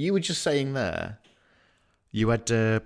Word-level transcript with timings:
You 0.00 0.14
were 0.14 0.20
just 0.20 0.42
saying 0.42 0.72
there, 0.72 1.18
you 2.10 2.30
had. 2.30 2.50
Uh, 2.50 2.80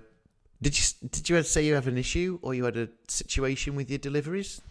did 0.61 0.77
you 0.77 0.85
did 1.09 1.29
you 1.29 1.41
say 1.43 1.65
you 1.65 1.75
have 1.75 1.87
an 1.87 1.97
issue 1.97 2.39
or 2.41 2.53
you 2.53 2.65
had 2.65 2.75
a 2.75 2.89
situation 3.07 3.75
with 3.75 3.89
your 3.89 3.99
deliveries? 3.99 4.61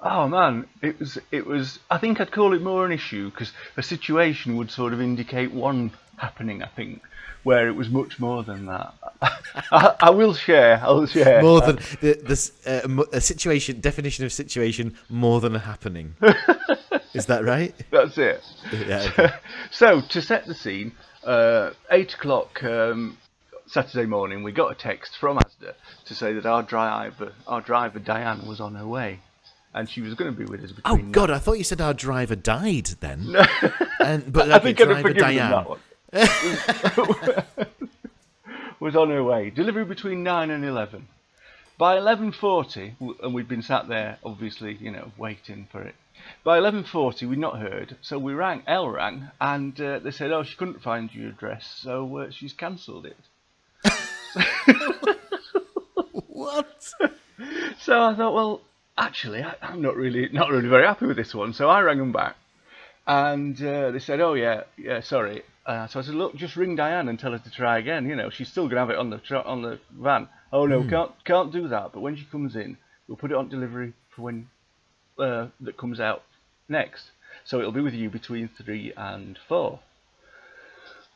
Oh 0.00 0.26
man, 0.26 0.66
it 0.82 0.98
was 0.98 1.18
it 1.30 1.46
was. 1.46 1.78
I 1.88 1.98
think 1.98 2.20
I'd 2.20 2.32
call 2.32 2.54
it 2.54 2.62
more 2.62 2.84
an 2.84 2.90
issue 2.90 3.30
because 3.30 3.52
a 3.76 3.84
situation 3.84 4.56
would 4.56 4.70
sort 4.70 4.94
of 4.94 5.00
indicate 5.00 5.52
one 5.52 5.92
happening. 6.16 6.60
I 6.60 6.66
think 6.66 7.02
where 7.44 7.68
it 7.68 7.76
was 7.76 7.88
much 7.88 8.18
more 8.18 8.42
than 8.42 8.66
that. 8.66 8.92
I, 9.70 9.94
I 10.00 10.10
will 10.10 10.34
share. 10.34 10.82
I 10.82 10.90
will 10.90 11.06
share. 11.06 11.40
More 11.40 11.60
than 11.60 11.76
the 12.00 12.20
this 12.20 12.50
uh, 12.66 13.04
a 13.12 13.20
situation 13.20 13.80
definition 13.80 14.24
of 14.24 14.32
situation 14.32 14.96
more 15.08 15.40
than 15.40 15.54
a 15.54 15.60
happening. 15.60 16.16
Is 17.14 17.26
that 17.26 17.44
right? 17.44 17.74
That's 17.90 18.18
it. 18.18 18.42
Yeah. 18.72 19.06
okay. 19.08 19.30
So 19.70 20.00
to 20.00 20.20
set 20.20 20.46
the 20.46 20.54
scene, 20.54 20.92
uh, 21.26 21.72
eight 21.90 22.14
o'clock 22.14 22.62
um, 22.64 23.18
Saturday 23.66 24.06
morning, 24.06 24.42
we 24.42 24.52
got 24.52 24.70
a 24.70 24.74
text 24.74 25.16
from 25.18 25.38
Asda 25.38 25.74
to 26.06 26.14
say 26.14 26.32
that 26.34 26.46
our 26.46 26.62
driver, 26.62 27.32
our 27.46 27.60
driver 27.60 27.98
Diane, 27.98 28.46
was 28.46 28.60
on 28.60 28.74
her 28.76 28.86
way, 28.86 29.20
and 29.74 29.88
she 29.90 30.00
was 30.00 30.14
going 30.14 30.32
to 30.32 30.38
be 30.38 30.44
with 30.44 30.62
us 30.62 30.72
Oh. 30.84 30.96
God! 30.96 31.30
I 31.30 31.38
thought 31.38 31.58
you 31.58 31.64
said 31.64 31.80
our 31.80 31.94
driver 31.94 32.36
died 32.36 32.86
then. 33.00 33.34
and 34.00 34.32
but 34.32 34.50
I 34.50 34.58
think 34.60 34.80
I'd 34.80 34.84
driver 34.84 35.12
Diane. 35.12 35.50
that 35.50 35.68
one. 35.68 35.80
was 38.80 38.94
on 38.96 39.10
her 39.10 39.22
way. 39.24 39.50
Delivery 39.50 39.84
between 39.84 40.22
nine 40.22 40.50
and 40.50 40.64
eleven. 40.64 41.08
By 41.78 41.98
eleven 41.98 42.32
forty, 42.32 42.94
and 43.22 43.34
we'd 43.34 43.48
been 43.48 43.62
sat 43.62 43.88
there, 43.88 44.18
obviously, 44.24 44.74
you 44.74 44.90
know, 44.90 45.12
waiting 45.18 45.68
for 45.70 45.82
it. 45.82 45.94
By 46.44 46.58
eleven 46.58 46.84
forty, 46.84 47.26
we'd 47.26 47.38
not 47.38 47.58
heard, 47.58 47.96
so 48.00 48.18
we 48.18 48.32
rang. 48.34 48.62
Elle 48.66 48.88
rang, 48.88 49.30
and 49.40 49.80
uh, 49.80 49.98
they 49.98 50.10
said, 50.12 50.30
"Oh, 50.32 50.42
she 50.44 50.56
couldn't 50.56 50.82
find 50.82 51.12
your 51.14 51.30
address, 51.30 51.66
so 51.82 52.16
uh, 52.18 52.30
she's 52.30 52.52
cancelled 52.52 53.06
it." 53.06 53.16
What? 56.28 56.92
So 57.78 58.02
I 58.02 58.14
thought, 58.16 58.32
well, 58.34 58.62
actually, 58.96 59.42
I, 59.42 59.54
I'm 59.60 59.82
not 59.82 59.94
really 59.94 60.28
not 60.32 60.48
really 60.50 60.68
very 60.68 60.86
happy 60.86 61.06
with 61.06 61.18
this 61.18 61.34
one. 61.34 61.52
So 61.52 61.68
I 61.68 61.80
rang 61.82 61.98
them 61.98 62.12
back, 62.12 62.34
and 63.06 63.60
uh, 63.62 63.90
they 63.90 63.98
said, 63.98 64.20
"Oh 64.20 64.32
yeah, 64.34 64.62
yeah, 64.78 65.00
sorry." 65.00 65.42
Uh, 65.66 65.86
so 65.86 66.00
I 66.00 66.02
said, 66.02 66.14
"Look, 66.14 66.34
just 66.34 66.56
ring 66.56 66.76
Diane 66.76 67.08
and 67.08 67.18
tell 67.18 67.32
her 67.32 67.38
to 67.38 67.50
try 67.50 67.78
again. 67.78 68.08
You 68.08 68.16
know, 68.16 68.30
she's 68.30 68.48
still 68.48 68.68
gonna 68.68 68.80
have 68.80 68.90
it 68.90 68.96
on 68.96 69.10
the 69.10 69.18
tr- 69.18 69.36
on 69.36 69.60
the 69.62 69.78
van." 69.92 70.28
Oh 70.52 70.66
no, 70.66 70.82
can't 70.88 71.12
can't 71.24 71.52
do 71.52 71.68
that. 71.68 71.92
But 71.92 72.00
when 72.00 72.16
she 72.16 72.24
comes 72.24 72.56
in, 72.56 72.78
we'll 73.06 73.18
put 73.18 73.30
it 73.30 73.36
on 73.36 73.50
delivery 73.50 73.92
for 74.08 74.22
when 74.22 74.48
uh, 75.18 75.48
that 75.60 75.76
comes 75.76 76.00
out 76.00 76.22
next. 76.68 77.10
So 77.44 77.58
it'll 77.60 77.72
be 77.72 77.80
with 77.80 77.94
you 77.94 78.10
between 78.10 78.48
three 78.48 78.92
and 78.96 79.38
four. 79.48 79.80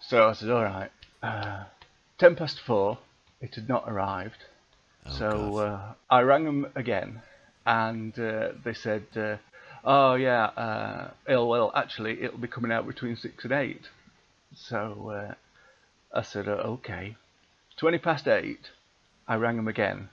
So 0.00 0.28
I 0.28 0.32
said, 0.32 0.50
"All 0.50 0.64
right." 0.64 0.90
Uh, 1.22 1.64
Ten 2.18 2.36
past 2.36 2.60
four, 2.60 2.98
it 3.40 3.54
had 3.54 3.68
not 3.68 3.84
arrived. 3.86 4.44
so 5.18 5.56
uh, 5.56 5.94
I 6.10 6.20
rang 6.20 6.44
them 6.44 6.66
again, 6.74 7.22
and 7.64 8.18
uh, 8.18 8.50
they 8.62 8.74
said, 8.74 9.06
uh, 9.16 9.36
"Oh 9.84 10.14
yeah, 10.14 10.44
uh, 10.44 11.10
it'll, 11.26 11.48
well 11.48 11.72
actually 11.74 12.22
it'll 12.22 12.38
be 12.38 12.48
coming 12.48 12.70
out 12.72 12.86
between 12.86 13.16
six 13.16 13.44
and 13.44 13.52
eight. 13.54 13.88
So 14.54 15.10
uh, 15.10 15.34
I 16.18 16.22
said, 16.22 16.46
uh, 16.48 16.52
"Okay." 16.76 17.16
Twenty 17.78 17.96
past 17.98 18.28
eight, 18.28 18.68
I 19.26 19.36
rang 19.36 19.56
them 19.56 19.68
again 19.68 20.10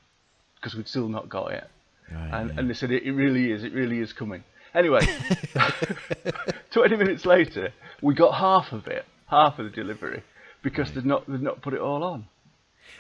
because 0.56 0.74
we'd 0.74 0.88
still 0.88 1.10
not 1.10 1.28
got 1.28 1.52
it, 1.52 1.68
Right, 2.12 2.30
and, 2.42 2.50
yeah. 2.50 2.60
and 2.60 2.70
they 2.70 2.74
said, 2.74 2.92
it, 2.92 3.04
"It 3.04 3.12
really 3.12 3.52
is. 3.52 3.64
It 3.64 3.74
really 3.74 4.00
is 4.00 4.14
coming." 4.14 4.44
Anyway, 4.74 5.02
twenty 6.72 6.96
minutes 6.96 7.26
later, 7.26 7.74
we 8.02 8.14
got 8.14 8.34
half 8.36 8.72
of 8.72 8.88
it, 8.88 9.06
half 9.28 9.60
of 9.60 9.66
the 9.66 9.72
delivery, 9.72 10.24
because 10.62 10.92
they'd 10.94 11.06
not 11.06 11.26
they'd 11.28 11.42
not 11.42 11.62
put 11.62 11.74
it 11.74 11.80
all 11.80 12.04
on. 12.04 12.28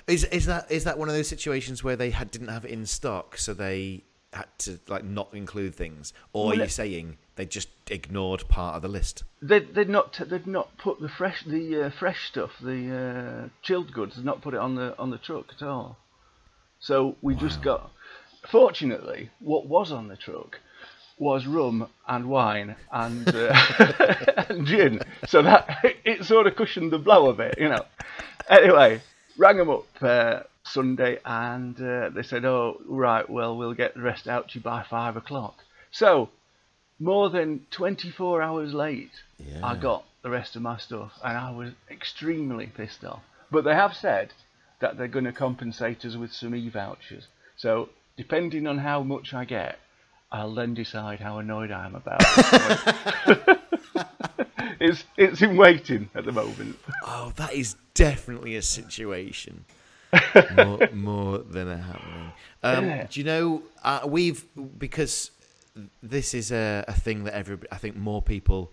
Is 0.07 0.23
is 0.25 0.45
that 0.45 0.69
is 0.71 0.83
that 0.85 0.97
one 0.97 1.07
of 1.09 1.15
those 1.15 1.27
situations 1.27 1.83
where 1.83 1.95
they 1.95 2.09
had 2.11 2.31
didn't 2.31 2.47
have 2.49 2.65
it 2.65 2.71
in 2.71 2.85
stock, 2.85 3.37
so 3.37 3.53
they 3.53 4.03
had 4.33 4.47
to 4.59 4.79
like 4.87 5.03
not 5.03 5.33
include 5.33 5.75
things, 5.75 6.13
or 6.33 6.45
Well, 6.47 6.53
are 6.53 6.57
you 6.57 6.63
it- 6.63 6.71
saying 6.71 7.17
they 7.35 7.45
just 7.45 7.69
ignored 7.89 8.47
part 8.49 8.75
of 8.75 8.81
the 8.81 8.87
list? 8.87 9.23
They 9.41 9.59
they'd 9.59 9.89
not 9.89 10.19
they'd 10.29 10.47
not 10.47 10.77
put 10.77 10.99
the 10.99 11.09
fresh 11.09 11.43
the 11.45 11.85
uh, 11.85 11.89
fresh 11.91 12.27
stuff 12.27 12.51
the 12.61 13.45
uh, 13.45 13.49
chilled 13.61 13.93
goods 13.93 14.15
they'd 14.15 14.25
not 14.25 14.41
put 14.41 14.53
it 14.53 14.59
on 14.59 14.75
the 14.75 14.97
on 14.97 15.11
the 15.11 15.17
truck 15.17 15.45
at 15.59 15.65
all. 15.65 15.97
So 16.79 17.15
we 17.21 17.35
just 17.35 17.61
got. 17.61 17.91
Fortunately, 18.49 19.29
what 19.39 19.67
was 19.67 19.91
on 19.91 20.07
the 20.07 20.15
truck 20.15 20.59
was 21.19 21.47
rum 21.47 21.89
and 22.07 22.29
wine 22.29 22.75
and, 22.91 23.27
uh, 23.27 24.45
and 24.49 24.67
gin. 24.67 25.01
So 25.27 25.41
that 25.41 25.79
it 26.05 26.23
sort 26.23 26.47
of 26.47 26.55
cushioned 26.55 26.91
the 26.91 26.99
blow 26.99 27.29
a 27.29 27.33
bit, 27.33 27.55
you 27.57 27.69
know. 27.69 27.85
Anyway, 28.49 29.01
rang 29.37 29.57
them 29.57 29.69
up 29.69 29.87
uh, 30.01 30.41
Sunday 30.63 31.19
and 31.25 31.79
uh, 31.81 32.09
they 32.09 32.23
said, 32.23 32.45
"Oh, 32.45 32.79
right, 32.85 33.27
well, 33.29 33.57
we'll 33.57 33.73
get 33.73 33.95
the 33.95 34.01
rest 34.01 34.27
out 34.27 34.49
to 34.49 34.59
you 34.59 34.63
by 34.63 34.83
five 34.83 35.17
o'clock." 35.17 35.57
So 35.91 36.29
more 36.99 37.29
than 37.29 37.65
24 37.71 38.41
hours 38.41 38.73
late, 38.73 39.11
I 39.63 39.75
got 39.75 40.03
the 40.23 40.29
rest 40.29 40.55
of 40.55 40.61
my 40.61 40.77
stuff, 40.77 41.13
and 41.23 41.37
I 41.37 41.51
was 41.51 41.71
extremely 41.89 42.67
pissed 42.67 43.03
off. 43.03 43.21
But 43.51 43.63
they 43.63 43.75
have 43.75 43.95
said 43.95 44.33
that 44.79 44.97
they're 44.97 45.07
going 45.07 45.25
to 45.25 45.31
compensate 45.31 46.05
us 46.05 46.15
with 46.15 46.33
some 46.33 46.55
e-vouchers. 46.55 47.27
So 47.55 47.89
depending 48.17 48.67
on 48.67 48.79
how 48.79 49.03
much 49.03 49.33
I 49.33 49.45
get, 49.45 49.79
I'll 50.31 50.53
then 50.53 50.73
decide 50.73 51.19
how 51.19 51.39
annoyed 51.39 51.71
I 51.71 51.85
am 51.85 51.95
about 51.95 52.21
it. 52.21 53.59
it's 54.79 55.03
it's 55.15 55.41
in 55.41 55.55
waiting 55.55 56.09
at 56.15 56.25
the 56.25 56.31
moment. 56.31 56.77
Oh, 57.03 57.31
that 57.37 57.53
is 57.53 57.75
definitely 57.93 58.55
a 58.55 58.61
situation. 58.61 59.65
more, 60.55 60.79
more 60.93 61.37
than 61.39 61.67
a 61.69 61.77
happening. 61.77 62.31
Um, 62.63 62.85
Yeah. 62.85 63.07
Do 63.09 63.19
you 63.19 63.25
know 63.25 63.63
uh, 63.83 64.01
we've 64.05 64.43
because 64.77 65.31
this 66.01 66.33
is 66.33 66.51
a, 66.51 66.83
a 66.87 66.93
thing 66.93 67.23
that 67.25 67.33
every 67.33 67.57
I 67.71 67.77
think 67.77 67.95
more 67.95 68.21
people 68.21 68.71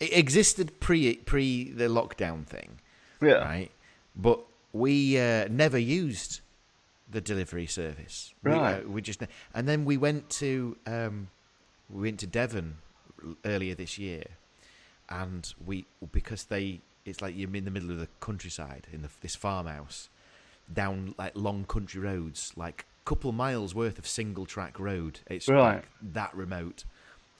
it 0.00 0.12
existed 0.16 0.78
pre 0.80 1.16
pre 1.16 1.70
the 1.72 1.84
lockdown 1.88 2.46
thing, 2.46 2.78
Yeah. 3.20 3.44
right? 3.44 3.70
But 4.14 4.40
we 4.72 5.18
uh, 5.18 5.48
never 5.48 5.78
used 5.78 6.40
the 7.10 7.20
delivery 7.20 7.66
service. 7.66 8.34
We, 8.42 8.52
Right. 8.52 8.84
uh, 8.84 8.88
we 8.88 9.00
just 9.02 9.22
and 9.54 9.68
then 9.68 9.84
we 9.84 9.96
went 9.96 10.28
to 10.30 10.76
um, 10.86 11.28
we 11.88 12.02
went 12.02 12.20
to 12.20 12.26
Devon 12.26 12.78
earlier 13.44 13.74
this 13.74 13.98
year, 13.98 14.24
and 15.08 15.52
we 15.64 15.86
because 16.12 16.44
they 16.44 16.80
it's 17.04 17.22
like 17.22 17.36
you're 17.36 17.54
in 17.54 17.64
the 17.64 17.70
middle 17.70 17.90
of 17.90 17.98
the 17.98 18.08
countryside 18.20 18.88
in 18.92 19.02
the, 19.02 19.08
this 19.20 19.36
farmhouse, 19.36 20.08
down 20.72 21.14
like 21.16 21.32
long 21.36 21.64
country 21.64 22.00
roads, 22.00 22.52
like 22.56 22.84
a 23.04 23.08
couple 23.08 23.30
miles 23.30 23.74
worth 23.74 23.98
of 23.98 24.06
single 24.08 24.44
track 24.46 24.80
road. 24.80 25.20
It's 25.28 25.48
Right. 25.48 25.74
like 25.76 25.84
that 26.02 26.34
remote. 26.34 26.84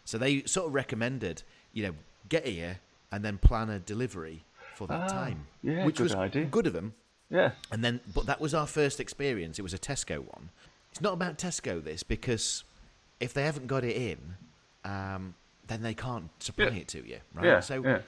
So 0.04 0.18
they 0.18 0.44
sort 0.44 0.68
of 0.68 0.74
recommended, 0.74 1.42
you 1.72 1.82
know, 1.82 1.94
get 2.28 2.46
here 2.46 2.78
and 3.10 3.24
then 3.24 3.38
plan 3.38 3.68
a 3.70 3.80
delivery 3.80 4.44
for 4.76 4.86
that 4.86 5.00
Ah, 5.00 5.06
time. 5.08 5.48
yeah, 5.64 5.84
which 5.84 5.96
good 5.96 6.04
was 6.04 6.14
idea. 6.14 6.44
good 6.44 6.68
of 6.68 6.72
them. 6.72 6.94
Yeah. 7.30 7.52
And 7.72 7.84
then, 7.84 8.00
but 8.14 8.26
that 8.26 8.40
was 8.40 8.54
our 8.54 8.66
first 8.66 9.00
experience. 9.00 9.58
It 9.58 9.62
was 9.62 9.74
a 9.74 9.78
Tesco 9.78 10.18
one. 10.18 10.50
It's 10.92 11.00
not 11.00 11.12
about 11.12 11.38
Tesco 11.38 11.82
this 11.82 12.02
because 12.02 12.64
if 13.20 13.34
they 13.34 13.42
haven't 13.42 13.66
got 13.66 13.84
it 13.84 13.96
in, 13.96 14.36
um, 14.84 15.34
then 15.66 15.82
they 15.82 15.94
can't 15.94 16.30
supply 16.42 16.66
Yeah. 16.66 16.72
it 16.74 16.88
to 16.88 17.06
you, 17.06 17.18
right? 17.34 17.44
Yeah. 17.46 17.60
so, 17.60 17.82
yeah. 17.82 17.98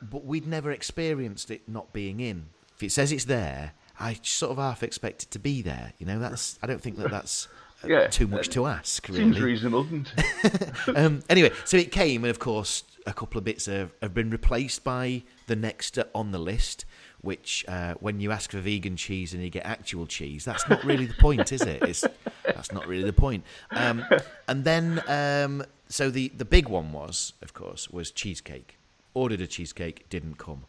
but 0.00 0.24
we'd 0.24 0.46
never 0.46 0.70
experienced 0.70 1.50
it 1.50 1.68
not 1.68 1.92
being 1.92 2.20
in. 2.20 2.46
If 2.76 2.82
it 2.82 2.92
says 2.92 3.12
it's 3.12 3.24
there, 3.26 3.72
I 4.00 4.18
sort 4.22 4.52
of 4.52 4.58
half 4.58 4.82
expect 4.82 5.24
it 5.24 5.30
to 5.32 5.38
be 5.38 5.60
there. 5.62 5.92
You 5.98 6.06
know, 6.06 6.18
that's 6.18 6.58
I 6.62 6.66
don't 6.66 6.80
think 6.80 6.96
that 6.98 7.10
that's 7.10 7.48
uh, 7.84 7.88
Yeah. 7.88 8.06
too 8.06 8.26
much 8.26 8.48
to 8.50 8.66
ask. 8.66 9.06
Seems 9.06 9.40
reasonable, 9.40 9.84
doesn't 9.84 10.12
it? 10.16 10.72
um, 10.96 11.22
anyway, 11.28 11.52
so 11.64 11.76
it 11.76 11.90
came, 11.92 12.24
and 12.24 12.30
of 12.30 12.38
course, 12.38 12.84
a 13.06 13.12
couple 13.12 13.38
of 13.38 13.44
bits 13.44 13.66
have, 13.66 13.90
have 14.00 14.14
been 14.14 14.30
replaced 14.30 14.84
by 14.84 15.22
the 15.48 15.56
next 15.56 15.98
uh, 15.98 16.04
on 16.14 16.30
the 16.30 16.38
list. 16.38 16.84
Which, 17.20 17.64
uh, 17.66 17.94
when 17.98 18.20
you 18.20 18.30
ask 18.30 18.52
for 18.52 18.60
vegan 18.60 18.96
cheese 18.96 19.34
and 19.34 19.42
you 19.42 19.50
get 19.50 19.66
actual 19.66 20.06
cheese, 20.06 20.44
that's 20.44 20.68
not 20.68 20.84
really 20.84 21.06
the 21.06 21.14
point, 21.14 21.50
is 21.50 21.62
it? 21.62 21.82
It's, 21.82 22.04
that's 22.44 22.70
not 22.72 22.86
really 22.86 23.02
the 23.02 23.12
point. 23.12 23.42
Um, 23.72 24.04
and 24.46 24.64
then, 24.64 25.02
um, 25.08 25.64
so 25.88 26.10
the 26.10 26.28
the 26.36 26.44
big 26.44 26.68
one 26.68 26.92
was, 26.92 27.32
of 27.42 27.54
course, 27.54 27.90
was 27.90 28.12
cheesecake. 28.12 28.78
Ordered 29.14 29.40
a 29.40 29.46
cheesecake, 29.48 30.08
didn't 30.08 30.38
come. 30.38 30.66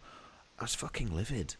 I 0.57 0.63
was 0.63 0.73
fucking 0.73 1.15
livid. 1.15 1.55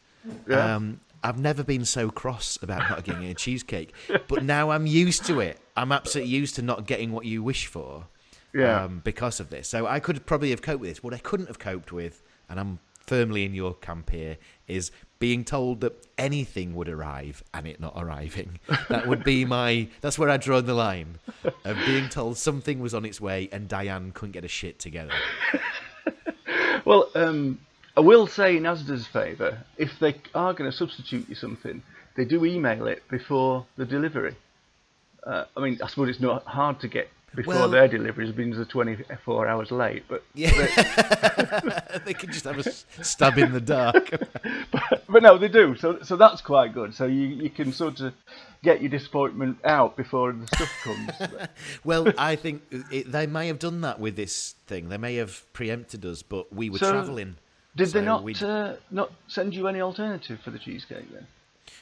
Yeah. 0.48 0.76
Um, 0.76 1.02
I've 1.24 1.38
never 1.40 1.64
been 1.64 1.86
so 1.86 2.10
cross 2.10 2.58
about 2.62 2.90
not 2.90 3.04
getting 3.04 3.26
a 3.26 3.34
cheesecake, 3.34 3.94
but 4.28 4.44
now 4.44 4.72
I'm 4.72 4.88
used 4.88 5.26
to 5.26 5.40
it. 5.40 5.60
I'm 5.78 5.92
absolutely 5.92 6.34
used 6.34 6.56
to 6.56 6.62
not 6.62 6.88
getting 6.88 7.12
what 7.12 7.26
you 7.26 7.44
wish 7.44 7.68
for 7.68 8.06
Yeah. 8.54 8.86
um, 8.86 9.02
because 9.04 9.40
of 9.40 9.50
this. 9.50 9.68
So 9.68 9.86
I 9.86 10.00
could 10.00 10.26
probably 10.26 10.50
have 10.50 10.62
coped 10.62 10.80
with 10.82 10.90
this. 10.90 11.04
What 11.04 11.14
I 11.14 11.18
couldn't 11.20 11.48
have 11.48 11.60
coped 11.60 11.92
with, 11.92 12.24
and 12.50 12.60
I'm 12.60 12.80
firmly 13.10 13.44
in 13.44 13.56
your 13.56 13.74
camp 13.74 14.12
here, 14.12 14.38
is 14.68 14.92
being 15.18 15.44
told 15.44 15.82
that 15.82 16.08
anything 16.18 16.76
would 16.76 16.88
arrive 16.88 17.44
and 17.54 17.68
it 17.68 17.80
not 17.80 17.94
arriving. 17.98 18.60
That 18.90 19.08
would 19.08 19.24
be 19.24 19.46
my. 19.46 19.88
That's 20.02 20.18
where 20.18 20.30
I 20.30 20.38
draw 20.38 20.62
the 20.62 20.74
line 20.74 21.20
of 21.44 21.78
being 21.86 22.10
told 22.10 22.38
something 22.38 22.80
was 22.80 22.94
on 22.94 23.06
its 23.06 23.20
way 23.20 23.50
and 23.52 23.68
Diane 23.68 24.12
couldn't 24.12 24.32
get 24.32 24.46
a 24.46 24.48
shit 24.48 24.80
together. 24.80 25.12
Well, 26.86 27.10
um, 27.14 27.60
I 27.96 28.00
will 28.00 28.26
say 28.26 28.58
in 28.58 28.64
Asda's 28.64 29.06
favour, 29.06 29.60
if 29.78 29.92
they 30.00 30.16
are 30.34 30.54
going 30.54 30.72
to 30.72 30.76
substitute 30.76 31.30
you 31.30 31.36
something, 31.36 31.84
they 32.16 32.26
do 32.26 32.46
email 32.46 32.88
it 32.88 33.04
before 33.10 33.66
the 33.78 33.86
delivery. 33.86 34.36
Uh, 35.24 35.44
I 35.56 35.60
mean, 35.60 35.78
I 35.84 35.88
suppose 35.88 36.10
it's 36.10 36.20
not 36.20 36.46
hard 36.46 36.80
to 36.80 36.88
get 36.88 37.10
before 37.36 37.54
Well- 37.54 37.70
their 37.70 37.88
deliveries, 37.88 38.32
being 38.32 38.52
the 38.52 38.66
24 38.66 39.48
hours 39.48 39.72
late, 39.72 40.04
but 40.08 40.24
Yeah, 40.34 40.50
they 42.06 42.14
can 42.14 42.32
just 42.32 42.46
have 42.46 42.58
a 42.60 42.72
stab 43.04 43.38
in 43.38 43.52
the 43.52 43.62
dark. 43.62 44.10
but 45.10 45.24
no, 45.24 45.38
they 45.38 45.48
do. 45.48 45.76
So 45.76 46.00
so 46.02 46.16
that's 46.16 46.42
quite 46.42 46.74
good. 46.74 46.94
So 46.94 47.06
you 47.06 47.28
you 47.28 47.50
can 47.50 47.72
sort 47.74 48.00
of 48.00 48.14
get 48.64 48.82
your 48.82 48.90
disappointment 48.90 49.58
out 49.64 49.96
before 49.96 50.34
the 50.34 50.48
stuff 50.48 50.72
comes. 50.84 51.12
Well, 51.84 52.12
I 52.18 52.36
think 52.36 52.64
it, 52.92 53.12
they 53.12 53.26
may 53.26 53.48
have 53.48 53.60
done 53.60 53.82
that 53.82 54.00
with 54.00 54.16
this 54.16 54.56
thing. 54.68 54.90
They 54.90 54.98
may 54.98 55.16
have 55.16 55.46
preempted 55.54 56.06
us, 56.06 56.22
but 56.24 56.52
we 56.54 56.70
were 56.70 56.78
So, 56.78 56.92
travelling. 56.92 57.36
Did 57.76 57.90
they 57.90 58.02
not 58.02 58.42
uh, 58.44 58.76
not 58.92 59.12
send 59.28 59.54
you 59.56 59.68
any 59.68 59.80
alternative 59.82 60.40
for 60.42 60.52
the 60.52 60.60
cheesecake 60.60 61.12
then? 61.14 61.28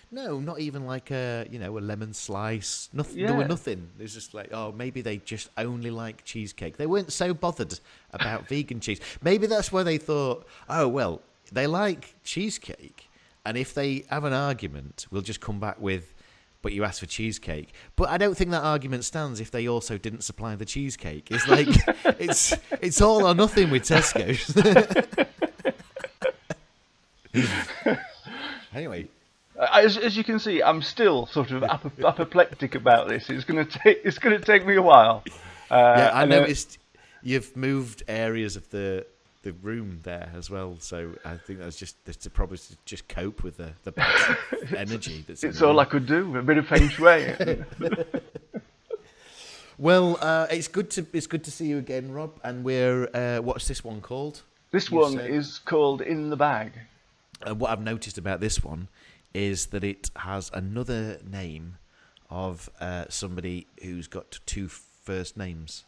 No, 0.10 0.40
not 0.40 0.60
even 0.60 0.86
like 0.86 1.12
a 1.12 1.46
you 1.52 1.60
know 1.60 1.78
a 1.78 1.80
lemon 1.80 2.14
slice. 2.14 2.90
Nothing. 2.94 3.26
There 3.26 3.36
were 3.36 3.48
nothing. 3.48 3.90
It 4.00 4.04
was 4.04 4.14
just 4.14 4.34
like 4.34 4.54
oh 4.54 4.72
maybe 4.72 5.02
they 5.02 5.18
just 5.18 5.50
only 5.58 5.92
like 5.92 6.24
cheesecake. 6.24 6.78
They 6.78 6.86
weren't 6.86 7.12
so 7.12 7.34
bothered 7.34 7.80
about 8.14 8.48
vegan 8.50 8.80
cheese. 8.80 9.02
Maybe 9.22 9.48
that's 9.48 9.72
why 9.72 9.84
they 9.84 9.98
thought 9.98 10.48
oh 10.70 10.88
well 10.88 11.22
they 11.52 11.68
like 11.68 12.16
cheesecake, 12.24 13.10
and 13.46 13.58
if 13.58 13.74
they 13.74 14.06
have 14.10 14.24
an 14.24 14.34
argument, 14.34 15.08
we'll 15.12 15.22
just 15.22 15.42
come 15.42 15.60
back 15.60 15.80
with. 15.80 16.14
But 16.64 16.74
you 16.74 16.84
asked 16.84 17.02
for 17.02 17.06
cheesecake. 17.06 17.74
But 17.96 18.10
I 18.10 18.18
don't 18.18 18.36
think 18.36 18.52
that 18.52 18.64
argument 18.64 19.06
stands 19.06 19.40
if 19.40 19.52
they 19.52 19.68
also 19.68 19.98
didn't 19.98 20.22
supply 20.22 20.56
the 20.56 20.66
cheesecake. 20.66 21.30
It's 21.30 21.48
like 21.48 21.68
it's 22.20 22.54
it's 22.82 23.02
all 23.02 23.26
or 23.26 23.36
nothing 23.36 23.70
with 23.70 23.84
Tesco's. 23.84 24.56
anyway, 28.74 29.08
As, 29.60 29.98
as 29.98 30.16
you 30.16 30.24
can 30.24 30.40
see, 30.40 30.62
I'm 30.62 30.82
still 30.82 31.26
sort 31.28 31.52
of 31.52 31.64
apo- 31.64 31.92
apoplectic 32.08 32.76
about 32.76 33.08
this. 33.08 33.30
It's 33.30 33.44
gonna 33.44 33.66
take 33.66 34.02
it's 34.04 34.20
gonna 34.20 34.40
take 34.40 34.66
me 34.66 34.76
a 34.76 34.82
while. 34.82 35.24
Uh, 35.72 35.96
Yeah, 35.98 36.12
I 36.14 36.22
uh, 36.24 36.26
noticed 36.26 36.78
you've 37.24 37.56
moved 37.58 38.04
areas 38.08 38.56
of 38.56 38.70
the 38.70 39.06
the 39.44 39.54
room 39.64 40.00
there 40.04 40.30
as 40.36 40.50
well. 40.50 40.76
So 40.80 41.12
I 41.26 41.38
think 41.38 41.60
that's 41.60 41.78
just 41.78 41.96
that's 42.06 42.18
to 42.18 42.30
probably 42.30 42.58
to 42.58 42.76
just 42.86 43.08
cope 43.08 43.44
with 43.44 43.58
the 43.58 43.72
the 43.84 43.94
energy 44.78 45.24
that's. 45.28 45.44
it's 45.44 45.62
all 45.62 45.70
room. 45.70 45.80
I 45.80 45.86
could 45.86 46.06
do. 46.06 46.38
A 46.38 46.42
bit 46.44 46.58
of 46.58 46.68
feng 46.68 46.90
shui. 46.90 47.36
Well, 49.80 50.18
uh, 50.22 50.48
it's 50.50 50.68
good 50.68 50.90
to 50.92 51.06
it's 51.14 51.28
good 51.28 51.44
to 51.44 51.52
see 51.52 51.68
you 51.68 51.78
again, 51.78 52.12
Rob. 52.12 52.32
And 52.44 52.64
we're 52.64 53.10
uh, 53.14 53.42
what's 53.44 53.68
this 53.68 53.84
one 53.84 54.02
called? 54.02 54.42
this 54.72 54.90
You 54.92 54.98
one 54.98 55.12
said- 55.14 55.30
is 55.30 55.60
called 55.60 56.02
In 56.02 56.30
the 56.30 56.36
Bag. 56.36 56.72
And 57.46 57.60
what 57.60 57.70
I've 57.70 57.82
noticed 57.84 58.18
about 58.18 58.40
this 58.40 58.64
one 58.64 58.88
is 59.38 59.68
that 59.68 59.84
it 59.84 60.10
has 60.16 60.50
another 60.52 61.20
name 61.24 61.78
of 62.28 62.70
uh, 62.82 63.06
somebody 63.08 63.68
who's 63.84 64.08
got 64.08 64.40
two 64.48 64.68
first 64.68 65.38
names. 65.38 65.84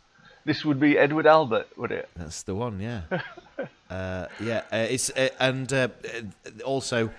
This 0.45 0.63
would 0.63 0.79
be 0.79 0.97
Edward 0.99 1.25
Albert, 1.25 1.67
would 1.75 1.91
it? 1.91 2.09
That's 2.15 2.43
the 2.43 2.53
one, 2.53 2.79
yeah. 2.79 3.01
uh, 3.89 4.27
yeah, 4.39 4.61
uh, 4.71 4.87
it's 4.89 5.09
uh, 5.09 5.29
and 5.39 5.73
uh, 5.73 5.87
uh, 6.05 6.63
also 6.63 7.09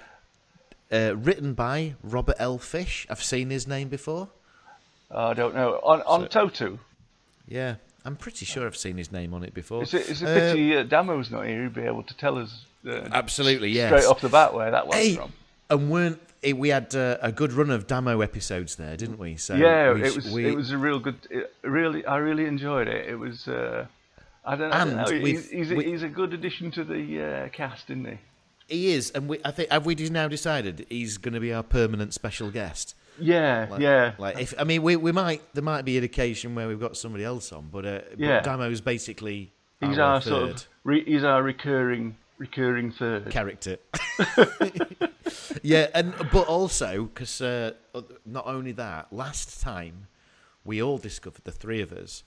uh, 0.92 1.14
written 1.16 1.54
by 1.54 1.94
Robert 2.02 2.36
L. 2.38 2.58
Fish. 2.58 3.08
I've 3.10 3.22
seen 3.22 3.50
his 3.50 3.66
name 3.66 3.88
before. 3.88 4.28
I 5.10 5.34
don't 5.34 5.54
know. 5.54 5.80
On 5.82 6.00
on 6.02 6.28
Totu. 6.28 6.78
Yeah, 7.48 7.74
I'm 8.04 8.14
pretty 8.14 8.46
sure 8.46 8.66
I've 8.66 8.76
seen 8.76 8.96
his 8.96 9.10
name 9.10 9.34
on 9.34 9.42
it 9.42 9.52
before. 9.52 9.82
It's 9.82 9.94
a, 9.94 10.10
it's 10.10 10.22
a 10.22 10.26
pity 10.26 10.70
Damo's 10.84 11.32
not 11.32 11.46
here. 11.46 11.64
He'd 11.64 11.74
be 11.74 11.82
able 11.82 12.04
to 12.04 12.16
tell 12.16 12.38
us 12.38 12.64
uh, 12.88 13.08
Absolutely, 13.12 13.70
yes. 13.70 13.88
straight 13.88 14.08
off 14.08 14.20
the 14.20 14.28
bat 14.28 14.54
where 14.54 14.70
that 14.70 14.86
was 14.86 14.94
Hey, 14.94 15.16
from. 15.16 15.32
And 15.70 15.90
weren't 15.90 16.20
eh, 16.42 16.52
we 16.52 16.68
had 16.70 16.94
uh, 16.94 17.16
a 17.22 17.32
good 17.32 17.52
run 17.52 17.70
of 17.70 17.86
Damo 17.86 18.20
episodes 18.20 18.76
there, 18.76 18.96
didn't 18.96 19.18
we? 19.18 19.36
So 19.36 19.54
yeah, 19.54 19.92
we 19.92 20.02
it 20.02 20.14
was 20.16 20.30
we- 20.30 20.46
it 20.46 20.56
was 20.56 20.70
a 20.72 20.78
real 20.78 20.98
good. 20.98 21.16
It, 21.30 21.54
really, 21.62 22.04
I 22.04 22.16
really 22.18 22.46
enjoyed 22.46 22.88
it. 22.88 23.08
It 23.08 23.16
was. 23.18 23.48
Uh, 23.48 23.86
I 24.44 24.56
don't, 24.56 24.72
I 24.72 24.78
don't 24.84 24.88
And 24.88 24.96
know. 24.96 25.04
He's, 25.12 25.22
we've- 25.22 25.56
he's, 25.56 25.70
a, 25.70 25.74
we- 25.74 25.84
he's 25.84 26.02
a 26.02 26.08
good 26.08 26.32
addition 26.32 26.70
to 26.72 26.84
the 26.84 27.22
uh, 27.22 27.48
cast, 27.50 27.90
isn't 27.90 28.04
he? 28.06 28.18
He 28.68 28.92
is, 28.92 29.10
and 29.10 29.28
we, 29.28 29.38
I 29.44 29.50
think 29.50 29.70
have 29.70 29.84
we 29.84 29.94
now 29.96 30.28
decided 30.28 30.86
he's 30.88 31.18
going 31.18 31.34
to 31.34 31.40
be 31.40 31.52
our 31.52 31.62
permanent 31.64 32.14
special 32.14 32.50
guest. 32.50 32.94
Yeah, 33.18 33.66
Like, 33.68 33.80
yeah. 33.80 34.12
Like 34.16 34.40
if 34.40 34.54
I 34.58 34.64
mean, 34.64 34.82
we 34.82 34.96
we 34.96 35.12
might 35.12 35.42
there 35.54 35.62
might 35.62 35.84
be 35.84 35.98
an 35.98 36.04
occasion 36.04 36.54
where 36.54 36.68
we've 36.68 36.80
got 36.80 36.96
somebody 36.96 37.24
else 37.24 37.52
on, 37.52 37.68
but 37.70 37.84
uh, 37.84 38.00
Yeah. 38.16 38.40
but 38.40 38.44
Damo's 38.44 38.80
basically 38.80 39.52
He's 39.80 39.98
our, 39.98 40.14
our 40.14 40.20
sort 40.22 40.50
of. 40.50 40.66
Re, 40.84 41.04
he's 41.04 41.24
our 41.24 41.42
recurring 41.42 42.16
recurring 42.40 42.90
third. 42.90 43.30
character. 43.30 43.76
yeah, 45.62 45.86
and 45.94 46.12
but 46.32 46.48
also 46.48 47.04
because 47.04 47.40
uh, 47.40 47.72
not 48.26 48.46
only 48.46 48.72
that, 48.72 49.12
last 49.12 49.60
time 49.60 50.06
we 50.64 50.82
all 50.82 50.98
discovered 50.98 51.44
the 51.44 51.52
three 51.52 51.80
of 51.80 51.92
us 51.92 52.24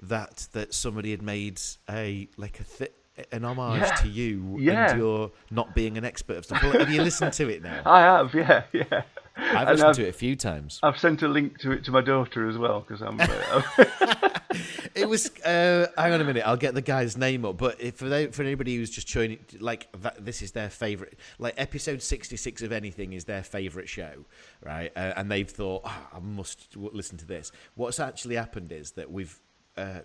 that 0.00 0.46
that 0.52 0.74
somebody 0.74 1.10
had 1.10 1.22
made 1.22 1.60
a 1.90 2.28
like 2.36 2.60
a 2.60 2.64
th- 2.64 2.92
an 3.30 3.44
homage 3.44 3.80
Yeah. 3.82 3.94
to 3.96 4.08
you 4.08 4.56
Yeah. 4.58 4.90
and 4.90 4.98
your 4.98 5.30
not 5.50 5.74
being 5.74 5.98
an 5.98 6.04
expert 6.04 6.38
of 6.38 6.44
stuff. 6.44 6.62
Well, 6.62 6.72
have 6.78 6.90
you 6.90 7.02
listened 7.02 7.32
to 7.34 7.48
it 7.48 7.62
now? 7.62 7.82
I 7.86 8.00
have, 8.00 8.34
yeah, 8.34 8.62
yeah. 8.72 9.02
I've 9.36 9.68
And 9.68 9.70
listened 9.70 9.88
I've, 9.90 9.96
to 9.96 10.06
it 10.06 10.08
a 10.08 10.12
few 10.12 10.34
times. 10.36 10.78
I've 10.82 10.98
sent 10.98 11.22
a 11.22 11.28
link 11.28 11.58
to 11.60 11.72
it 11.72 11.84
to 11.84 11.90
my 11.90 12.00
daughter 12.00 12.48
as 12.48 12.56
well 12.58 12.80
because 12.80 13.00
I'm. 13.02 13.18
Uh, 13.20 14.28
It 14.94 15.08
was. 15.08 15.30
Uh, 15.40 15.86
hang 15.96 16.12
on 16.12 16.20
a 16.20 16.24
minute. 16.24 16.46
I'll 16.46 16.56
get 16.56 16.74
the 16.74 16.82
guy's 16.82 17.16
name 17.16 17.44
up. 17.44 17.56
But 17.56 17.80
if 17.80 17.96
for 17.96 18.08
they, 18.08 18.26
for 18.26 18.42
anybody 18.42 18.76
who's 18.76 18.90
just 18.90 19.06
joining, 19.06 19.38
like 19.58 19.88
that, 20.02 20.24
this 20.24 20.42
is 20.42 20.52
their 20.52 20.68
favorite. 20.68 21.18
Like 21.38 21.54
episode 21.56 22.02
sixty 22.02 22.36
six 22.36 22.62
of 22.62 22.72
anything 22.72 23.12
is 23.12 23.24
their 23.24 23.42
favorite 23.42 23.88
show, 23.88 24.24
right? 24.62 24.92
Uh, 24.94 25.14
and 25.16 25.30
they've 25.30 25.48
thought, 25.48 25.82
"Ah, 25.84 26.08
I 26.14 26.18
must 26.18 26.76
listen 26.76 27.16
to 27.18 27.24
this. 27.24 27.52
What's 27.74 27.98
actually 28.00 28.34
happened 28.36 28.70
is 28.72 28.92
that 28.92 29.10
we've, 29.10 29.38
uh, 29.76 30.00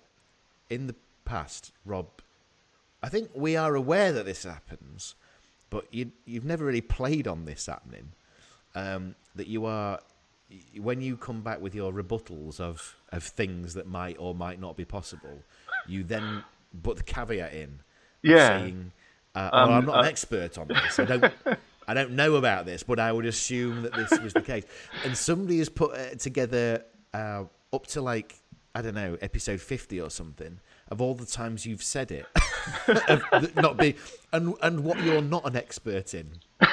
in 0.69 0.87
the 0.87 0.95
past, 1.25 1.71
Rob. 1.85 2.07
I 3.03 3.09
think 3.09 3.29
we 3.35 3.55
are 3.55 3.75
aware 3.75 4.11
that 4.11 4.25
this 4.25 4.43
happens, 4.43 5.15
but 5.69 5.85
you 5.93 6.11
you've 6.25 6.45
never 6.45 6.65
really 6.65 6.81
played 6.81 7.27
on 7.27 7.45
this 7.45 7.65
happening. 7.65 8.13
Um, 8.73 9.15
that 9.35 9.47
you 9.47 9.65
are 9.65 9.99
when 10.79 11.01
you 11.01 11.17
come 11.17 11.41
back 11.41 11.61
with 11.61 11.75
your 11.75 11.91
rebuttals 11.91 12.59
of 12.59 12.96
of 13.11 13.23
things 13.23 13.73
that 13.75 13.87
might 13.87 14.17
or 14.19 14.35
might 14.35 14.59
not 14.59 14.75
be 14.77 14.85
possible, 14.85 15.43
you 15.87 16.03
then 16.03 16.43
put 16.83 16.97
the 16.97 17.03
caveat 17.03 17.53
in, 17.53 17.79
Yeah. 18.21 18.59
saying, 18.59 18.91
uh, 19.35 19.49
Um, 19.53 19.69
well, 19.69 19.77
"I'm 19.79 19.85
not 19.85 19.95
uh, 19.97 19.99
an 20.01 20.05
expert 20.07 20.57
on 20.57 20.67
this. 20.67 20.99
I 20.99 21.05
don't." 21.05 21.33
I 21.89 21.93
don't 21.93 22.11
know 22.11 22.35
about 22.35 22.65
this, 22.65 22.83
but 22.83 22.99
I 22.99 23.13
would 23.13 23.25
assume 23.25 23.83
that 23.83 23.93
this 23.93 24.19
was 24.19 24.33
the 24.33 24.41
case. 24.41 24.65
And 25.05 25.17
somebody 25.17 25.59
has 25.59 25.69
put 25.69 25.91
uh, 25.95 26.15
together 26.15 26.83
uh, 27.13 27.45
up 27.71 27.87
to 27.87 28.01
like 28.01 28.35
I 28.75 28.81
don't 28.81 28.93
know, 28.93 29.17
episode 29.21 29.61
fifty 29.61 30.01
or 30.01 30.09
something 30.09 30.59
of 30.91 31.01
all 31.01 31.15
the 31.15 31.25
times 31.25 31.65
you've 31.65 31.81
said 31.83 32.11
it, 32.11 32.25
of 33.07 33.55
not 33.55 33.77
be 33.77 33.95
and 34.33 34.53
and 34.61 34.83
what 34.83 35.01
you're 35.01 35.21
not 35.21 35.45
an 35.47 35.55
expert 35.55 36.13
in. 36.13 36.33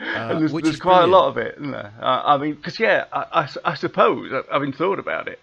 Uh, 0.00 0.38
there's, 0.38 0.52
which 0.52 0.64
there's 0.64 0.76
is 0.76 0.80
quite 0.80 1.02
a 1.04 1.06
lot 1.06 1.28
of 1.28 1.36
it, 1.36 1.54
isn't 1.58 1.70
there? 1.70 1.92
Uh, 2.00 2.22
I 2.24 2.38
mean, 2.38 2.54
because 2.54 2.80
yeah, 2.80 3.04
I 3.12 3.48
I 3.64 3.74
suppose 3.74 4.32
I- 4.32 4.52
having 4.52 4.72
thought 4.72 4.98
about 4.98 5.28
it, 5.28 5.38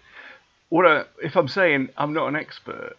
what 0.68 0.86
I, 0.86 1.04
if 1.22 1.36
I'm 1.36 1.48
saying 1.48 1.90
I'm 1.96 2.12
not 2.12 2.28
an 2.28 2.36
expert, 2.36 2.96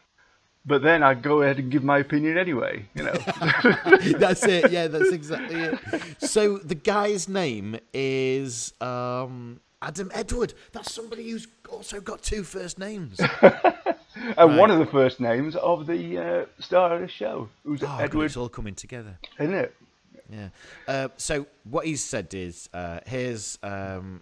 but 0.65 0.81
then 0.81 1.01
I 1.03 1.13
go 1.13 1.41
ahead 1.41 1.59
and 1.59 1.71
give 1.71 1.83
my 1.83 1.99
opinion 1.99 2.37
anyway, 2.37 2.85
you 2.93 3.03
know? 3.03 3.13
that's 4.17 4.43
it. 4.45 4.71
Yeah, 4.71 4.87
that's 4.87 5.11
exactly 5.11 5.61
it. 5.61 5.79
So 6.19 6.57
the 6.57 6.75
guy's 6.75 7.29
name 7.29 7.77
is 7.93 8.73
um, 8.81 9.61
Adam 9.81 10.11
Edward. 10.13 10.53
That's 10.73 10.93
somebody 10.93 11.29
who's 11.29 11.47
also 11.69 12.01
got 12.01 12.21
two 12.21 12.43
first 12.43 12.77
names. 12.79 13.19
and 14.37 14.57
one 14.57 14.69
of 14.71 14.79
the 14.79 14.85
first 14.85 15.19
names 15.21 15.55
of 15.55 15.87
the 15.87 16.17
uh, 16.17 16.45
star 16.59 16.95
of 16.95 17.01
the 17.01 17.07
show, 17.07 17.47
who's 17.63 17.81
Oh, 17.83 18.07
God, 18.09 18.23
it's 18.23 18.35
all 18.37 18.49
coming 18.49 18.75
together. 18.75 19.17
isn't 19.39 19.53
it? 19.53 19.73
Yeah. 20.29 20.49
Uh, 20.85 21.07
so 21.15 21.45
what 21.63 21.85
he's 21.85 22.03
said 22.03 22.33
is, 22.33 22.67
uh, 22.73 22.99
here's, 23.05 23.57
um, 23.63 24.21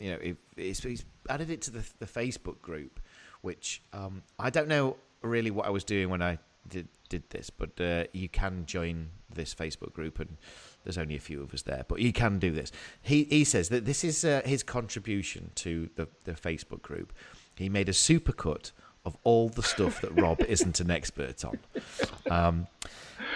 you 0.00 0.12
know, 0.12 0.18
he, 0.22 0.36
he's, 0.56 0.82
he's 0.82 1.04
added 1.28 1.50
it 1.50 1.62
to 1.62 1.70
the, 1.70 1.84
the 1.98 2.06
Facebook 2.06 2.60
group, 2.60 3.00
which 3.40 3.82
um, 3.92 4.22
I 4.38 4.50
don't 4.50 4.68
know 4.68 4.96
really 5.22 5.50
what 5.50 5.66
I 5.66 5.70
was 5.70 5.84
doing 5.84 6.08
when 6.08 6.22
I 6.22 6.38
did 6.68 6.88
did 7.08 7.28
this, 7.30 7.50
but 7.50 7.78
uh, 7.80 8.04
you 8.12 8.28
can 8.28 8.64
join 8.66 9.10
this 9.34 9.54
Facebook 9.54 9.92
group, 9.92 10.18
and 10.18 10.36
there's 10.84 10.98
only 10.98 11.16
a 11.16 11.20
few 11.20 11.42
of 11.42 11.52
us 11.52 11.62
there, 11.62 11.84
but 11.88 12.00
you 12.00 12.12
can 12.12 12.38
do 12.38 12.50
this. 12.50 12.72
He 13.02 13.24
he 13.24 13.44
says 13.44 13.68
that 13.68 13.84
this 13.84 14.04
is 14.04 14.24
uh, 14.24 14.42
his 14.44 14.62
contribution 14.62 15.50
to 15.56 15.90
the 15.96 16.08
the 16.24 16.32
Facebook 16.32 16.82
group. 16.82 17.12
He 17.54 17.68
made 17.68 17.88
a 17.88 17.92
supercut 17.92 18.72
of 19.04 19.16
all 19.24 19.48
the 19.48 19.62
stuff 19.62 20.00
that 20.00 20.18
Rob 20.20 20.40
isn't 20.48 20.80
an 20.80 20.90
expert 20.90 21.44
on. 21.44 21.58
Um, 22.30 22.66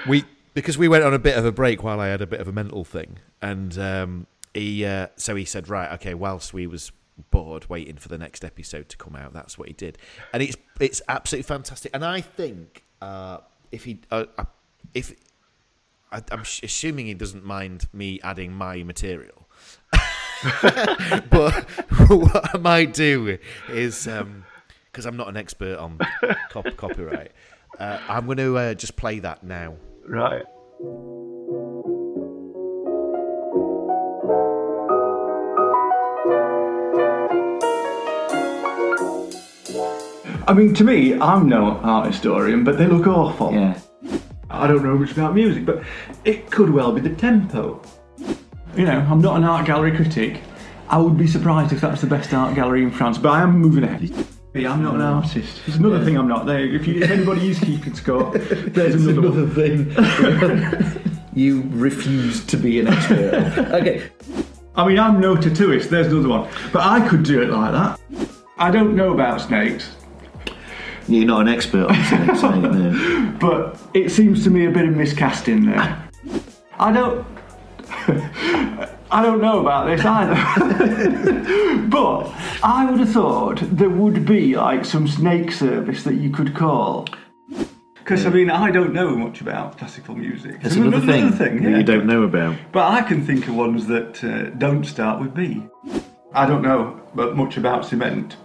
we 0.06 0.24
because 0.54 0.78
we 0.78 0.88
went 0.88 1.04
on 1.04 1.12
a 1.12 1.18
bit 1.18 1.36
of 1.36 1.44
a 1.44 1.52
break 1.52 1.82
while 1.82 2.00
I 2.00 2.08
had 2.08 2.22
a 2.22 2.26
bit 2.26 2.40
of 2.40 2.48
a 2.48 2.52
mental 2.52 2.84
thing, 2.84 3.18
and 3.42 3.78
um, 3.78 4.26
he 4.54 4.84
uh, 4.84 5.08
so 5.16 5.36
he 5.36 5.44
said, 5.44 5.68
right, 5.68 5.92
okay, 5.92 6.14
whilst 6.14 6.54
we 6.54 6.66
was 6.66 6.92
bored 7.30 7.68
waiting 7.68 7.96
for 7.96 8.08
the 8.08 8.18
next 8.18 8.44
episode 8.44 8.88
to 8.90 8.96
come 8.96 9.16
out, 9.16 9.32
that's 9.32 9.58
what 9.58 9.68
he 9.68 9.75
did, 9.75 9.99
and 10.32 10.42
it's 10.42 10.56
it's 10.80 11.02
absolutely 11.08 11.46
fantastic. 11.46 11.90
And 11.94 12.04
I 12.04 12.20
think 12.20 12.85
uh, 13.00 13.38
if 13.73 13.85
he 13.85 14.00
uh, 14.11 14.25
uh, 14.38 14.44
if 14.94 15.14
I, 16.12 16.23
I'm 16.30 16.44
sh- 16.44 16.62
assuming 16.62 17.06
he 17.06 17.14
doesn't 17.14 17.44
mind 17.44 17.88
me 17.92 18.20
adding 18.23 18.52
my 18.52 18.82
material. 18.82 19.49
but 21.30 21.64
what 22.08 22.54
I 22.54 22.58
might 22.58 22.92
do 22.92 23.38
is 23.68 24.06
um 24.06 24.44
because 24.90 25.06
I'm 25.06 25.16
not 25.16 25.28
an 25.28 25.37
expert 25.37 25.78
on 25.78 25.99
cop- 26.50 26.76
copyright, 26.76 27.32
uh, 27.78 28.00
I'm 28.08 28.25
going 28.25 28.38
to 28.38 28.56
uh, 28.56 28.75
just 28.75 28.96
play 28.96 29.18
that 29.18 29.42
now. 29.42 29.75
Right. 30.06 30.44
I 40.48 40.52
mean, 40.54 40.74
to 40.74 40.84
me, 40.84 41.18
I'm 41.18 41.48
no 41.48 41.78
art 41.78 42.06
historian, 42.06 42.62
but 42.62 42.78
they 42.78 42.86
look 42.86 43.06
awful. 43.06 43.52
Yeah. 43.52 43.78
I 44.48 44.66
don't 44.66 44.84
know 44.84 44.96
much 44.96 45.10
about 45.12 45.34
music, 45.34 45.66
but 45.66 45.82
it 46.24 46.50
could 46.50 46.70
well 46.70 46.92
be 46.92 47.00
the 47.00 47.14
tempo. 47.14 47.82
You 48.76 48.84
know, 48.84 48.98
I'm 49.10 49.20
not 49.20 49.36
an 49.36 49.44
art 49.44 49.66
gallery 49.66 49.94
critic. 49.94 50.40
I 50.88 50.98
would 50.98 51.16
be 51.16 51.26
surprised 51.26 51.72
if 51.72 51.80
that's 51.80 52.00
the 52.00 52.06
best 52.06 52.32
art 52.32 52.54
gallery 52.54 52.82
in 52.82 52.92
France, 52.92 53.18
but 53.18 53.30
I 53.30 53.42
am 53.42 53.58
moving 53.58 53.82
ahead. 53.82 54.10
I'm 54.54 54.82
not 54.82 54.94
an 54.94 55.00
mm. 55.00 55.16
artist. 55.16 55.66
There's 55.66 55.78
another 55.78 56.02
thing 56.02 56.16
I'm 56.16 56.28
not. 56.28 56.46
There, 56.46 56.60
if, 56.60 56.86
you, 56.86 57.02
if 57.02 57.10
anybody 57.10 57.50
is 57.50 57.58
keeping 57.58 57.94
score, 57.94 58.30
there's 58.38 58.94
another, 58.94 59.30
one. 59.30 59.50
thing. 59.50 61.20
you 61.34 61.62
refuse 61.72 62.46
to 62.46 62.56
be 62.56 62.80
an 62.80 62.88
expert. 62.88 63.34
okay. 63.74 64.08
I 64.76 64.86
mean, 64.86 64.98
I'm 64.98 65.20
no 65.20 65.36
tattooist. 65.36 65.90
There's 65.90 66.06
another 66.06 66.28
one. 66.28 66.48
But 66.72 66.84
I 66.84 67.06
could 67.06 67.22
do 67.22 67.42
it 67.42 67.50
like 67.50 67.72
that. 67.72 68.00
I 68.56 68.70
don't 68.70 68.96
know 68.96 69.12
about 69.12 69.42
snakes, 69.42 69.90
You're 71.08 71.26
not 71.26 71.42
an 71.42 71.48
expert 71.48 71.88
on 71.88 72.04
snakes, 72.04 72.42
are 72.42 72.56
you? 72.56 72.62
No. 72.62 73.36
but 73.40 73.80
it 73.94 74.10
seems 74.10 74.42
to 74.44 74.50
me 74.50 74.66
a 74.66 74.70
bit 74.70 74.88
of 74.88 74.94
miscasting 74.94 75.66
there. 75.66 76.08
I 76.78 76.92
don't. 76.92 77.26
I 79.10 79.22
don't 79.22 79.40
know 79.40 79.60
about 79.60 79.86
this 79.86 80.04
either. 80.04 80.34
but 81.88 82.26
I 82.62 82.90
would 82.90 82.98
have 82.98 83.12
thought 83.12 83.60
there 83.62 83.88
would 83.88 84.26
be 84.26 84.56
like 84.56 84.84
some 84.84 85.06
snake 85.06 85.52
service 85.52 86.02
that 86.02 86.14
you 86.14 86.30
could 86.30 86.54
call. 86.54 87.06
Because 87.94 88.26
I 88.26 88.30
mean, 88.30 88.50
I 88.50 88.70
don't 88.70 88.92
know 88.92 89.16
much 89.16 89.40
about 89.40 89.78
classical 89.78 90.16
music. 90.16 90.60
That's 90.60 90.76
I 90.76 90.78
mean, 90.78 90.88
another 90.88 91.06
thing, 91.06 91.32
thing 91.32 91.62
that 91.62 91.70
yeah. 91.70 91.76
you 91.78 91.82
don't 91.84 92.06
know 92.06 92.25
about. 92.25 92.56
But 92.72 92.90
I 92.92 93.02
can 93.02 93.25
think 93.25 93.46
of 93.48 93.54
ones 93.54 93.86
that 93.86 94.22
uh, 94.25 94.50
don't 94.58 94.84
start 94.84 95.20
with 95.20 95.34
B. 95.34 95.62
I 96.32 96.46
don't 96.46 96.62
know 96.62 97.00
but 97.14 97.36
much 97.36 97.56
about 97.56 97.86
cement, 97.86 98.36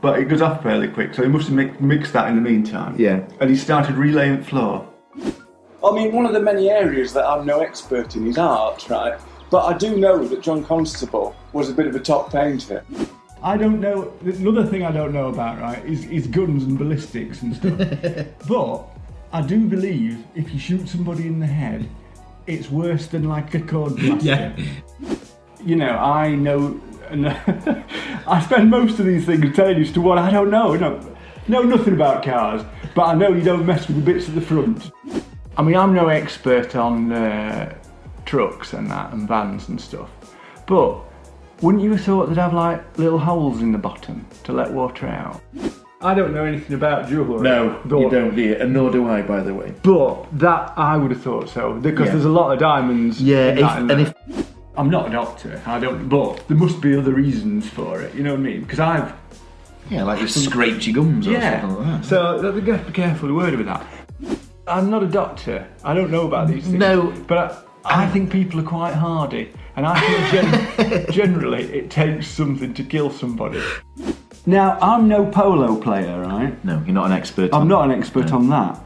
but 0.00 0.18
it 0.18 0.26
goes 0.26 0.42
off 0.42 0.62
fairly 0.62 0.88
quick, 0.88 1.14
so 1.14 1.22
he 1.22 1.28
must 1.28 1.48
have 1.48 1.56
mi- 1.56 1.72
mixed 1.80 2.12
that 2.12 2.28
in 2.28 2.36
the 2.36 2.40
meantime. 2.40 2.94
Yeah. 2.98 3.26
And 3.40 3.50
he 3.50 3.56
started 3.56 3.96
relaying 3.96 4.42
floor. 4.42 4.88
I 5.84 5.92
mean, 5.92 6.12
one 6.12 6.26
of 6.26 6.32
the 6.32 6.40
many 6.40 6.70
areas 6.70 7.12
that 7.12 7.24
I'm 7.24 7.46
no 7.46 7.60
expert 7.60 8.16
in 8.16 8.26
is 8.26 8.38
art, 8.38 8.88
right? 8.88 9.18
But 9.50 9.64
I 9.64 9.78
do 9.78 9.96
know 9.96 10.26
that 10.26 10.42
John 10.42 10.64
Constable 10.64 11.34
was 11.52 11.70
a 11.70 11.72
bit 11.72 11.86
of 11.86 11.94
a 11.94 12.00
top 12.00 12.30
painter. 12.30 12.84
I 13.42 13.56
don't 13.56 13.80
know. 13.80 14.12
Another 14.24 14.66
thing 14.66 14.84
I 14.84 14.90
don't 14.90 15.12
know 15.12 15.28
about, 15.28 15.60
right, 15.60 15.84
is, 15.84 16.04
is 16.06 16.26
guns 16.26 16.64
and 16.64 16.76
ballistics 16.76 17.42
and 17.42 17.56
stuff. 17.56 18.26
but 18.48 18.84
I 19.32 19.42
do 19.42 19.66
believe 19.66 20.24
if 20.34 20.52
you 20.52 20.58
shoot 20.58 20.88
somebody 20.88 21.26
in 21.26 21.38
the 21.38 21.46
head, 21.46 21.88
it's 22.46 22.70
worse 22.70 23.06
than 23.06 23.28
like 23.28 23.54
a 23.54 23.60
cord 23.60 23.96
blaster. 24.00 24.26
Yeah. 24.26 24.56
You 25.64 25.76
know, 25.76 25.90
I 25.90 26.34
know. 26.34 26.80
And 27.10 27.28
I 28.26 28.40
spend 28.44 28.70
most 28.70 28.98
of 28.98 29.06
these 29.06 29.24
things 29.26 29.54
telling 29.56 29.76
you 29.76 29.82
as 29.84 29.92
to 29.92 30.00
what 30.00 30.18
I 30.18 30.30
don't 30.30 30.50
know. 30.50 30.74
No, 30.74 31.14
know 31.48 31.62
nothing 31.62 31.94
about 31.94 32.22
cars, 32.22 32.62
but 32.94 33.02
I 33.04 33.14
know 33.14 33.28
you 33.30 33.42
don't 33.42 33.64
mess 33.66 33.86
with 33.88 33.96
the 34.04 34.12
bits 34.12 34.28
at 34.28 34.34
the 34.34 34.40
front. 34.40 34.90
I 35.56 35.62
mean, 35.62 35.76
I'm 35.76 35.94
no 35.94 36.08
expert 36.08 36.76
on 36.76 37.10
uh, 37.12 37.74
trucks 38.24 38.72
and 38.74 38.90
that 38.90 39.12
and 39.12 39.26
vans 39.26 39.68
and 39.68 39.80
stuff, 39.80 40.10
but 40.66 41.00
wouldn't 41.62 41.82
you 41.82 41.90
have 41.92 42.02
thought 42.02 42.26
they'd 42.26 42.36
have 42.38 42.54
like 42.54 42.98
little 42.98 43.18
holes 43.18 43.60
in 43.62 43.72
the 43.72 43.78
bottom 43.78 44.24
to 44.44 44.52
let 44.52 44.70
water 44.70 45.08
out? 45.08 45.40
I 46.00 46.14
don't 46.14 46.32
know 46.32 46.44
anything 46.44 46.74
about 46.76 47.08
jewellery. 47.08 47.42
No, 47.42 47.80
but, 47.84 47.98
you 47.98 48.08
don't, 48.10 48.36
do 48.36 48.42
you? 48.42 48.54
And 48.54 48.72
nor 48.72 48.88
do 48.92 49.08
I, 49.08 49.22
by 49.22 49.40
the 49.42 49.52
way. 49.52 49.74
But 49.82 50.26
that 50.38 50.72
I 50.76 50.96
would 50.96 51.10
have 51.10 51.20
thought 51.22 51.48
so 51.48 51.72
because 51.74 52.06
Yeah. 52.06 52.12
there's 52.12 52.24
a 52.24 52.28
lot 52.30 52.52
of 52.52 52.60
diamonds. 52.60 53.20
Yeah, 53.20 53.48
in 53.50 53.58
if, 53.58 53.62
that 53.64 53.78
and 53.78 53.90
there. 53.90 54.00
if 54.00 54.47
I'm 54.78 54.90
not 54.90 55.08
a 55.08 55.10
doctor, 55.10 55.60
I 55.66 55.80
don't. 55.80 56.08
But 56.08 56.46
there 56.46 56.56
must 56.56 56.80
be 56.80 56.96
other 56.96 57.12
reasons 57.12 57.68
for 57.68 58.00
it. 58.00 58.14
You 58.14 58.22
know 58.22 58.30
what 58.30 58.40
I 58.40 58.44
mean? 58.44 58.60
Because 58.60 58.78
I've 58.78 59.12
yeah, 59.90 60.04
like 60.04 60.20
you 60.20 60.28
scraped 60.28 60.86
your 60.86 60.94
gums 60.94 61.26
or 61.26 61.32
yeah. 61.32 61.60
something 61.60 61.84
like 61.84 62.02
that. 62.02 62.08
So 62.08 62.40
you 62.40 62.72
have 62.72 62.82
to 62.82 62.86
be 62.86 62.92
careful 62.92 63.34
worded 63.34 63.58
with 63.58 63.66
that. 63.66 63.84
I'm 64.68 64.88
not 64.88 65.02
a 65.02 65.08
doctor. 65.08 65.66
I 65.82 65.94
don't 65.94 66.12
know 66.12 66.28
about 66.28 66.46
these 66.46 66.62
things. 66.62 66.76
No. 66.76 67.12
but 67.26 67.68
I, 67.84 68.04
I 68.04 68.08
think 68.10 68.30
people 68.30 68.60
are 68.60 68.64
quite 68.64 68.94
hardy, 68.94 69.52
and 69.74 69.84
I 69.84 69.98
think 70.30 70.76
gen- 70.76 71.06
generally 71.12 71.64
it 71.72 71.90
takes 71.90 72.28
something 72.28 72.72
to 72.74 72.84
kill 72.84 73.10
somebody. 73.10 73.60
Now 74.46 74.78
I'm 74.80 75.08
no 75.08 75.26
polo 75.26 75.74
player, 75.74 76.20
right? 76.20 76.64
No, 76.64 76.80
you're 76.84 76.94
not 76.94 77.06
an 77.06 77.12
expert. 77.12 77.52
I'm 77.52 77.62
on- 77.62 77.68
not 77.68 77.90
an 77.90 77.98
expert 77.98 78.32
on 78.32 78.48
that, 78.50 78.78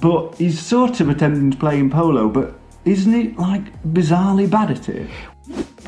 but 0.00 0.36
he's 0.36 0.60
sort 0.60 1.00
of 1.00 1.08
attempting 1.08 1.50
to 1.50 1.56
play 1.56 1.80
in 1.80 1.90
polo, 1.90 2.28
but 2.28 2.60
isn't 2.84 3.14
it 3.14 3.38
like 3.38 3.82
bizarrely 3.92 4.48
bad 4.50 4.70
at 4.70 4.88
it? 4.88 5.08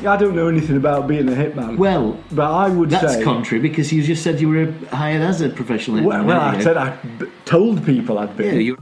I 0.05 0.15
don't 0.15 0.35
know 0.35 0.47
anything 0.47 0.77
about 0.77 1.07
being 1.07 1.27
a 1.27 1.31
hitman. 1.31 1.77
Well, 1.77 2.19
but 2.31 2.51
I 2.51 2.69
would 2.69 2.89
that's 2.91 3.15
say. 3.15 3.23
contrary 3.23 3.59
because 3.61 3.91
you 3.91 4.03
just 4.03 4.23
said 4.23 4.39
you 4.39 4.49
were 4.49 4.71
hired 4.95 5.21
as 5.21 5.41
a 5.41 5.49
professional. 5.49 6.03
well, 6.03 6.19
hitman, 6.23 6.25
well, 6.27 6.39
weren't 6.39 6.53
I 6.53 6.57
you? 6.57 6.63
said 6.63 6.77
I 6.77 6.95
b- 7.19 7.25
told 7.45 7.83
people 7.85 8.19
I'd 8.19 8.39
Yeah, 8.39 8.51
you 8.53 8.77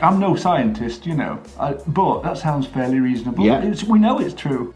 I'm 0.00 0.18
no 0.18 0.34
scientist, 0.36 1.06
you 1.06 1.14
know, 1.14 1.40
I, 1.58 1.74
but 1.88 2.22
that 2.22 2.38
sounds 2.38 2.66
fairly 2.66 3.00
reasonable. 3.00 3.44
Yeah. 3.44 3.62
It's, 3.62 3.84
we 3.84 3.98
know 3.98 4.18
it's 4.18 4.34
true. 4.34 4.74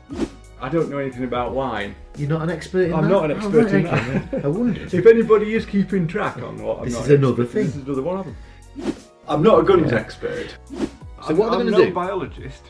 I 0.61 0.69
don't 0.69 0.91
know 0.91 0.99
anything 0.99 1.25
about 1.25 1.53
wine. 1.55 1.95
You're 2.17 2.29
not 2.31 2.43
an 2.43 2.51
expert 2.51 2.87
in 2.89 2.95
I'm 2.95 3.05
that? 3.05 3.09
not 3.11 3.25
an 3.31 3.33
Oh, 3.33 3.37
expert 3.37 3.65
right, 3.65 3.75
in 3.75 3.87
okay. 3.87 4.19
that. 4.33 4.45
I 4.45 4.49
wondered. 4.49 4.93
If 5.01 5.07
anybody 5.07 5.55
is 5.55 5.65
keeping 5.67 6.07
track 6.07 6.39
on 6.39 6.63
what 6.63 6.79
I'm 6.79 6.85
This 6.87 6.95
not 6.95 7.05
is 7.05 7.11
another 7.11 7.45
thing. 7.45 7.65
This 7.67 7.77
is 7.77 7.83
another 7.85 8.03
one 8.03 8.19
of 8.19 8.27
them. 8.27 8.95
I'm 9.29 9.43
not 9.43 9.61
a 9.61 9.63
guns 9.63 9.93
expert. 9.93 10.57
So 11.27 11.35
what 11.35 11.49
are 11.49 11.57
they 11.57 11.63
I'm 11.63 11.71
gonna 11.71 11.71
no 11.71 11.85
do? 11.87 11.93
biologist. 11.95 12.63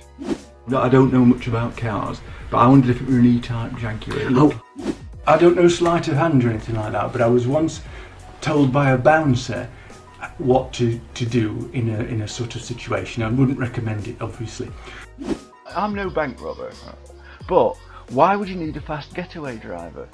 No, 0.67 0.79
I 0.81 0.89
don't 0.89 1.13
know 1.13 1.25
much 1.25 1.47
about 1.47 1.77
cars, 1.77 2.21
but 2.51 2.59
I 2.59 2.67
wondered 2.67 2.91
if 2.91 3.01
it 3.03 3.07
were 3.09 3.19
an 3.19 3.27
E-type 3.27 3.77
Jaguar. 3.77 4.19
Oh. 4.31 4.63
I 5.27 5.37
don't 5.39 5.57
know 5.57 5.69
sleight 5.69 6.09
of 6.09 6.15
hand 6.17 6.45
or 6.45 6.51
anything 6.51 6.77
like 6.77 6.93
that, 6.93 7.13
but 7.13 7.21
I 7.21 7.27
was 7.27 7.47
once 7.47 7.81
told 8.41 8.73
by 8.73 8.91
a 8.91 8.99
bouncer 8.99 9.69
what 10.39 10.73
to, 10.75 11.01
to 11.15 11.27
do 11.27 11.71
in 11.75 11.91
a 11.91 12.01
in 12.05 12.23
a 12.23 12.29
sort 12.29 12.57
of 12.57 12.63
situation. 12.63 13.23
I 13.23 13.29
wouldn't 13.31 13.59
recommend 13.59 14.09
it, 14.09 14.17
obviously. 14.21 14.71
I'm 15.75 15.95
no 15.95 16.09
bank 16.11 16.41
robber, 16.41 16.73
but 17.49 17.75
why 18.11 18.37
would 18.37 18.49
you 18.49 18.57
need 18.57 18.77
a 18.77 18.81
fast 18.81 19.15
getaway 19.15 19.57
driver? 19.57 20.09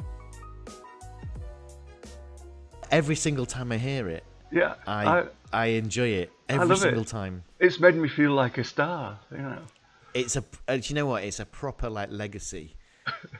Every 2.91 3.15
single 3.17 3.47
time 3.47 3.71
I 3.73 3.79
hear 3.79 4.09
it, 4.09 4.25
Yeah, 4.51 4.75
I 4.87 5.27
I, 5.53 5.67
enjoy 5.67 6.09
it 6.09 6.33
every 6.49 6.67
love 6.67 6.79
it. 6.79 6.81
single 6.81 7.05
time. 7.05 7.45
it's 7.61 7.79
made 7.79 7.95
me 7.95 8.09
feel 8.09 8.33
like 8.33 8.59
a 8.59 8.65
star. 8.65 9.19
You 9.31 9.39
know. 9.39 9.59
It's 10.15 10.37
a 10.37 10.45
uh, 10.69 10.77
do 10.77 10.83
you 10.85 10.95
know 10.95 11.07
what? 11.07 11.23
It's 11.25 11.41
a 11.41 11.47
proper 11.47 11.89
like 11.89 12.11
legacy 12.11 12.75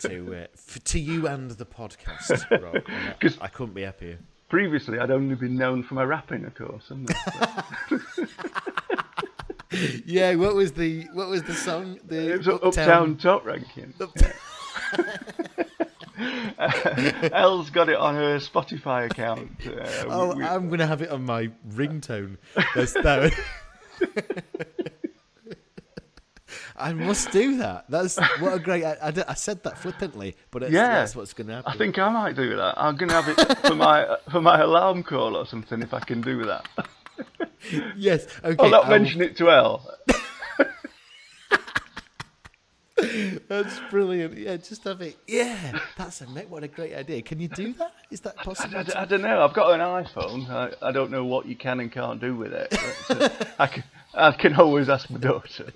to 0.01 0.35
uh, 0.35 0.47
f- 0.55 0.79
to 0.85 0.99
you 1.01 1.27
and 1.29 1.51
the 1.51 1.67
podcast, 1.67 2.49
Rob. 2.63 2.83
and 2.87 3.37
I, 3.41 3.45
I 3.45 3.49
couldn't 3.49 3.75
be 3.75 3.83
happier. 3.83 4.19
Previously, 4.49 4.99
I'd 4.99 5.11
only 5.11 5.35
been 5.37 5.57
known 5.57 5.83
for 5.83 5.95
my 5.95 6.03
rapping, 6.05 6.45
of 6.45 6.55
course. 6.55 6.91
Yeah, 10.05 10.35
what 10.35 10.57
was 10.57 10.73
the 10.73 11.07
what 11.13 11.29
was 11.29 11.45
the 11.45 11.55
song? 11.55 12.01
The 12.05 12.33
It 12.33 12.39
was 12.39 12.49
Uptown, 12.49 13.17
Top 13.17 13.47
Ranking. 13.47 13.95
Elle's 17.33 17.71
got 17.71 17.89
it 17.89 17.97
on 17.97 18.17
her 18.17 18.39
Spotify 18.39 19.09
account. 19.11 19.49
Uh, 19.65 19.87
Oh, 20.09 20.35
we- 20.35 20.45
I'm 20.45 20.69
gonna 20.71 20.87
have 20.89 21.03
it 21.03 21.11
on 21.11 21.25
my 21.25 21.51
ringtone. 21.69 22.37
That's 22.75 22.95
that. 22.95 23.33
I 26.81 26.93
must 26.93 27.31
do 27.31 27.59
that. 27.59 27.85
That's 27.89 28.19
what 28.41 28.55
a 28.55 28.59
great. 28.59 28.85
I, 28.85 28.97
I, 29.03 29.13
I 29.29 29.35
said 29.35 29.63
that 29.65 29.79
flippantly, 29.79 30.37
but 30.51 30.63
it's, 30.63 30.73
yeah, 30.73 30.89
that's 31.01 31.15
what's 31.15 31.33
gonna 31.33 31.57
happen. 31.57 31.73
I 31.73 31.77
think 31.77 31.99
I 31.99 32.09
might 32.11 32.37
do 32.37 32.57
that. 32.57 32.75
I'm 32.77 32.97
gonna 32.97 33.13
have 33.21 33.29
it 33.29 33.59
for 33.67 33.75
my 33.75 34.17
for 34.33 34.41
my 34.41 34.61
alarm 34.61 35.03
call 35.03 35.37
or 35.37 35.47
something 35.47 35.83
if 35.83 35.93
I 35.93 36.01
can 36.01 36.21
do 36.21 36.45
that. 36.45 36.67
yes. 37.97 38.27
Okay. 38.43 38.57
I'll 38.59 38.71
not 38.71 38.85
I'll- 38.85 38.91
mention 38.91 39.21
it 39.21 39.37
to 39.39 39.51
Elle. 39.51 39.87
That's 43.49 43.81
brilliant. 43.91 44.37
Yeah, 44.37 44.57
just 44.57 44.85
have 44.85 45.01
it. 45.01 45.17
Yeah, 45.27 45.79
that's 45.97 46.21
a 46.21 46.29
mate. 46.29 46.51
What 46.51 46.63
a 46.65 46.69
great 46.69 46.95
idea. 46.95 47.23
Can 47.23 47.41
you 47.41 47.49
do 47.49 47.73
that? 47.75 47.93
Is 48.11 48.21
that 48.21 48.37
possible? 48.37 48.85
I 48.95 49.05
don't 49.07 49.23
know. 49.23 49.43
I've 49.43 49.55
got 49.55 49.73
an 49.73 49.81
iPhone. 49.81 50.49
I, 50.51 50.73
I 50.87 50.93
don't 50.93 51.11
know 51.11 51.25
what 51.25 51.47
you 51.47 51.57
can 51.57 51.81
and 51.81 51.91
can't 51.91 52.21
do 52.21 52.37
with 52.37 52.53
it. 52.53 52.75
But, 53.09 53.23
uh, 53.23 53.45
I 53.59 53.67
can 53.69 53.85
I 54.13 54.33
can 54.33 54.55
always 54.55 54.89
ask 54.91 55.09
my 55.09 55.19
daughter. 55.19 55.73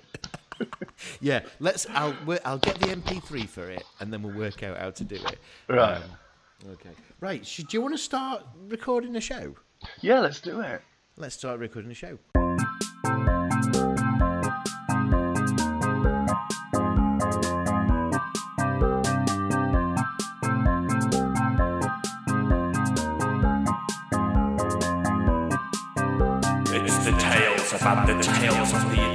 yeah, 1.21 1.41
let's. 1.59 1.87
I'll 1.91 2.15
I'll 2.43 2.57
get 2.57 2.79
the 2.79 2.87
MP3 2.87 3.47
for 3.47 3.69
it, 3.69 3.83
and 3.99 4.11
then 4.11 4.23
we'll 4.23 4.35
work 4.35 4.63
out 4.63 4.77
how 4.77 4.91
to 4.91 5.03
do 5.03 5.15
it. 5.15 5.39
Right. 5.67 5.97
Um, 5.97 6.71
okay. 6.71 6.91
Right. 7.19 7.43
Do 7.43 7.65
you 7.69 7.81
want 7.81 7.93
to 7.93 7.97
start 7.97 8.43
recording 8.67 9.15
a 9.15 9.21
show? 9.21 9.55
Yeah, 10.01 10.19
let's 10.19 10.39
do 10.39 10.61
it. 10.61 10.81
Let's 11.17 11.35
start 11.35 11.59
recording 11.59 11.91
a 11.91 11.93
show. 11.93 12.17
It's 26.77 26.97
the 27.05 27.15
tales 27.17 27.73
about 27.73 28.07
the 28.07 28.21
tales 28.21 28.73
of 28.73 28.89
the 28.91 29.14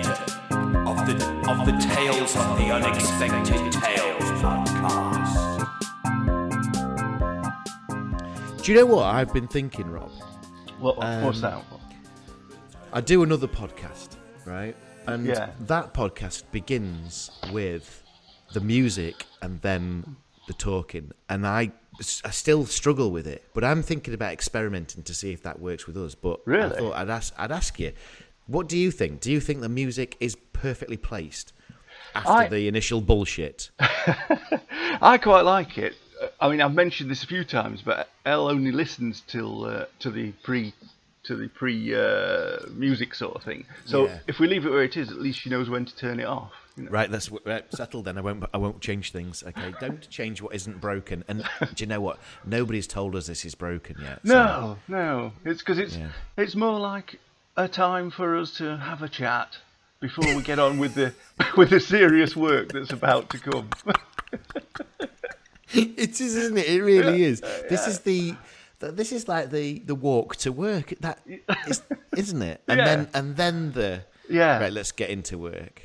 of 1.51 1.67
the 1.67 1.73
tales 1.73 2.37
of 2.37 2.57
the 2.59 2.71
unexpected 2.71 3.73
tales 3.73 4.31
podcast. 4.41 5.67
Do 8.63 8.73
you 8.73 8.79
know 8.79 8.87
what 8.87 9.07
I've 9.07 9.33
been 9.33 9.49
thinking, 9.49 9.91
Rob? 9.91 10.13
What, 10.79 10.99
what's 10.99 11.43
Um, 11.43 11.51
that? 11.51 11.65
I 12.93 13.01
do 13.01 13.25
another 13.25 13.49
podcast, 13.49 14.11
right? 14.45 14.77
And 15.09 15.27
Yeah. 15.27 15.51
that 15.63 15.93
podcast 15.93 16.45
begins 16.53 17.33
with 17.53 18.05
the 18.53 18.61
music 18.61 19.27
and 19.43 19.61
then 19.61 20.17
the 20.47 20.53
talking. 20.55 21.11
And 21.29 21.45
I, 21.45 21.73
I 22.25 22.31
still 22.31 22.65
struggle 22.65 23.11
with 23.11 23.27
it, 23.27 23.45
but 23.55 23.65
I'm 23.65 23.83
thinking 23.83 24.15
about 24.15 24.33
experimenting 24.33 25.03
to 25.03 25.15
see 25.15 25.33
if 25.33 25.43
that 25.43 25.59
works 25.59 25.89
with 25.89 25.97
us. 25.97 26.15
But 26.15 26.43
I 26.47 26.51
Really? 26.51 26.77
thought 26.79 26.95
I'd 26.95 27.11
ask, 27.11 27.35
I'd 27.37 27.51
ask 27.51 27.81
you, 27.81 27.93
what 28.47 28.69
do 28.69 28.79
you 28.79 28.93
think? 28.93 29.21
Do 29.21 29.33
you 29.33 29.41
think 29.41 29.61
the 29.63 29.69
music 29.69 30.17
is 30.21 30.37
perfectly 30.61 30.97
placed 30.97 31.53
after 32.15 32.31
I- 32.31 32.49
the 32.49 32.69
initial 32.69 33.01
bullshit? 33.01 33.71
I 35.03 35.19
quite 35.23 35.43
like 35.43 35.79
it. 35.79 35.95
I 36.41 36.51
mean, 36.51 36.61
I've 36.61 36.75
mentioned 36.75 37.11
this 37.11 37.23
a 37.23 37.27
few 37.27 37.45
times, 37.45 37.81
but 37.83 38.09
Elle 38.27 38.49
only 38.49 38.73
listens 38.73 39.23
till 39.27 39.65
uh, 39.65 39.87
to 40.01 40.11
the 40.11 40.33
pre 40.43 40.75
to 41.25 41.35
the 41.37 41.49
pre 41.49 41.95
uh, 41.95 42.59
music 42.75 43.15
sort 43.15 43.35
of 43.37 43.43
thing. 43.43 43.65
So 43.87 44.07
Yeah. 44.07 44.19
if 44.27 44.39
we 44.39 44.47
leave 44.47 44.67
it 44.67 44.71
where 44.71 44.83
it 44.85 44.97
is, 44.97 45.11
at 45.11 45.19
least 45.21 45.41
she 45.41 45.49
knows 45.51 45.69
when 45.71 45.85
to 45.87 45.97
turn 45.97 46.21
it 46.21 46.27
off. 46.27 46.53
you 46.77 46.85
know. 46.85 46.91
Right, 46.91 47.11
that's 47.11 47.31
right, 47.47 47.65
settled. 47.75 48.05
Then 48.05 48.19
I 48.19 48.21
won't. 48.21 48.45
I 48.53 48.59
won't 48.59 48.81
change 48.83 49.13
things. 49.13 49.43
Okay, 49.47 49.73
don't 49.81 50.09
change 50.11 50.43
what 50.43 50.55
isn't 50.55 50.79
broken. 50.81 51.25
And 51.27 51.43
do 51.75 51.83
you 51.85 51.87
know 51.87 52.01
what? 52.03 52.19
Nobody's 52.45 52.87
told 52.87 53.17
us 53.17 53.27
this 53.27 53.45
is 53.47 53.55
broken 53.55 53.97
yet. 54.03 54.21
so- 54.25 54.35
No, 54.35 54.79
no, 54.89 55.33
it's 55.47 55.61
because 55.63 55.79
it's 55.79 55.97
Yeah. 55.97 56.09
it's 56.37 56.55
more 56.55 56.79
like 56.79 57.19
a 57.57 57.67
time 57.67 58.11
for 58.11 58.37
us 58.37 58.57
to 58.59 58.77
have 58.77 59.03
a 59.03 59.09
chat 59.09 59.57
before 60.01 60.35
we 60.35 60.43
get 60.43 60.59
on 60.59 60.79
with 60.79 60.95
the 60.95 61.13
with 61.57 61.71
the 61.71 61.81
serious 61.81 62.35
work 62.37 62.73
that's 62.73 62.93
about 62.93 63.31
to 63.31 63.39
come. 63.39 63.69
It 65.73 66.21
is, 66.21 66.35
isn't 66.35 66.59
it? 66.59 66.67
It 66.69 66.83
really 66.83 67.23
is. 67.23 67.41
This 67.69 67.87
is 67.87 68.01
the. 68.01 68.35
This 68.81 69.13
is 69.13 69.29
like 69.29 69.51
the, 69.51 69.79
the 69.81 69.95
walk 69.95 70.35
to 70.37 70.51
work. 70.51 70.95
That 71.01 71.21
is, 71.69 71.83
isn't 72.17 72.43
it? 72.43 72.63
And 72.67 72.79
Yeah. 72.79 72.85
then 72.85 73.09
and 73.15 73.37
then 73.37 73.73
the 73.73 74.05
Yeah. 74.29 74.59
Right, 74.59 74.73
let's 74.73 74.91
get 74.91 75.11
into 75.11 75.39
work. 75.39 75.81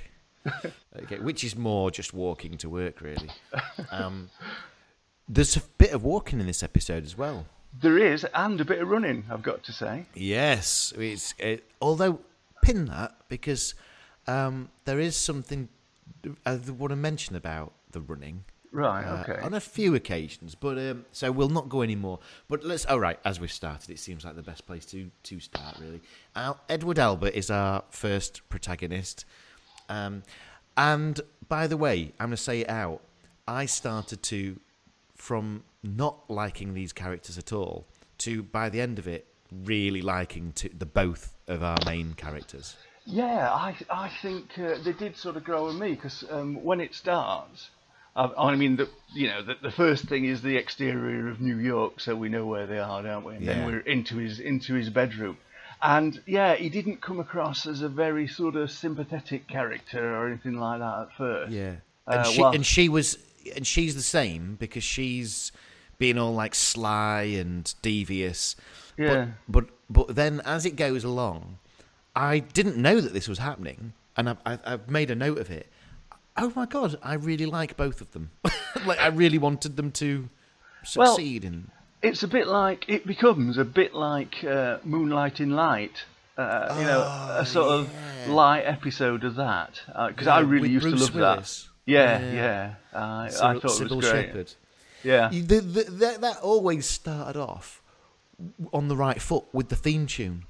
Okay, 1.03 1.19
which 1.19 1.43
is 1.43 1.55
more 1.55 1.91
just 1.91 2.13
walking 2.13 2.57
to 2.59 2.69
work, 2.69 3.01
really. 3.01 3.29
Um, 3.91 4.29
there's 5.27 5.55
a 5.57 5.61
bit 5.77 5.91
of 5.91 6.03
walking 6.03 6.39
in 6.39 6.47
this 6.47 6.63
episode 6.63 7.03
as 7.03 7.15
well. 7.17 7.45
There 7.79 7.97
is, 7.99 8.25
and 8.33 8.59
a 8.61 8.65
bit 8.65 8.79
of 8.79 8.87
running, 8.87 9.25
I've 9.29 9.43
got 9.43 9.61
to 9.65 9.71
say. 9.73 10.05
Yes, 10.15 10.93
it's 10.97 11.35
it, 11.37 11.63
although 11.81 12.21
pin 12.63 12.85
that 12.85 13.15
because 13.29 13.75
um, 14.27 14.69
there 14.85 14.99
is 14.99 15.15
something 15.15 15.69
I 16.45 16.55
want 16.55 16.91
to 16.91 16.95
mention 16.95 17.35
about 17.35 17.73
the 17.91 18.01
running. 18.01 18.45
Right, 18.71 19.05
uh, 19.05 19.23
okay. 19.27 19.41
on 19.41 19.53
a 19.53 19.61
few 19.61 19.95
occasions, 19.95 20.53
but 20.53 20.77
um, 20.77 21.05
so 21.13 21.31
we'll 21.31 21.47
not 21.47 21.69
go 21.69 21.81
any 21.81 21.95
more. 21.95 22.19
But 22.49 22.65
let's. 22.65 22.85
All 22.85 22.99
right, 22.99 23.17
as 23.23 23.39
we've 23.39 23.51
started, 23.51 23.89
it 23.89 23.99
seems 23.99 24.25
like 24.25 24.35
the 24.35 24.43
best 24.43 24.67
place 24.67 24.85
to 24.87 25.09
to 25.23 25.39
start. 25.39 25.77
Really, 25.79 26.01
Al, 26.35 26.59
Edward 26.67 26.99
Albert 26.99 27.33
is 27.35 27.49
our 27.49 27.83
first 27.89 28.41
protagonist, 28.49 29.23
um, 29.87 30.23
and 30.75 31.21
by 31.47 31.67
the 31.67 31.77
way, 31.77 32.11
I'm 32.19 32.27
going 32.27 32.31
to 32.31 32.37
say 32.37 32.61
it 32.61 32.69
out. 32.69 32.99
I 33.47 33.65
started 33.65 34.21
to 34.23 34.59
from 35.15 35.63
not 35.81 36.29
liking 36.29 36.73
these 36.73 36.91
characters 36.91 37.37
at 37.37 37.53
all 37.53 37.85
to 38.17 38.43
by 38.43 38.69
the 38.69 38.81
end 38.81 38.99
of 38.99 39.07
it 39.07 39.27
really 39.63 40.01
liking 40.01 40.51
to 40.53 40.69
the 40.69 40.85
both 40.85 41.35
of 41.47 41.63
our 41.63 41.77
main 41.85 42.13
characters. 42.13 42.75
Yeah, 43.05 43.51
I 43.51 43.75
I 43.89 44.09
think 44.21 44.57
uh, 44.57 44.77
they 44.83 44.93
did 44.93 45.15
sort 45.17 45.37
of 45.37 45.43
grow 45.43 45.67
on 45.69 45.79
me 45.79 45.93
because 45.93 46.23
um, 46.29 46.63
when 46.63 46.79
it 46.81 46.95
starts, 46.95 47.69
I, 48.15 48.25
I 48.37 48.55
mean, 48.55 48.77
the, 48.77 48.89
you 49.13 49.27
know, 49.27 49.43
the, 49.43 49.55
the 49.61 49.71
first 49.71 50.05
thing 50.05 50.25
is 50.25 50.41
the 50.41 50.57
exterior 50.57 51.29
of 51.29 51.39
New 51.39 51.57
York, 51.57 51.99
so 51.99 52.15
we 52.15 52.29
know 52.29 52.45
where 52.47 52.65
they 52.65 52.79
are, 52.79 53.03
don't 53.03 53.23
we? 53.23 53.35
And 53.35 53.45
Yeah. 53.45 53.53
then 53.55 53.65
we're 53.67 53.79
into 53.79 54.17
his 54.17 54.39
into 54.39 54.73
his 54.73 54.89
bedroom, 54.89 55.37
and 55.81 56.19
yeah, 56.25 56.55
he 56.55 56.69
didn't 56.69 57.01
come 57.01 57.19
across 57.19 57.67
as 57.67 57.81
a 57.81 57.89
very 57.89 58.27
sort 58.27 58.55
of 58.55 58.71
sympathetic 58.71 59.47
character 59.47 60.15
or 60.15 60.27
anything 60.27 60.59
like 60.59 60.79
that 60.79 61.01
at 61.03 61.11
first. 61.17 61.51
Yeah, 61.51 61.75
and 62.07 62.19
Uh, 62.21 62.23
she 62.23 62.41
well- 62.41 62.53
and 62.55 62.65
she 62.65 62.89
was 62.89 63.17
and 63.55 63.67
she's 63.67 63.93
the 63.93 64.01
same 64.01 64.55
because 64.55 64.83
she's 64.83 65.51
being 65.99 66.17
all 66.17 66.33
like 66.33 66.55
sly 66.55 67.21
and 67.39 67.71
devious. 67.83 68.55
Yeah. 68.97 69.27
But 69.47 69.65
but, 69.89 70.05
but 70.07 70.15
then 70.15 70.41
as 70.43 70.65
it 70.65 70.75
goes 70.75 71.03
along, 71.03 71.59
I 72.15 72.39
didn't 72.39 72.77
know 72.77 73.01
that 73.01 73.13
this 73.13 73.27
was 73.27 73.39
happening, 73.39 73.93
and 74.15 74.29
I, 74.29 74.35
I, 74.45 74.59
I've 74.65 74.89
made 74.89 75.11
a 75.11 75.15
note 75.15 75.37
of 75.39 75.49
it. 75.51 75.67
Oh 76.37 76.51
my 76.55 76.65
god, 76.65 76.97
I 77.03 77.13
really 77.15 77.45
like 77.45 77.77
both 77.77 78.01
of 78.01 78.11
them. 78.11 78.31
like 78.85 78.99
I 78.99 79.07
really 79.07 79.37
wanted 79.37 79.75
them 79.77 79.91
to 79.93 80.29
Well- 80.95 81.15
succeed 81.15 81.43
in. 81.45 81.71
It's 82.01 82.21
a 82.21 82.27
bit 82.27 82.45
like 82.47 82.85
it 82.87 83.07
becomes 83.07 83.57
a 83.57 83.65
bit 83.65 83.95
like 83.95 84.43
uh, 84.43 84.77
Moonlight 84.83 85.39
in 85.39 85.51
Light. 85.51 86.03
Uh, 86.37 86.75
you 86.77 86.83
know, 86.85 87.01
a 87.39 87.45
sort 87.45 87.69
of 87.69 87.89
light 88.27 88.61
episode 88.63 89.23
of 89.23 89.35
that 89.35 89.79
because 90.09 90.27
I 90.27 90.37
Oh, 90.37 90.41
Yeah, 90.41 90.49
really 90.49 90.69
used 90.69 90.83
Bruce 90.83 91.07
to 91.09 91.17
love 91.17 91.35
Willis. 91.37 91.63
that. 91.85 91.91
Yeah, 91.91 92.19
Yeah. 92.19 92.33
yeah. 92.33 92.73
I, 92.99 93.25
I 93.27 93.29
thought 93.29 93.63
Cybill 93.63 93.91
it 93.91 93.95
was 93.95 94.09
great. 94.11 94.25
Shepherd. 94.27 94.53
Yeah. 95.03 95.31
You- 95.31 95.43
The, 95.43 95.61
the, 95.61 95.83
that, 95.91 96.21
that 96.21 96.37
always 96.41 96.85
started 96.85 97.39
off 97.39 97.81
on 98.73 98.87
the 98.89 98.95
right 98.97 99.21
foot 99.21 99.45
with 99.53 99.69
the 99.69 99.75
theme 99.77 100.05
tune. 100.07 100.43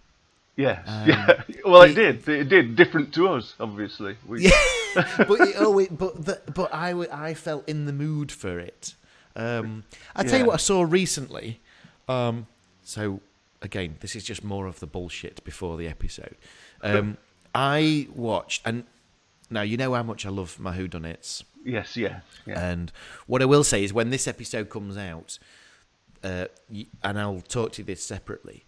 Yes. 0.58 0.84
Um, 0.88 1.08
yeah. 1.08 1.41
Well, 1.65 1.82
it 1.82 1.97
it- 1.97 2.25
did. 2.25 2.30
It 2.30 2.49
did. 2.49 2.75
Different 2.75 3.13
to 3.15 3.30
us, 3.30 3.56
obviously. 3.60 4.15
We, 4.28 4.43
Yeah, 4.43 4.51
but 5.17 5.41
it 5.41 5.56
always, 5.58 5.88
but 5.89 6.25
the, 6.25 6.41
but 6.54 6.73
I, 6.73 6.91
I 7.30 7.34
felt 7.34 7.67
in 7.67 7.86
the 7.86 7.93
mood 7.93 8.32
for 8.32 8.60
it. 8.60 8.93
Um, 9.36 9.84
I 10.15 10.23
tell 10.23 10.39
you 10.39 10.45
what 10.45 10.54
I 10.54 10.58
saw 10.58 10.84
recently. 10.84 11.60
Um, 12.08 12.47
so 12.84 13.19
again, 13.62 13.97
this 13.99 14.15
is 14.15 14.23
just 14.23 14.43
more 14.43 14.67
of 14.67 14.80
the 14.80 14.88
bullshit 14.88 15.43
before 15.43 15.75
the 15.78 15.88
episode. 15.88 16.36
Um, 16.82 17.17
I 17.54 18.08
watched, 18.13 18.62
and 18.65 18.84
now 19.49 19.62
you 19.62 19.75
know 19.75 19.93
how 19.93 20.04
much 20.04 20.25
I 20.25 20.30
love 20.30 20.60
my 20.60 20.78
whodunits. 20.78 21.43
Yes. 21.63 21.97
Yeah. 21.97 22.19
Yeah. 22.45 22.63
And 22.63 22.91
what 23.28 23.41
I 23.41 23.45
will 23.45 23.63
say 23.63 23.84
is, 23.84 23.91
when 23.91 24.10
this 24.12 24.28
episode 24.28 24.69
comes 24.69 24.97
out, 24.97 25.39
uh, 26.23 26.45
and 27.04 27.19
I'll 27.19 27.41
talk 27.41 27.73
to 27.73 27.82
you 27.82 27.86
this 27.86 28.04
separately, 28.04 28.63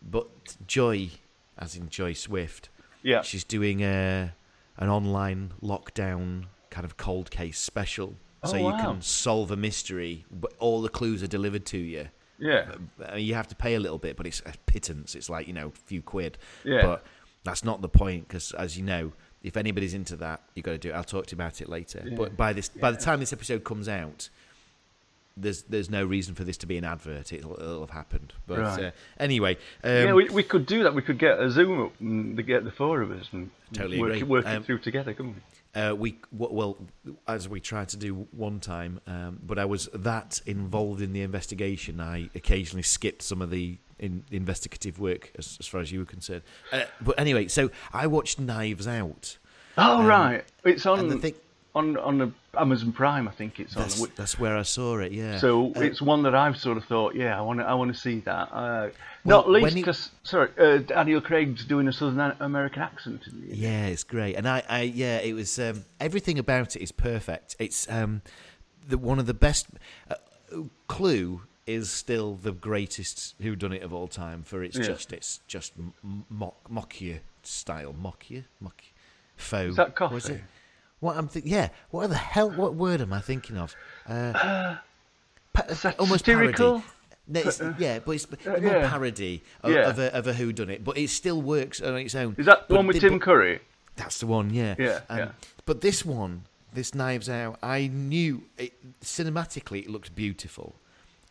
but 0.00 0.28
Joy, 0.66 1.10
as 1.58 1.76
in 1.76 1.88
Joy 1.88 2.12
Swift, 2.12 2.68
Yeah. 3.02 3.22
she's 3.22 3.44
doing 3.44 3.82
a 3.82 4.34
an 4.78 4.88
online 4.90 5.52
lockdown 5.62 6.44
kind 6.70 6.84
of 6.84 6.96
cold 6.96 7.30
case 7.30 7.58
special, 7.58 8.16
so 8.44 8.54
Oh, 8.54 8.58
you 8.58 8.64
wow. 8.64 8.78
can 8.92 9.00
solve 9.02 9.50
a 9.50 9.56
mystery, 9.56 10.26
but 10.30 10.52
all 10.58 10.82
the 10.82 10.88
clues 10.90 11.22
are 11.22 11.26
delivered 11.26 11.64
to 11.66 11.78
you. 11.78 12.08
yeah. 12.38 12.72
Uh, 13.10 13.16
You 13.16 13.34
have 13.34 13.48
to 13.48 13.54
pay 13.56 13.74
a 13.74 13.80
little 13.80 13.98
bit, 13.98 14.16
but 14.16 14.26
it's 14.26 14.40
a 14.44 14.52
pittance. 14.66 15.14
It's 15.14 15.30
like 15.30 15.46
you 15.46 15.54
know, 15.54 15.68
a 15.68 15.70
few 15.86 16.02
quid. 16.02 16.36
Yeah. 16.64 16.82
But 16.82 17.04
that's 17.44 17.64
not 17.64 17.80
the 17.80 17.88
point 17.88 18.28
because, 18.28 18.52
as 18.52 18.76
you 18.76 18.84
know, 18.84 19.12
if 19.42 19.56
anybody's 19.56 19.94
into 19.94 20.16
that, 20.16 20.42
you've 20.54 20.64
got 20.64 20.72
to 20.72 20.78
do 20.78 20.90
it. 20.90 20.92
I'll 20.92 21.04
talk 21.04 21.26
to 21.28 21.32
you 21.34 21.36
about 21.36 21.60
it 21.62 21.68
later. 21.68 22.02
Yeah. 22.04 22.16
But 22.16 22.36
by 22.36 22.52
this, 22.52 22.68
by 22.68 22.90
the 22.90 22.98
time 22.98 23.20
this 23.20 23.32
episode 23.32 23.64
comes 23.64 23.88
out, 23.88 24.28
there's 25.36 25.62
there's 25.62 25.90
no 25.90 26.04
reason 26.04 26.34
for 26.34 26.44
this 26.44 26.56
to 26.58 26.66
be 26.66 26.76
an 26.78 26.84
advert. 26.84 27.32
It'll, 27.32 27.54
it'll 27.54 27.80
have 27.80 27.90
happened. 27.90 28.32
But 28.46 28.58
Right. 28.58 28.84
uh, 28.86 28.90
anyway, 29.18 29.56
um, 29.84 29.90
yeah, 29.92 30.12
we, 30.14 30.28
we 30.30 30.42
could 30.42 30.66
do 30.66 30.82
that. 30.84 30.94
We 30.94 31.02
could 31.02 31.18
get 31.18 31.38
a 31.38 31.50
Zoom 31.50 31.80
up 31.82 31.92
and 32.00 32.46
get 32.46 32.64
the 32.64 32.70
four 32.70 33.02
of 33.02 33.10
us 33.10 33.26
and 33.32 33.50
Totally 33.72 33.98
work, 34.00 34.10
agree. 34.10 34.20
it, 34.20 34.28
work 34.28 34.46
Um, 34.46 34.56
it 34.56 34.64
through 34.64 34.78
together, 34.78 35.12
couldn't 35.12 35.34
we? 35.34 35.80
Uh, 35.80 35.92
we 35.94 36.18
well, 36.32 36.78
as 37.28 37.48
we 37.50 37.60
tried 37.60 37.88
to 37.90 37.98
do 37.98 38.26
one 38.30 38.60
time, 38.60 38.98
um, 39.06 39.38
but 39.44 39.58
I 39.58 39.66
was 39.66 39.88
that 39.92 40.40
involved 40.46 41.02
in 41.02 41.12
the 41.12 41.20
investigation. 41.20 42.00
I 42.00 42.30
occasionally 42.34 42.82
skipped 42.82 43.20
some 43.22 43.42
of 43.42 43.50
the 43.50 43.76
in, 43.98 44.24
investigative 44.30 44.98
work 44.98 45.32
as, 45.38 45.58
as 45.60 45.66
far 45.66 45.80
as 45.82 45.92
you 45.92 45.98
were 45.98 46.06
concerned. 46.06 46.42
Uh, 46.72 46.84
but 47.02 47.18
anyway, 47.20 47.48
so 47.48 47.70
I 47.92 48.06
watched 48.06 48.38
Knives 48.40 48.86
Out. 48.88 49.36
Oh 49.76 49.98
um, 50.00 50.06
right, 50.06 50.44
it's 50.64 50.86
on 50.86 51.00
and 51.00 51.10
the 51.10 51.18
thing- 51.18 51.34
on 51.76 51.96
on 51.98 52.18
the 52.18 52.32
Amazon 52.58 52.92
Prime. 52.92 53.28
I 53.28 53.32
think 53.32 53.60
it's 53.60 53.76
on. 53.76 53.82
That's, 53.82 54.00
that's 54.16 54.38
where 54.38 54.56
I 54.56 54.62
saw 54.62 54.98
it. 54.98 55.12
Yeah. 55.12 55.38
So 55.38 55.72
Uh, 55.76 55.80
it's 55.80 56.00
one 56.00 56.22
that 56.24 56.34
I've 56.34 56.56
sort 56.56 56.76
of 56.78 56.84
thought, 56.84 57.14
yeah, 57.14 57.38
I 57.38 57.42
want 57.42 57.60
to, 57.60 57.66
I 57.66 57.74
want 57.74 57.92
to 57.94 57.98
see 58.00 58.20
that. 58.20 58.48
Uh, 58.52 58.88
Well, 59.24 59.38
not 59.42 59.50
least 59.50 59.74
because, 59.74 60.10
sorry, 60.22 60.50
uh, 60.58 60.78
Daniel 60.78 61.20
Craig's 61.20 61.64
doing 61.64 61.86
a 61.88 61.92
Southern 61.92 62.32
American 62.40 62.82
accent. 62.82 63.22
Yeah, 63.46 63.86
it's 63.86 64.04
great, 64.04 64.34
and 64.36 64.48
I, 64.48 64.62
I 64.68 64.82
yeah, 64.82 65.18
it 65.18 65.34
was 65.34 65.58
um, 65.58 65.84
everything 66.00 66.38
about 66.38 66.76
it 66.76 66.82
is 66.82 66.92
perfect. 66.92 67.56
It's 67.58 67.88
um, 67.90 68.22
the 68.88 68.98
one 68.98 69.18
of 69.18 69.26
the 69.26 69.34
best. 69.34 69.66
Uh, 70.10 70.14
Clue 70.88 71.42
is 71.66 71.90
still 71.90 72.36
the 72.36 72.52
greatest 72.52 73.34
Who 73.42 73.56
Done 73.56 73.72
It 73.72 73.82
of 73.82 73.92
all 73.92 74.06
time 74.08 74.44
for 74.44 74.62
its 74.62 74.76
Yeah. 74.78 74.86
just 74.86 75.12
its 75.12 75.40
just 75.48 75.72
m- 75.76 76.24
mock 76.30 76.70
mock-you 76.70 77.18
style, 77.42 77.92
mock-you, 77.92 78.44
mock 78.60 78.80
faux. 79.36 79.70
Is 79.70 79.76
that 79.76 79.94
coffee? 79.96 80.40
What 81.00 81.16
I'm 81.16 81.28
th- 81.28 81.44
yeah. 81.44 81.68
What 81.90 82.08
the 82.08 82.16
hell? 82.16 82.50
What 82.50 82.74
word 82.74 83.00
am 83.00 83.12
I 83.12 83.20
thinking 83.20 83.56
of? 83.58 83.74
Uh, 84.08 84.76
pa- 85.52 85.94
almost 85.98 86.24
satirical? 86.24 86.80
parody. 86.80 86.86
It's, 87.48 87.60
yeah, 87.78 87.98
but 87.98 88.12
it's 88.12 88.26
more 88.46 88.56
uh, 88.56 88.60
yeah. 88.60 88.88
parody 88.88 89.42
of, 89.62 89.72
Yeah. 89.72 89.88
of 89.90 89.98
a 89.98 90.14
of 90.16 90.26
a 90.28 90.32
who 90.32 90.52
done 90.52 90.70
it, 90.70 90.84
but 90.84 90.96
it 90.96 91.10
still 91.10 91.42
works 91.42 91.80
on 91.82 91.96
its 91.96 92.14
own. 92.14 92.36
Is 92.38 92.46
that 92.46 92.68
the 92.68 92.74
But 92.74 92.76
one 92.76 92.86
with 92.86 93.00
Tim 93.00 93.18
Curry? 93.18 93.60
That's 93.96 94.20
the 94.20 94.26
one, 94.26 94.50
yeah. 94.50 94.74
Yeah, 94.78 95.00
Um, 95.08 95.18
yeah. 95.18 95.30
But 95.64 95.80
this 95.80 96.04
one, 96.04 96.42
this 96.72 96.94
Knives 96.94 97.28
Out, 97.28 97.58
I 97.62 97.88
knew 97.88 98.42
it, 98.58 98.74
cinematically 99.02 99.80
it 99.84 99.90
looked 99.90 100.14
beautiful, 100.14 100.76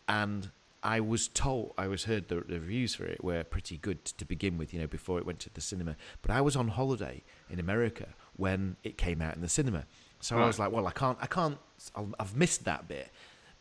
and 0.08 0.50
I 0.84 1.00
was 1.00 1.28
told, 1.30 1.74
I 1.78 1.88
was 1.88 2.04
heard 2.06 2.28
the, 2.28 2.36
the 2.36 2.60
reviews 2.60 2.96
for 2.96 3.06
it 3.06 3.24
were 3.24 3.44
pretty 3.44 3.78
good 3.78 4.04
to 4.06 4.26
begin 4.26 4.58
with, 4.58 4.74
you 4.74 4.80
know, 4.82 4.88
before 4.88 5.18
it 5.20 5.26
went 5.26 5.40
to 5.42 5.50
the 5.54 5.62
cinema. 5.62 5.96
But 6.22 6.32
I 6.32 6.42
was 6.42 6.56
on 6.56 6.68
holiday 6.70 7.24
in 7.50 7.60
America 7.60 8.08
when 8.38 8.76
it 8.84 8.98
came 8.98 9.22
out 9.22 9.36
in 9.36 9.42
the 9.42 9.50
cinema, 9.50 9.86
so 10.20 10.38
I 10.38 10.46
was 10.46 10.60
like, 10.60 10.72
well, 10.72 10.88
I 10.88 10.92
can't, 10.92 11.18
I 11.22 11.28
can't, 11.28 11.58
I'll, 11.96 12.10
I've 12.20 12.36
missed 12.36 12.66
that 12.66 12.88
bit, 12.88 13.10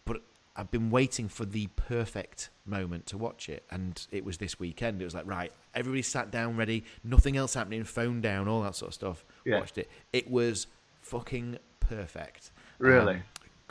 but. 0.04 0.22
I've 0.56 0.70
been 0.70 0.88
waiting 0.88 1.28
for 1.28 1.44
the 1.44 1.66
perfect 1.74 2.48
moment 2.64 3.06
to 3.06 3.18
watch 3.18 3.48
it, 3.48 3.64
and 3.72 4.06
it 4.12 4.24
was 4.24 4.38
this 4.38 4.60
weekend. 4.60 5.02
It 5.02 5.04
was 5.04 5.12
like, 5.12 5.26
right, 5.26 5.52
everybody 5.74 6.02
sat 6.02 6.30
down, 6.30 6.56
ready, 6.56 6.84
nothing 7.02 7.36
else 7.36 7.54
happening, 7.54 7.82
phone 7.82 8.20
down, 8.20 8.46
all 8.46 8.62
that 8.62 8.76
sort 8.76 8.90
of 8.90 8.94
stuff. 8.94 9.24
Yeah. 9.44 9.58
Watched 9.58 9.78
it. 9.78 9.90
It 10.12 10.30
was 10.30 10.68
fucking 11.00 11.58
perfect. 11.80 12.52
Really? 12.78 13.14
Um, 13.14 13.22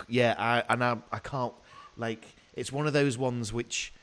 yeah, 0.07 0.35
I, 0.37 0.63
and 0.73 0.83
I, 0.83 0.97
I 1.11 1.19
can't 1.19 1.53
like. 1.97 2.25
It's 2.53 2.71
one 2.71 2.85
of 2.85 2.93
those 2.93 3.17
ones 3.17 3.53
which 3.53 3.93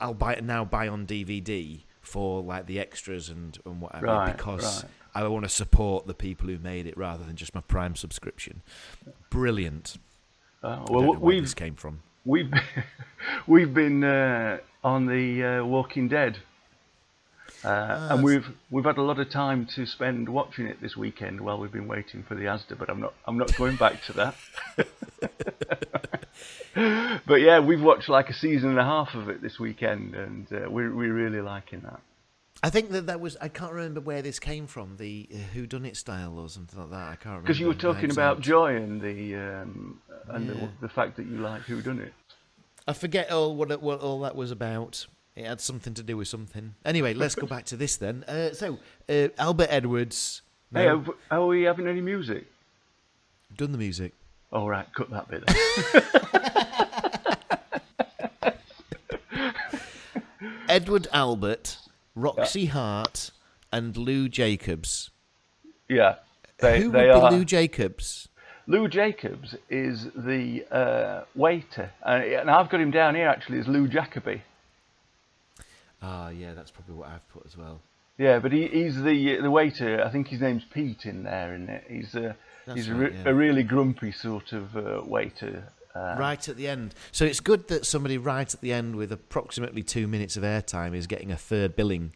I'll 0.00 0.14
buy 0.14 0.38
now 0.42 0.64
buy 0.64 0.88
on 0.88 1.06
DVD 1.06 1.80
for 2.00 2.42
like 2.42 2.66
the 2.66 2.78
extras 2.78 3.28
and 3.28 3.58
and 3.64 3.80
whatever 3.80 4.06
Right, 4.06 4.36
because 4.36 4.82
right. 4.84 4.92
I 5.14 5.26
want 5.26 5.44
to 5.44 5.48
support 5.48 6.06
the 6.06 6.14
people 6.14 6.48
who 6.48 6.58
made 6.58 6.86
it 6.86 6.96
rather 6.96 7.24
than 7.24 7.36
just 7.36 7.54
my 7.54 7.60
Prime 7.62 7.96
subscription. 7.96 8.62
Brilliant. 9.30 9.96
Uh, 10.62 10.84
well, 10.88 11.14
we've 11.14 11.42
this 11.42 11.54
came 11.54 11.74
from. 11.74 12.02
we've 12.24 12.52
we've 13.46 13.72
been 13.72 14.04
uh, 14.04 14.58
on 14.82 15.06
the 15.06 15.44
uh, 15.44 15.64
Walking 15.64 16.08
Dead, 16.08 16.38
uh, 17.64 18.08
and 18.10 18.22
we've 18.22 18.46
we've 18.70 18.84
had 18.84 18.98
a 18.98 19.02
lot 19.02 19.18
of 19.20 19.30
time 19.30 19.66
to 19.76 19.86
spend 19.86 20.28
watching 20.28 20.66
it 20.66 20.80
this 20.80 20.96
weekend 20.96 21.40
while 21.40 21.58
we've 21.58 21.72
been 21.72 21.88
waiting 21.88 22.24
for 22.26 22.34
the 22.34 22.44
Asda. 22.44 22.78
But 22.78 22.90
I'm 22.90 23.00
not 23.00 23.14
I'm 23.26 23.38
not 23.38 23.56
going 23.56 23.76
back 23.76 24.02
to 24.04 24.12
that. 24.14 24.34
but 27.26 27.36
yeah, 27.36 27.60
we've 27.60 27.82
watched 27.82 28.08
like 28.08 28.28
a 28.28 28.34
season 28.34 28.70
and 28.70 28.78
a 28.78 28.84
half 28.84 29.14
of 29.14 29.28
it 29.28 29.42
this 29.42 29.58
weekend, 29.58 30.14
and 30.14 30.46
uh, 30.52 30.70
we're 30.70 30.94
we're 30.94 31.12
really 31.12 31.40
liking 31.40 31.80
that. 31.80 32.00
I 32.62 32.70
think 32.70 32.90
that 32.90 33.06
that 33.06 33.20
was. 33.20 33.36
I 33.40 33.48
can't 33.48 33.72
remember 33.72 34.00
where 34.00 34.20
this 34.20 34.38
came 34.40 34.66
from. 34.66 34.96
The 34.96 35.28
uh, 35.32 35.36
Who 35.54 35.66
Done 35.66 35.84
It 35.84 35.96
style 35.96 36.38
or 36.38 36.48
something 36.48 36.78
like 36.78 36.90
that. 36.90 36.96
I 36.96 37.14
can't 37.14 37.24
remember. 37.26 37.42
Because 37.42 37.60
you 37.60 37.68
were 37.68 37.74
talking 37.74 38.10
about 38.10 38.40
joy 38.40 38.74
and 38.76 39.00
the 39.00 39.34
um, 39.36 40.00
and 40.28 40.46
Yeah. 40.46 40.54
the, 40.54 40.68
the 40.82 40.88
fact 40.88 41.16
that 41.16 41.26
you 41.26 41.38
like 41.38 41.62
who 41.62 41.80
done 41.80 42.00
it. 42.00 42.12
I 42.86 42.94
forget 42.94 43.30
all 43.30 43.54
what, 43.54 43.70
it, 43.70 43.82
what 43.82 44.00
all 44.00 44.20
that 44.20 44.34
was 44.34 44.50
about. 44.50 45.06
It 45.36 45.44
had 45.46 45.60
something 45.60 45.94
to 45.94 46.02
do 46.02 46.16
with 46.16 46.26
something. 46.26 46.74
Anyway, 46.84 47.14
let's 47.14 47.36
go 47.36 47.46
back 47.46 47.64
to 47.66 47.76
this 47.76 47.96
then. 47.96 48.24
Uh, 48.24 48.52
so, 48.54 48.78
uh, 49.08 49.28
Albert 49.38 49.68
Edwards. 49.70 50.42
No, 50.72 51.00
Hey, 51.04 51.12
are 51.30 51.46
we 51.46 51.62
having 51.62 51.86
any 51.86 52.00
music? 52.00 52.46
done 53.56 53.70
the 53.72 53.78
music. 53.78 54.14
All 54.52 54.68
right, 54.68 54.86
cut 54.94 55.10
that 55.10 55.28
bit. 55.28 55.44
Then. 55.46 56.02
Edward 60.68 61.06
Albert, 61.12 61.78
Roxy 62.22 62.66
Hart, 62.66 63.30
and 63.72 63.96
Lou 63.96 64.28
Jacobs. 64.28 65.10
yeah, 65.88 66.16
they 66.58 66.80
Who 66.82 66.90
they 66.90 67.06
would 67.06 67.10
are. 67.10 67.30
be 67.30 67.36
Lou 67.36 67.44
Jacobs? 67.44 68.28
Lou 68.66 68.88
Jacobs 68.88 69.54
is 69.70 70.08
the 70.14 70.64
uh, 70.70 71.24
waiter, 71.34 71.90
and, 72.04 72.22
and 72.24 72.50
I've 72.50 72.68
got 72.68 72.80
him 72.80 72.90
down 72.90 73.14
here 73.14 73.28
actually 73.28 73.58
as 73.60 73.68
Lou 73.68 73.88
Jacoby. 73.88 74.42
Ah, 76.02 76.28
yeah, 76.28 76.54
that's 76.54 76.70
probably 76.70 76.94
what 76.96 77.08
I've 77.08 77.26
put 77.32 77.44
as 77.46 77.56
well. 77.56 77.80
Yeah, 78.18 78.40
but 78.40 78.52
he, 78.52 78.66
he's 78.68 79.00
the 79.02 79.38
the 79.40 79.50
waiter. 79.50 80.02
I 80.04 80.10
think 80.10 80.28
his 80.28 80.40
name's 80.40 80.64
Pete 80.64 81.06
in 81.06 81.22
there, 81.22 81.54
isn't 81.54 81.68
it? 81.68 81.84
He's 81.88 82.14
a 82.14 82.36
That's 82.66 82.78
he's 82.78 82.88
a, 82.88 82.94
re- 82.94 83.14
yeah. 83.14 83.30
a 83.30 83.34
really 83.34 83.62
grumpy 83.62 84.12
sort 84.12 84.52
of 84.52 84.76
uh, 84.76 85.02
waiter. 85.04 85.64
Uh, 85.94 86.16
right 86.18 86.48
at 86.48 86.56
the 86.56 86.68
end. 86.68 86.94
So 87.12 87.24
it's 87.24 87.40
good 87.40 87.68
that 87.68 87.86
somebody 87.86 88.18
right 88.18 88.52
at 88.52 88.60
the 88.60 88.72
end 88.72 88.96
with 88.96 89.10
approximately 89.10 89.82
two 89.82 90.06
minutes 90.06 90.36
of 90.36 90.42
airtime 90.42 90.94
is 90.94 91.06
getting 91.06 91.32
a 91.32 91.36
third 91.36 91.74
billing. 91.74 92.12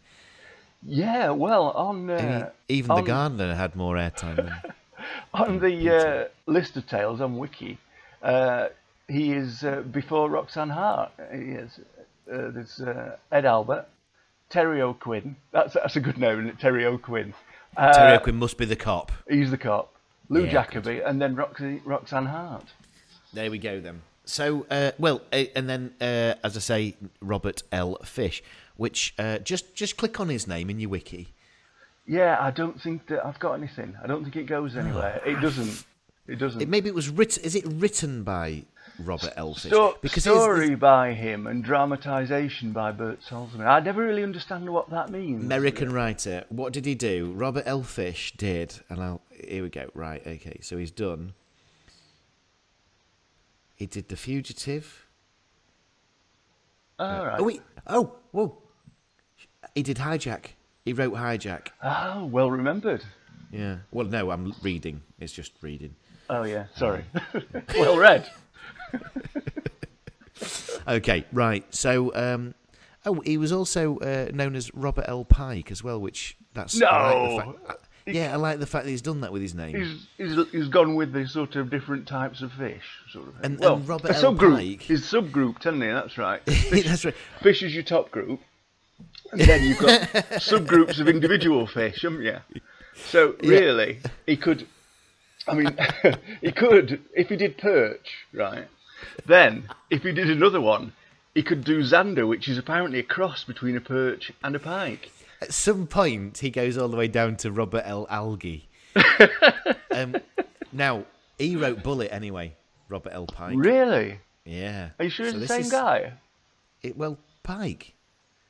Yeah, 0.84 1.30
well, 1.30 1.70
on 1.70 2.10
uh, 2.10 2.50
even 2.68 2.90
on, 2.90 2.96
the 3.02 3.06
gardener 3.06 3.54
had 3.54 3.76
more 3.76 3.96
airtime 3.96 4.36
than. 4.36 4.54
on 5.34 5.58
the 5.60 5.96
uh, 5.96 6.50
list 6.50 6.76
of 6.76 6.86
tales 6.86 7.20
on 7.20 7.38
Wiki, 7.38 7.78
uh, 8.22 8.68
he 9.08 9.32
is 9.32 9.62
uh, 9.62 9.82
before 9.82 10.28
Roxanne 10.28 10.70
Hart. 10.70 11.12
He 11.32 11.52
is. 11.52 11.78
Uh, 12.30 12.50
there's 12.50 12.80
uh, 12.80 13.16
Ed 13.30 13.44
Albert, 13.44 13.86
Terry 14.50 14.80
O'Quinn. 14.82 15.36
That's 15.52 15.74
that's 15.74 15.96
a 15.96 16.00
good 16.00 16.18
name, 16.18 16.40
isn't 16.40 16.48
it? 16.48 16.58
Terry 16.58 16.84
O'Quinn. 16.84 17.34
Uh, 17.76 17.92
Terry 17.92 18.16
O'Quinn 18.16 18.36
must 18.36 18.58
be 18.58 18.64
the 18.64 18.76
cop. 18.76 19.12
He's 19.28 19.50
the 19.50 19.58
cop. 19.58 19.94
Lou 20.28 20.44
Yeah, 20.44 20.52
Jacoby, 20.52 21.00
and 21.00 21.20
then 21.20 21.34
Roxy, 21.34 21.82
Roxanne 21.84 22.26
Hart. 22.26 22.64
There 23.32 23.50
we 23.50 23.58
go 23.58 23.80
then. 23.80 24.02
So, 24.24 24.66
uh, 24.70 24.92
well, 24.98 25.22
uh, 25.32 25.44
and 25.56 25.68
then 25.68 25.94
uh, 26.00 26.34
as 26.44 26.56
I 26.56 26.60
say, 26.60 26.96
Robert 27.20 27.62
L. 27.72 27.96
Fish, 28.04 28.42
which 28.76 29.14
uh, 29.18 29.38
just 29.38 29.74
just 29.74 29.96
click 29.96 30.20
on 30.20 30.28
his 30.28 30.46
name 30.46 30.70
in 30.70 30.78
your 30.78 30.90
wiki. 30.90 31.28
Yeah, 32.06 32.36
I 32.40 32.50
don't 32.50 32.80
think 32.80 33.06
that 33.08 33.24
I've 33.24 33.38
got 33.38 33.54
anything. 33.54 33.96
I 34.02 34.06
don't 34.06 34.22
think 34.22 34.36
it 34.36 34.44
goes 34.44 34.76
anywhere. 34.76 35.20
It 35.26 35.40
doesn't. 35.40 35.84
It 36.26 36.36
doesn't. 36.36 36.60
It 36.60 36.68
maybe 36.68 36.88
it 36.88 36.94
was 36.94 37.08
written. 37.08 37.42
Is 37.44 37.54
it 37.54 37.64
written 37.66 38.22
by 38.22 38.62
Robert 39.00 39.32
L. 39.36 39.54
Fish? 39.54 39.72
Sto- 39.72 39.98
because 40.00 40.22
story 40.22 40.76
by 40.76 41.14
him 41.14 41.46
and 41.48 41.64
dramatisation 41.64 42.72
by 42.72 42.92
Bert 42.92 43.20
Salzman. 43.28 43.66
I 43.66 43.80
never 43.80 44.04
really 44.04 44.22
understand 44.22 44.68
what 44.70 44.90
that 44.90 45.10
means. 45.10 45.42
American 45.42 45.92
writer. 45.92 46.44
What 46.48 46.72
did 46.72 46.86
he 46.86 46.94
do? 46.94 47.32
Robert 47.34 47.64
L. 47.66 47.82
Fish 47.82 48.34
did, 48.36 48.80
and 48.88 49.02
I'll 49.02 49.20
here 49.30 49.64
we 49.64 49.68
go. 49.68 49.90
Right, 49.94 50.24
okay. 50.24 50.58
So 50.60 50.76
he's 50.76 50.92
done. 50.92 51.34
He 53.82 53.86
did 53.86 54.08
The 54.08 54.16
Fugitive. 54.16 55.08
All 57.00 57.26
right. 57.26 57.40
Oh 57.40 57.42
wait. 57.42 57.62
Oh 57.84 58.14
whoa. 58.30 58.56
He 59.74 59.82
did 59.82 59.96
Hijack. 59.96 60.50
He 60.84 60.92
wrote 60.92 61.14
Hijack. 61.14 61.70
Oh, 61.82 62.26
well 62.26 62.48
remembered. 62.48 63.02
Yeah. 63.50 63.78
Well, 63.90 64.06
no, 64.06 64.30
I'm 64.30 64.54
reading. 64.62 65.02
It's 65.18 65.32
just 65.32 65.54
reading. 65.62 65.96
Oh 66.30 66.44
yeah, 66.44 66.66
sorry. 66.76 67.04
well 67.74 67.98
read. 67.98 68.30
Okay, 70.88 71.24
right. 71.32 71.64
So, 71.72 72.12
um, 72.16 72.54
oh, 73.06 73.20
he 73.20 73.36
was 73.36 73.52
also 73.52 73.98
uh, 73.98 74.28
known 74.34 74.56
as 74.56 74.74
Robert 74.74 75.04
L. 75.06 75.24
Pike 75.24 75.70
as 75.70 75.84
well, 75.84 76.00
which 76.00 76.36
that's 76.54 76.80
like 76.80 77.46
the 78.04 78.12
No. 78.12 78.18
fact- 78.18 78.18
I- 78.18 78.26
yeah, 78.28 78.32
I 78.32 78.36
like 78.36 78.58
the 78.58 78.66
fact 78.66 78.84
that 78.84 78.90
he's 78.90 79.02
done 79.02 79.20
that 79.20 79.32
with 79.32 79.42
his 79.42 79.54
name. 79.54 79.76
He's, 79.76 80.06
he's 80.36 80.50
he's 80.50 80.68
gone 80.68 80.94
with 80.94 81.12
the 81.12 81.26
sort 81.26 81.56
of 81.56 81.70
different 81.70 82.06
types 82.08 82.42
of 82.42 82.52
fish, 82.52 82.82
sort 83.12 83.28
of. 83.28 83.34
Thing. 83.36 83.44
And- 83.44 83.60
well, 83.60 83.74
and 83.76 83.88
Robert 83.88 84.10
a 84.10 84.14
L. 84.16 84.34
subgroup. 84.34 84.56
Pike- 84.78 84.82
His 84.82 85.02
subgroup, 85.02 85.58
telling 85.60 85.82
you 85.82 85.92
that's 85.92 86.18
right. 86.18 86.44
that's 86.46 87.04
right. 87.04 87.14
Fish 87.42 87.62
is 87.62 87.74
your 87.74 87.84
top 87.84 88.10
group, 88.10 88.40
and 89.32 89.40
then 89.40 89.64
you've 89.64 89.78
got 89.78 90.00
subgroups 90.40 90.98
of 91.00 91.08
individual 91.08 91.66
fish, 91.66 92.02
haven't 92.02 92.22
you? 92.22 92.38
So 93.10 93.34
really, 93.42 94.00
he 94.26 94.36
could. 94.36 94.66
I 95.48 95.54
mean, 95.54 95.76
he 96.40 96.52
could 96.52 97.00
if 97.14 97.28
he 97.28 97.36
did 97.36 97.58
perch, 97.58 98.14
right? 98.32 98.68
Then, 99.26 99.68
if 99.90 100.02
he 100.02 100.12
did 100.12 100.30
another 100.30 100.60
one, 100.60 100.92
he 101.34 101.42
could 101.42 101.64
do 101.64 101.80
zander, 101.82 102.28
which 102.28 102.46
is 102.48 102.58
apparently 102.58 103.00
a 103.00 103.02
cross 103.02 103.42
between 103.42 103.76
a 103.76 103.80
perch 103.80 104.30
and 104.44 104.54
a 104.54 104.60
pike. 104.60 105.10
At 105.42 105.52
some 105.52 105.86
point, 105.88 106.38
he 106.38 106.50
goes 106.50 106.78
all 106.78 106.88
the 106.88 106.96
way 106.96 107.08
down 107.08 107.36
to 107.38 107.50
Robert 107.50 107.82
L. 107.84 108.06
Algie. 108.08 108.68
um, 109.90 110.16
now, 110.72 111.04
he 111.38 111.56
wrote 111.56 111.82
Bullitt 111.82 112.12
anyway, 112.12 112.54
Robert 112.88 113.12
L. 113.12 113.26
Pike. 113.26 113.56
Really? 113.58 114.20
Yeah. 114.44 114.90
Are 114.98 115.04
you 115.04 115.10
sure 115.10 115.26
So 115.30 115.38
it's 115.38 115.40
the 115.40 115.48
same 115.48 115.60
is- 115.62 115.70
guy? 115.72 116.12
It, 116.82 116.96
well, 116.96 117.18
Pike. 117.42 117.94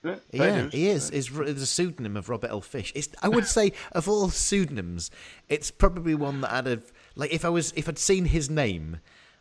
Yeah, 0.05 0.17
Yeah, 0.33 0.69
he 0.71 0.89
is. 0.89 1.11
It's, 1.11 1.31
it's 1.31 1.63
a 1.63 1.67
pseudonym 1.67 2.17
of 2.17 2.29
Robert 2.29 2.51
L. 2.51 2.61
Fish. 2.61 2.93
It's, 2.95 3.09
I 3.23 3.29
would 3.29 3.47
say 3.47 3.73
of 3.93 4.09
all 4.09 4.29
pseudonyms, 4.31 5.11
it's 5.49 5.71
probably 5.71 6.15
one 6.15 6.41
that 6.41 6.53
I'd 6.53 6.67
have 6.67 6.93
like 7.15 7.33
if 7.33 7.45
I 7.45 7.49
was 7.51 7.73
if 7.77 7.89
I'd 7.89 7.99
seen 7.99 8.25
his 8.25 8.51
name, 8.51 8.99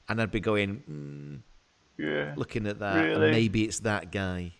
and 0.07 0.21
I'd 0.21 0.29
be 0.29 0.39
going 0.39 0.83
mm, 0.87 1.39
Yeah. 1.97 2.33
looking 2.37 2.67
at 2.67 2.77
that, 2.79 2.95
Really? 2.95 3.31
maybe 3.31 3.63
it's 3.63 3.79
that 3.79 4.11
guy. 4.11 4.51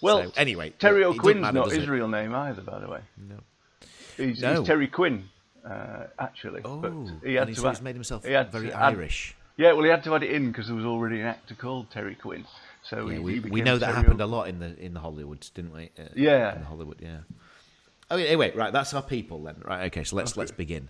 Well, 0.00 0.24
So, 0.24 0.32
anyway, 0.36 0.70
Terry 0.78 1.04
O'Quinn's 1.04 1.40
matter, 1.40 1.58
not 1.58 1.72
his 1.72 1.88
real 1.88 2.08
name 2.08 2.34
either, 2.34 2.62
by 2.62 2.78
the 2.78 2.88
way. 2.88 3.00
No. 3.16 3.36
He's, 4.16 4.40
No. 4.40 4.58
he's 4.58 4.66
Terry 4.66 4.86
Quinn, 4.88 5.28
uh, 5.64 6.04
actually. 6.18 6.60
Oh, 6.64 6.76
but 6.78 6.92
he 7.28 7.34
had 7.34 7.48
to 7.48 7.54
so 7.54 7.68
add- 7.68 7.82
made 7.82 7.94
himself 7.94 8.24
he 8.24 8.32
had 8.32 8.50
very 8.52 8.68
to 8.68 8.74
add- 8.76 8.94
Irish. 8.94 9.34
Yeah, 9.56 9.72
well, 9.72 9.82
he 9.84 9.90
had 9.90 10.04
to 10.04 10.14
add 10.14 10.22
it 10.22 10.30
in 10.30 10.48
because 10.52 10.68
there 10.68 10.76
was 10.76 10.84
already 10.84 11.20
an 11.20 11.26
actor 11.26 11.54
called 11.54 11.90
Terry 11.90 12.14
Quinn. 12.14 12.44
So 12.84 13.08
Yeah, 13.08 13.14
he, 13.14 13.18
we, 13.18 13.40
we 13.40 13.60
know 13.60 13.76
that 13.76 13.86
Terry 13.86 13.96
happened 13.98 14.20
O- 14.22 14.24
a 14.24 14.26
lot 14.26 14.48
in 14.48 14.60
the 14.60 14.78
in 14.78 14.94
the 14.94 15.00
Hollywoods, 15.00 15.52
didn't 15.52 15.74
we? 15.74 15.90
Uh, 15.98 16.04
Yeah. 16.14 16.54
in 16.56 16.62
Hollywood, 16.62 16.98
yeah. 17.00 17.18
Oh, 18.10 18.16
anyway, 18.16 18.52
right, 18.54 18.72
that's 18.72 18.94
our 18.94 19.02
people 19.02 19.42
then. 19.42 19.56
Right, 19.64 19.86
okay, 19.86 20.04
so 20.04 20.14
let's 20.16 20.36
let's 20.36 20.52
begin. 20.52 20.88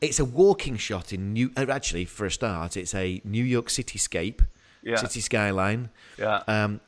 It's 0.00 0.18
a 0.18 0.24
walking 0.24 0.76
shot 0.78 1.12
in 1.12 1.32
New. 1.34 1.50
Uh, 1.56 1.66
actually, 1.68 2.06
for 2.06 2.24
a 2.26 2.30
start, 2.30 2.76
it's 2.76 2.94
a 2.94 3.20
New 3.22 3.44
York 3.44 3.66
cityscape, 3.68 4.40
Yeah. 4.82 4.96
city 4.96 5.20
skyline. 5.20 5.90
Yeah. 6.18 6.42
Um, 6.48 6.80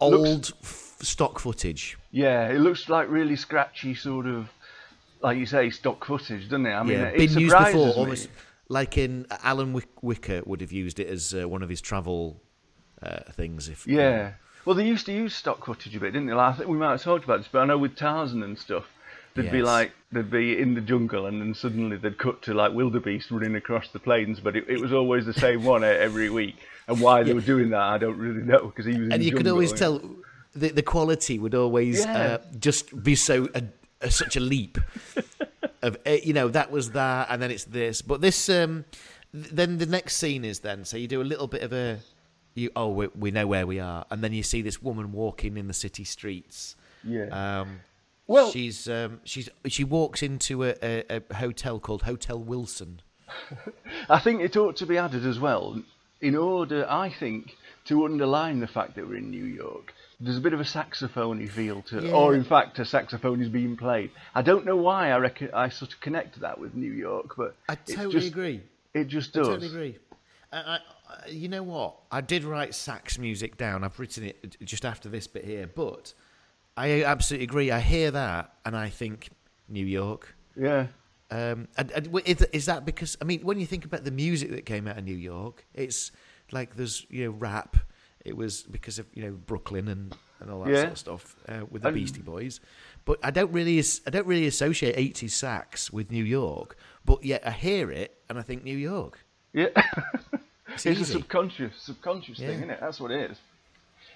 old 0.00 0.52
f- 0.62 0.85
stock 1.00 1.38
footage. 1.38 1.98
Yeah, 2.10 2.48
it 2.48 2.60
looks 2.60 2.88
like 2.88 3.08
really 3.10 3.36
scratchy, 3.36 3.94
sort 3.94 4.26
of, 4.26 4.48
like 5.22 5.38
you 5.38 5.46
say, 5.46 5.70
stock 5.70 6.04
footage, 6.04 6.44
doesn't 6.44 6.66
it? 6.66 6.72
I 6.72 6.82
mean, 6.82 6.98
yeah, 6.98 7.04
it 7.06 7.18
been 7.18 7.38
used 7.38 7.56
before, 7.56 7.90
almost 7.90 8.28
like 8.68 8.98
in 8.98 9.26
Alan 9.42 9.72
Wick- 9.72 10.02
Whicker 10.02 10.42
would 10.44 10.60
have 10.60 10.72
used 10.72 10.98
it 10.98 11.08
as 11.08 11.34
uh, 11.34 11.48
one 11.48 11.62
of 11.62 11.68
his 11.68 11.80
travel 11.80 12.40
uh, 13.02 13.20
things. 13.32 13.68
If 13.68 13.86
Yeah. 13.86 14.32
Well, 14.64 14.74
they 14.74 14.86
used 14.86 15.06
to 15.06 15.12
use 15.12 15.34
stock 15.34 15.64
footage 15.64 15.94
a 15.94 16.00
bit, 16.00 16.12
didn't 16.12 16.26
they? 16.26 16.34
Like, 16.34 16.54
I 16.54 16.56
think 16.58 16.68
we 16.68 16.76
might 16.76 16.90
have 16.90 17.02
talked 17.02 17.24
about 17.24 17.38
this, 17.38 17.48
but 17.50 17.60
I 17.60 17.66
know 17.66 17.78
with 17.78 17.94
Tarzan 17.94 18.42
and 18.42 18.58
stuff, 18.58 18.84
they'd 19.36 19.52
be 19.52 19.62
like 19.62 19.92
they'd 20.10 20.30
be 20.30 20.58
in 20.58 20.74
the 20.74 20.80
jungle, 20.80 21.26
and 21.26 21.40
then 21.40 21.54
suddenly 21.54 21.96
they'd 21.96 22.18
cut 22.18 22.42
to 22.42 22.54
like 22.54 22.72
wildebeest 22.72 23.30
running 23.30 23.54
across 23.54 23.88
the 23.90 24.00
plains, 24.00 24.40
but 24.40 24.56
it, 24.56 24.68
it 24.68 24.80
was 24.80 24.92
always 24.92 25.24
the 25.24 25.34
same 25.34 25.62
one 25.62 25.84
every 25.84 26.30
week. 26.30 26.56
And 26.88 27.00
why 27.00 27.22
they 27.22 27.32
were 27.32 27.40
doing 27.40 27.70
that, 27.70 27.80
I 27.80 27.98
don't 27.98 28.18
really 28.18 28.42
know, 28.42 28.66
because 28.66 28.86
he 28.86 28.92
was. 28.92 29.06
in 29.06 29.12
and 29.12 29.24
you 29.24 29.32
could 29.32 29.46
always 29.46 29.70
yeah. 29.72 29.76
tell 29.76 30.02
the 30.56 30.68
the 30.70 30.82
quality 30.82 31.38
would 31.38 31.54
always 31.54 32.04
Yeah. 32.04 32.18
uh, 32.18 32.38
just 32.58 33.02
be 33.02 33.14
so 33.14 33.48
such 34.08 34.36
a 34.36 34.40
leap 34.40 34.78
of 35.82 35.96
uh, 36.06 36.10
you 36.22 36.32
know 36.32 36.48
that 36.48 36.70
was 36.70 36.90
that 36.92 37.28
and 37.30 37.40
then 37.42 37.50
it's 37.50 37.64
this 37.64 38.02
but 38.02 38.20
this 38.20 38.48
um 38.48 38.84
th- 39.32 39.48
then 39.52 39.78
the 39.78 39.86
next 39.86 40.16
scene 40.16 40.44
is 40.44 40.60
then 40.60 40.84
so 40.84 40.96
you 40.96 41.08
do 41.08 41.20
a 41.22 41.28
little 41.32 41.46
bit 41.46 41.62
of 41.62 41.72
a 41.72 41.98
you 42.54 42.70
oh 42.76 42.88
we, 42.88 43.06
we 43.18 43.30
know 43.30 43.46
where 43.46 43.66
we 43.66 43.78
are 43.80 44.04
and 44.10 44.22
then 44.22 44.32
you 44.32 44.42
see 44.42 44.62
this 44.62 44.82
woman 44.82 45.12
walking 45.12 45.56
in 45.56 45.66
the 45.66 45.74
city 45.74 46.04
streets 46.04 46.76
Yeah. 47.04 47.28
um 47.60 47.80
Well- 48.26 48.50
she's 48.50 48.88
um 48.88 49.20
she's 49.24 49.48
she 49.66 49.84
walks 49.84 50.22
into 50.22 50.64
a, 50.64 50.74
a, 50.82 51.20
a 51.30 51.34
hotel 51.34 51.78
called 51.80 52.02
Hotel 52.02 52.38
Wilson 52.38 53.00
I 54.08 54.18
think 54.20 54.40
it 54.40 54.56
ought 54.56 54.76
to 54.76 54.86
be 54.86 54.98
added 54.98 55.26
as 55.26 55.40
well, 55.40 55.82
in 56.20 56.36
order, 56.36 56.86
I 56.88 57.08
think, 57.10 57.56
to 57.86 58.04
underline 58.04 58.60
the 58.60 58.68
fact 58.68 58.94
that 58.94 59.06
we're 59.08 59.16
in 59.16 59.30
New 59.32 59.44
York. 59.44 59.92
There's 60.18 60.38
a 60.38 60.40
bit 60.40 60.54
of 60.54 60.60
a 60.60 60.64
saxophony 60.64 61.46
feel 61.46 61.82
to, 61.82 62.00
Yeah. 62.02 62.12
or 62.12 62.34
in 62.34 62.42
fact, 62.44 62.78
a 62.78 62.84
saxophone 62.86 63.42
is 63.42 63.48
being 63.50 63.76
played. 63.76 64.10
I 64.34 64.40
don't 64.42 64.64
know 64.64 64.76
why 64.76 65.10
I 65.10 65.18
reckon 65.18 65.50
I 65.52 65.68
sort 65.68 65.92
of 65.92 66.00
connect 66.00 66.40
that 66.40 66.58
with 66.58 66.74
New 66.74 66.90
York, 66.92 67.34
but 67.36 67.54
I 67.68 67.74
totally 67.74 68.12
just- 68.12 68.28
agree 68.28 68.62
It 68.94 69.08
just 69.08 69.34
does. 69.34 69.46
I 69.48 69.50
totally 69.52 69.68
agree. 69.68 69.98
I, 70.52 70.56
I, 70.58 70.74
I- 71.24 71.28
you 71.28 71.48
know 71.48 71.62
what? 71.62 71.96
I 72.10 72.22
did 72.22 72.44
write 72.44 72.74
sax 72.74 73.18
music 73.18 73.56
down. 73.58 73.84
I've 73.84 73.98
written 74.00 74.24
it 74.24 74.56
just 74.64 74.84
after 74.86 75.08
this 75.10 75.26
bit 75.26 75.44
here, 75.44 75.66
but 75.66 76.14
I 76.78 77.04
absolutely 77.04 77.44
agree. 77.44 77.70
I 77.70 77.80
hear 77.80 78.10
that 78.10 78.54
and 78.64 78.74
I 78.76 78.88
think 78.88 79.28
New 79.68 79.84
York. 79.84 80.34
Yeah. 80.56 80.86
Um, 81.30 81.68
and, 81.76 81.90
and 81.90 82.20
is, 82.24 82.40
is 82.52 82.66
that 82.66 82.86
because 82.86 83.18
I 83.20 83.24
mean, 83.24 83.42
when 83.42 83.58
you 83.60 83.66
think 83.66 83.84
about 83.84 84.04
the 84.04 84.10
music 84.12 84.50
that 84.52 84.64
came 84.64 84.86
out 84.88 84.96
of 84.96 85.04
New 85.04 85.14
York, 85.16 85.66
it's 85.74 86.10
like 86.52 86.76
there's 86.76 87.04
you 87.10 87.24
know 87.26 87.30
rap. 87.32 87.76
It 88.26 88.36
was 88.36 88.62
because 88.62 88.98
of 88.98 89.06
you 89.14 89.22
know 89.22 89.32
Brooklyn 89.32 89.88
and, 89.88 90.14
and 90.40 90.50
all 90.50 90.64
that 90.64 90.70
Yeah. 90.72 90.80
sort 90.80 90.92
of 90.92 90.98
stuff 90.98 91.36
uh, 91.48 91.64
with 91.70 91.82
the 91.82 91.88
And- 91.88 91.96
Beastie 91.96 92.22
Boys. 92.22 92.60
But 93.04 93.18
I 93.22 93.30
don't 93.30 93.52
really 93.52 93.78
I 94.06 94.10
don't 94.10 94.26
really 94.26 94.46
associate 94.46 94.96
80s 94.96 95.30
sax 95.30 95.92
with 95.92 96.10
New 96.10 96.24
York. 96.24 96.76
But 97.04 97.24
yet 97.24 97.46
I 97.46 97.52
hear 97.52 97.90
it 97.92 98.18
and 98.28 98.38
I 98.38 98.42
think 98.42 98.64
New 98.64 98.76
York. 98.76 99.24
Yeah. 99.52 99.68
It's, 100.68 100.84
it's 100.84 101.00
a 101.00 101.04
subconscious, 101.06 101.72
subconscious 101.80 102.36
thing, 102.38 102.48
Yeah. 102.48 102.54
isn't 102.56 102.70
it? 102.70 102.78
That's 102.80 103.00
what 103.00 103.10
it 103.10 103.30
is. 103.30 103.38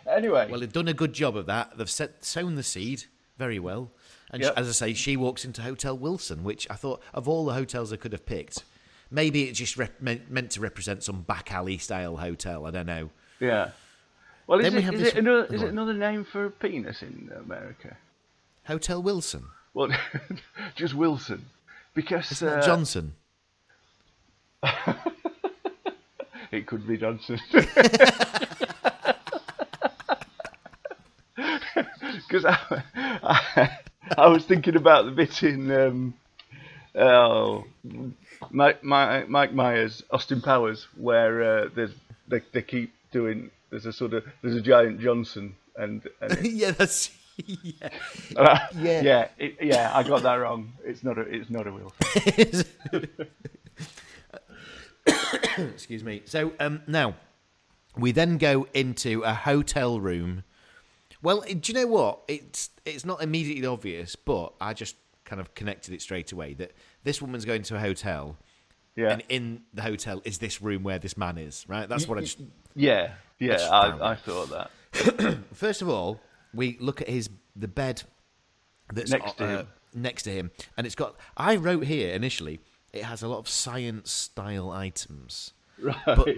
Anyway. 0.06 0.46
Well, 0.50 0.60
they've 0.60 0.70
done 0.72 0.88
a 0.88 0.92
good 0.92 1.12
job 1.14 1.36
of 1.36 1.46
that. 1.46 1.78
They've 1.78 1.88
set, 1.88 2.22
sown 2.24 2.56
the 2.56 2.62
seed 2.62 3.04
very 3.38 3.58
well. 3.58 3.90
And 4.30 4.42
Yep. 4.42 4.54
as 4.58 4.68
I 4.68 4.72
say, 4.72 4.92
she 4.94 5.16
walks 5.16 5.44
into 5.46 5.62
Hotel 5.62 5.96
Wilson, 5.96 6.42
which 6.44 6.66
I 6.68 6.74
thought 6.74 7.02
of 7.14 7.28
all 7.28 7.46
the 7.46 7.54
hotels 7.54 7.92
I 7.92 7.96
could 7.96 8.12
have 8.12 8.26
picked, 8.26 8.64
maybe 9.10 9.44
it 9.48 9.52
just 9.52 9.76
rep- 9.78 10.02
meant, 10.02 10.30
meant 10.30 10.50
to 10.50 10.60
represent 10.60 11.02
some 11.02 11.22
back 11.22 11.50
alley 11.52 11.78
style 11.78 12.16
hotel. 12.18 12.66
I 12.66 12.70
don't 12.72 12.86
know. 12.86 13.10
yeah. 13.38 13.70
Well, 14.50 14.58
is, 14.58 14.64
Then 14.64 14.72
we 14.72 14.78
it, 14.78 14.84
have 14.84 14.94
is, 14.94 15.00
this- 15.00 15.12
it, 15.12 15.18
another, 15.18 15.54
is 15.54 15.62
it 15.62 15.68
another 15.68 15.94
name 15.94 16.24
for 16.24 16.46
a 16.46 16.50
penis 16.50 17.02
in 17.02 17.30
America? 17.38 17.96
Hotel 18.66 19.00
Wilson. 19.00 19.44
Well, 19.72 19.90
just 20.74 20.92
Wilson. 20.92 21.44
Because 21.94 22.32
Isn't 22.32 22.48
that 22.48 22.64
uh, 22.64 22.66
Johnson? 22.66 23.14
It 26.52 26.66
could 26.66 26.84
be 26.88 26.96
Johnson. 26.98 27.38
Because 32.28 32.44
I, 32.44 32.82
I, 32.96 33.78
I 34.18 34.26
was 34.28 34.44
thinking 34.44 34.74
about 34.74 35.04
the 35.04 35.12
bit 35.12 35.44
in 35.44 35.70
um, 35.70 36.14
oh, 36.96 37.64
Mike, 38.50 38.82
Mike, 38.82 39.28
Mike 39.28 39.52
Myers, 39.52 40.02
Austin 40.10 40.40
Powers, 40.40 40.88
where 40.96 41.42
uh, 41.42 41.68
they, 42.28 42.40
they 42.52 42.62
keep 42.62 42.92
doing. 43.12 43.50
There's 43.70 43.86
a 43.86 43.92
sort 43.92 44.14
of 44.14 44.24
there's 44.42 44.56
a 44.56 44.60
giant 44.60 45.00
Johnson 45.00 45.54
and, 45.76 46.08
and 46.20 46.44
yeah, 46.44 46.72
that's 46.72 47.10
yeah. 47.46 47.88
yeah 48.36 48.68
yeah 48.74 49.28
it, 49.38 49.56
yeah 49.62 49.90
I 49.94 50.02
got 50.02 50.22
that 50.22 50.34
wrong. 50.34 50.72
It's 50.84 51.02
not 51.02 51.18
a 51.18 51.22
it's 51.22 51.50
not 51.50 51.66
a 51.66 51.72
Wilson. 51.72 53.08
Excuse 55.74 56.04
me. 56.04 56.22
So 56.26 56.52
um, 56.60 56.82
now 56.86 57.14
we 57.96 58.12
then 58.12 58.38
go 58.38 58.66
into 58.74 59.22
a 59.22 59.34
hotel 59.34 60.00
room. 60.00 60.44
Well, 61.22 61.42
do 61.42 61.60
you 61.64 61.74
know 61.74 61.86
what? 61.86 62.20
It's 62.28 62.70
it's 62.84 63.04
not 63.04 63.22
immediately 63.22 63.66
obvious, 63.66 64.16
but 64.16 64.52
I 64.60 64.74
just 64.74 64.96
kind 65.24 65.40
of 65.40 65.54
connected 65.54 65.94
it 65.94 66.02
straight 66.02 66.32
away 66.32 66.54
that 66.54 66.72
this 67.04 67.22
woman's 67.22 67.44
going 67.44 67.62
to 67.62 67.76
a 67.76 67.78
hotel, 67.78 68.36
Yeah 68.96 69.12
and 69.12 69.22
in 69.28 69.62
the 69.72 69.82
hotel 69.82 70.22
is 70.24 70.38
this 70.38 70.60
room 70.60 70.82
where 70.82 70.98
this 70.98 71.16
man 71.16 71.38
is. 71.38 71.64
Right. 71.68 71.88
That's 71.88 72.08
what 72.08 72.18
I 72.18 72.22
just. 72.22 72.40
yeah 72.74 73.12
yeah 73.40 73.68
I, 73.70 74.12
I 74.12 74.14
thought 74.14 74.50
that. 74.50 75.38
First 75.54 75.82
of 75.82 75.88
all, 75.88 76.20
we 76.54 76.76
look 76.80 77.00
at 77.00 77.08
his 77.08 77.28
the 77.56 77.68
bed 77.68 78.02
that's 78.92 79.10
Next 79.10 79.36
to 79.38 79.44
uh, 79.44 79.48
him. 79.48 79.68
next 79.94 80.22
to 80.24 80.30
him, 80.30 80.50
and 80.76 80.86
it's 80.86 80.94
got. 80.96 81.16
I 81.36 81.56
wrote 81.56 81.84
here 81.84 82.12
initially. 82.12 82.60
It 82.92 83.04
has 83.04 83.22
a 83.22 83.28
lot 83.28 83.38
of 83.38 83.48
science 83.48 84.10
style 84.10 84.70
items. 84.70 85.52
Right. 85.80 85.96
But 86.04 86.28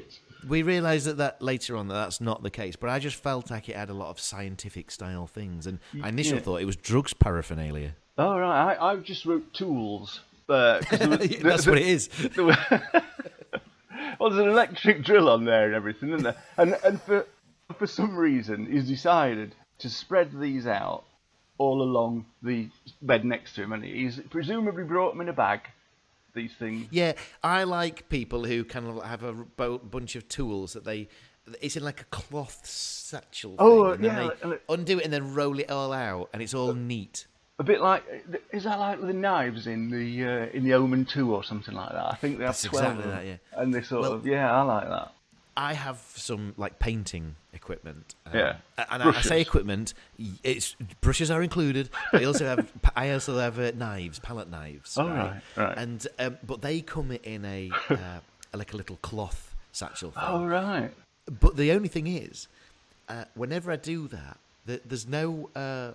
we 0.46 0.62
realised 0.62 1.06
that, 1.06 1.16
that 1.16 1.40
later 1.40 1.76
on 1.76 1.88
that 1.88 1.94
that's 1.94 2.20
not 2.20 2.42
the 2.42 2.50
case. 2.50 2.76
But 2.76 2.90
I 2.90 2.98
just 2.98 3.16
felt 3.16 3.50
like 3.50 3.68
it 3.68 3.76
had 3.76 3.88
a 3.88 3.94
lot 3.94 4.10
of 4.10 4.20
scientific 4.20 4.90
style 4.90 5.26
things, 5.26 5.66
and 5.66 5.78
I 6.02 6.10
initially 6.10 6.38
yeah. 6.38 6.44
thought 6.44 6.60
it 6.60 6.66
was 6.66 6.76
drugs 6.76 7.14
paraphernalia. 7.14 7.94
Oh 8.18 8.38
right, 8.38 8.76
I, 8.76 8.92
I 8.92 8.96
just 8.96 9.24
wrote 9.24 9.52
tools. 9.54 10.20
Uh, 10.48 10.80
there 10.90 11.08
was- 11.08 11.38
that's 11.40 11.66
what 11.66 11.78
it 11.78 11.86
is. 11.86 12.08
there 12.08 12.44
well, 14.22 14.30
there's 14.30 14.44
an 14.44 14.52
electric 14.52 15.02
drill 15.02 15.28
on 15.28 15.44
there 15.44 15.66
and 15.66 15.74
everything, 15.74 16.10
isn't 16.10 16.22
there? 16.22 16.36
And 16.56 16.76
and 16.84 17.02
for 17.02 17.26
for 17.76 17.88
some 17.88 18.16
reason, 18.16 18.70
he's 18.70 18.86
decided 18.86 19.56
to 19.78 19.90
spread 19.90 20.38
these 20.38 20.66
out 20.66 21.02
all 21.58 21.82
along 21.82 22.26
the 22.40 22.68
bed 23.00 23.24
next 23.24 23.54
to 23.54 23.62
him, 23.62 23.72
and 23.72 23.84
he's 23.84 24.20
presumably 24.30 24.84
brought 24.84 25.12
them 25.12 25.22
in 25.22 25.28
a 25.28 25.32
bag. 25.32 25.62
These 26.34 26.54
things. 26.54 26.86
Yeah, 26.90 27.12
I 27.42 27.64
like 27.64 28.08
people 28.08 28.44
who 28.44 28.64
kind 28.64 28.86
of 28.86 29.04
have 29.04 29.22
a 29.24 29.78
bunch 29.78 30.14
of 30.14 30.28
tools 30.28 30.72
that 30.74 30.84
they. 30.84 31.08
It's 31.60 31.76
in 31.76 31.82
like 31.82 32.00
a 32.00 32.04
cloth 32.04 32.64
satchel. 32.64 33.56
Oh, 33.58 33.90
thing, 33.90 33.94
and 33.94 34.04
then 34.04 34.24
yeah, 34.24 34.50
they 34.50 34.72
undo 34.72 34.98
it 35.00 35.04
and 35.04 35.12
then 35.12 35.34
roll 35.34 35.58
it 35.58 35.68
all 35.68 35.92
out, 35.92 36.30
and 36.32 36.40
it's 36.40 36.54
all 36.54 36.74
neat. 36.74 37.26
A 37.58 37.64
bit 37.64 37.80
like, 37.80 38.02
is 38.50 38.64
that 38.64 38.78
like 38.78 39.00
the 39.00 39.12
knives 39.12 39.66
in 39.66 39.90
the 39.90 40.24
uh, 40.24 40.46
in 40.56 40.64
the 40.64 40.74
Omen 40.74 41.04
Two 41.04 41.34
or 41.34 41.44
something 41.44 41.74
like 41.74 41.90
that? 41.92 42.06
I 42.06 42.14
think 42.14 42.38
they 42.38 42.44
have 42.44 42.54
That's 42.54 42.62
twelve 42.64 42.98
exactly 42.98 43.10
that, 43.12 43.26
yeah. 43.26 43.60
And 43.60 43.72
they 43.74 43.82
sort 43.82 44.02
Well- 44.02 44.12
of, 44.14 44.26
yeah, 44.26 44.50
I 44.52 44.62
like 44.62 44.88
that. 44.88 45.12
I 45.54 45.74
have 45.74 45.98
some 46.14 46.54
like 46.56 46.78
painting 46.78 47.36
equipment. 47.52 48.14
um, 48.24 48.32
Yeah. 48.34 48.56
and 48.90 49.02
I, 49.02 49.10
I 49.10 49.20
say 49.20 49.42
equipment. 49.42 49.92
It's 50.42 50.74
brushes 51.02 51.30
are 51.30 51.42
included. 51.42 51.90
I 52.14 52.24
also 52.24 52.46
have 52.46 52.72
I 52.96 53.10
also 53.10 53.38
have 53.38 53.58
uh, 53.58 53.72
knives, 53.76 54.18
palette 54.18 54.48
knives. 54.48 54.96
Oh, 54.96 55.06
right, 55.06 55.42
right. 55.54 55.76
And 55.76 56.06
um, 56.18 56.38
but 56.46 56.62
they 56.62 56.80
come 56.80 57.10
in 57.22 57.44
a 57.44 57.70
uh, 57.90 57.96
like 58.54 58.72
a 58.72 58.78
little 58.78 58.96
cloth 59.02 59.54
satchel. 59.72 60.12
Thing. 60.12 60.22
Oh 60.26 60.46
right. 60.46 60.90
But 61.26 61.56
the 61.58 61.70
only 61.72 61.88
thing 61.88 62.06
is, 62.06 62.48
uh, 63.10 63.24
whenever 63.34 63.70
I 63.70 63.76
do 63.76 64.08
that, 64.08 64.38
th- 64.66 64.82
there's 64.86 65.06
no 65.06 65.50
uh, 65.54 65.90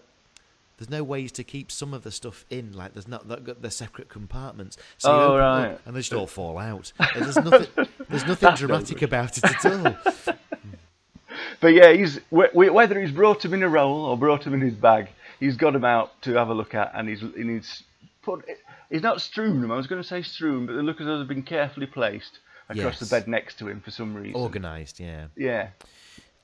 there's 0.77 0.89
no 0.89 1.03
ways 1.03 1.31
to 1.33 1.43
keep 1.43 1.71
some 1.71 1.93
of 1.93 2.03
the 2.03 2.11
stuff 2.11 2.45
in. 2.49 2.73
Like 2.73 2.93
there's 2.93 3.07
not 3.07 3.27
they've 3.27 3.43
got 3.43 3.61
the 3.61 3.71
separate 3.71 4.09
compartments. 4.09 4.77
So 4.97 5.09
you 5.15 5.21
Oh, 5.21 5.25
open 5.33 5.39
up 5.41 5.69
right. 5.69 5.79
and 5.85 5.95
they 5.95 5.99
just 5.99 6.13
all 6.13 6.27
fall 6.27 6.57
out. 6.57 6.91
And 6.99 7.25
there's 7.25 7.35
nothing 7.37 7.67
there's 8.09 8.25
nothing 8.27 8.47
That's 8.49 8.61
no 8.61 8.67
dramatic 8.67 9.01
about 9.01 9.37
it 9.37 9.43
at 9.45 9.65
all. 9.65 9.95
But 11.59 11.69
yeah, 11.69 11.91
he's 11.93 12.17
wh- 12.35 12.51
wh- 12.53 12.73
whether 12.73 12.99
he's 12.99 13.11
brought 13.11 13.43
him 13.43 13.53
in 13.53 13.63
a 13.63 13.69
roll 13.69 14.05
or 14.05 14.17
brought 14.17 14.45
him 14.45 14.53
in 14.53 14.61
his 14.61 14.73
bag, 14.73 15.09
he's 15.39 15.55
got 15.55 15.75
him 15.75 15.83
out 15.85 16.19
to 16.23 16.33
have 16.35 16.49
a 16.49 16.53
look 16.53 16.73
at, 16.75 16.91
and 16.95 17.07
he's 17.09 17.21
and 17.21 17.49
he's 17.49 17.83
put. 18.21 18.45
He's 18.89 19.01
not 19.03 19.21
strewn 19.21 19.61
them. 19.61 19.71
I 19.71 19.75
was 19.75 19.85
going 19.87 20.01
to 20.01 20.07
say 20.07 20.21
strewn, 20.21 20.65
but 20.65 20.73
they 20.75 20.81
look 20.81 21.01
as 21.01 21.07
though 21.07 21.17
they've 21.19 21.27
been 21.27 21.43
carefully 21.43 21.85
placed 21.87 22.39
across 22.69 22.77
Yes. 22.93 22.99
the 22.99 23.05
bed 23.07 23.27
next 23.27 23.59
to 23.59 23.67
him 23.67 23.81
for 23.81 23.91
some 23.91 24.15
reason. 24.15 24.39
Organised, 24.39 24.99
yeah. 24.99 25.27
Yeah. 25.35 25.69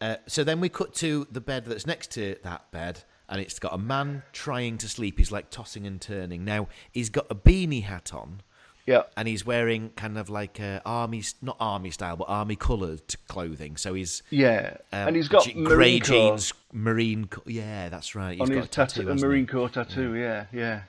Uh, 0.01 0.17
so 0.27 0.43
then 0.43 0.59
we 0.59 0.67
cut 0.67 0.93
to 0.95 1.25
the 1.31 1.39
bed 1.41 1.65
that's 1.65 1.87
next 1.87 2.11
to 2.11 2.35
that 2.43 2.69
bed, 2.71 3.03
and 3.33 3.41
it's 3.41 3.57
got 3.59 3.73
a 3.73 3.77
man 3.77 4.21
trying 4.31 4.77
to 4.77 4.87
sleep. 4.87 5.17
He's 5.17 5.31
like 5.31 5.49
tossing 5.49 5.85
and 5.87 5.99
turning. 5.99 6.45
Now 6.45 6.67
he's 6.91 7.09
got 7.09 7.25
a 7.31 7.35
beanie 7.35 7.83
hat 7.83 8.13
on, 8.13 8.41
Yeah. 8.85 9.03
and 9.17 9.27
he's 9.27 9.43
wearing 9.45 9.89
kind 9.95 10.17
of 10.19 10.29
like 10.29 10.59
uh, 10.61 10.79
army, 10.85 11.23
not 11.41 11.57
army 11.59 11.89
style, 11.89 12.15
but 12.15 12.25
army 12.29 12.55
coloured 12.55 13.15
clothing. 13.27 13.75
So 13.77 13.95
he's 13.95 14.21
Yeah. 14.29 14.77
um, 14.91 15.07
and 15.07 15.15
he's 15.15 15.27
got 15.29 15.47
marine 15.55 15.65
grey 15.65 15.99
jeans, 15.99 16.53
marine. 16.71 17.25
Co- 17.25 17.41
yeah, 17.47 17.89
that's 17.89 18.13
right. 18.13 18.33
He's 18.33 18.41
on 18.41 18.47
got 18.49 18.55
his 18.57 18.65
a 18.65 18.69
tattoo, 18.69 19.01
tattoo, 19.05 19.11
a 19.11 19.27
marine 19.27 19.47
corps 19.47 19.69
tattoo. 19.69 20.13
Yeah, 20.15 20.45
yeah. 20.53 20.83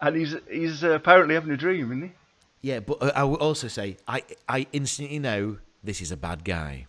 And 0.00 0.14
he's 0.16 0.36
he's 0.48 0.84
uh, 0.84 0.90
apparently 0.90 1.34
having 1.34 1.50
a 1.50 1.56
dream, 1.56 1.86
isn't 1.90 2.02
he? 2.02 2.12
Yeah, 2.62 2.80
but 2.80 3.02
uh, 3.02 3.12
I 3.16 3.24
will 3.24 3.36
also 3.36 3.66
say 3.68 3.96
I 4.06 4.22
I 4.48 4.66
instantly 4.72 5.18
know 5.18 5.58
this 5.82 6.00
is 6.00 6.12
a 6.12 6.16
bad 6.16 6.44
guy. 6.44 6.86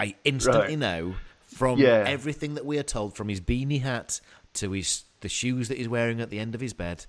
I 0.00 0.14
instantly 0.24 0.60
Right. 0.76 0.78
know 0.78 1.14
from 1.44 1.78
Yeah. 1.80 2.04
everything 2.06 2.54
that 2.54 2.64
we 2.66 2.78
are 2.78 2.82
told, 2.84 3.16
from 3.16 3.28
his 3.28 3.40
beanie 3.40 3.80
hat 3.82 4.20
to 4.54 4.72
his 4.72 5.04
the 5.20 5.28
shoes 5.28 5.68
that 5.68 5.78
he's 5.78 5.88
wearing 5.88 6.20
at 6.20 6.30
the 6.30 6.38
end 6.38 6.54
of 6.54 6.60
his 6.60 6.72
bed, 6.72 7.06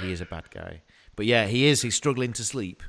he 0.00 0.12
is 0.12 0.20
a 0.20 0.26
bad 0.26 0.50
guy. 0.50 0.82
But 1.16 1.26
yeah, 1.26 1.46
he 1.46 1.66
is. 1.66 1.82
He's 1.82 1.94
struggling 1.94 2.32
to 2.34 2.44
sleep, 2.44 2.82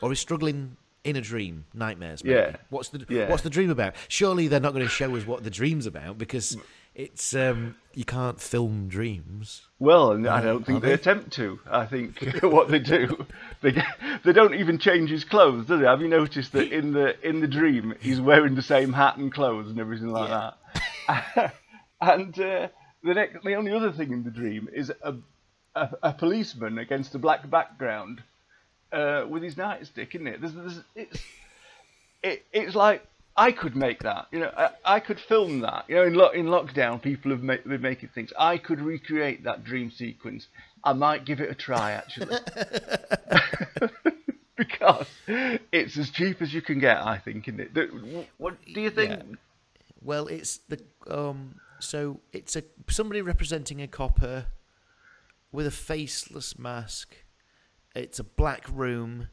or 0.00 0.10
he's 0.10 0.20
struggling 0.20 0.76
in 1.04 1.16
a 1.16 1.20
dream, 1.20 1.64
nightmares. 1.74 2.22
Maybe. 2.22 2.36
Yeah. 2.36 2.56
What's 2.70 2.90
the 2.90 3.04
Yeah. 3.08 3.28
What's 3.30 3.42
the 3.42 3.50
dream 3.50 3.70
about? 3.70 3.94
Surely 4.08 4.46
they're 4.48 4.60
not 4.60 4.72
going 4.74 4.84
to 4.84 4.90
show 4.90 5.14
us 5.16 5.26
what 5.26 5.42
the 5.44 5.50
dream's 5.50 5.86
about 5.86 6.18
because 6.18 6.56
it's 6.94 7.34
um 7.34 7.76
you 7.94 8.04
can't 8.04 8.40
film 8.40 8.88
dreams. 8.88 9.62
Well, 9.78 10.12
and 10.12 10.26
I 10.28 10.40
don't 10.42 10.66
think 10.66 10.82
they 10.82 10.88
they? 10.88 10.94
attempt 10.94 11.32
to. 11.34 11.58
I 11.70 11.86
think 11.86 12.20
what 12.42 12.68
they 12.68 12.78
do, 12.80 13.26
they 13.62 13.72
get, 13.72 13.86
they 14.24 14.32
don't 14.32 14.54
even 14.54 14.78
change 14.78 15.08
his 15.10 15.24
clothes, 15.24 15.66
do 15.66 15.78
they? 15.78 15.86
Have 15.86 16.00
you 16.02 16.08
noticed 16.08 16.52
that 16.52 16.70
in 16.72 16.92
the 16.92 17.16
in 17.26 17.40
the 17.40 17.48
dream 17.48 17.94
he's 18.00 18.20
wearing 18.20 18.54
the 18.54 18.62
same 18.62 18.92
hat 18.92 19.16
and 19.16 19.32
clothes 19.32 19.70
and 19.70 19.80
everything 19.80 20.08
like 20.08 20.28
Yeah. 20.28 20.50
that? 21.08 21.54
and 22.00 22.38
uh, 22.40 22.68
the 23.02 23.14
next, 23.14 23.44
the 23.44 23.54
only 23.54 23.72
other 23.72 23.92
thing 23.92 24.12
in 24.12 24.24
the 24.24 24.30
dream 24.30 24.68
is 24.72 24.92
a 25.02 25.14
a, 25.74 25.88
a 26.02 26.12
policeman 26.12 26.78
against 26.78 27.14
a 27.14 27.18
black 27.18 27.48
background 27.48 28.22
uh, 28.92 29.24
with 29.28 29.42
his 29.42 29.54
nightstick, 29.54 30.14
isn't 30.14 30.26
it? 30.26 30.40
There's, 30.40 30.54
there's, 30.54 30.80
it's 30.94 31.22
it, 32.22 32.44
it's 32.52 32.74
like 32.74 33.06
I 33.36 33.52
could 33.52 33.76
make 33.76 34.02
that. 34.02 34.26
You 34.32 34.40
know, 34.40 34.52
I, 34.56 34.70
I 34.84 35.00
could 35.00 35.20
film 35.20 35.60
that. 35.60 35.84
You 35.88 35.96
know, 35.96 36.04
in 36.04 36.14
lo- 36.14 36.30
in 36.30 36.46
lockdown, 36.46 37.00
people 37.00 37.30
have 37.30 37.42
made 37.42 37.64
been 37.64 37.80
making 37.80 38.10
things. 38.14 38.32
I 38.38 38.58
could 38.58 38.80
recreate 38.80 39.44
that 39.44 39.64
dream 39.64 39.90
sequence. 39.90 40.46
I 40.82 40.92
might 40.92 41.24
give 41.24 41.40
it 41.40 41.50
a 41.50 41.54
try 41.54 41.92
actually, 41.92 42.36
because 44.56 45.06
it's 45.26 45.96
as 45.98 46.10
cheap 46.10 46.40
as 46.42 46.52
you 46.52 46.62
can 46.62 46.78
get. 46.78 46.98
I 46.98 47.18
think, 47.18 47.48
isn't 47.48 47.60
it? 47.60 48.26
What 48.38 48.56
do 48.64 48.80
you 48.80 48.90
think? 48.90 49.10
Yeah. 49.10 49.36
Well, 50.02 50.26
it's 50.26 50.58
the 50.68 50.80
um. 51.08 51.60
So 51.80 52.20
it's 52.32 52.56
a 52.56 52.62
somebody 52.88 53.20
representing 53.22 53.80
a 53.82 53.86
copper 53.88 54.46
with 55.52 55.66
a 55.66 55.70
faceless 55.70 56.58
mask. 56.58 57.16
It's 57.94 58.18
a 58.18 58.24
black 58.24 58.64
room, 58.72 59.28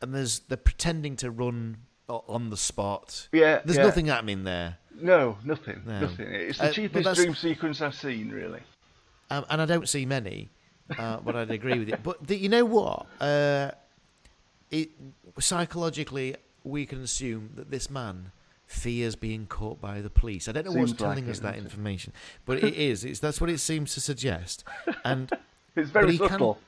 and 0.00 0.14
there's 0.14 0.40
they're 0.40 0.56
pretending 0.56 1.16
to 1.16 1.30
run 1.30 1.78
o- 2.08 2.24
on 2.28 2.50
the 2.50 2.56
spot. 2.56 3.28
Yeah, 3.32 3.60
there's 3.64 3.76
yeah. 3.78 3.84
nothing 3.84 4.06
happening 4.06 4.44
there, 4.44 4.78
No, 5.00 5.38
nothing, 5.44 5.82
No. 5.86 6.00
nothing. 6.00 6.26
It's 6.28 6.60
Uh, 6.60 6.64
the 6.64 6.68
but 6.68 6.74
cheapest 6.74 7.14
dream 7.16 7.34
sequence 7.34 7.80
I've 7.80 7.94
seen, 7.94 8.30
really. 8.30 8.60
um, 9.30 9.44
and 9.48 9.60
I 9.62 9.64
don't 9.66 9.88
see 9.88 10.04
many, 10.06 10.50
uh, 10.98 11.18
but 11.20 11.34
I'd 11.36 11.50
agree 11.50 11.78
with 11.78 11.88
it. 11.88 12.02
But 12.02 12.26
the, 12.26 12.36
you 12.36 12.48
know 12.48 12.64
what? 12.64 13.06
Uh, 13.20 13.70
it 14.70 14.90
psychologically, 15.38 16.36
we 16.64 16.86
can 16.86 17.00
assume 17.02 17.50
that 17.56 17.70
this 17.70 17.88
man 17.90 18.32
fears 18.66 19.14
being 19.16 19.46
caught 19.46 19.80
by 19.80 20.00
the 20.00 20.10
police. 20.10 20.48
I 20.48 20.52
don't 20.52 20.64
know 20.66 20.72
what's 20.72 20.90
Seems 20.92 21.00
like 21.00 21.10
telling 21.10 21.28
it, 21.28 21.30
us 21.32 21.38
that 21.40 21.54
it? 21.56 21.58
information, 21.64 22.12
but 22.46 22.62
it 22.64 22.74
is. 22.74 23.04
It's 23.04 23.20
that's 23.20 23.40
what 23.40 23.50
it 23.50 23.58
seems 23.58 23.94
to 23.94 24.00
suggest. 24.00 24.64
And 25.04 25.30
It's 25.76 25.90
very 25.90 26.12
he 26.12 26.18
can- 26.18 26.28
subtle. 26.28 26.58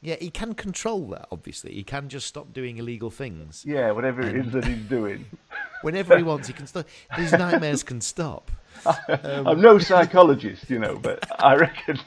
yeah, 0.00 0.14
he 0.20 0.30
can 0.30 0.54
control 0.54 1.08
that. 1.08 1.26
Obviously, 1.32 1.72
he 1.74 1.82
can 1.82 2.08
just 2.08 2.26
stop 2.28 2.52
doing 2.52 2.76
illegal 2.78 3.10
things 3.10 3.64
Yeah, 3.66 3.90
whatever 3.90 4.20
it 4.22 4.36
is 4.36 4.52
that 4.52 4.64
he's 4.64 4.84
doing. 4.84 5.26
whenever 5.82 6.16
he 6.16 6.22
wants. 6.22 6.46
He 6.46 6.54
can 6.54 6.66
stop. 6.68 6.86
These 7.16 7.32
nightmares 7.32 7.82
can 7.82 8.00
stop. 8.00 8.50
Um, 8.86 9.46
I'm 9.46 9.60
no 9.60 9.78
psychologist, 9.78 10.70
you 10.70 10.78
know, 10.78 10.96
but 10.96 11.26
I 11.42 11.56
reckon 11.56 11.98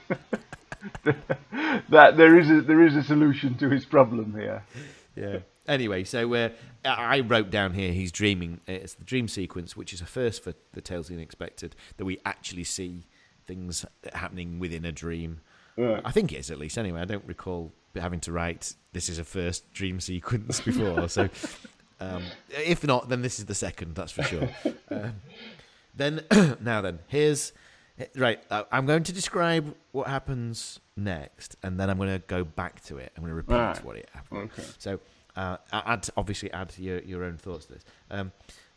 that 1.03 2.17
there 2.17 2.37
is 2.39 2.49
a 2.49 2.61
there 2.61 2.85
is 2.85 2.95
a 2.95 3.03
solution 3.03 3.55
to 3.57 3.69
his 3.69 3.85
problem 3.85 4.33
here. 4.33 4.63
Yeah. 5.15 5.39
Anyway, 5.67 6.03
so 6.03 6.33
uh, 6.33 6.49
I 6.83 7.21
wrote 7.21 7.49
down 7.49 7.73
here 7.73 7.91
he's 7.91 8.11
dreaming. 8.11 8.59
It's 8.67 8.93
the 8.93 9.03
dream 9.03 9.27
sequence, 9.27 9.75
which 9.75 9.93
is 9.93 10.01
a 10.01 10.05
first 10.05 10.43
for 10.43 10.53
the 10.73 10.81
Tales 10.81 11.05
of 11.07 11.09
the 11.09 11.15
Unexpected, 11.15 11.75
that 11.97 12.05
we 12.05 12.19
actually 12.25 12.63
see 12.63 13.07
things 13.47 13.85
happening 14.13 14.59
within 14.59 14.85
a 14.85 14.91
dream. 14.91 15.41
Right. 15.77 16.01
I 16.05 16.11
think 16.11 16.31
it 16.31 16.37
is 16.37 16.51
at 16.51 16.57
least. 16.59 16.77
Anyway, 16.77 17.01
I 17.01 17.05
don't 17.05 17.25
recall 17.25 17.71
having 17.95 18.19
to 18.21 18.31
write 18.31 18.75
this 18.93 19.09
is 19.09 19.19
a 19.19 19.23
first 19.23 19.71
dream 19.73 19.99
sequence 19.99 20.59
before. 20.61 21.07
so, 21.09 21.29
um, 21.99 22.23
if 22.49 22.83
not, 22.85 23.09
then 23.09 23.21
this 23.21 23.39
is 23.39 23.45
the 23.45 23.55
second. 23.55 23.95
That's 23.95 24.11
for 24.11 24.23
sure. 24.23 24.49
Um, 24.91 25.13
then 25.95 26.21
now 26.61 26.81
then, 26.81 26.99
here's 27.07 27.53
right. 28.15 28.39
I'm 28.71 28.85
going 28.85 29.03
to 29.03 29.13
describe 29.13 29.73
what 29.93 30.07
happens 30.07 30.79
next, 30.95 31.55
and 31.63 31.79
then 31.79 31.89
I'm 31.89 31.97
going 31.97 32.11
to 32.11 32.19
go 32.27 32.43
back 32.43 32.83
to 32.85 32.97
it. 32.97 33.11
I'm 33.17 33.23
going 33.23 33.31
to 33.31 33.35
repeat 33.35 33.55
Right. 33.55 33.83
what 33.83 33.95
it 33.95 34.09
happened. 34.13 34.51
Okay. 34.53 34.63
So, 34.77 34.99
uh, 35.35 35.57
add 35.73 36.09
obviously 36.17 36.51
add 36.51 36.73
your 36.77 36.99
your 36.99 37.23
own 37.23 37.37
thoughts 37.37 37.65
to 37.65 37.73
this. 37.73 37.83
Um, 38.09 38.31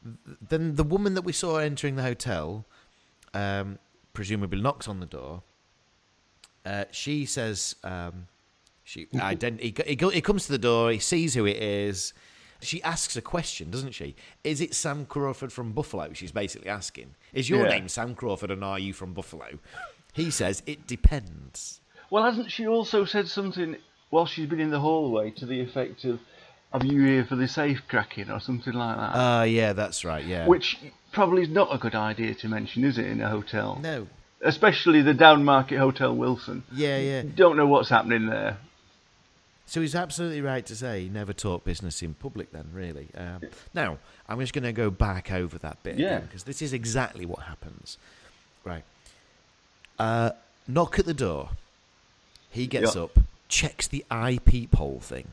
th- 0.04 0.38
then 0.48 0.74
the 0.76 0.84
woman 0.84 1.14
that 1.14 1.22
we 1.22 1.32
saw 1.32 1.56
entering 1.58 1.96
the 1.96 2.02
hotel, 2.02 2.64
um, 3.34 3.78
presumably 4.12 4.60
knocks 4.60 4.88
on 4.88 5.00
the 5.00 5.06
door. 5.06 5.42
Uh, 6.66 6.84
she 6.90 7.24
says, 7.24 7.76
um, 7.84 8.26
she 8.84 9.06
ident- 9.06 9.60
he, 9.60 9.74
he, 9.86 9.96
go- 9.96 10.10
he 10.10 10.20
comes 10.20 10.44
to 10.46 10.52
the 10.52 10.58
door. 10.58 10.90
He 10.90 10.98
sees 10.98 11.34
who 11.34 11.46
it 11.46 11.56
is. 11.56 12.12
She 12.60 12.82
asks 12.82 13.16
a 13.16 13.22
question, 13.22 13.70
doesn't 13.70 13.92
she? 13.92 14.16
Is 14.42 14.60
it 14.60 14.74
Sam 14.74 15.06
Crawford 15.06 15.52
from 15.52 15.72
Buffalo? 15.72 16.12
She's 16.12 16.32
basically 16.32 16.68
asking. 16.68 17.14
Is 17.32 17.48
your 17.48 17.62
Yeah. 17.64 17.70
name 17.78 17.88
Sam 17.88 18.14
Crawford, 18.14 18.50
and 18.50 18.64
are 18.64 18.78
you 18.80 18.92
from 18.92 19.14
Buffalo? 19.14 19.46
He 20.12 20.30
says 20.30 20.62
it 20.66 20.86
depends. 20.86 21.80
Well, 22.10 22.24
hasn't 22.24 22.50
she 22.50 22.66
also 22.66 23.04
said 23.04 23.28
something 23.28 23.76
while 24.10 24.26
she's 24.26 24.48
been 24.48 24.60
in 24.60 24.70
the 24.70 24.80
hallway 24.80 25.30
to 25.32 25.46
the 25.46 25.60
effect 25.60 26.04
of, 26.04 26.18
"Are 26.72 26.84
you 26.84 27.02
here 27.04 27.24
for 27.24 27.36
the 27.36 27.48
safe 27.48 27.82
cracking?" 27.88 28.30
or 28.30 28.40
something 28.40 28.72
like 28.72 28.96
that? 28.96 29.10
Ah, 29.14 29.42
yeah, 29.44 29.72
that's 29.72 30.04
right. 30.04 30.24
Yeah. 30.24 30.46
Which 30.46 30.78
probably 31.12 31.42
is 31.42 31.48
not 31.48 31.74
a 31.74 31.78
good 31.78 31.94
idea 31.94 32.34
to 32.34 32.48
mention, 32.48 32.84
is 32.84 32.98
it, 32.98 33.06
in 33.06 33.20
a 33.20 33.28
hotel? 33.28 33.78
no. 33.82 34.06
Especially 34.40 35.02
the 35.02 35.14
downmarket 35.14 35.78
Hotel 35.78 36.14
Wilson. 36.14 36.62
Yeah, 36.72 36.98
yeah. 36.98 37.22
Don't 37.34 37.56
know 37.56 37.66
what's 37.66 37.88
happening 37.88 38.26
there. 38.26 38.58
So 39.66 39.80
he's 39.80 39.96
absolutely 39.96 40.40
right 40.42 40.64
to 40.66 40.76
say 40.76 41.08
never 41.12 41.32
talk 41.32 41.64
business 41.64 42.02
in 42.02 42.14
public. 42.14 42.52
Then, 42.52 42.66
really. 42.72 43.08
Um, 43.16 43.40
now, 43.74 43.98
I'm 44.28 44.38
just 44.38 44.52
going 44.52 44.62
to 44.62 44.72
go 44.72 44.90
back 44.90 45.32
over 45.32 45.58
that 45.58 45.82
bit 45.82 45.98
Yeah. 45.98 46.20
because 46.20 46.44
this 46.44 46.62
is 46.62 46.72
exactly 46.72 47.26
what 47.26 47.40
happens. 47.40 47.98
Right. 48.64 48.84
Uh, 49.98 50.30
knock 50.68 51.00
at 51.00 51.04
the 51.04 51.14
door. 51.14 51.50
He 52.48 52.68
gets 52.68 52.94
Yeah. 52.94 53.02
up, 53.02 53.18
checks 53.48 53.88
the 53.88 54.04
eye 54.08 54.38
peephole 54.44 55.00
thing. 55.00 55.26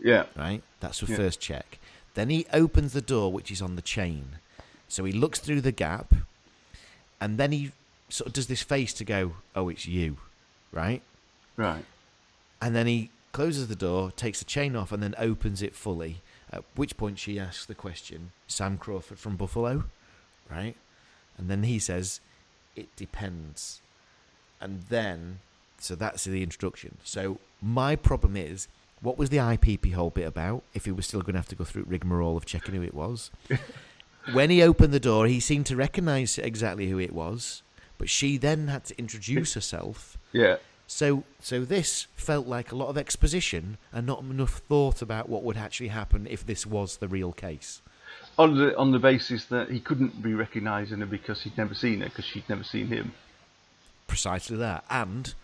Yeah. 0.00 0.26
Right. 0.36 0.62
That's 0.80 1.00
the 1.00 1.06
Yeah. 1.06 1.16
first 1.16 1.40
check. 1.40 1.78
Then 2.14 2.30
he 2.30 2.46
opens 2.52 2.92
the 2.92 3.00
door, 3.00 3.32
which 3.32 3.50
is 3.50 3.60
on 3.62 3.76
the 3.76 3.82
chain. 3.82 4.38
So 4.88 5.04
he 5.04 5.12
looks 5.12 5.38
through 5.40 5.62
the 5.62 5.72
gap, 5.72 6.14
and 7.20 7.38
then 7.38 7.52
he 7.52 7.72
sort 8.08 8.28
of 8.28 8.32
does 8.34 8.46
this 8.46 8.62
face 8.62 8.92
to 8.94 9.04
go, 9.04 9.36
"Oh, 9.56 9.68
it's 9.68 9.86
you," 9.86 10.18
right? 10.70 11.02
Right. 11.56 11.84
And 12.60 12.74
then 12.76 12.86
he 12.86 13.10
closes 13.32 13.66
the 13.68 13.74
door, 13.74 14.12
takes 14.12 14.38
the 14.38 14.44
chain 14.44 14.76
off, 14.76 14.92
and 14.92 15.02
then 15.02 15.14
opens 15.18 15.62
it 15.62 15.74
fully. 15.74 16.22
At 16.50 16.62
which 16.76 16.96
point 16.96 17.18
she 17.18 17.38
asks 17.40 17.66
the 17.66 17.74
question, 17.74 18.30
Sam 18.46 18.78
Crawford 18.78 19.18
from 19.18 19.36
Buffalo? 19.36 19.84
Right? 20.48 20.76
And 21.36 21.50
then 21.50 21.64
he 21.64 21.78
says, 21.80 22.20
It 22.76 22.94
depends. 22.96 23.80
And 24.60 24.82
then, 24.88 25.40
so 25.78 25.94
that's 25.94 26.24
the 26.24 26.42
introduction. 26.42 26.98
So 27.04 27.38
my 27.60 27.96
problem 27.96 28.36
is, 28.36 28.68
what 29.04 29.18
was 29.18 29.30
the 29.30 29.36
IPP 29.36 29.92
hole 29.92 30.10
bit 30.10 30.26
about 30.26 30.62
if 30.72 30.86
he 30.86 30.92
was 30.92 31.06
still 31.06 31.20
going 31.20 31.34
to 31.34 31.38
have 31.38 31.48
to 31.48 31.54
go 31.54 31.64
through 31.64 31.84
rigmarole 31.86 32.36
of 32.36 32.46
checking 32.46 32.74
who 32.74 32.82
it 32.82 32.94
was? 32.94 33.30
when 34.32 34.50
he 34.50 34.62
opened 34.62 34.92
the 34.92 35.00
door, 35.00 35.26
he 35.26 35.40
seemed 35.40 35.66
to 35.66 35.76
recognize 35.76 36.38
exactly 36.38 36.88
who 36.88 36.98
it 36.98 37.12
was, 37.12 37.62
but 37.98 38.08
she 38.08 38.38
then 38.38 38.68
had 38.68 38.84
to 38.86 38.98
introduce 38.98 39.54
herself. 39.54 40.16
Yeah. 40.32 40.56
So, 40.86 41.24
so 41.40 41.64
this 41.64 42.06
felt 42.16 42.46
like 42.46 42.72
a 42.72 42.76
lot 42.76 42.88
of 42.88 42.98
exposition 42.98 43.78
and 43.92 44.06
not 44.06 44.20
enough 44.20 44.58
thought 44.68 45.02
about 45.02 45.28
what 45.28 45.42
would 45.42 45.56
actually 45.56 45.88
happen 45.88 46.26
if 46.28 46.44
this 46.44 46.66
was 46.66 46.96
the 46.96 47.08
real 47.08 47.32
case. 47.32 47.82
On 48.36 48.56
the 48.56 48.76
on 48.76 48.90
the 48.90 48.98
basis 48.98 49.44
that 49.46 49.70
he 49.70 49.78
couldn't 49.78 50.22
be 50.22 50.34
recognising 50.34 50.98
her 50.98 51.06
because 51.06 51.42
he'd 51.42 51.56
never 51.56 51.74
seen 51.74 52.00
her 52.00 52.08
because 52.08 52.24
she'd 52.24 52.48
never 52.48 52.64
seen 52.64 52.88
him. 52.88 53.12
Precisely 54.08 54.56
that. 54.56 54.84
And 54.90 55.34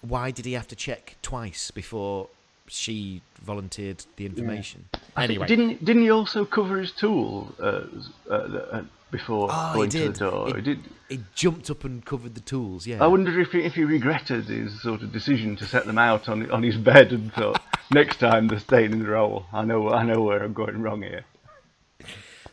why 0.00 0.30
did 0.30 0.46
he 0.46 0.54
have 0.54 0.68
to 0.68 0.76
check 0.76 1.16
twice 1.20 1.70
before 1.70 2.28
she 2.66 3.22
volunteered 3.42 4.04
the 4.16 4.26
information. 4.26 4.88
Anyway, 5.16 5.46
Didn't 5.46 5.84
didn't 5.84 6.02
he 6.02 6.10
also 6.10 6.44
cover 6.44 6.78
his 6.78 6.92
tool 6.92 7.54
uh, 7.60 7.82
uh, 8.30 8.34
uh, 8.34 8.82
before 9.10 9.48
oh, 9.50 9.74
going 9.74 9.90
to 9.90 10.08
the 10.08 10.18
door? 10.18 10.46
He, 10.48 10.54
He 10.54 10.60
did. 10.62 10.78
he 11.08 11.20
jumped 11.34 11.70
up 11.70 11.84
and 11.84 12.04
covered 12.04 12.34
the 12.34 12.40
tools. 12.40 12.86
Yeah. 12.86 13.02
I 13.02 13.06
wonder 13.06 13.38
if 13.40 13.50
he, 13.50 13.60
if 13.60 13.74
he 13.74 13.84
regretted 13.84 14.46
his 14.46 14.80
sort 14.82 15.02
of 15.02 15.12
decision 15.12 15.56
to 15.56 15.66
set 15.66 15.86
them 15.86 15.98
out 15.98 16.28
on 16.28 16.50
on 16.50 16.62
his 16.62 16.76
bed 16.76 17.12
and 17.12 17.32
thought 17.32 17.60
next 17.90 18.18
time 18.18 18.48
they're 18.48 18.58
staying 18.58 18.92
in 18.92 19.00
the 19.00 19.08
roll. 19.08 19.46
I 19.52 19.64
know 19.64 19.90
I 19.90 20.04
know 20.04 20.22
where 20.22 20.42
I'm 20.42 20.52
going 20.52 20.80
wrong 20.80 21.02
here. 21.02 21.24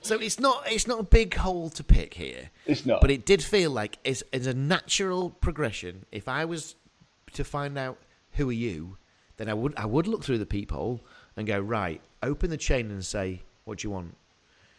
So 0.01 0.17
it's 0.17 0.39
not 0.39 0.63
it's 0.67 0.87
not 0.87 0.99
a 0.99 1.03
big 1.03 1.35
hole 1.35 1.69
to 1.71 1.83
pick 1.83 2.15
here. 2.15 2.49
It's 2.65 2.85
not. 2.85 3.01
But 3.01 3.11
it 3.11 3.25
did 3.25 3.43
feel 3.43 3.71
like 3.71 3.97
it's, 4.03 4.23
it's 4.31 4.47
a 4.47 4.53
natural 4.53 5.29
progression. 5.29 6.05
If 6.11 6.27
I 6.27 6.45
was 6.45 6.75
to 7.33 7.43
find 7.43 7.77
out 7.77 7.97
who 8.33 8.49
are 8.49 8.53
you, 8.53 8.97
then 9.39 9.49
I 9.49 9.53
would 9.55 9.73
I 9.75 9.85
would 9.87 10.05
look 10.05 10.23
through 10.23 10.37
the 10.37 10.45
peephole 10.45 11.01
and 11.35 11.47
go 11.47 11.59
right, 11.59 11.99
open 12.21 12.51
the 12.51 12.57
chain 12.57 12.91
and 12.91 13.03
say 13.03 13.41
what 13.65 13.79
do 13.79 13.87
you 13.87 13.91
want. 13.91 14.15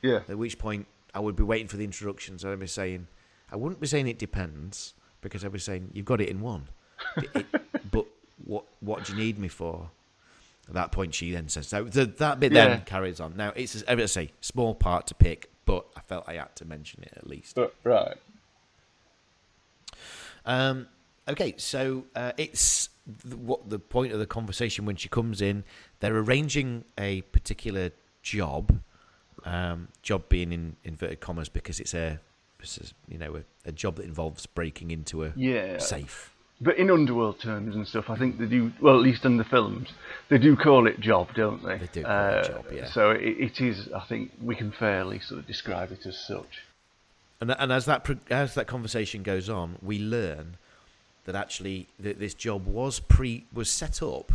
Yeah. 0.03 0.21
At 0.29 0.39
which 0.39 0.59
point 0.59 0.87
I 1.15 1.19
would 1.21 1.35
be 1.35 1.43
waiting 1.43 1.67
for 1.67 1.77
the 1.77 1.85
introductions. 1.85 2.45
I'd 2.45 2.61
be 2.61 2.67
saying 2.69 3.09
I 3.51 3.57
wouldn't 3.57 3.81
be 3.81 3.87
saying 3.89 4.07
it 4.07 4.19
depends 4.19 4.95
because 5.23 5.45
I'd 5.45 5.53
be 5.53 5.59
saying 5.59 5.91
you've 5.95 6.05
got 6.07 6.21
it 6.21 6.29
in 6.29 6.41
one. 6.41 6.69
It- 7.17 7.47
but 7.91 8.07
what 8.45 8.65
what 8.81 9.05
do 9.05 9.13
you 9.15 9.19
need 9.19 9.39
me 9.39 9.49
for? 9.49 9.91
At 10.69 10.75
that 10.75 10.93
point, 10.93 11.15
she 11.17 11.33
then 11.33 11.49
says 11.49 11.67
so. 11.67 11.83
The, 11.85 12.05
that 12.07 12.39
bit 12.39 12.53
Yeah. 12.53 12.69
then 12.69 12.83
carries 12.83 13.19
on. 13.19 13.37
Now 13.37 13.53
it's 13.57 13.83
as 13.83 13.99
I 13.99 14.07
say, 14.07 14.31
small 14.41 14.75
part 14.75 15.09
to 15.09 15.15
pick, 15.15 15.51
but 15.65 15.85
I 15.97 16.01
felt 16.01 16.29
I 16.29 16.35
had 16.35 16.55
to 16.57 16.65
mention 16.65 17.03
it 17.03 17.13
at 17.17 17.27
least. 17.27 17.57
But, 17.57 17.75
right. 17.83 18.17
Um, 20.47 20.87
okay, 21.29 21.55
so 21.57 22.05
uh, 22.15 22.33
it's 22.37 22.89
th- 23.23 23.35
what 23.35 23.69
the 23.71 23.79
point 23.79 24.13
of 24.13 24.19
the 24.19 24.27
conversation 24.27 24.85
when 24.85 24.97
she 24.97 25.09
comes 25.09 25.41
in. 25.41 25.65
They're 26.01 26.17
arranging 26.17 26.85
a 26.99 27.23
particular 27.23 27.91
job, 28.23 28.81
um, 29.45 29.89
job 30.03 30.29
being 30.29 30.53
in 30.53 30.77
inverted 30.85 31.21
commas 31.21 31.49
because 31.49 31.81
it's 31.81 31.95
a, 31.95 32.21
it's 32.61 32.79
a, 32.79 32.85
you 33.13 33.19
know 33.19 33.37
a, 33.37 33.69
a 33.69 33.73
job 33.73 33.97
that 33.97 34.05
involves 34.05 34.47
breaking 34.47 34.91
into 34.91 35.25
a 35.25 35.33
Yeah. 35.37 35.79
safe. 35.79 36.35
But 36.63 36.77
in 36.77 36.91
underworld 36.91 37.41
terms 37.41 37.75
and 37.75 37.89
stuff, 37.89 38.11
I 38.11 38.17
think 38.17 38.37
they 38.39 38.45
do. 38.45 38.71
Well, 38.83 38.95
at 38.95 39.01
least 39.01 39.25
in 39.25 39.39
the 39.39 39.45
films, 39.45 39.89
they 40.29 40.37
do 40.37 40.57
call 40.57 40.87
it 40.87 41.01
job, 41.01 41.33
don't 41.35 41.63
they? 41.65 41.79
They 41.79 41.87
do 41.91 42.03
call 42.03 42.13
it 42.29 42.35
Uh, 42.35 42.49
job, 42.49 42.65
yeah. 42.71 42.85
So 42.91 43.13
it, 43.13 43.23
it 43.23 43.61
is. 43.63 43.89
I 43.95 44.01
think 44.01 44.33
we 44.43 44.55
can 44.55 44.71
fairly 44.71 45.21
sort 45.21 45.41
of 45.41 45.47
describe 45.47 45.91
it 45.91 46.05
as 46.05 46.19
such. 46.19 46.65
And 47.41 47.51
and 47.53 47.73
as 47.73 47.87
that 47.87 48.07
as 48.31 48.55
that 48.57 48.67
conversation 48.67 49.23
goes 49.23 49.49
on, 49.49 49.79
we 49.81 49.99
learn 49.99 50.59
that 51.31 51.39
actually 51.39 51.87
th- 52.03 52.17
this 52.17 52.35
job 52.35 52.67
was 52.67 53.01
pre 53.01 53.45
was 53.53 53.71
set 53.71 54.03
up 54.03 54.33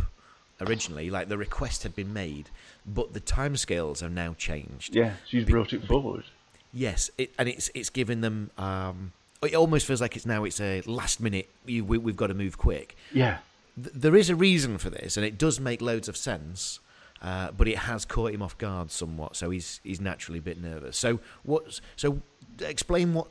originally, 0.60 1.10
like 1.10 1.28
the 1.28 1.38
request 1.38 1.82
had 1.82 1.94
been 1.94 2.12
made, 2.12 2.48
but 2.86 3.12
the 3.12 3.20
timescales 3.20 4.00
have 4.00 4.12
now 4.12 4.34
changed. 4.38 4.94
Yeah, 4.94 5.14
she's 5.26 5.44
brought 5.44 5.72
it 5.72 5.84
forward. 5.86 6.24
Yes, 6.72 7.10
it, 7.18 7.32
and 7.38 7.48
it's 7.48 7.70
it's 7.74 7.90
given 7.90 8.20
them. 8.20 8.50
Um, 8.58 9.12
it 9.42 9.54
almost 9.54 9.86
feels 9.86 10.00
like 10.00 10.16
it's 10.16 10.26
now 10.26 10.44
it's 10.44 10.60
a 10.60 10.82
last 10.86 11.20
minute. 11.20 11.48
You, 11.66 11.84
we, 11.84 11.98
we've 11.98 12.16
got 12.16 12.28
to 12.28 12.34
move 12.34 12.58
quick. 12.58 12.96
Yeah. 13.12 13.38
Th- 13.80 13.94
there 13.94 14.16
is 14.16 14.30
a 14.30 14.34
reason 14.34 14.78
for 14.78 14.90
this, 14.90 15.16
and 15.16 15.26
it 15.26 15.38
does 15.38 15.60
make 15.60 15.80
loads 15.80 16.08
of 16.08 16.16
sense. 16.16 16.80
Uh, 17.22 17.50
but 17.50 17.66
it 17.66 17.78
has 17.78 18.04
caught 18.04 18.32
him 18.32 18.42
off 18.42 18.58
guard 18.58 18.90
somewhat, 18.90 19.36
so 19.36 19.48
he's 19.50 19.80
he's 19.82 20.00
naturally 20.00 20.38
a 20.38 20.42
bit 20.42 20.60
nervous. 20.62 20.98
So 20.98 21.18
what's 21.44 21.80
so 21.96 22.20
explain 22.60 23.14
what 23.14 23.28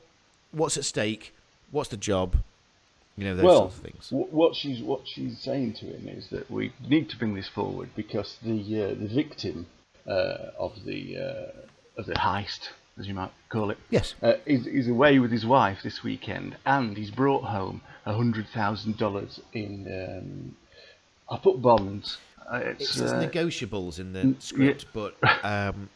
what's 0.52 0.76
at 0.78 0.86
stake, 0.86 1.34
what's 1.70 1.90
the 1.90 1.98
job, 1.98 2.38
you 3.18 3.24
know 3.26 3.36
those 3.36 3.46
well, 3.46 3.58
sorts 3.72 3.78
of 3.78 3.84
things. 3.84 4.10
wh- 4.10 4.34
what 4.34 4.56
she's 4.56 4.82
what 4.82 5.02
she's 5.08 5.40
saying 5.40 5.74
to 5.74 5.86
him 5.86 6.08
is 6.08 6.28
that 6.30 6.50
we 6.52 6.74
need 6.88 7.10
to 7.10 7.18
bring 7.18 7.34
this 7.36 7.48
forward 7.48 7.90
because 7.96 8.38
the 8.44 8.60
uh, 8.84 8.88
the 8.90 9.08
victim 9.08 9.68
uh, 10.08 10.52
of 10.60 10.84
the 10.86 11.18
uh, 11.18 12.00
of 12.00 12.06
the 12.08 12.14
heist, 12.16 12.70
as 13.00 13.08
you 13.08 13.14
might 13.14 13.32
call 13.50 13.70
it, 13.72 13.78
Yes. 13.90 14.16
uh, 14.22 14.34
is 14.46 14.68
is 14.68 14.88
away 14.88 15.20
with 15.20 15.32
his 15.32 15.46
wife 15.46 15.80
this 15.84 16.04
weekend, 16.04 16.58
and 16.66 16.98
he's 16.98 17.12
brought 17.12 17.44
home 17.46 17.82
a 18.06 18.14
hundred 18.14 18.48
thousand 18.54 18.98
dollars 18.98 19.40
in. 19.54 19.88
Um, 19.88 20.56
I 21.30 21.38
put 21.38 21.62
bonds. 21.62 22.18
Uh, 22.52 22.58
It 22.58 22.82
it's, 22.82 23.02
uh, 23.02 23.14
negotiables 23.28 23.98
in 23.98 24.14
the 24.14 24.20
n- 24.20 24.36
script, 24.40 24.86
but 24.94 25.16
um, 25.44 25.90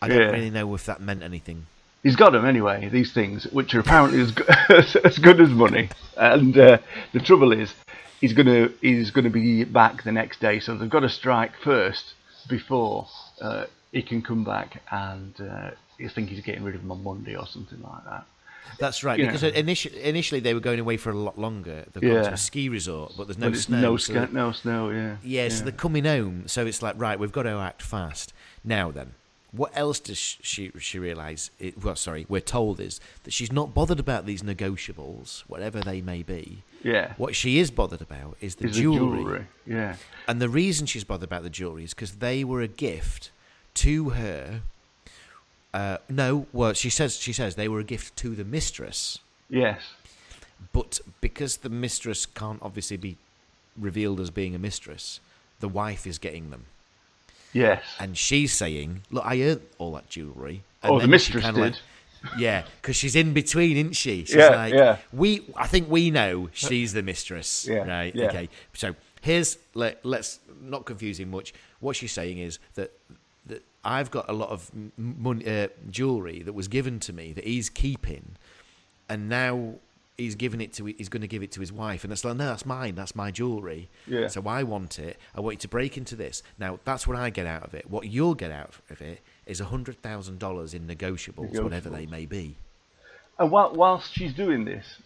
I 0.00 0.08
don't 0.08 0.18
Yeah. 0.20 0.30
really 0.30 0.48
know 0.50 0.74
if 0.74 0.86
that 0.86 1.00
meant 1.02 1.22
anything. 1.22 1.66
He's 2.04 2.14
got 2.14 2.30
them 2.30 2.44
anyway. 2.44 2.88
These 2.88 3.12
things, 3.12 3.44
which 3.48 3.74
are 3.74 3.80
apparently 3.80 4.20
as, 4.20 4.30
go- 4.30 4.44
as 5.04 5.18
good 5.18 5.40
as 5.40 5.48
money. 5.50 5.88
And 6.16 6.56
uh, 6.56 6.78
the 7.12 7.18
trouble 7.20 7.50
is, 7.52 7.74
he's 8.20 8.32
gonna 8.32 8.68
he's 8.80 9.10
gonna 9.10 9.30
be 9.30 9.64
back 9.64 10.04
the 10.04 10.12
next 10.12 10.38
day, 10.40 10.60
so 10.60 10.76
they've 10.76 10.88
got 10.88 11.00
to 11.00 11.08
strike 11.08 11.52
first 11.64 12.14
before 12.48 13.08
uh, 13.40 13.64
he 13.90 14.02
can 14.02 14.22
come 14.22 14.44
back. 14.44 14.80
And 14.92 15.34
uh, 15.40 15.70
I 15.98 16.08
think 16.08 16.28
he's 16.28 16.40
getting 16.44 16.62
rid 16.62 16.76
of 16.76 16.82
them 16.82 16.92
on 16.92 17.02
Monday 17.02 17.34
or 17.34 17.46
something 17.48 17.82
like 17.82 18.04
that. 18.04 18.24
That's 18.78 19.04
right, 19.04 19.18
you 19.18 19.26
because 19.26 19.42
know. 19.42 19.50
initially, 19.50 20.02
initially 20.02 20.40
they 20.40 20.54
were 20.54 20.58
going 20.60 20.80
away 20.80 20.96
for 20.96 21.10
a 21.10 21.14
lot 21.16 21.38
longer. 21.38 21.84
They've 21.92 22.02
gone 22.02 22.22
to 22.24 22.28
Yeah. 22.30 22.34
a 22.34 22.36
ski 22.36 22.68
resort, 22.70 23.12
but 23.16 23.26
there's 23.26 23.38
no 23.38 23.50
But 23.50 23.58
snow. 23.58 23.80
no, 23.80 23.96
so 23.98 24.12
sca- 24.14 24.28
no 24.32 24.52
snow. 24.52 24.90
Yeah. 24.90 25.16
Yeah, 25.22 25.48
so 25.50 25.64
they're 25.64 25.72
coming 25.72 26.04
home. 26.04 26.44
So 26.48 26.66
it's 26.66 26.82
like, 26.82 26.94
right, 26.98 27.18
we've 27.18 27.30
got 27.30 27.42
to 27.42 27.50
act 27.58 27.82
fast. 27.82 28.32
Now 28.64 28.90
then, 28.90 29.12
what 29.56 29.70
else 29.74 30.00
does 30.00 30.18
she 30.18 30.70
she 30.78 30.98
realise? 30.98 31.50
It, 31.58 31.82
well, 31.82 31.96
sorry, 31.96 32.26
we're 32.28 32.40
told 32.40 32.80
is 32.80 33.00
that 33.24 33.32
she's 33.32 33.52
not 33.52 33.74
bothered 33.74 34.00
about 34.00 34.26
these 34.26 34.42
negotiables, 34.42 35.40
whatever 35.46 35.80
they 35.80 36.00
may 36.00 36.22
be. 36.22 36.62
Yeah. 36.82 37.14
What 37.16 37.34
she 37.34 37.58
is 37.58 37.70
bothered 37.70 38.02
about 38.02 38.36
is 38.40 38.56
the 38.56 38.66
Is 38.66 38.76
the 38.76 38.82
jewellery. 38.82 39.18
jewellery. 39.18 39.46
Yeah. 39.66 39.96
And 40.28 40.40
the 40.40 40.48
reason 40.48 40.86
she's 40.86 41.04
bothered 41.04 41.28
about 41.28 41.42
the 41.44 41.50
jewellery 41.50 41.84
is 41.84 41.94
because 41.94 42.16
they 42.16 42.44
were 42.44 42.60
a 42.62 42.68
gift 42.68 43.30
to 43.74 44.10
her. 44.10 44.60
Uh, 45.72 45.98
no, 46.08 46.46
well, 46.52 46.72
she 46.72 46.90
says 46.90 47.16
she 47.16 47.32
says 47.32 47.54
they 47.56 47.68
were 47.68 47.80
a 47.80 47.84
gift 47.84 48.16
to 48.16 48.34
the 48.36 48.44
mistress, 48.44 49.18
Yes. 49.48 49.80
but 50.72 51.00
because 51.20 51.58
the 51.58 51.68
mistress 51.68 52.26
can't 52.26 52.60
obviously 52.62 52.96
be 52.96 53.16
revealed 53.76 54.20
as 54.20 54.30
being 54.30 54.54
a 54.54 54.58
mistress, 54.58 55.18
the 55.58 55.68
wife 55.68 56.06
is 56.06 56.18
getting 56.18 56.50
them. 56.50 56.66
Yes. 57.54 57.82
and 57.98 58.16
she's 58.18 58.52
saying, 58.52 59.02
"Look, 59.10 59.24
I 59.24 59.40
earned 59.40 59.62
all 59.78 59.92
that 59.94 60.08
jewelry." 60.10 60.62
Oh, 60.82 61.00
the 61.00 61.08
mistress 61.08 61.44
did. 61.44 61.56
Like, 61.56 61.74
yeah, 62.38 62.64
because 62.80 62.96
she's 62.96 63.16
in 63.16 63.32
between, 63.32 63.76
isn't 63.76 63.92
she? 63.96 64.24
She's 64.24 64.34
Yeah, 64.34 64.48
like, 64.50 64.72
yeah. 64.74 64.96
We, 65.12 65.44
I 65.56 65.66
think 65.66 65.90
we 65.90 66.10
know 66.10 66.48
she's 66.52 66.92
the 66.92 67.02
mistress, 67.02 67.66
Yeah, 67.68 67.86
right? 67.86 68.14
yeah. 68.14 68.26
Okay, 68.26 68.48
so 68.72 68.94
here's 69.22 69.58
let, 69.74 70.04
let's 70.04 70.40
not 70.62 70.84
confusing 70.84 71.30
much. 71.30 71.52
What 71.80 71.96
she's 71.96 72.12
saying 72.12 72.38
is 72.38 72.58
that 72.74 72.92
that 73.46 73.62
I've 73.84 74.10
got 74.10 74.28
a 74.28 74.32
lot 74.32 74.48
of 74.50 74.70
money, 74.96 75.46
uh, 75.46 75.68
jewelry 75.90 76.42
that 76.42 76.54
was 76.54 76.66
given 76.68 76.98
to 77.00 77.12
me 77.12 77.32
that 77.34 77.44
he's 77.44 77.68
keeping, 77.70 78.36
and 79.08 79.28
now 79.28 79.74
he's 80.16 80.34
giving 80.34 80.60
it 80.60 80.72
to 80.74 80.86
he's 80.86 81.08
going 81.08 81.22
to 81.22 81.28
give 81.28 81.42
it 81.42 81.52
to 81.52 81.60
his 81.60 81.72
wife, 81.72 82.04
and 82.04 82.12
it's 82.12 82.24
like, 82.24 82.36
no, 82.36 82.46
that's 82.46 82.64
mine. 82.66 82.94
That's 82.94 83.14
my 83.16 83.30
jewelry. 83.30 83.88
Yeah. 84.06 84.28
So 84.28 84.42
I 84.46 84.62
want 84.62 84.98
it. 84.98 85.18
I 85.34 85.40
want 85.40 85.54
you 85.54 85.60
to 85.60 85.68
break 85.68 85.96
into 85.96 86.16
this. 86.16 86.42
Now 86.58 86.78
that's 86.84 87.06
what 87.06 87.16
I 87.16 87.30
get 87.30 87.46
out 87.46 87.64
of 87.64 87.74
it. 87.74 87.90
What 87.90 88.08
you'll 88.08 88.34
get 88.34 88.50
out 88.50 88.74
of 88.90 89.00
it 89.02 89.20
is 89.46 89.60
a 89.60 89.66
hundred 89.66 90.00
thousand 90.02 90.38
dollars 90.38 90.74
in 90.74 90.86
negotiables, 90.86 91.60
whatever 91.62 91.90
they 91.90 92.06
may 92.06 92.26
be. 92.26 92.56
And 93.38 93.50
while, 93.50 93.72
whilst 93.74 94.12
she's 94.14 94.32
doing 94.32 94.64
this, 94.64 94.98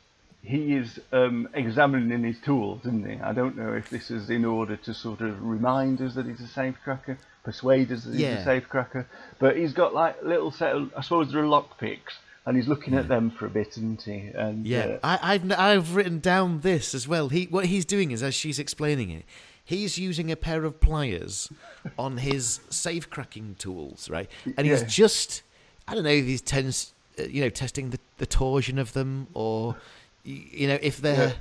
he 0.42 0.74
is 0.74 1.00
um, 1.12 1.48
examining 1.54 2.22
his 2.22 2.38
tools, 2.40 2.80
isn't 2.82 3.08
he? 3.08 3.18
I 3.20 3.32
don't 3.32 3.56
know 3.56 3.72
if 3.72 3.88
this 3.90 4.10
is 4.10 4.28
in 4.30 4.44
order 4.44 4.76
to 4.76 4.92
sort 4.94 5.20
of 5.22 5.42
remind 5.42 6.00
us 6.02 6.14
that 6.14 6.26
he's 6.26 6.40
a 6.40 6.44
safecracker, 6.44 7.16
persuade 7.42 7.90
us 7.90 8.04
that 8.04 8.12
he's 8.12 8.20
Yeah. 8.20 8.38
a 8.40 8.46
safecracker. 8.46 9.06
But 9.38 9.56
he's 9.56 9.72
got 9.72 9.94
like 9.94 10.22
little 10.22 10.50
set 10.50 10.76
of, 10.76 10.92
I 10.96 11.00
suppose 11.00 11.32
they're 11.32 11.42
lockpicks, 11.42 12.18
and 12.48 12.56
he's 12.56 12.66
looking 12.66 12.94
at 12.94 13.08
them 13.08 13.30
for 13.30 13.44
a 13.46 13.50
bit, 13.50 13.68
isn't 13.76 14.02
he? 14.02 14.30
And 14.34 14.66
Yeah, 14.66 14.98
uh, 15.02 15.18
I, 15.22 15.34
I've 15.34 15.52
I've 15.52 15.94
written 15.94 16.18
down 16.18 16.60
this 16.60 16.94
as 16.94 17.06
well. 17.06 17.28
He 17.28 17.44
what 17.44 17.66
he's 17.66 17.84
doing 17.84 18.10
is 18.10 18.22
as 18.22 18.34
she's 18.34 18.58
explaining 18.58 19.10
it, 19.10 19.24
he's 19.62 19.98
using 19.98 20.32
a 20.32 20.36
pair 20.36 20.64
of 20.64 20.80
pliers 20.80 21.52
on 21.98 22.16
his 22.16 22.60
safe 22.70 23.10
cracking 23.10 23.54
tools, 23.58 24.08
right? 24.08 24.30
And 24.56 24.66
he's 24.66 24.80
Yeah. 24.80 24.86
just 24.88 25.42
I 25.86 25.94
don't 25.94 26.04
know 26.04 26.10
if 26.10 26.24
he's 26.24 26.40
tens, 26.40 26.94
uh, 27.18 27.24
you 27.24 27.42
know 27.42 27.50
testing 27.50 27.90
the, 27.90 27.98
the 28.16 28.26
torsion 28.26 28.78
of 28.78 28.94
them 28.94 29.26
or 29.34 29.76
you 30.24 30.68
know 30.68 30.78
if 30.80 31.00
they're 31.02 31.28
Yeah. 31.28 31.34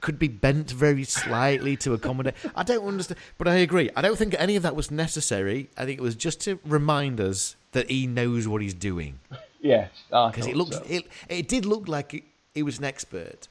could 0.00 0.18
be 0.18 0.28
bent 0.28 0.70
very 0.70 1.04
slightly 1.04 1.76
to 1.76 1.92
accommodate. 1.92 2.34
I 2.54 2.62
don't 2.62 2.86
understand, 2.86 3.18
but 3.36 3.48
I 3.48 3.56
agree. 3.56 3.90
I 3.96 4.00
don't 4.00 4.16
think 4.16 4.34
any 4.38 4.56
of 4.56 4.62
that 4.62 4.74
was 4.76 4.90
necessary. 4.90 5.68
I 5.76 5.84
think 5.84 5.98
it 5.98 6.02
was 6.02 6.14
just 6.14 6.40
to 6.42 6.58
remind 6.64 7.20
us 7.20 7.56
that 7.72 7.90
he 7.90 8.06
knows 8.06 8.46
what 8.48 8.62
he's 8.62 8.74
doing 8.74 9.18
yes, 9.60 9.90
I 10.12 10.30
because 10.30 10.46
it 10.46 10.56
looked 10.56 10.74
so. 10.74 10.82
it, 10.88 11.06
it 11.28 11.48
did 11.48 11.64
look 11.64 11.88
like 11.88 12.12
he, 12.12 12.24
he 12.54 12.62
was 12.62 12.78
an 12.78 12.84
expert. 12.84 13.48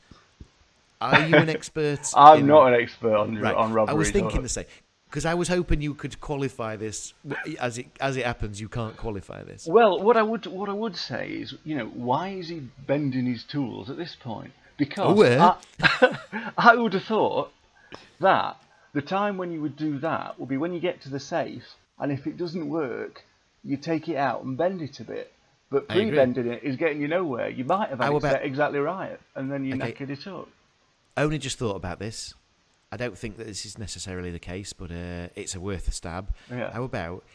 Are 0.99 1.27
you 1.27 1.35
an 1.35 1.49
expert? 1.57 2.11
I'm 2.15 2.41
in- 2.41 2.47
not 2.47 2.73
an 2.73 2.81
expert 2.81 3.15
on 3.15 3.37
right. 3.37 3.55
on 3.55 3.73
robbery. 3.73 3.93
I 3.93 3.97
was 3.97 4.11
thinking 4.11 4.41
the 4.41 4.49
same 4.49 4.65
because 5.09 5.25
I 5.25 5.33
was 5.33 5.47
hoping 5.47 5.81
you 5.81 5.93
could 5.93 6.19
qualify 6.19 6.75
this. 6.75 7.13
As 7.59 7.77
it 7.77 7.87
as 7.99 8.17
it 8.17 8.25
happens, 8.25 8.59
you 8.59 8.69
can't 8.69 8.97
qualify 8.97 9.43
this. 9.43 9.67
Well, 9.69 10.01
what 10.01 10.17
I 10.17 10.23
would 10.23 10.45
what 10.47 10.69
I 10.69 10.73
would 10.73 10.95
say 10.95 11.29
is, 11.29 11.55
you 11.63 11.77
know, 11.77 11.85
why 11.87 12.29
is 12.29 12.49
he 12.49 12.61
bending 12.85 13.25
his 13.25 13.43
tools 13.43 13.89
at 13.89 13.97
this 13.97 14.15
point? 14.15 14.51
Because 14.77 15.17
Oh, 15.17 15.23
yeah. 15.23 15.55
I, 15.81 16.51
I 16.57 16.75
would 16.75 16.93
have 16.93 17.03
thought 17.03 17.51
that 18.19 18.57
the 18.93 19.01
time 19.01 19.37
when 19.37 19.51
you 19.51 19.61
would 19.61 19.75
do 19.75 19.99
that 19.99 20.39
will 20.39 20.45
be 20.45 20.57
when 20.57 20.73
you 20.73 20.79
get 20.79 21.01
to 21.01 21.09
the 21.09 21.19
safe, 21.19 21.63
and 21.99 22.11
if 22.11 22.27
it 22.27 22.37
doesn't 22.37 22.69
work, 22.69 23.23
you 23.63 23.77
take 23.77 24.07
it 24.07 24.17
out 24.17 24.43
and 24.43 24.57
bend 24.57 24.81
it 24.81 24.99
a 24.99 25.03
bit. 25.03 25.33
But 25.69 25.85
I 25.89 25.95
pre-bending 25.95 26.47
it 26.47 26.63
is 26.63 26.77
getting 26.77 27.01
you 27.01 27.07
nowhere. 27.07 27.49
You 27.49 27.65
might 27.65 27.89
have 27.89 27.99
had 27.99 28.11
it 28.13 28.15
about- 28.15 28.43
exactly 28.45 28.79
right, 28.79 29.19
and 29.35 29.51
then 29.51 29.65
you 29.65 29.75
Okay. 29.75 29.91
knackered 29.93 30.09
it 30.09 30.25
up. 30.27 30.47
Only 31.17 31.37
just 31.37 31.57
thought 31.57 31.75
about 31.75 31.99
this. 31.99 32.33
I 32.91 32.95
don't 32.95 33.17
think 33.17 33.35
that 33.37 33.47
this 33.47 33.65
is 33.65 33.77
necessarily 33.77 34.31
the 34.31 34.39
case, 34.39 34.71
but 34.71 34.91
uh, 34.91 35.27
it's 35.35 35.55
a 35.55 35.59
worth 35.59 35.87
a 35.89 35.91
stab. 35.91 36.33
Yeah. 36.49 36.71
How 36.71 36.83
about 36.83 37.25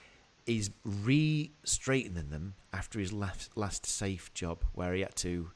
he's 0.46 0.70
re-straightening 0.84 2.30
them 2.30 2.54
after 2.72 2.98
his 2.98 3.12
last 3.12 3.54
last 3.56 3.84
safe 3.84 4.32
job, 4.32 4.60
where 4.72 4.94
he 4.94 5.02
had 5.02 5.14
to 5.16 5.50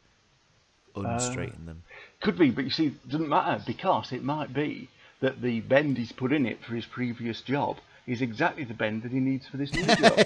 unstraighten 0.95 1.65
them? 1.67 1.83
Could 2.21 2.39
be, 2.39 2.51
but 2.51 2.65
you 2.65 2.71
see, 2.71 2.87
it 2.87 3.09
doesn't 3.09 3.29
matter 3.29 3.63
because 3.67 4.13
it 4.13 4.23
might 4.23 4.53
be 4.53 4.89
that 5.21 5.41
the 5.41 5.61
bend 5.61 5.97
he's 5.97 6.13
put 6.13 6.33
in 6.33 6.45
it 6.45 6.63
for 6.63 6.75
his 6.75 6.85
previous 6.85 7.41
job 7.41 7.79
is 8.07 8.23
exactly 8.23 8.65
the 8.65 8.75
bend 8.75 9.03
that 9.03 9.13
he 9.13 9.21
needs 9.21 9.47
for 9.49 9.57
this 9.57 9.73
new 9.73 9.85
job. 9.85 10.21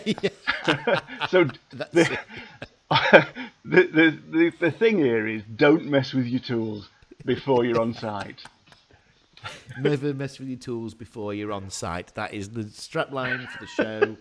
so 1.29 1.45
the, 2.91 3.25
the, 3.65 4.19
the, 4.31 4.53
the 4.61 4.71
thing 4.71 4.99
here 4.99 5.27
is 5.27 5.43
don't 5.57 5.87
mess 5.87 6.13
with 6.13 6.27
your 6.27 6.41
tools 6.41 6.89
before 7.25 7.65
you're 7.65 7.81
on 7.81 7.95
site. 7.95 8.41
Never 9.79 10.13
mess 10.13 10.39
with 10.39 10.49
your 10.49 10.59
tools 10.59 10.93
before 10.93 11.33
you're 11.33 11.53
on 11.53 11.71
site. 11.71 12.13
That 12.15 12.35
is 12.35 12.51
the 12.51 12.65
strapline 12.65 13.49
for 13.49 13.61
the 13.61 13.67
show. 13.67 14.17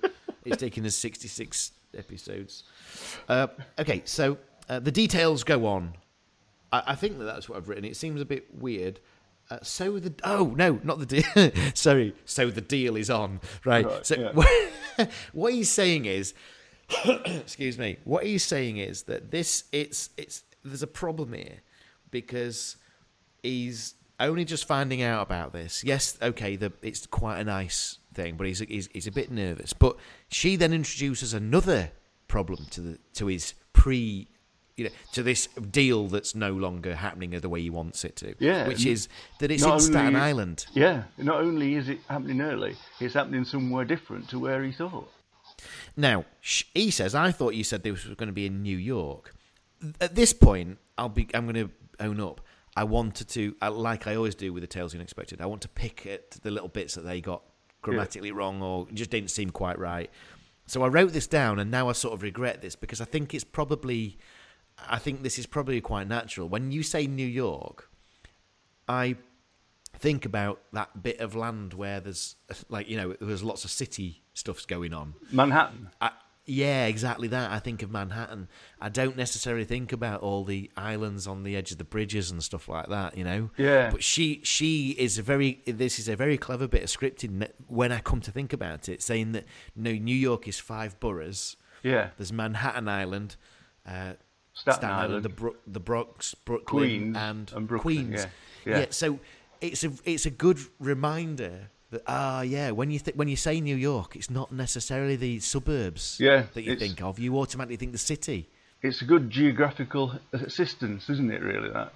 it's 0.45 0.57
taken 0.57 0.85
us 0.85 0.95
66 0.95 1.71
episodes. 1.97 2.63
Uh, 3.27 3.47
okay, 3.79 4.03
so 4.05 4.37
uh, 4.69 4.79
the 4.79 4.91
details 4.91 5.43
go 5.43 5.65
on. 5.65 5.93
I, 6.71 6.83
I 6.87 6.95
think 6.95 7.17
that 7.17 7.25
that's 7.25 7.49
what 7.49 7.57
I've 7.57 7.67
written. 7.67 7.85
It 7.85 7.97
seems 7.97 8.21
a 8.21 8.25
bit 8.25 8.47
weird. 8.53 8.99
Uh, 9.51 9.57
so 9.63 9.97
the 9.99 10.13
oh 10.23 10.53
no, 10.55 10.79
not 10.83 10.99
the 10.99 11.05
deal. 11.05 11.51
Sorry. 11.73 12.13
So 12.25 12.49
the 12.49 12.61
deal 12.61 12.95
is 12.95 13.09
on, 13.09 13.41
right? 13.65 13.85
Right, 13.85 14.05
so 14.05 14.15
yeah. 14.15 14.31
what, 14.33 15.11
what 15.33 15.53
he's 15.53 15.71
saying 15.71 16.05
is, 16.05 16.33
excuse 17.25 17.77
me. 17.77 17.97
What 18.03 18.25
he's 18.25 18.43
saying 18.43 18.77
is 18.77 19.03
that 19.03 19.31
this 19.31 19.63
it's 19.71 20.11
it's 20.17 20.43
there's 20.63 20.83
a 20.83 20.87
problem 20.87 21.33
here 21.33 21.61
because 22.11 22.77
he's 23.41 23.95
only 24.19 24.45
just 24.45 24.65
finding 24.65 25.01
out 25.01 25.21
about 25.21 25.53
this. 25.53 25.83
Yes, 25.83 26.17
okay, 26.21 26.55
the, 26.55 26.73
it's 26.81 27.07
quite 27.07 27.39
a 27.39 27.43
nice 27.43 27.99
thing, 28.13 28.35
but 28.35 28.47
he's, 28.47 28.59
he's 28.59 28.89
he's 28.93 29.07
a 29.07 29.11
bit 29.11 29.31
nervous. 29.31 29.73
But 29.73 29.95
she 30.29 30.55
then 30.55 30.73
introduces 30.73 31.33
another 31.33 31.91
problem 32.27 32.67
to 32.71 32.81
the 32.81 32.99
to 33.13 33.27
his 33.27 33.53
pre, 33.73 34.27
you 34.79 34.85
know, 34.85 34.91
to 35.13 35.21
this 35.23 35.47
deal 35.71 36.07
that's 36.07 36.33
no 36.33 36.51
longer 36.51 36.95
happening 36.95 37.31
the 37.31 37.49
way 37.49 37.61
he 37.61 37.69
wants 37.69 38.03
it 38.03 38.15
to. 38.17 38.33
Yeah, 38.39 38.67
which 38.67 38.85
is 38.85 39.07
that 39.39 39.51
it's 39.51 39.63
not 39.63 39.75
in 39.75 39.79
Staten 39.81 40.15
Island. 40.15 40.65
Yeah, 40.73 41.03
not 41.17 41.41
only 41.41 41.75
is 41.75 41.89
it 41.89 41.99
happening 42.09 42.41
early, 42.41 42.75
it's 42.99 43.13
happening 43.13 43.45
somewhere 43.45 43.85
different 43.85 44.29
to 44.29 44.39
where 44.39 44.63
he 44.63 44.71
thought. 44.71 45.11
Now, 45.95 46.25
sh- 46.39 46.63
he 46.73 46.89
says, 46.91 47.13
"I 47.13 47.31
thought 47.31 47.53
you 47.53 47.63
said 47.63 47.83
this 47.83 48.05
was 48.05 48.15
going 48.15 48.27
to 48.27 48.33
be 48.33 48.45
in 48.45 48.63
New 48.63 48.77
York." 48.77 49.33
At 49.99 50.15
this 50.15 50.33
point, 50.33 50.77
I'll 50.97 51.09
be. 51.09 51.27
I'm 51.33 51.45
going 51.45 51.67
to 51.67 51.71
own 51.99 52.19
up. 52.19 52.41
I 52.75 52.83
wanted 52.85 53.27
to, 53.29 53.55
like 53.61 54.07
I 54.07 54.15
always 54.15 54.35
do 54.35 54.53
with 54.53 54.61
the 54.61 54.67
Tales 54.67 54.95
Unexpected. 54.95 55.41
I 55.41 55.47
want 55.47 55.61
to 55.63 55.67
pick 55.69 56.05
at 56.05 56.31
the 56.31 56.51
little 56.51 56.69
bits 56.69 56.95
that 56.95 57.01
they 57.01 57.19
got 57.19 57.41
grammatically 57.81 58.31
wrong 58.31 58.61
or 58.61 58.87
just 58.93 59.09
didn't 59.09 59.31
seem 59.31 59.49
quite 59.49 59.77
right. 59.77 60.09
So 60.65 60.83
I 60.83 60.87
wrote 60.87 61.11
this 61.11 61.27
down, 61.27 61.59
and 61.59 61.71
now 61.71 61.89
I 61.89 61.93
sort 61.93 62.13
of 62.13 62.21
regret 62.21 62.61
this 62.61 62.75
because 62.75 63.01
I 63.01 63.05
think 63.05 63.33
it's 63.33 63.43
probably. 63.43 64.17
I 64.87 64.97
think 64.99 65.23
this 65.23 65.39
is 65.39 65.45
probably 65.45 65.81
quite 65.81 66.07
natural. 66.07 66.47
When 66.47 66.71
you 66.71 66.83
say 66.83 67.07
New 67.07 67.27
York, 67.27 67.89
I 68.87 69.15
think 69.97 70.25
about 70.25 70.61
that 70.73 71.03
bit 71.03 71.19
of 71.19 71.35
land 71.35 71.73
where 71.73 71.99
there's 71.99 72.35
like 72.69 72.89
you 72.89 72.97
know 72.97 73.15
there's 73.19 73.43
lots 73.43 73.65
of 73.65 73.71
city 73.71 74.23
stuffs 74.33 74.65
going 74.65 74.93
on. 74.93 75.13
Manhattan. 75.31 75.89
I, 75.99 76.11
yeah, 76.45 76.87
exactly 76.87 77.27
that. 77.27 77.51
I 77.51 77.59
think 77.59 77.83
of 77.83 77.91
Manhattan. 77.91 78.47
I 78.81 78.89
don't 78.89 79.15
necessarily 79.15 79.65
think 79.65 79.91
about 79.91 80.21
all 80.21 80.43
the 80.43 80.71
islands 80.75 81.27
on 81.27 81.43
the 81.43 81.55
edge 81.55 81.71
of 81.71 81.77
the 81.77 81.83
bridges 81.83 82.31
and 82.31 82.43
stuff 82.43 82.67
like 82.67 82.89
that. 82.89 83.15
You 83.15 83.23
know. 83.23 83.49
Yeah. 83.55 83.91
But 83.91 84.03
she 84.03 84.41
she 84.43 84.91
is 84.91 85.19
a 85.19 85.23
very 85.23 85.61
this 85.67 85.99
is 85.99 86.09
a 86.09 86.15
very 86.15 86.37
clever 86.37 86.67
bit 86.67 86.81
of 86.81 86.89
scripting. 86.89 87.47
When 87.67 87.91
I 87.91 87.99
come 87.99 88.19
to 88.21 88.31
think 88.31 88.51
about 88.51 88.89
it, 88.89 89.03
saying 89.03 89.33
that 89.33 89.45
no 89.75 89.91
New 89.91 90.15
York 90.15 90.47
is 90.47 90.59
five 90.59 90.99
boroughs. 90.99 91.55
Yeah. 91.83 92.09
There's 92.17 92.33
Manhattan 92.33 92.89
Island, 92.89 93.35
uh, 93.87 94.13
Staten 94.59 94.89
Island. 94.89 95.23
the 95.23 95.29
Bro- 95.29 95.55
the 95.67 95.79
Bronx, 95.79 96.33
Brooklyn, 96.35 96.65
Queens 96.89 97.17
and, 97.17 97.51
and 97.55 97.67
Brooklyn, 97.67 98.07
Queens. 98.07 98.25
yeah. 98.65 98.79
Yeah. 98.79 98.85
So 98.91 99.19
it's 99.61 99.83
a 99.83 99.91
it's 100.05 100.25
a 100.25 100.29
good 100.31 100.59
reminder 100.79 101.69
that 101.91 102.03
ah 102.07 102.41
yeah 102.41 102.71
when 102.71 102.91
you 102.91 102.99
th- 102.99 103.15
when 103.17 103.27
you 103.27 103.35
say 103.35 103.59
New 103.61 103.75
York, 103.75 104.15
it's 104.15 104.29
not 104.29 104.51
necessarily 104.51 105.15
the 105.15 105.39
suburbs 105.39 106.17
Yeah, 106.19 106.43
that 106.53 106.63
you 106.63 106.75
think 106.75 107.01
of. 107.01 107.19
You 107.19 107.37
automatically 107.39 107.77
think 107.77 107.91
the 107.93 107.97
city. 107.97 108.49
It's 108.81 109.01
a 109.01 109.05
good 109.05 109.29
geographical 109.29 110.13
assistance, 110.31 111.09
isn't 111.09 111.29
it, 111.31 111.41
really, 111.41 111.69
that? 111.69 111.91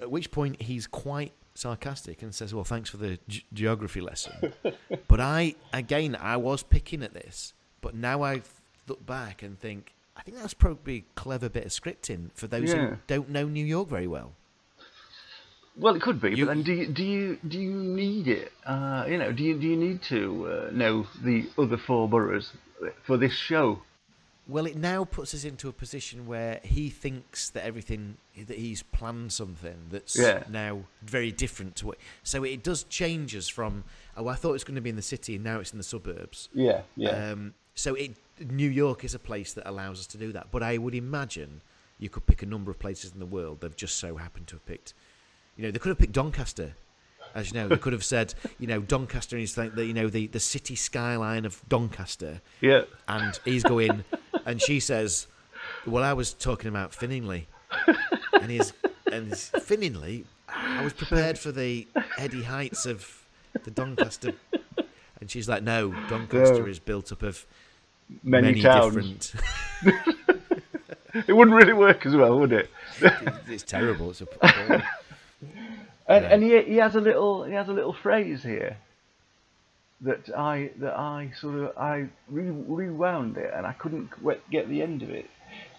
At 0.00 0.10
which 0.10 0.30
point 0.30 0.62
he's 0.62 0.86
quite 0.86 1.32
sarcastic 1.54 2.22
and 2.22 2.34
says, 2.34 2.54
"Well, 2.54 2.64
thanks 2.64 2.90
for 2.90 2.96
the 2.96 3.18
ge- 3.28 3.44
geography 3.52 4.00
lesson." 4.00 4.52
but 5.08 5.20
I 5.20 5.54
again 5.72 6.16
I 6.20 6.36
was 6.36 6.62
picking 6.62 7.02
at 7.02 7.12
this, 7.14 7.54
but 7.80 7.94
now 7.94 8.22
I 8.22 8.42
look 8.86 9.04
back 9.06 9.42
and 9.42 9.58
think 9.58 9.93
I 10.16 10.22
think 10.22 10.38
that's 10.38 10.54
probably 10.54 10.96
a 10.98 11.04
clever 11.20 11.48
bit 11.48 11.64
of 11.64 11.70
scripting 11.72 12.30
for 12.34 12.46
those 12.46 12.72
Yeah. 12.72 12.90
who 12.90 12.96
don't 13.06 13.28
know 13.30 13.46
New 13.46 13.64
York 13.64 13.88
very 13.88 14.06
well. 14.06 14.32
Well, 15.76 15.96
it 15.96 16.02
could 16.02 16.20
be, 16.20 16.30
You- 16.36 16.46
but 16.46 16.54
then 16.54 16.62
do 16.62 16.72
you, 16.72 16.86
do 16.86 17.02
you 17.04 17.38
do 17.48 17.58
you 17.60 17.72
need 17.72 18.28
it? 18.28 18.52
Uh, 18.64 19.06
you 19.08 19.18
know, 19.18 19.32
do 19.32 19.42
you 19.42 19.58
do 19.58 19.66
you 19.66 19.76
need 19.76 20.02
to 20.02 20.46
uh, 20.46 20.70
know 20.72 21.06
the 21.22 21.50
other 21.58 21.76
four 21.76 22.08
boroughs 22.08 22.52
for 23.04 23.16
this 23.16 23.32
show? 23.32 23.82
Well, 24.46 24.66
it 24.66 24.76
now 24.76 25.04
puts 25.04 25.34
us 25.34 25.44
into 25.44 25.68
a 25.68 25.72
position 25.72 26.26
where 26.26 26.60
he 26.62 26.90
thinks 26.90 27.48
that 27.50 27.64
everything 27.64 28.18
that 28.36 28.58
he's 28.58 28.82
planned 28.84 29.32
something 29.32 29.86
that's 29.90 30.16
Yeah. 30.16 30.44
now 30.48 30.84
very 31.02 31.32
different 31.32 31.74
to 31.76 31.86
what. 31.86 31.98
So 32.22 32.44
it 32.44 32.62
does 32.62 32.84
change 32.84 33.34
us 33.34 33.48
from 33.48 33.82
oh, 34.16 34.28
I 34.28 34.36
thought 34.36 34.50
it 34.50 34.52
was 34.52 34.64
going 34.64 34.76
to 34.76 34.80
be 34.80 34.90
in 34.90 34.96
the 34.96 35.02
city, 35.02 35.34
and 35.34 35.42
now 35.42 35.58
it's 35.58 35.72
in 35.72 35.78
the 35.78 35.82
suburbs. 35.82 36.50
Yeah, 36.54 36.82
Um, 37.10 37.54
so 37.74 37.96
it 37.96 38.14
New 38.40 38.68
York 38.68 39.04
is 39.04 39.14
a 39.14 39.18
place 39.18 39.52
that 39.52 39.68
allows 39.68 40.00
us 40.00 40.06
to 40.08 40.18
do 40.18 40.32
that. 40.32 40.48
But 40.50 40.62
I 40.62 40.78
would 40.78 40.94
imagine 40.94 41.60
you 41.98 42.08
could 42.08 42.26
pick 42.26 42.42
a 42.42 42.46
number 42.46 42.70
of 42.70 42.78
places 42.78 43.12
in 43.12 43.18
the 43.18 43.26
world. 43.26 43.60
They've 43.60 43.76
just 43.76 43.98
so 43.98 44.16
happened 44.16 44.48
to 44.48 44.56
have 44.56 44.66
picked. 44.66 44.94
You 45.56 45.64
know, 45.64 45.70
they 45.70 45.78
could 45.78 45.90
have 45.90 45.98
picked 45.98 46.12
Doncaster. 46.12 46.74
As 47.34 47.50
you 47.50 47.54
know, 47.54 47.68
they 47.68 47.76
could 47.76 47.92
have 47.92 48.04
said, 48.04 48.34
you 48.58 48.66
know, 48.66 48.80
Doncaster 48.80 49.36
is 49.36 49.56
like 49.56 49.74
the 49.74 49.86
you 49.86 49.94
know 49.94 50.08
the, 50.08 50.26
the 50.28 50.40
city 50.40 50.76
skyline 50.76 51.44
of 51.44 51.60
Doncaster 51.68 52.40
yeah. 52.60 52.82
and 53.08 53.38
he's 53.44 53.62
going, 53.62 54.04
and 54.46 54.60
she 54.60 54.80
says, 54.80 55.26
"Well, 55.86 56.04
I 56.04 56.12
was 56.12 56.32
talking 56.32 56.68
about 56.68 56.92
Finningley," 56.92 57.46
and 58.34 58.50
he's 58.50 58.72
and 59.10 59.28
he's, 59.28 59.50
Finningley. 59.50 60.24
I 60.48 60.84
was 60.84 60.92
prepared 60.92 61.38
for 61.38 61.50
the 61.50 61.88
heady 62.16 62.42
heights 62.42 62.86
of 62.86 63.24
the 63.64 63.70
Doncaster, 63.70 64.34
and 65.20 65.30
she's 65.30 65.48
like, 65.48 65.62
"No, 65.62 65.92
Doncaster 66.08 66.60
No. 66.60 66.66
is 66.66 66.78
built 66.78 67.10
up 67.10 67.22
of 67.22 67.46
Many, 68.22 68.48
many, 68.48 68.62
towns. 68.62 69.32
different." 69.82 70.04
It 71.28 71.32
wouldn't 71.32 71.56
really 71.56 71.72
work 71.74 72.06
as 72.06 72.16
well, 72.16 72.40
would 72.40 72.52
it? 72.52 72.68
it's 73.46 73.62
terrible. 73.62 74.10
It's 74.10 74.20
a, 74.20 74.26
And, 76.08 76.24
Yeah. 76.24 76.30
and 76.32 76.42
he, 76.42 76.62
he 76.62 76.76
has 76.76 76.96
a 76.96 77.00
little 77.00 77.44
he 77.44 77.54
has 77.54 77.68
a 77.68 77.72
little 77.72 77.92
phrase 77.94 78.42
here 78.42 78.76
that 80.02 80.28
I 80.36 80.70
that 80.80 80.98
I 80.98 81.32
sort 81.40 81.54
of 81.60 81.78
I 81.78 82.08
re, 82.28 82.50
rewound 82.50 83.36
it 83.38 83.50
and 83.54 83.64
I 83.64 83.72
couldn't 83.72 84.10
get 84.50 84.68
the 84.68 84.82
end 84.82 85.02
of 85.02 85.10
it 85.10 85.30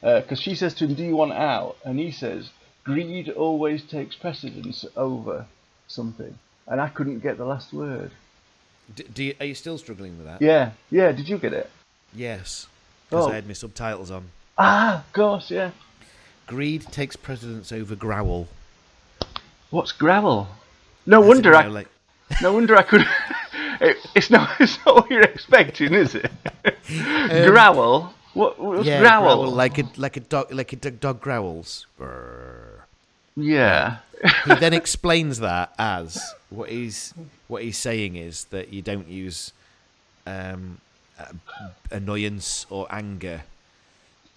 uh, 0.01 0.21
because 0.21 0.39
she 0.41 0.55
says 0.55 0.73
to 0.75 0.85
him, 0.85 0.95
"Do 0.95 1.03
you 1.03 1.15
want 1.15 1.33
out?" 1.33 1.75
and 1.83 1.99
he 1.99 2.11
says, 2.11 2.49
"Greed 2.85 3.29
always 3.29 3.83
takes 3.83 4.15
precedence 4.15 4.85
over 4.95 5.45
something," 5.87 6.39
and 6.65 6.79
I 6.81 6.87
couldn't 6.89 7.19
get 7.19 7.37
the 7.37 7.45
last 7.45 7.71
word. 7.73 8.11
do, 8.95 9.03
do 9.03 9.23
you, 9.25 9.35
are 9.39 9.45
you 9.45 9.53
still 9.55 9.77
struggling 9.77 10.17
with 10.17 10.25
that? 10.27 10.41
Yeah, 10.41 10.71
yeah. 10.89 11.11
Did 11.11 11.27
you 11.29 11.37
get 11.37 11.53
it? 11.53 11.69
Yes, 12.15 12.67
because 13.09 13.27
Oh. 13.27 13.31
I 13.31 13.35
had 13.35 13.47
my 13.47 13.53
subtitles 13.53 14.09
on. 14.11 14.29
Ah, 14.57 14.99
of 14.99 15.13
course, 15.13 15.51
yeah. 15.51 15.71
Greed 16.47 16.83
takes 16.91 17.15
precedence 17.15 17.71
over 17.71 17.95
growl. 17.95 18.47
What's 19.69 19.91
growl? 19.91 20.47
No 21.05 21.19
wonder 21.21 21.55
I 21.55 21.63
know, 21.63 21.69
like- 21.71 21.89
no 22.41 22.53
wonder 22.53 22.75
I 22.77 22.83
could. 22.83 23.01
it, 23.81 23.97
it's 24.15 24.29
not 24.29 24.49
it's 24.59 24.77
not 24.85 24.95
what 24.95 25.11
you're 25.11 25.21
expecting, 25.23 25.93
is 25.93 26.15
it? 26.15 26.31
growl. 27.47 28.13
What, 28.33 28.59
what's 28.59 28.79
Um, 28.81 28.85
yeah, 28.85 28.99
growl? 28.99 29.21
growl 29.43 29.51
like 29.51 29.77
a 29.77 29.85
like 29.97 30.17
a 30.17 30.21
dog 30.21 30.51
like 30.53 30.71
a 30.73 30.91
dog, 30.91 31.19
growls. 31.21 31.85
Brrr. 31.99 32.81
Yeah. 33.35 33.97
he 34.45 34.55
then 34.55 34.73
explains 34.73 35.39
that 35.39 35.73
as 35.77 36.33
what 36.49 36.69
he's 36.69 37.13
what 37.47 37.63
he's 37.63 37.77
saying 37.77 38.15
is 38.15 38.45
that 38.45 38.71
you 38.71 38.81
don't 38.81 39.07
use 39.09 39.51
um, 40.25 40.79
annoyance 41.91 42.65
or 42.69 42.87
anger 42.89 43.43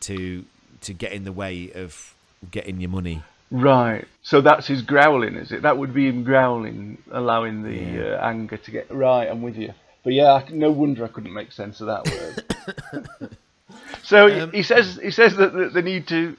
to 0.00 0.44
to 0.80 0.92
get 0.92 1.12
in 1.12 1.24
the 1.24 1.32
way 1.32 1.70
of 1.74 2.14
getting 2.50 2.80
your 2.80 2.90
money. 2.90 3.22
Right. 3.50 4.04
So 4.22 4.40
that's 4.40 4.66
his 4.66 4.82
growling, 4.82 5.34
is 5.34 5.50
it? 5.52 5.62
That 5.62 5.76
would 5.78 5.92
be 5.94 6.06
him 6.06 6.22
growling, 6.22 6.98
allowing 7.10 7.62
the 7.62 7.72
Yeah. 7.74 8.02
uh, 8.16 8.26
anger 8.28 8.56
to 8.58 8.70
get. 8.70 8.90
Right, 8.90 9.26
I'm 9.28 9.42
with 9.42 9.56
you. 9.56 9.72
But 10.04 10.12
yeah, 10.12 10.32
I, 10.34 10.44
no 10.50 10.70
wonder 10.70 11.04
I 11.04 11.08
couldn't 11.08 11.32
make 11.34 11.50
sense 11.50 11.80
of 11.80 11.86
that 11.88 12.06
word. 12.08 13.30
so 14.04 14.26
he- 14.28 14.40
Um, 14.40 14.52
he 14.52 14.62
says 14.62 14.98
he 15.02 15.10
says 15.10 15.34
that, 15.36 15.52
that 15.54 15.72
they 15.74 15.82
need 15.82 16.06
to 16.08 16.32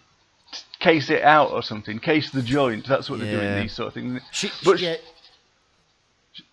t- 0.52 0.60
case 0.80 1.10
it 1.10 1.24
out 1.24 1.52
or 1.52 1.62
something, 1.64 2.00
case 2.00 2.30
the 2.32 2.42
joint. 2.42 2.88
That's 2.88 3.10
what 3.10 3.20
they're 3.20 3.40
doing. 3.40 3.62
These 3.64 3.74
sort 3.74 3.88
of 3.88 3.94
things. 3.96 4.22
She, 4.32 4.50
But- 4.64 4.80
yeah, 4.80 4.96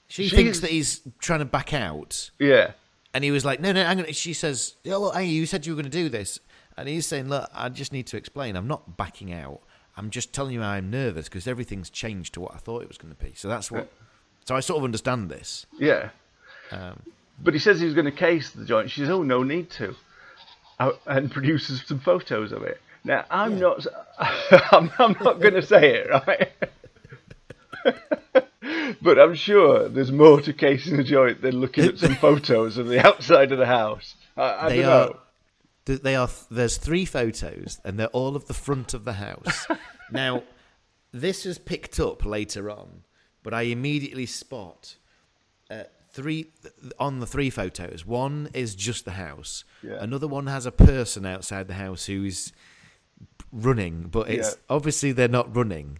she, 0.09 0.29
she- 0.29 0.35
thinks 0.37 0.61
that 0.61 0.71
he's 0.71 1.01
trying 1.21 1.39
to 1.41 1.45
back 1.45 1.73
out, 1.75 2.31
Yeah. 2.39 2.73
And 3.17 3.25
he 3.25 3.31
was 3.31 3.47
like, 3.47 3.61
"No, 3.61 3.73
no." 3.73 3.83
I'm 3.83 3.97
gonna, 3.97 4.13
she 4.13 4.35
says, 4.35 4.75
"Yeah, 4.85 4.97
look, 4.97 5.15
hey, 5.15 5.25
you 5.25 5.47
said 5.47 5.65
you 5.65 5.73
were 5.73 5.83
going 5.83 5.91
to 5.91 5.99
do 5.99 6.11
this," 6.11 6.39
and 6.77 6.87
he's 6.87 7.07
saying, 7.07 7.31
"Look, 7.31 7.49
I 7.55 7.71
just 7.71 7.91
need 7.91 8.07
to 8.09 8.19
explain. 8.19 8.57
I'm 8.57 8.69
not 8.69 8.99
backing 8.99 9.33
out. 9.33 9.61
I'm 9.97 10.11
just 10.11 10.35
telling 10.35 10.53
you 10.53 10.63
I'm 10.63 10.91
nervous 10.91 11.27
because 11.27 11.49
everything's 11.49 11.89
changed 11.89 12.35
to 12.35 12.41
what 12.43 12.55
I 12.55 12.59
thought 12.59 12.83
it 12.83 12.89
was 12.89 12.99
going 12.99 13.15
to 13.15 13.25
be. 13.25 13.33
So 13.35 13.49
that's 13.49 13.71
what. 13.71 13.91
So 14.45 14.55
I 14.55 14.61
sort 14.61 14.77
of 14.81 14.85
understand 14.85 15.31
this. 15.31 15.65
Yeah. 15.79 16.11
Um, 16.71 17.01
But 17.43 17.55
he 17.55 17.59
says 17.61 17.81
he's 17.81 17.95
going 17.95 18.05
to 18.05 18.13
case 18.13 18.51
the 18.51 18.67
joint. 18.67 18.91
She 18.91 19.01
says, 19.01 19.09
"Oh, 19.09 19.23
no 19.23 19.43
need 19.43 19.71
to," 19.71 19.97
Uh, 20.79 20.93
and 21.07 21.31
produces 21.31 21.83
some 21.87 22.01
photos 22.01 22.53
of 22.53 22.65
it. 22.65 22.83
Now, 23.03 23.25
I'm 23.31 23.59
not. 23.59 23.87
I'm, 24.19 24.91
I'm 24.99 25.17
not 25.23 25.41
going 25.41 25.55
to 25.55 25.63
say 25.63 25.95
it, 25.95 26.11
right? 26.11 26.53
but 29.03 29.19
I'm 29.19 29.35
sure 29.35 29.89
there's 29.89 30.13
more 30.13 30.41
to 30.43 30.53
casing 30.53 30.97
the 30.97 31.05
joint 31.05 31.43
than 31.43 31.61
looking 31.61 31.85
at 31.85 31.99
some 31.99 32.15
photos 32.27 32.79
of 32.79 32.89
the 32.89 33.05
outside 33.07 33.53
of 33.53 33.59
the 33.59 33.67
house. 33.67 34.15
I, 34.37 34.67
I 34.67 34.69
They 34.69 34.77
don't 34.83 34.91
are- 34.91 35.07
know. 35.11 35.17
th- 35.87 36.03
they 36.03 36.17
are. 36.17 36.29
There's 36.51 36.77
three 36.77 37.05
photos, 37.05 37.81
and 37.85 37.99
they're 37.99 38.09
all 38.09 38.37
of 38.37 38.47
the 38.47 38.55
front 38.55 38.95
of 38.95 39.05
the 39.05 39.15
house. 39.15 39.67
now, 40.13 40.43
this 41.13 41.47
is 41.47 41.59
picked 41.59 41.99
up 42.01 42.25
later 42.25 42.71
on, 42.71 43.03
but 43.43 43.55
I 43.55 43.63
immediately 43.63 44.27
spot 44.27 44.97
uh, 45.71 45.85
three 46.11 46.47
on 46.99 47.21
the 47.21 47.27
three 47.27 47.51
photos. 47.51 48.05
One 48.05 48.49
is 48.53 48.75
just 48.75 49.05
the 49.05 49.13
house. 49.13 49.65
Yeah. 49.83 49.97
Another 50.01 50.27
one 50.29 50.47
has 50.49 50.67
a 50.67 50.73
person 50.73 51.25
outside 51.25 51.69
the 51.69 51.75
house 51.75 52.07
who's 52.07 52.53
running, 53.53 54.09
but 54.11 54.29
it's 54.29 54.51
Yeah. 54.51 54.75
obviously 54.77 55.13
they're 55.13 55.29
not 55.29 55.55
running. 55.55 55.99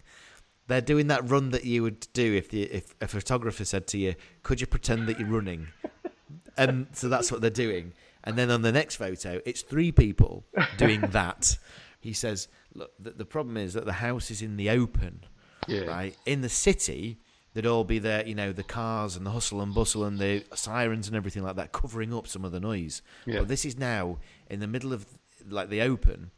They're 0.67 0.81
doing 0.81 1.07
that 1.07 1.29
run 1.29 1.51
that 1.51 1.63
you 1.65 1.83
would 1.83 2.07
do 2.13 2.33
if 2.35 2.49
the, 2.49 2.63
if 2.63 2.93
a 3.01 3.07
photographer 3.07 3.63
said 3.65 3.87
to 3.87 3.97
you, 3.97 4.15
"Could 4.43 4.59
you 4.61 4.67
pretend 4.67 5.07
that 5.07 5.19
you're 5.19 5.29
running?" 5.29 5.67
and 6.57 6.87
so 6.93 7.07
that's 7.09 7.31
what 7.31 7.41
they're 7.41 7.49
doing. 7.49 7.93
And 8.23 8.37
then 8.37 8.51
on 8.51 8.61
the 8.61 8.71
next 8.73 8.95
photo, 8.97 9.39
it's 9.45 9.61
three 9.61 9.91
people 9.91 10.45
doing 10.77 11.01
that. 11.11 11.57
He 12.01 12.11
says, 12.13 12.47
"Look, 12.73 12.91
the, 12.99 13.11
the 13.11 13.25
problem 13.25 13.55
is 13.57 13.73
that 13.73 13.85
the 13.85 13.93
house 13.93 14.29
is 14.29 14.41
in 14.41 14.57
the 14.57 14.69
open, 14.69 15.23
Yeah. 15.67 15.81
right? 15.85 16.15
In 16.25 16.41
the 16.41 16.49
city, 16.49 17.19
there'd 17.53 17.65
all 17.65 17.85
be 17.85 17.99
there, 17.99 18.27
you 18.27 18.35
know, 18.35 18.51
the 18.51 18.63
cars 18.63 19.15
and 19.15 19.25
the 19.25 19.31
hustle 19.31 19.61
and 19.61 19.73
bustle 19.73 20.03
and 20.03 20.19
the 20.19 20.43
sirens 20.53 21.07
and 21.07 21.15
everything 21.15 21.43
like 21.43 21.55
that, 21.55 21.71
covering 21.71 22.13
up 22.13 22.27
some 22.27 22.43
of 22.43 22.51
the 22.51 22.59
noise. 22.59 23.01
Yeah. 23.25 23.39
But 23.39 23.47
this 23.47 23.63
is 23.63 23.77
now 23.77 24.17
in 24.49 24.59
the 24.59 24.67
middle 24.67 24.91
of 24.91 25.05
like 25.47 25.69
the 25.69 25.81
open." 25.81 26.31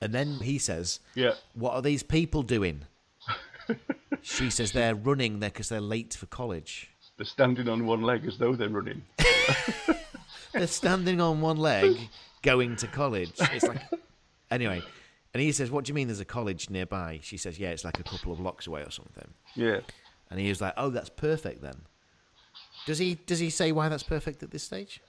And 0.00 0.12
then 0.12 0.38
he 0.42 0.58
says, 0.58 1.00
Yeah. 1.16 1.34
"What 1.54 1.74
are 1.74 1.82
these 1.82 2.04
people 2.04 2.42
doing?" 2.44 2.82
She 4.22 4.50
says, 4.50 4.72
"They're 4.72 4.94
running 4.94 5.40
there 5.40 5.50
because 5.50 5.68
they're 5.68 5.80
late 5.80 6.14
for 6.14 6.26
college." 6.26 6.90
They're 7.16 7.26
standing 7.26 7.68
on 7.68 7.86
one 7.86 8.02
leg 8.02 8.26
as 8.26 8.38
though 8.38 8.54
they're 8.54 8.68
running. 8.68 9.02
they're 10.52 10.66
standing 10.66 11.20
on 11.20 11.40
one 11.40 11.58
leg 11.58 11.96
going 12.42 12.76
to 12.76 12.86
college. 12.86 13.32
It's 13.38 13.66
like 13.66 13.82
anyway. 14.50 14.82
And 15.34 15.40
he 15.40 15.52
says, 15.52 15.70
"What 15.70 15.84
do 15.84 15.90
you 15.90 15.94
mean? 15.94 16.08
There's 16.08 16.20
a 16.20 16.24
college 16.24 16.68
nearby?" 16.68 17.20
She 17.22 17.36
says, 17.36 17.58
"Yeah, 17.58 17.70
it's 17.70 17.84
like 17.84 17.98
a 17.98 18.02
couple 18.02 18.32
of 18.32 18.38
blocks 18.38 18.66
away 18.66 18.82
or 18.82 18.90
something." 18.90 19.32
Yeah. 19.54 19.80
And 20.30 20.38
he 20.40 20.48
was 20.48 20.60
like, 20.60 20.74
"Oh, 20.76 20.90
that's 20.90 21.08
perfect 21.08 21.62
then." 21.62 21.82
Does 22.86 22.98
he 22.98 23.14
does 23.14 23.38
he 23.38 23.50
say 23.50 23.72
why 23.72 23.88
that's 23.88 24.02
perfect 24.02 24.42
at 24.42 24.50
this 24.50 24.62
stage? 24.62 25.00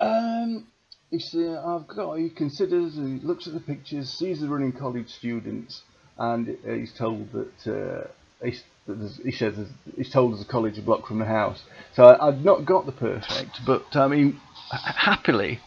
Um, 0.00 0.66
he's, 1.10 1.34
uh, 1.34 1.62
I've 1.64 1.86
got. 1.86 2.14
He 2.14 2.30
considers. 2.30 2.94
He 2.94 3.20
looks 3.22 3.46
at 3.46 3.54
the 3.54 3.60
pictures, 3.60 4.12
sees 4.12 4.40
the 4.40 4.48
running 4.48 4.72
college 4.72 5.10
students, 5.10 5.82
and 6.18 6.56
uh, 6.66 6.72
he's 6.72 6.92
told 6.92 7.30
that. 7.32 7.66
Uh, 7.66 8.08
there's- 8.40 9.18
he 9.24 9.32
says 9.32 9.54
he's 9.96 10.10
told 10.10 10.32
there's 10.32 10.42
a 10.42 10.48
college 10.48 10.78
a 10.78 10.82
block 10.82 11.08
from 11.08 11.18
the 11.18 11.24
house. 11.24 11.62
So 11.94 12.04
I, 12.04 12.28
I've 12.28 12.44
not 12.44 12.64
got 12.64 12.86
the 12.86 12.92
perfect, 12.92 13.64
but 13.66 13.84
I 13.96 14.06
mean, 14.06 14.38
happily. 14.70 15.60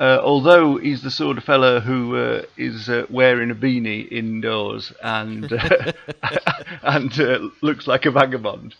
Uh, 0.00 0.18
although 0.22 0.76
he's 0.76 1.02
the 1.02 1.10
sort 1.10 1.38
of 1.38 1.44
fellow 1.44 1.78
who 1.80 2.16
uh, 2.16 2.42
is 2.56 2.88
uh, 2.88 3.06
wearing 3.10 3.50
a 3.50 3.54
beanie 3.54 4.10
indoors 4.10 4.92
and 5.02 5.52
uh, 5.52 5.92
and 6.82 7.20
uh, 7.20 7.38
looks 7.60 7.86
like 7.86 8.06
a 8.06 8.10
vagabond, 8.10 8.74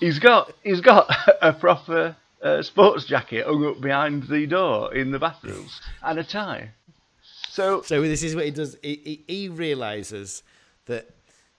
he's 0.00 0.18
got 0.18 0.52
he's 0.62 0.80
got 0.80 1.10
a 1.42 1.52
proper 1.52 2.16
sports 2.62 3.04
jacket 3.06 3.46
hung 3.46 3.66
up 3.66 3.80
behind 3.80 4.22
the 4.28 4.46
door 4.46 4.94
in 4.94 5.10
the 5.10 5.18
bathroom 5.18 5.66
and 6.02 6.18
a 6.18 6.24
tie. 6.24 6.70
So 7.50 7.82
So 7.82 8.00
this 8.02 8.22
is 8.22 8.34
what 8.36 8.44
he 8.44 8.50
does. 8.50 8.76
He, 8.82 9.00
he, 9.04 9.24
he 9.26 9.48
realizes 9.48 10.42
that 10.86 11.10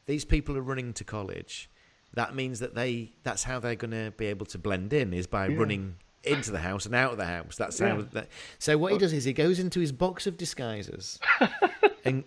these 0.05 0.26
people 0.26 0.57
are 0.57 0.61
running 0.61 0.93
to 0.93 1.03
college. 1.03 1.69
That 2.13 2.36
means 2.36 2.59
that 2.59 2.76
they 2.76 3.11
that's 3.23 3.43
how 3.43 3.59
they're 3.59 3.76
going 3.76 3.91
to 3.91 4.11
be 4.15 4.28
able 4.28 4.45
to 4.47 4.57
blend 4.57 4.93
in 4.93 5.13
is 5.13 5.28
by 5.28 5.47
running 5.47 5.95
into 6.23 6.49
the 6.51 6.59
house 6.59 6.86
and 6.86 6.95
out 6.95 7.11
of 7.11 7.17
the 7.17 7.26
house. 7.26 7.55
That's 7.57 7.78
how. 7.80 7.97
Yeah. 7.97 8.03
That, 8.13 8.30
so 8.57 8.78
what 8.78 8.93
he 8.93 8.97
does 8.97 9.13
is 9.13 9.26
he 9.26 9.34
goes 9.34 9.59
into 9.59 9.80
his 9.80 9.91
box 9.91 10.26
of 10.26 10.38
disguises 10.38 11.19
and 12.05 12.23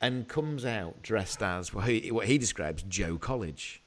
and 0.00 0.28
comes 0.28 0.64
out 0.64 1.02
dressed 1.02 1.42
as 1.42 1.72
what 1.74 1.86
he, 1.88 2.10
what 2.10 2.26
he 2.26 2.38
describes 2.38 2.82
Joe 2.84 3.16
College. 3.18 3.82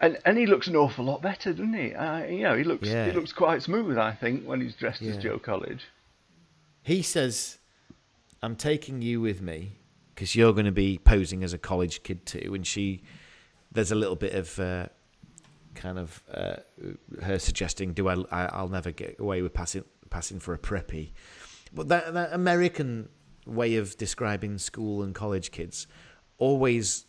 and 0.00 0.18
and 0.24 0.38
he 0.38 0.46
looks 0.46 0.66
an 0.68 0.76
awful 0.76 1.04
lot 1.04 1.20
better, 1.22 1.52
doesn't 1.52 1.74
he? 1.74 1.94
Uh, 1.94 2.24
you 2.24 2.42
know, 2.42 2.56
he 2.56 2.64
looks 2.64 2.88
Yeah. 2.88 3.06
he 3.06 3.12
looks 3.12 3.32
quite 3.32 3.62
smooth, 3.62 3.98
I 3.98 4.12
think, 4.14 4.44
when 4.46 4.60
he's 4.60 4.74
dressed 4.74 5.02
Yeah. 5.02 5.12
as 5.12 5.18
Joe 5.22 5.38
College. 5.38 5.82
He 6.82 7.02
says, 7.02 7.58
"I'm 8.42 8.56
taking 8.56 9.02
you 9.02 9.20
with 9.20 9.40
me 9.42 9.72
because 10.14 10.34
you're 10.34 10.52
going 10.52 10.66
to 10.66 10.72
be 10.72 10.98
posing 10.98 11.42
as 11.44 11.52
a 11.52 11.58
college 11.58 12.02
kid 12.02 12.26
too." 12.26 12.52
And 12.54 12.66
she, 12.66 13.02
there's 13.70 13.92
a 13.92 13.94
little 13.96 14.16
bit 14.16 14.34
of 14.34 14.58
uh, 14.58 14.86
kind 15.74 15.98
of 15.98 16.22
uh, 16.32 16.56
her 17.22 17.38
suggesting, 17.38 17.92
"Do 17.92 18.08
I, 18.08 18.16
I? 18.30 18.46
I'll 18.46 18.68
never 18.68 18.90
get 18.90 19.18
away 19.18 19.42
with 19.42 19.52
passing 19.54 19.84
passing 20.10 20.38
for 20.40 20.54
a 20.54 20.58
preppy." 20.58 21.12
But 21.74 21.88
that 21.88 22.12
that 22.14 22.32
American 22.32 23.08
way 23.46 23.76
of 23.76 23.96
describing 23.96 24.58
school 24.58 25.02
and 25.02 25.14
college 25.14 25.50
kids 25.50 25.86
always. 26.38 27.06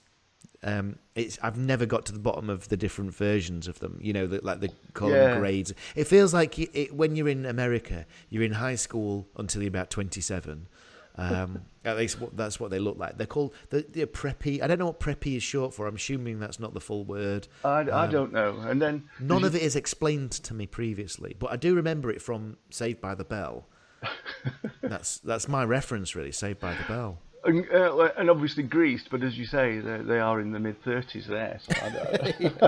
Um, 0.66 0.98
it's 1.14 1.38
I've 1.44 1.58
never 1.58 1.86
got 1.86 2.06
to 2.06 2.14
the 2.14 2.20
bottom 2.20 2.50
of 2.50 2.70
the 2.70 2.78
different 2.78 3.14
versions 3.14 3.68
of 3.68 3.80
them. 3.80 4.00
You 4.02 4.14
know, 4.14 4.28
the, 4.28 4.40
like 4.42 4.62
the 4.62 4.70
call 4.94 5.10
Yeah. 5.10 5.38
grades. 5.38 5.74
It 5.94 6.06
feels 6.06 6.34
like 6.34 6.58
you, 6.58 6.68
it, 6.72 6.96
when 6.96 7.18
you're 7.18 7.28
in 7.28 7.46
America, 7.46 8.06
you're 8.30 8.44
in 8.44 8.54
high 8.54 8.76
school 8.76 9.28
until 9.36 9.62
you're 9.62 9.68
about 9.68 9.90
27. 9.90 10.68
Um, 11.16 11.62
at 11.86 11.98
least 11.98 12.20
what, 12.20 12.36
that's 12.36 12.60
what 12.60 12.72
they 12.72 12.80
look 12.80 12.98
like. 12.98 13.18
They're 13.18 13.28
called 13.28 13.54
the 13.70 13.86
they're 13.88 14.08
preppy. 14.08 14.62
I 14.64 14.68
don't 14.68 14.80
know 14.80 14.88
what 14.88 15.00
preppy 15.00 15.36
is 15.38 15.44
short 15.44 15.74
for. 15.74 15.86
I'm 15.88 15.96
assuming 15.96 16.40
that's 16.40 16.60
not 16.60 16.74
the 16.74 16.80
full 16.82 17.04
word. 17.06 17.48
I, 17.64 17.80
I 17.92 18.08
don't 18.08 18.32
know. 18.34 18.58
And 18.62 18.82
then 18.82 19.04
None 19.20 19.44
of 19.44 19.56
it 19.56 19.62
is 19.62 19.76
explained 19.76 20.32
to 20.32 20.54
me 20.54 20.66
previously, 20.66 21.36
but 21.38 21.52
I 21.52 21.56
do 21.56 21.76
remember 21.76 22.10
it 22.10 22.22
from 22.22 22.58
Saved 22.70 23.00
by 23.02 23.14
the 23.16 23.26
Bell. 23.26 23.68
that's 24.82 25.20
that's 25.20 25.48
my 25.48 25.64
reference, 25.64 26.16
really. 26.16 26.32
Saved 26.32 26.60
by 26.60 26.74
the 26.74 26.84
Bell. 26.88 27.20
and, 27.46 27.66
uh, 27.72 28.10
and 28.18 28.30
obviously 28.30 28.64
Grease, 28.64 29.06
but 29.10 29.22
as 29.24 29.38
you 29.38 29.46
say, 29.46 29.80
they, 29.80 30.20
are 30.20 30.40
in 30.42 30.52
the 30.52 30.60
mid 30.60 30.82
thirties 30.84 31.28
there. 31.28 31.60
So 31.62 31.74
I 31.82 31.90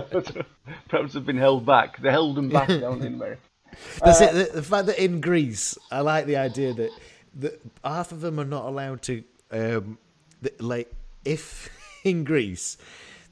don't, 0.02 0.46
perhaps 0.90 1.14
they've 1.14 1.26
been 1.26 1.38
held 1.38 1.66
back. 1.66 2.02
They 2.02 2.12
held 2.12 2.36
them 2.36 2.50
back 2.50 2.68
down 2.68 3.02
in 3.02 3.16
America. 3.16 3.42
That's 4.04 4.22
Uh, 4.22 4.26
it. 4.26 4.34
The, 4.34 4.56
the 4.58 4.64
fact 4.64 4.86
that 4.88 5.04
in 5.04 5.20
Grease, 5.22 5.78
I 5.92 6.02
like 6.02 6.26
the 6.26 6.38
idea 6.38 6.74
that, 6.74 6.92
that 7.36 7.62
half 7.84 8.12
of 8.12 8.22
them 8.22 8.40
are 8.40 8.46
not 8.46 8.66
allowed 8.66 9.02
to, 9.04 9.24
um, 9.52 9.98
that, 10.42 10.62
like, 10.62 10.92
if 11.24 11.70
in 12.04 12.24
Grease 12.24 12.78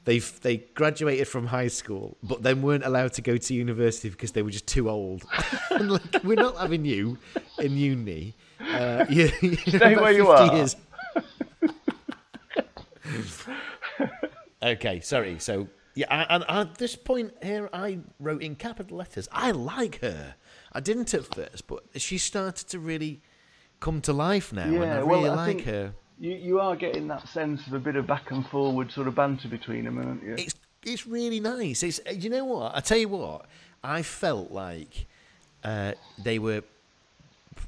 they 0.04 0.18
they 0.18 0.58
graduated 0.58 1.26
from 1.28 1.46
high 1.46 1.68
school, 1.68 2.16
but 2.22 2.42
then 2.42 2.62
weren't 2.62 2.84
allowed 2.84 3.14
to 3.14 3.22
go 3.22 3.36
to 3.36 3.54
university 3.54 4.10
because 4.10 4.32
they 4.32 4.42
were 4.42 4.50
just 4.50 4.66
too 4.66 4.90
old. 4.90 5.24
and 5.70 5.92
like, 5.92 6.22
we're 6.22 6.34
not 6.34 6.56
having 6.56 6.84
you 6.84 7.18
in 7.58 7.76
uni. 7.76 8.34
Uh, 8.60 9.06
you, 9.10 9.30
you're 9.40 9.56
Stay 9.56 9.94
about 9.94 10.02
where 10.02 10.12
you 10.12 10.28
are. 10.28 10.56
years. 10.56 10.76
okay, 14.62 15.00
sorry. 15.00 15.38
So 15.38 15.68
yeah, 15.94 16.26
and 16.28 16.44
at 16.48 16.76
this 16.76 16.96
point 16.96 17.32
here, 17.42 17.70
I 17.72 18.00
wrote 18.20 18.42
in 18.42 18.56
capital 18.56 18.98
letters. 18.98 19.28
I 19.32 19.52
like 19.52 20.00
her. 20.00 20.34
I 20.72 20.80
didn't 20.80 21.14
at 21.14 21.34
first, 21.34 21.66
but 21.66 21.84
she 21.96 22.18
started 22.18 22.68
to 22.68 22.78
really 22.78 23.22
come 23.84 24.00
to 24.00 24.12
life 24.14 24.50
now, 24.52 24.62
and 24.62 24.76
I 24.76 24.78
Yeah, 24.78 24.94
really 24.96 25.06
well, 25.08 25.38
I 25.38 25.46
like 25.46 25.60
her. 25.64 25.92
You 26.18 26.32
you 26.32 26.60
are 26.60 26.74
getting 26.74 27.06
that 27.08 27.28
sense 27.28 27.66
of 27.66 27.74
a 27.74 27.78
bit 27.78 27.96
of 27.96 28.06
back 28.06 28.30
and 28.30 28.46
forward 28.46 28.90
sort 28.90 29.08
of 29.08 29.14
banter 29.14 29.48
between 29.48 29.84
them, 29.84 29.98
aren't 29.98 30.22
you? 30.22 30.34
It's 30.38 30.54
it's 30.84 31.06
really 31.06 31.40
nice. 31.40 31.82
It's 31.82 32.00
you 32.10 32.30
know 32.30 32.44
what 32.44 32.74
I 32.74 32.80
tell 32.80 32.96
you 32.96 33.08
what 33.08 33.46
I 33.82 34.02
felt 34.02 34.50
like 34.50 35.06
uh, 35.62 35.92
they 36.22 36.38
were. 36.38 36.62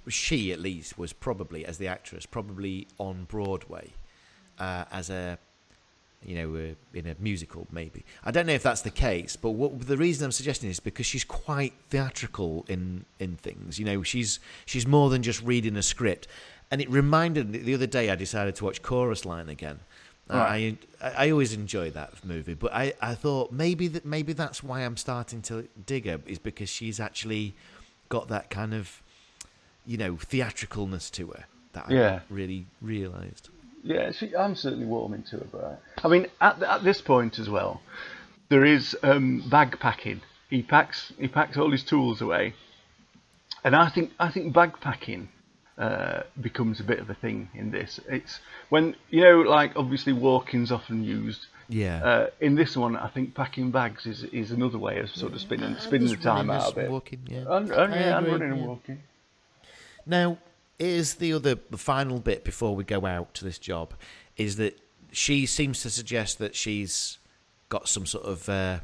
She 0.08 0.52
at 0.52 0.60
least 0.60 0.98
was 0.98 1.12
probably 1.12 1.66
as 1.66 1.78
the 1.78 1.88
actress 1.88 2.26
probably 2.26 2.86
on 2.98 3.24
Broadway 3.24 3.90
uh, 4.58 4.84
as 4.90 5.10
a 5.10 5.38
you 6.26 6.34
know, 6.34 6.54
uh, 6.56 6.74
in 6.98 7.06
a 7.06 7.14
musical, 7.20 7.66
maybe. 7.70 8.04
I 8.24 8.30
don't 8.32 8.46
know 8.46 8.52
if 8.52 8.62
that's 8.64 8.82
the 8.82 8.90
case, 8.90 9.36
but 9.36 9.50
what 9.50 9.86
the 9.86 9.96
reason 9.96 10.24
I'm 10.24 10.32
suggesting 10.32 10.68
is 10.68 10.80
because 10.80 11.06
she's 11.06 11.24
quite 11.24 11.72
theatrical 11.88 12.64
in 12.68 13.04
in 13.18 13.36
things. 13.36 13.78
You 13.78 13.84
know, 13.84 14.02
she's 14.02 14.40
she's 14.66 14.86
more 14.86 15.08
than 15.08 15.22
just 15.22 15.42
reading 15.42 15.76
a 15.76 15.82
script. 15.82 16.26
And 16.70 16.80
it 16.80 16.90
reminded 16.90 17.50
me 17.50 17.58
the 17.58 17.74
other 17.74 17.86
day 17.86 18.10
I 18.10 18.16
decided 18.16 18.56
to 18.56 18.64
watch 18.64 18.82
Chorus 18.82 19.24
Line 19.24 19.48
again. 19.48 19.78
Right. 20.28 20.76
I, 21.00 21.26
I 21.26 21.30
always 21.30 21.52
enjoy 21.52 21.90
that 21.92 22.24
movie, 22.24 22.54
but 22.54 22.74
I, 22.74 22.94
I 23.00 23.14
thought 23.14 23.52
maybe 23.52 23.86
that 23.86 24.04
maybe 24.04 24.32
that's 24.32 24.60
why 24.64 24.80
I'm 24.80 24.96
starting 24.96 25.40
to 25.42 25.68
dig 25.86 26.06
her 26.06 26.20
is 26.26 26.40
because 26.40 26.68
she's 26.68 26.98
actually 26.98 27.54
got 28.08 28.26
that 28.28 28.50
kind 28.50 28.74
of 28.74 29.00
you 29.86 29.96
know 29.96 30.14
theatricalness 30.16 31.08
to 31.12 31.28
her 31.28 31.44
that 31.74 31.88
Yeah. 31.88 32.20
I 32.28 32.34
really 32.34 32.66
realised. 32.82 33.50
Yeah, 33.86 34.10
she, 34.10 34.34
I'm 34.34 34.56
certainly 34.56 34.86
warming 34.86 35.22
to 35.30 35.38
her, 35.38 35.46
but 35.52 35.82
I 36.04 36.08
mean, 36.08 36.26
at, 36.40 36.60
at 36.62 36.82
this 36.82 37.00
point 37.00 37.38
as 37.38 37.48
well, 37.48 37.80
there 38.48 38.64
is 38.64 38.96
um, 39.02 39.48
bag 39.48 39.78
packing. 39.78 40.22
He 40.50 40.62
packs 40.62 41.12
he 41.18 41.28
packs 41.28 41.56
all 41.56 41.70
his 41.70 41.84
tools 41.84 42.20
away, 42.20 42.54
and 43.62 43.76
I 43.76 43.88
think 43.88 44.10
I 44.18 44.30
think 44.30 44.52
bag 44.52 44.80
packing 44.80 45.28
uh, 45.78 46.22
becomes 46.40 46.80
a 46.80 46.84
bit 46.84 46.98
of 46.98 47.10
a 47.10 47.14
thing 47.14 47.48
in 47.54 47.70
this. 47.70 48.00
It's 48.08 48.40
when 48.70 48.96
you 49.10 49.22
know, 49.22 49.40
like 49.42 49.72
obviously 49.76 50.12
walking's 50.12 50.72
often 50.72 51.04
used. 51.04 51.46
Yeah. 51.68 52.04
Uh, 52.04 52.26
in 52.40 52.54
this 52.54 52.76
one, 52.76 52.96
I 52.96 53.08
think 53.08 53.34
packing 53.34 53.72
bags 53.72 54.06
is, 54.06 54.22
is 54.24 54.52
another 54.52 54.78
way 54.78 54.98
of 55.00 55.10
sort 55.10 55.32
of 55.32 55.40
spinning 55.40 55.76
spinning 55.78 56.08
the 56.08 56.16
time 56.16 56.48
running, 56.48 56.62
out 56.62 56.72
of 56.72 56.78
it. 56.78 56.90
walking, 56.90 57.20
yeah. 57.26 57.44
And, 57.48 57.70
and, 57.70 57.94
I 57.94 57.98
yeah, 57.98 58.18
and 58.18 58.26
agree, 58.26 58.38
running 58.38 58.58
and 58.58 58.68
walking. 58.68 59.02
Now, 60.06 60.38
is 60.78 61.14
the 61.16 61.32
other 61.32 61.56
the 61.70 61.78
final 61.78 62.18
bit 62.20 62.44
before 62.44 62.74
we 62.76 62.84
go 62.84 63.06
out 63.06 63.32
to 63.34 63.44
this 63.44 63.58
job 63.58 63.94
is 64.36 64.56
that 64.56 64.78
she 65.12 65.46
seems 65.46 65.80
to 65.82 65.90
suggest 65.90 66.38
that 66.38 66.54
she's 66.54 67.18
got 67.68 67.88
some 67.88 68.04
sort 68.06 68.24
of 68.24 68.48
uh, 68.48 68.78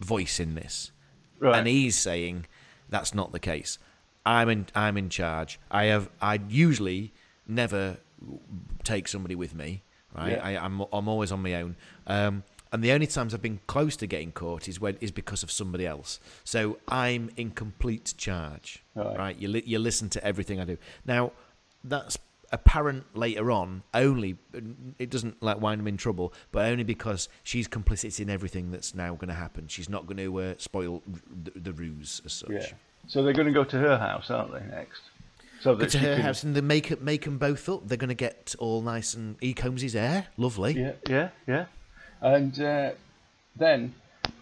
voice 0.00 0.38
in 0.40 0.54
this, 0.54 0.92
Right. 1.38 1.58
and 1.58 1.66
he's 1.66 1.96
saying 1.98 2.46
that's 2.88 3.14
not 3.14 3.32
the 3.32 3.38
case. 3.40 3.78
I'm 4.26 4.48
in 4.50 4.66
I'm 4.74 4.96
in 4.98 5.08
charge. 5.08 5.58
I 5.70 5.84
have 5.84 6.10
I 6.20 6.40
usually 6.48 7.12
never 7.46 7.98
take 8.84 9.08
somebody 9.08 9.34
with 9.34 9.54
me. 9.54 9.82
Right, 10.14 10.32
Yeah. 10.32 10.44
I, 10.44 10.64
I'm 10.64 10.82
I'm 10.92 11.08
always 11.08 11.32
on 11.32 11.42
my 11.42 11.54
own. 11.54 11.76
Um, 12.06 12.42
and 12.72 12.82
the 12.84 12.92
only 12.92 13.06
times 13.06 13.34
I've 13.34 13.42
been 13.42 13.60
close 13.66 13.96
to 13.96 14.06
getting 14.06 14.32
caught 14.32 14.68
is 14.68 14.80
when 14.80 14.96
is 15.00 15.10
because 15.10 15.42
of 15.42 15.50
somebody 15.50 15.86
else. 15.86 16.20
So 16.44 16.78
I'm 16.88 17.30
in 17.36 17.50
complete 17.50 18.14
charge. 18.16 18.82
Right. 18.94 19.18
Right, 19.18 19.36
you 19.38 19.48
li- 19.48 19.64
you 19.66 19.78
listen 19.78 20.08
to 20.10 20.24
everything 20.24 20.60
I 20.60 20.64
do. 20.64 20.78
Now 21.06 21.32
that's 21.84 22.18
apparent 22.52 23.16
later 23.16 23.50
on. 23.50 23.82
Only 23.94 24.36
it 24.98 25.08
doesn't 25.10 25.42
like 25.42 25.60
wind 25.60 25.80
them 25.80 25.88
in 25.88 25.96
trouble, 25.96 26.32
but 26.52 26.66
only 26.70 26.84
because 26.84 27.28
she's 27.42 27.68
complicit 27.68 28.18
in 28.20 28.28
everything 28.28 28.70
that's 28.70 28.94
now 28.94 29.14
going 29.14 29.28
to 29.28 29.34
happen. 29.34 29.68
She's 29.68 29.88
not 29.88 30.06
going 30.06 30.16
to 30.18 30.40
uh, 30.40 30.54
spoil 30.58 31.02
the, 31.44 31.52
the 31.58 31.72
ruse 31.72 32.20
as 32.24 32.32
such. 32.32 32.50
Yeah. 32.50 32.66
So 33.06 33.22
they're 33.22 33.32
going 33.32 33.46
to 33.46 33.52
go 33.52 33.64
to 33.64 33.78
her 33.78 33.98
house, 33.98 34.30
aren't 34.30 34.52
they? 34.52 34.60
Next. 34.76 35.00
So 35.60 35.76
Go 35.76 35.86
to 35.86 35.98
her 35.98 36.14
can- 36.16 36.22
house 36.22 36.42
and 36.42 36.54
they 36.56 36.60
make 36.60 37.00
make 37.02 37.24
them 37.24 37.38
both 37.38 37.68
up. 37.68 37.86
They're 37.86 37.98
going 37.98 38.08
to 38.08 38.14
get 38.14 38.54
all 38.58 38.80
nice 38.82 39.14
and 39.14 39.36
he 39.40 39.52
combs 39.54 39.82
his 39.82 39.92
hair, 39.92 40.26
lovely. 40.36 40.72
Yeah, 40.74 40.92
yeah, 41.08 41.28
yeah. 41.46 41.64
And 42.22 42.60
uh, 42.60 42.90
then 43.56 43.94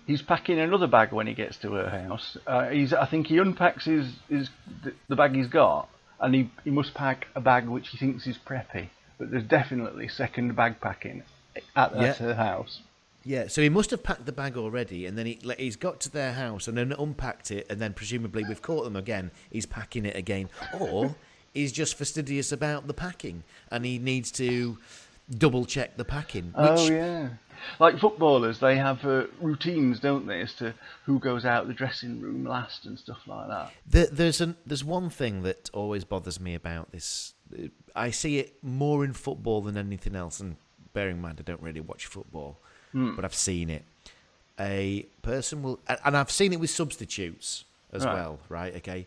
he's 0.07 0.22
packing 0.22 0.59
another 0.59 0.87
bag 0.87 1.12
when 1.12 1.26
he 1.26 1.35
gets 1.35 1.57
to 1.59 1.72
her 1.74 1.89
house. 1.89 2.37
Uh, 2.47 2.68
he's, 2.68 2.93
I 2.93 3.07
think 3.07 3.26
he 3.29 3.39
unpacks 3.39 3.85
his, 3.85 4.07
his 4.29 4.51
the- 4.85 4.95
the 5.09 5.16
bag 5.16 5.35
he's 5.35 5.47
got, 5.49 5.89
and 6.20 6.35
he, 6.35 6.51
he 6.64 6.70
must 6.70 6.95
pack 6.95 7.26
a 7.35 7.41
bag 7.41 7.68
which 7.68 7.89
he 7.89 7.99
thinks 7.99 8.26
is 8.26 8.37
preppy. 8.39 8.89
But 9.18 9.31
there's 9.31 9.45
definitely 9.45 10.09
second 10.09 10.55
bag 10.57 10.81
packing 10.81 11.22
at, 11.76 11.93
Yeah. 11.95 12.03
at 12.03 12.16
her 12.18 12.35
house. 12.35 12.81
Yeah, 13.24 13.49
so 13.49 13.61
he 13.61 13.68
must 13.68 13.91
have 13.91 14.03
packed 14.03 14.24
the 14.26 14.33
bag 14.33 14.57
already, 14.57 15.05
and 15.05 15.18
then 15.18 15.26
he, 15.26 15.39
he's 15.59 15.76
got 15.76 16.01
to 16.01 16.11
their 16.11 16.33
house 16.33 16.66
and 16.68 16.79
then 16.79 16.93
unpacked 16.93 17.51
it, 17.51 17.66
and 17.68 17.79
then 17.81 17.93
presumably 17.93 18.43
we've 18.49 18.62
caught 18.62 18.85
them 18.85 18.97
again. 18.97 19.33
He's 19.51 19.66
packing 19.66 20.07
it 20.07 20.16
again, 20.16 20.49
or 20.81 21.14
he's 21.53 21.72
just 21.72 21.97
fastidious 21.97 22.53
about 22.53 22.87
the 22.87 22.95
packing, 22.95 23.43
and 23.70 23.85
he 23.85 23.99
needs 23.99 24.31
to 24.33 24.79
double 25.37 25.64
check 25.64 25.97
the 25.97 26.05
packing. 26.05 26.47
Which, 26.47 26.55
oh 26.57 26.91
yeah. 26.91 27.29
Like 27.81 27.99
footballers, 27.99 28.61
they 28.61 28.76
have 28.76 29.05
uh, 29.05 29.24
routines, 29.41 29.99
don't 29.99 30.26
they, 30.26 30.41
as 30.43 30.55
to 30.55 30.74
who 31.07 31.18
goes 31.18 31.45
out 31.45 31.66
the 31.66 31.74
dressing 31.74 32.20
room 32.20 32.45
last 32.47 32.87
and 32.87 32.97
stuff 32.99 33.18
like 33.26 33.49
that. 33.49 33.72
There, 33.87 34.07
there's 34.07 34.41
an 34.41 34.57
there's 34.64 34.85
one 34.85 35.11
thing 35.11 35.43
that 35.43 35.68
always 35.72 36.05
bothers 36.05 36.39
me 36.41 36.55
about 36.55 36.93
this. 36.93 37.35
I 37.97 38.11
see 38.11 38.39
it 38.39 38.62
more 38.62 39.05
in 39.05 39.12
football 39.12 39.61
than 39.61 39.76
anything 39.76 40.14
else, 40.14 40.39
and 40.39 40.57
bearing 40.93 41.16
in 41.16 41.22
mind 41.22 41.39
I 41.41 41.43
don't 41.43 41.61
really 41.62 41.81
watch 41.81 42.07
football, 42.07 42.59
but 42.95 43.24
I've 43.24 43.35
seen 43.35 43.70
it. 43.70 43.85
A 44.61 45.07
person 45.22 45.62
will, 45.62 45.79
and- 45.89 45.99
and 46.05 46.16
I've 46.16 46.31
seen 46.31 46.53
it 46.53 46.61
with 46.61 46.70
substitutes 46.70 47.64
as 47.93 48.05
Right. 48.05 48.14
well. 48.14 48.39
Right? 48.49 48.74
Okay. 48.76 49.07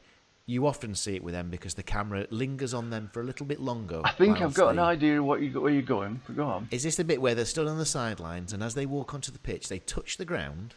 You 0.52 0.68
often 0.68 0.96
see 0.96 1.16
it 1.16 1.24
with 1.24 1.34
them 1.34 1.50
because 1.50 1.76
the 1.76 1.84
camera 1.84 2.28
lingers 2.30 2.74
on 2.74 2.90
them 2.90 3.10
for 3.14 3.22
a 3.22 3.24
little 3.24 3.46
bit 3.46 3.62
longer. 3.62 4.02
I 4.04 4.12
think 4.12 4.42
I've 4.42 4.54
got 4.54 4.72
an 4.72 4.80
idea 4.80 5.20
of 5.20 5.26
what 5.26 5.42
you 5.42 5.62
where 5.62 5.72
you're 5.72 5.82
going. 5.82 6.20
But 6.28 6.36
go 6.36 6.44
on. 6.46 6.68
Is 6.72 6.84
this 6.84 6.98
the 6.98 7.06
bit 7.06 7.22
where 7.22 7.34
they're 7.36 7.46
stood 7.46 7.68
on 7.68 7.78
the 7.78 7.86
sidelines 7.86 8.52
and 8.52 8.62
as 8.62 8.74
they 8.76 8.86
walk 8.86 9.14
onto 9.14 9.32
the 9.32 9.40
pitch, 9.40 9.70
they 9.70 9.80
touch 9.80 10.18
the 10.18 10.26
ground, 10.26 10.74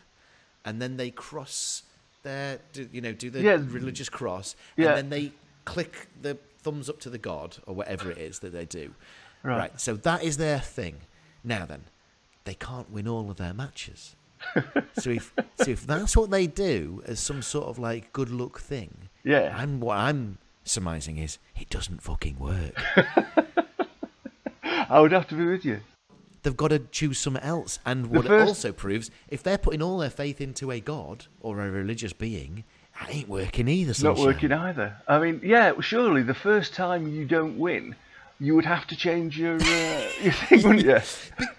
and 0.64 0.80
then 0.80 0.96
they 0.96 1.10
cross 1.10 1.82
their, 2.22 2.60
do, 2.72 2.88
you 2.92 3.00
know, 3.00 3.12
do 3.12 3.30
the 3.30 3.42
Yeah. 3.42 3.58
religious 3.60 4.08
cross, 4.08 4.54
Yeah. 4.76 4.90
and 4.90 4.96
then 4.96 5.08
they 5.10 5.32
click 5.64 6.06
the 6.22 6.38
thumbs 6.62 6.88
up 6.88 7.00
to 7.00 7.10
the 7.10 7.18
god 7.18 7.56
or 7.66 7.74
whatever 7.74 8.12
it 8.12 8.18
is 8.18 8.38
that 8.38 8.52
they 8.52 8.66
do. 8.66 8.94
Right. 9.42 9.78
So 9.80 9.94
that 9.96 10.22
is 10.22 10.36
their 10.36 10.60
thing. 10.60 10.98
Now 11.42 11.66
then, 11.66 11.82
they 12.44 12.54
can't 12.54 12.90
win 12.90 13.08
all 13.08 13.28
of 13.28 13.38
their 13.38 13.52
matches. 13.52 14.14
so 15.00 15.10
if 15.10 15.32
so 15.56 15.70
if 15.70 15.84
that's 15.84 16.16
what 16.16 16.30
they 16.30 16.46
do 16.46 17.02
as 17.06 17.18
some 17.18 17.42
sort 17.42 17.66
of 17.66 17.76
like 17.78 18.12
good 18.12 18.30
luck 18.30 18.60
thing, 18.60 19.08
Yeah. 19.24 19.54
I'm 19.56 19.80
what 19.80 19.96
I'm 19.96 20.38
surmising 20.64 21.18
is 21.18 21.38
it 21.58 21.70
doesn't 21.70 22.02
fucking 22.02 22.38
work. 22.38 22.74
I 24.62 25.00
would 25.00 25.12
have 25.12 25.28
to 25.28 25.34
be 25.34 25.44
with 25.46 25.64
you. 25.64 25.80
they've 26.42 26.56
got 26.56 26.68
to 26.68 26.78
choose 26.78 27.18
something 27.18 27.42
else. 27.42 27.78
And 27.86 28.08
what 28.08 28.26
first- 28.26 28.42
it 28.44 28.48
also 28.48 28.72
proves, 28.72 29.10
if 29.28 29.42
they're 29.42 29.58
putting 29.58 29.82
all 29.82 29.98
their 29.98 30.10
faith 30.10 30.40
into 30.40 30.70
a 30.70 30.80
god 30.80 31.26
or 31.40 31.60
a 31.60 31.70
religious 31.70 32.12
being, 32.12 32.64
that 33.00 33.12
ain't 33.12 33.28
working 33.28 33.66
either. 33.66 33.90
It's 33.90 34.02
not 34.02 34.18
working 34.18 34.52
either. 34.52 34.96
I 35.08 35.18
mean, 35.18 35.40
yeah, 35.42 35.72
surely 35.80 36.22
the 36.22 36.34
first 36.34 36.74
time 36.74 37.08
you 37.08 37.24
don't 37.24 37.58
win, 37.58 37.96
you 38.38 38.54
would 38.54 38.66
have 38.66 38.86
to 38.88 38.96
change 38.96 39.38
your 39.38 39.56
uh, 39.56 40.08
your 40.22 40.32
thing, 40.32 40.62
wouldn't 40.62 40.84
you? 40.84 40.98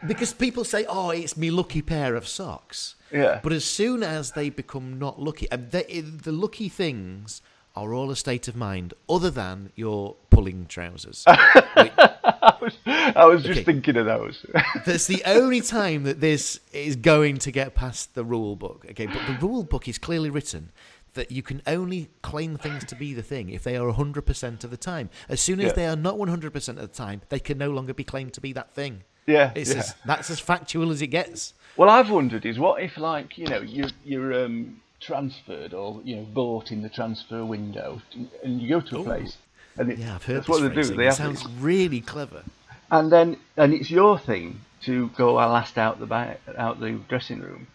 because 0.07 0.34
people 0.34 0.63
say, 0.63 0.86
"Oh, 0.88 1.09
it's 1.09 1.36
me 1.36 1.49
lucky 1.51 1.82
pair 1.82 2.16
of 2.16 2.28
socks." 2.28 2.95
Yeah. 3.11 3.39
But 3.43 3.53
as 3.53 3.66
soon 3.66 4.03
as 4.03 4.32
they 4.32 4.49
become 4.49 4.97
not 4.99 5.22
lucky, 5.22 5.47
and 5.51 5.72
they, 5.72 6.01
the 6.01 6.32
lucky 6.32 6.70
things 6.70 7.41
are 7.76 7.93
all 7.93 8.09
a 8.11 8.15
state 8.15 8.47
of 8.47 8.55
mind, 8.55 8.93
other 9.09 9.30
than 9.30 9.71
your 9.76 10.15
pulling 10.30 10.65
trousers. 10.67 11.23
I 11.28 12.57
was, 12.61 12.78
I 12.86 13.26
was 13.26 13.43
just 13.43 13.63
thinking 13.65 13.97
of 13.97 14.05
those. 14.05 14.45
That's 14.86 15.07
the 15.07 15.21
only 15.26 15.61
time 15.61 16.03
that 16.03 16.21
this 16.21 16.59
is 16.73 16.95
going 16.95 17.38
to 17.39 17.51
get 17.51 17.76
past 17.76 18.15
the 18.15 18.23
rule 18.23 18.55
book. 18.55 18.86
Okay, 18.91 19.07
but 19.07 19.21
the 19.28 19.38
rule 19.45 19.63
book 19.63 19.88
is 19.88 19.97
clearly 19.97 20.30
written 20.30 20.71
that 21.13 21.32
you 21.32 21.41
can 21.41 21.61
only 21.65 22.09
claim 22.21 22.57
things 22.57 22.84
to 22.86 22.95
be 22.95 23.13
the 23.13 23.21
thing 23.21 23.49
if 23.49 23.63
they 23.63 23.78
are 23.78 23.91
100% 23.91 24.63
of 24.63 24.69
the 24.69 24.78
time. 24.78 25.09
As 25.30 25.39
soon 25.39 25.59
as 25.61 25.67
Yeah. 25.67 25.73
they 25.73 25.88
are 25.88 25.95
not 25.95 26.15
100% 26.17 26.69
of 26.69 26.76
the 26.76 26.88
time, 26.88 27.21
they 27.30 27.39
can 27.39 27.57
no 27.57 27.71
longer 27.71 27.93
be 27.93 28.03
claimed 28.03 28.34
to 28.34 28.41
be 28.41 28.51
that 28.53 28.73
thing. 28.73 29.03
yeah, 29.26 29.51
It's 29.55 29.71
yeah. 29.73 29.80
as, 29.80 29.95
that's 30.05 30.30
as 30.30 30.39
factual 30.41 30.91
as 30.91 31.01
it 31.01 31.07
gets. 31.07 31.53
Well, 31.78 31.89
I've 31.89 32.09
wondered 32.09 32.45
is 32.45 32.59
what 32.59 32.82
if 32.82 32.97
like 32.97 33.38
you 33.38 33.47
know 33.47 33.59
you're 33.61 33.89
you're 34.05 34.45
um, 34.45 34.82
transferred 35.06 35.74
or 35.74 36.01
you 36.03 36.16
know 36.16 36.24
bought 36.24 36.72
in 36.72 36.82
the 36.82 36.89
transfer 36.89 37.45
window 37.45 38.01
and 38.43 38.62
you 38.62 38.68
go 38.70 38.82
to 38.82 38.99
a 38.99 39.03
place 39.03 39.38
and 39.78 39.91
it, 39.91 39.99
Yeah, 39.99 40.16
I've 40.16 40.24
heard 40.24 40.38
that's 40.38 40.49
what 40.49 40.62
they 40.62 40.82
do. 40.82 40.95
They 40.95 41.06
have 41.06 41.16
sounds 41.16 41.43
it. 41.43 41.51
really 41.60 42.01
clever. 42.01 42.43
and 42.91 43.12
then 43.12 43.38
and 43.58 43.74
it's 43.74 43.91
your 43.91 44.18
thing 44.18 44.62
to 44.84 45.10
go 45.18 45.34
last 45.36 45.78
out 45.78 45.99
the 45.99 46.06
ba- 46.06 46.38
out 46.58 46.80
the 46.80 46.91
dressing 47.10 47.41
room, 47.41 47.68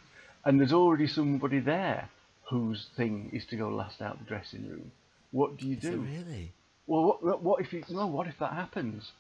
and 0.45 0.59
there's 0.61 0.73
already 0.73 1.07
somebody 1.07 1.59
there 1.61 2.09
whose 2.49 2.89
thing 2.97 3.31
is 3.33 3.45
to 3.47 3.57
go 3.57 3.69
last 3.69 4.01
out 4.01 4.19
the 4.19 4.25
dressing 4.25 4.69
room. 4.69 4.91
What 5.31 5.57
do 5.57 5.67
you 5.67 5.77
Is 5.77 5.83
do? 5.83 5.99
really? 6.01 6.53
Well, 6.87 7.19
what, 7.21 7.43
what, 7.43 7.61
if 7.61 7.73
you 7.73 7.85
no? 7.91 8.07
What 8.07 8.27
if 8.27 8.39
that 8.39 8.53
happens? 8.53 9.13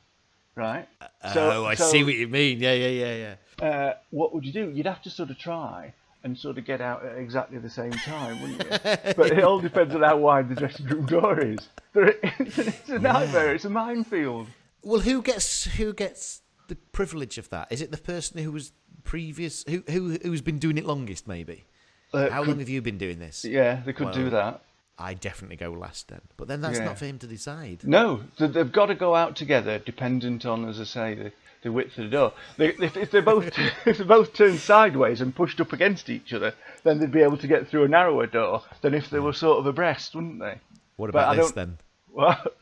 Right. 0.56 0.88
oh, 1.36 1.64
I 1.64 1.74
see 1.74 2.02
what 2.04 2.14
you 2.14 2.28
mean. 2.28 2.58
Yeah, 2.61 2.72
yeah, 2.74 2.88
yeah, 2.88 3.34
yeah. 3.61 3.66
uh, 3.66 3.94
what 4.11 4.34
would 4.34 4.44
you 4.44 4.52
do? 4.52 4.70
You'd 4.70 4.86
have 4.86 5.02
to 5.02 5.11
sort 5.11 5.30
of 5.30 5.38
try 5.38 5.94
and 6.22 6.36
sort 6.36 6.58
of 6.58 6.64
get 6.64 6.80
out 6.80 7.04
at 7.04 7.16
exactly 7.16 7.58
the 7.58 7.70
same 7.70 7.92
time, 7.92 8.40
wouldn't 8.42 8.62
you? 8.62 8.68
but 9.16 9.30
it 9.32 9.42
all 9.42 9.60
depends 9.60 9.94
on 9.94 10.02
how 10.02 10.16
wide 10.18 10.48
the 10.48 10.54
dressing 10.54 10.86
room 10.86 11.06
door 11.06 11.40
is. 11.40 11.58
It's, 11.94 12.88
a 12.88 12.98
nightmare. 12.98 13.54
It's 13.54 13.64
a 13.64 13.70
minefield. 13.70 14.46
Well, 14.82 15.00
who 15.00 15.22
gets 15.22 15.64
who 15.64 15.92
gets 15.92 16.42
the 16.68 16.76
privilege 16.76 17.36
of 17.38 17.48
that? 17.50 17.68
Is 17.70 17.82
it 17.82 17.90
the 17.90 17.98
person 17.98 18.42
who 18.42 18.52
was 18.52 18.72
previous 19.02 19.64
who 19.68 19.82
who 19.88 20.18
who's 20.22 20.40
been 20.40 20.58
doing 20.58 20.78
it 20.78 20.84
longest? 20.86 21.26
Maybe. 21.26 21.64
Uh, 22.12 22.30
How 22.30 22.40
could- 22.40 22.48
long 22.48 22.58
have 22.60 22.68
you 22.68 22.80
been 22.82 22.98
doing 22.98 23.18
this? 23.18 23.44
Yeah, 23.44 23.82
they 23.84 23.92
could 23.92 24.12
do 24.12 24.30
that. 24.30 24.62
I 24.98 25.14
definitely 25.14 25.56
go 25.56 25.70
last 25.72 26.08
then. 26.08 26.20
But 26.36 26.46
then 26.48 26.60
that's 26.60 26.78
Yeah. 26.78 26.84
not 26.84 26.98
for 26.98 27.06
him 27.06 27.18
to 27.20 27.26
decide. 27.26 27.84
No, 27.84 28.22
they've 28.38 28.70
got 28.70 28.86
to 28.86 28.94
go 28.94 29.14
out 29.14 29.34
together, 29.34 29.78
dependent 29.78 30.44
on, 30.44 30.68
as 30.68 30.78
I 30.78 30.84
say, 30.84 31.14
the, 31.14 31.32
the 31.62 31.70
width 31.72 31.98
of 31.98 32.04
the 32.04 32.11
door. 32.11 32.32
They, 32.56 32.68
if, 32.68 32.96
if 32.96 33.11
they're 33.11 33.22
both 33.22 33.50
if 33.86 33.98
they 33.98 34.04
both 34.04 34.32
turned 34.32 34.58
sideways 34.61 35.20
and 35.20 35.34
pushed 35.34 35.61
up 35.61 35.72
against 35.72 36.08
each 36.08 36.32
other, 36.32 36.54
then 36.84 36.98
they'd 36.98 37.12
be 37.12 37.22
able 37.22 37.36
to 37.38 37.46
get 37.46 37.68
through 37.68 37.84
a 37.84 37.88
narrower 37.88 38.26
door 38.26 38.62
than 38.80 38.94
if 38.94 39.11
they 39.11 39.18
were 39.20 39.32
sort 39.32 39.58
of 39.58 39.66
abreast, 39.66 40.14
wouldn't 40.14 40.38
they? 40.40 40.58
What 40.96 41.11
about 41.11 41.36
this 41.36 41.52
then? 41.52 41.78
What? 42.12 42.56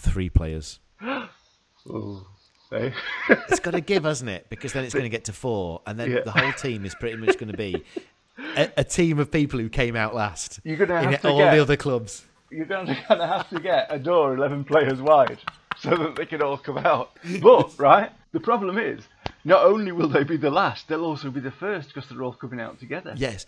Three 0.00 0.28
players. 0.28 0.78
Ooh. 1.86 2.26
They- 2.70 2.92
It's 3.48 3.60
got 3.60 3.70
to 3.72 3.80
give, 3.80 4.04
hasn't 4.04 4.28
it? 4.30 4.46
Because 4.50 4.72
then 4.74 4.84
it's 4.84 4.92
going 4.92 5.04
to 5.04 5.08
get 5.08 5.24
to 5.24 5.32
four, 5.32 5.80
and 5.86 5.98
then 5.98 6.10
Yeah. 6.10 6.20
the 6.20 6.30
whole 6.32 6.52
team 6.52 6.84
is 6.84 6.94
pretty 6.94 7.16
much 7.16 7.38
going 7.38 7.50
to 7.50 7.56
be 7.56 7.82
a, 8.56 8.70
a 8.78 8.84
team 8.84 9.18
of 9.18 9.30
people 9.30 9.58
who 9.58 9.68
came 9.70 9.96
out 9.96 10.14
last. 10.14 10.60
You're 10.64 10.76
gonna 10.76 11.00
in 11.02 11.12
have 11.12 11.22
to 11.22 11.28
all 11.30 11.38
get- 11.38 11.54
the 11.54 11.62
other 11.62 11.76
clubs. 11.76 12.24
You're 12.50 12.66
going 12.66 12.86
to 12.86 12.94
have 12.94 13.48
to 13.50 13.60
get 13.60 13.86
a 13.90 13.98
door 13.98 14.34
11 14.34 14.64
players 14.64 15.00
wide 15.00 15.38
so 15.82 15.90
that 15.96 16.16
they 16.16 16.26
can 16.26 16.42
all 16.42 16.58
come 16.58 16.78
out. 16.78 17.12
But, 17.40 17.74
right, 17.78 18.10
the 18.32 18.40
problem 18.40 18.78
is, 18.78 19.02
not 19.44 19.64
only 19.64 19.92
will 19.92 20.08
they 20.08 20.24
be 20.24 20.36
the 20.36 20.50
last, 20.50 20.88
they'll 20.88 21.04
also 21.04 21.30
be 21.30 21.40
the 21.40 21.50
first 21.50 21.94
because 21.94 22.08
they're 22.08 22.22
all 22.22 22.32
coming 22.32 22.60
out 22.60 22.78
together. 22.78 23.14
Yes. 23.16 23.46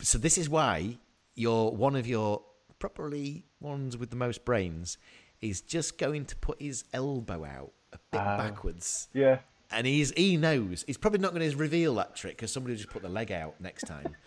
So 0.00 0.18
this 0.18 0.38
is 0.38 0.48
why 0.48 0.98
you're 1.34 1.70
one 1.70 1.96
of 1.96 2.06
your 2.06 2.42
properly 2.78 3.44
ones 3.60 3.96
with 3.96 4.10
the 4.10 4.16
most 4.16 4.44
brains 4.44 4.98
is 5.40 5.60
just 5.60 5.98
going 5.98 6.24
to 6.26 6.36
put 6.36 6.60
his 6.60 6.84
elbow 6.92 7.44
out 7.44 7.72
a 7.92 7.98
bit 8.10 8.20
ah. 8.20 8.36
backwards. 8.36 9.08
Yeah. 9.12 9.38
And 9.70 9.86
he's 9.86 10.12
he 10.12 10.36
knows. 10.36 10.84
He's 10.86 10.98
probably 10.98 11.20
not 11.20 11.34
going 11.34 11.50
to 11.50 11.56
reveal 11.56 11.94
that 11.94 12.14
trick 12.14 12.36
because 12.36 12.52
somebody 12.52 12.74
will 12.74 12.78
just 12.78 12.90
put 12.90 13.02
the 13.02 13.08
leg 13.08 13.32
out 13.32 13.60
next 13.60 13.82
time. 13.84 14.14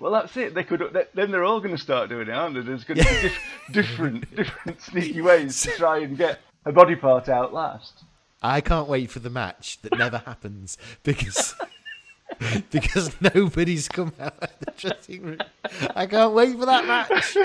Well, 0.00 0.12
that's 0.12 0.36
it. 0.36 0.54
They 0.54 0.64
could. 0.64 0.80
They, 0.92 1.04
then 1.14 1.30
they're 1.30 1.44
all 1.44 1.60
going 1.60 1.74
to 1.74 1.82
start 1.82 2.08
doing 2.08 2.28
it, 2.28 2.32
aren't 2.32 2.54
they? 2.54 2.60
There's 2.60 2.84
going 2.84 2.98
to 2.98 3.04
be 3.04 3.20
dif- 3.20 3.40
different, 3.72 4.36
different 4.36 4.80
sneaky 4.80 5.20
ways 5.20 5.60
to 5.62 5.70
try 5.70 5.98
and 5.98 6.16
get 6.16 6.38
a 6.64 6.72
body 6.72 6.96
part 6.96 7.28
out 7.28 7.52
last. 7.52 8.04
I 8.42 8.60
can't 8.60 8.88
wait 8.88 9.10
for 9.10 9.18
the 9.18 9.30
match 9.30 9.80
that 9.82 9.96
never 9.98 10.18
happens 10.26 10.78
because 11.02 11.54
because 12.70 13.10
nobody's 13.20 13.88
come 13.88 14.12
out 14.20 14.36
of 14.42 14.50
the 14.60 14.72
dressing 14.76 15.22
room. 15.22 15.38
I 15.94 16.06
can't 16.06 16.34
wait 16.34 16.58
for 16.58 16.66
that 16.66 16.86
match. 16.86 17.36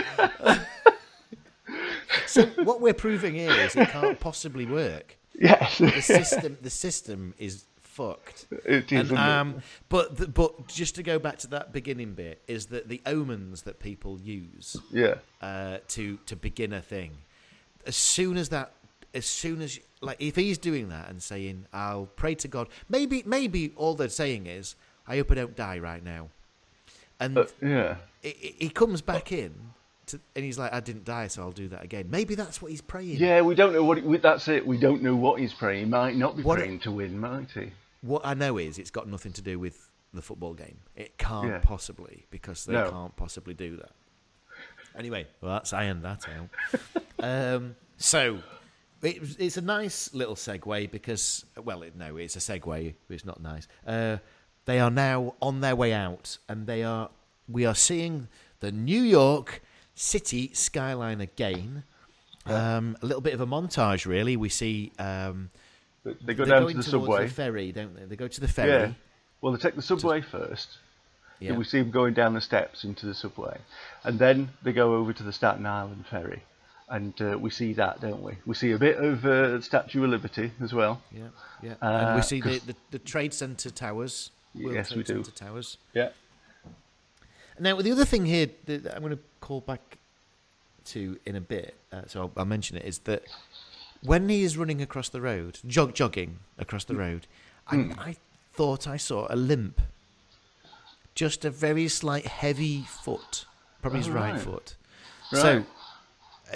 so 2.27 2.45
what 2.63 2.81
we're 2.81 2.93
proving 2.93 3.33
here 3.35 3.51
is 3.51 3.75
it 3.75 3.89
can't 3.89 4.19
possibly 4.19 4.65
work. 4.65 5.17
Yes. 5.39 5.77
The 5.79 6.01
system 6.01 6.57
the 6.61 6.69
system 6.69 7.33
is 7.37 7.65
fucked. 7.81 8.47
It 8.65 8.91
is, 8.91 9.09
And, 9.09 9.19
um, 9.19 9.61
but 9.89 10.17
the, 10.17 10.27
but 10.27 10.67
just 10.67 10.95
to 10.95 11.03
go 11.03 11.19
back 11.19 11.37
to 11.39 11.47
that 11.47 11.71
beginning 11.71 12.13
bit 12.13 12.41
is 12.47 12.67
that 12.67 12.89
the 12.89 13.01
omens 13.05 13.63
that 13.63 13.79
people 13.79 14.19
use 14.19 14.75
yeah. 14.91 15.15
uh, 15.41 15.77
to 15.89 16.17
to 16.25 16.35
begin 16.35 16.73
a 16.73 16.81
thing. 16.81 17.11
As 17.85 17.95
soon 17.95 18.37
as 18.37 18.49
that, 18.49 18.71
as 19.13 19.25
soon 19.25 19.61
as 19.61 19.79
like 20.01 20.17
if 20.19 20.35
he's 20.35 20.57
doing 20.57 20.89
that 20.89 21.09
and 21.09 21.21
saying, 21.21 21.65
"I'll 21.73 22.07
pray 22.15 22.35
to 22.35 22.47
God," 22.47 22.67
maybe 22.89 23.23
maybe 23.25 23.71
all 23.75 23.93
they're 23.95 24.09
saying 24.09 24.47
is, 24.47 24.75
"I 25.07 25.17
hope 25.17 25.31
I 25.31 25.35
don't 25.35 25.55
die 25.55 25.79
right 25.79 26.03
now," 26.03 26.29
and 27.19 27.37
Uh, 27.37 27.45
yeah. 27.61 27.95
he- 28.21 28.69
comes 28.69 29.01
back 29.01 29.31
in. 29.31 29.53
To, 30.07 30.19
and 30.35 30.43
he's 30.43 30.59
like, 30.59 30.73
I 30.73 30.81
didn't 30.81 31.05
die, 31.05 31.27
so 31.27 31.43
I'll 31.43 31.53
do 31.53 31.69
that 31.69 31.81
again. 31.81 32.07
Maybe 32.09 32.35
that's 32.35 32.61
what 32.61 32.71
he's 32.71 32.81
praying. 32.81 33.15
Yeah, 33.19 33.39
we 33.39 33.55
don't 33.55 33.71
know 33.71 33.85
what. 33.85 34.21
That's 34.21 34.49
it. 34.49 34.67
We 34.67 34.77
don't 34.77 35.01
know 35.01 35.15
what 35.15 35.39
he's 35.39 35.53
praying. 35.53 35.85
He 35.85 35.89
might 35.89 36.17
not 36.17 36.35
be 36.35 36.43
What- 36.43 36.59
praying 36.59 36.79
to 36.81 36.91
win, 36.91 37.17
might 37.17 37.51
he? 37.51 37.71
What 38.01 38.25
I 38.25 38.33
know 38.33 38.57
is 38.57 38.77
it's 38.77 38.91
got 38.91 39.07
nothing 39.07 39.31
to 39.31 39.41
do 39.41 39.57
with 39.57 39.89
the 40.13 40.21
football 40.21 40.53
game. 40.55 40.77
It 40.97 41.17
can't 41.17 41.47
Yeah. 41.47 41.59
possibly 41.59 42.25
because 42.31 42.65
they 42.65 42.73
No. 42.73 42.91
can't 42.91 43.15
possibly 43.15 43.53
do 43.53 43.77
that. 43.77 43.91
Anyway, 44.97 45.25
well, 45.39 45.53
that's 45.53 45.71
ironed 45.71 46.03
that 46.03 46.27
out. 46.27 46.49
um, 47.19 47.75
so 47.97 48.43
it, 49.03 49.35
it's 49.39 49.57
a 49.57 49.61
nice 49.61 50.13
little 50.13 50.35
segue 50.35 50.89
because, 50.91 51.45
well, 51.63 51.81
it, 51.83 51.95
no, 51.95 52.17
it's 52.17 52.35
a 52.35 52.39
segue. 52.39 52.93
It's 53.09 53.25
not 53.25 53.41
nice. 53.41 53.67
Uh, 53.85 54.17
they 54.65 54.79
are 54.79 54.91
now 54.91 55.35
on 55.41 55.61
their 55.61 55.75
way 55.75 55.93
out, 55.93 56.37
and 56.47 56.65
they 56.67 56.83
are. 56.83 57.09
We 57.49 57.65
are 57.65 57.75
seeing 57.75 58.27
the 58.61 58.71
New 58.71 59.01
York 59.01 59.61
City 59.95 60.51
skyline 60.53 61.19
again. 61.21 61.83
Um, 62.45 62.97
a 63.01 63.05
little 63.05 63.21
bit 63.21 63.33
of 63.33 63.41
a 63.41 63.47
montage, 63.47 64.05
really. 64.05 64.35
We 64.37 64.49
see. 64.49 64.91
Um, 64.99 65.49
They- 66.03 66.13
They 66.25 66.33
go 66.33 66.43
down 66.45 66.63
going 66.63 66.73
to 66.75 66.77
the 66.77 66.83
subway. 66.83 67.27
the 67.27 67.33
ferry, 67.33 67.71
don't 67.71 67.95
they? 67.95 68.05
They 68.05 68.15
go 68.17 68.27
to 68.27 68.41
the 68.41 68.47
ferry. 68.47 68.69
Yeah. 68.71 68.93
Well, 69.41 69.53
they 69.53 69.59
take 69.59 69.75
the 69.75 69.81
subway 69.81 70.19
first. 70.21 70.77
Yeah. 71.39 71.49
Then 71.49 71.59
we 71.59 71.65
see 71.65 71.79
them 71.79 71.91
going 71.91 72.13
down 72.13 72.33
the 72.33 72.41
steps 72.41 72.83
into 72.85 73.05
the 73.05 73.13
subway, 73.13 73.57
and 74.05 74.17
then 74.19 74.49
they 74.63 74.71
go 74.71 74.95
over 74.95 75.11
to 75.13 75.23
the 75.23 75.33
Staten 75.33 75.65
Island 75.65 76.05
ferry, 76.09 76.43
and 76.93 77.13
uh, 77.21 77.37
we 77.37 77.49
see 77.49 77.73
that, 77.73 77.99
don't 78.01 78.21
we? 78.21 78.33
We 78.45 78.55
see 78.55 78.71
a 78.71 78.77
bit 78.77 78.97
of 78.97 79.25
uh, 79.25 79.59
Statue 79.61 80.03
of 80.03 80.09
Liberty 80.11 80.51
as 80.61 80.73
well. 80.73 81.01
Yeah, 81.11 81.27
yeah. 81.61 81.73
Uh, 81.81 81.85
and 81.85 82.15
we 82.15 82.21
see 82.21 82.39
the, 82.39 82.59
the, 82.65 82.75
the 82.91 82.99
Trade 82.99 83.33
Centre 83.33 83.69
towers. 83.71 84.31
World 84.55 84.75
Yes, 84.75 84.89
Trade 84.89 84.97
we 84.97 85.03
do. 85.03 85.13
Centre 85.23 85.31
towers. 85.45 85.77
Yeah. 85.93 86.09
Now, 87.59 87.81
the 87.81 87.91
other 87.91 88.05
thing 88.05 88.25
here 88.25 88.47
that 88.65 88.95
I'm 88.95 89.01
going 89.01 89.15
to 89.17 89.23
call 89.41 89.61
back 89.61 89.97
to 90.85 91.17
in 91.25 91.35
a 91.35 91.41
bit, 91.41 91.75
uh, 91.91 92.01
so 92.07 92.21
I'll, 92.21 92.31
I'll 92.37 92.45
mention 92.45 92.77
it, 92.77 92.85
is 92.85 92.99
that 92.99 93.23
when 94.03 94.27
he 94.29 94.43
is 94.43 94.57
running 94.57 94.81
across 94.81 95.09
the 95.09 95.21
road, 95.21 95.59
jog 95.67 95.93
jogging 95.93 96.39
across 96.57 96.83
the 96.85 96.95
road, 96.95 97.27
Hmm. 97.67 97.93
I, 97.97 98.09
I 98.09 98.15
thought 98.53 98.87
I 98.87 98.97
saw 98.97 99.25
a 99.29 99.37
limp. 99.37 99.79
Just 101.15 101.45
a 101.45 101.49
very 101.49 101.87
slight 101.87 102.25
heavy 102.27 102.81
foot, 102.81 103.45
probably 103.81 103.99
his 103.99 104.09
Oh, 104.09 104.13
right 104.13 104.33
right. 104.33 104.41
foot. 104.41 104.75
Right. 105.31 105.41
So, 105.41 105.65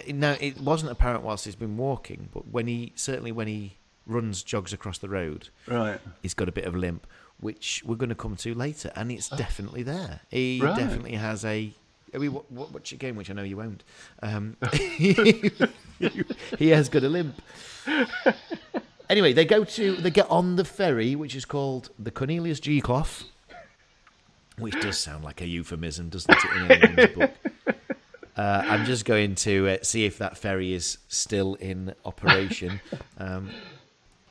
now 0.07 0.35
it 0.39 0.59
wasn't 0.59 0.91
apparent 0.91 1.23
whilst 1.23 1.45
he's 1.45 1.55
been 1.55 1.77
walking, 1.77 2.29
but 2.33 2.47
when 2.47 2.67
he 2.67 2.93
certainly 2.95 3.31
when 3.31 3.47
he 3.47 3.77
runs 4.05 4.43
jogs 4.43 4.71
across 4.73 4.97
the 4.97 5.09
road, 5.09 5.49
Right. 5.67 5.99
he's 6.21 6.33
got 6.33 6.47
a 6.47 6.51
bit 6.51 6.65
of 6.65 6.75
limp, 6.75 7.05
which 7.39 7.83
we're 7.85 7.95
going 7.95 8.09
to 8.09 8.15
come 8.15 8.35
to 8.37 8.53
later, 8.53 8.91
and 8.95 9.11
it's 9.11 9.29
definitely 9.29 9.83
there. 9.83 10.21
He 10.29 10.61
Right. 10.63 10.75
definitely 10.77 11.13
has 11.15 11.43
a. 11.45 11.71
I 12.13 12.17
mean, 12.19 12.31
what, 12.33 12.49
what, 12.51 12.71
what's 12.71 12.89
your 12.91 12.99
game? 12.99 13.15
Which 13.17 13.29
I 13.29 13.33
know 13.33 13.43
you 13.43 13.57
won't. 13.57 13.83
Um, 14.23 14.55
he 14.97 16.69
has 16.69 16.89
got 16.89 17.03
a 17.03 17.09
limp. 17.09 17.41
Anyway, 19.09 19.31
they 19.31 19.45
go 19.45 19.63
to 19.63 19.95
they 19.95 20.09
get 20.11 20.29
on 20.29 20.57
the 20.57 20.65
ferry, 20.65 21.15
which 21.15 21.33
is 21.33 21.45
called 21.45 21.89
the 21.97 22.11
Cornelius 22.11 22.59
G. 22.59 22.81
Kolff, 22.81 23.23
which 24.57 24.73
does 24.81 24.97
sound 24.97 25.23
like 25.23 25.39
a 25.39 25.47
euphemism, 25.47 26.09
doesn't 26.09 26.29
it? 26.37 26.99
In 26.99 27.13
book. 27.17 27.31
Uh, 28.37 28.63
I'm 28.67 28.85
just 28.85 29.03
going 29.05 29.33
to 29.35 29.67
uh, 29.69 29.77
see 29.81 30.05
if 30.05 30.19
that 30.19 30.37
ferry 30.37 30.73
is 30.73 30.99
still 31.07 31.55
in 31.55 31.93
operation. 32.05 32.79
Um, 33.19 33.49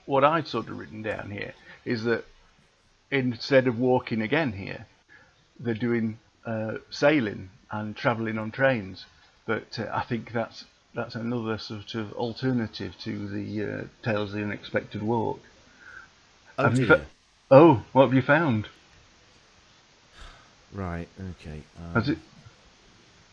What 0.06 0.22
I'd 0.22 0.46
sort 0.46 0.68
of 0.68 0.78
written 0.78 1.02
down 1.02 1.30
here 1.32 1.52
is 1.84 2.04
that 2.04 2.24
instead 3.10 3.66
of 3.66 3.80
walking 3.80 4.22
again 4.22 4.52
here, 4.52 4.86
they're 5.58 5.74
doing 5.74 6.18
uh, 6.44 6.74
sailing 6.90 7.50
and 7.72 7.96
travelling 7.96 8.38
on 8.38 8.52
trains. 8.52 9.06
But 9.44 9.76
uh, 9.80 9.90
I 9.92 10.02
think 10.04 10.30
that's 10.32 10.64
that's 10.94 11.16
another 11.16 11.58
sort 11.58 11.94
of 11.96 12.12
alternative 12.12 12.94
to 13.00 13.28
the 13.28 13.64
uh, 13.64 13.84
Tales 14.04 14.30
of 14.30 14.36
the 14.38 14.44
Unexpected 14.44 15.02
Walk. 15.02 15.40
oh 16.58 16.70
fa- 16.74 17.06
Oh, 17.50 17.82
what 17.92 18.04
have 18.04 18.14
you 18.14 18.22
found? 18.22 18.68
Right. 20.72 21.08
Okay. 21.40 21.62
Um, 21.78 21.94
Has 21.94 22.08
it? 22.08 22.18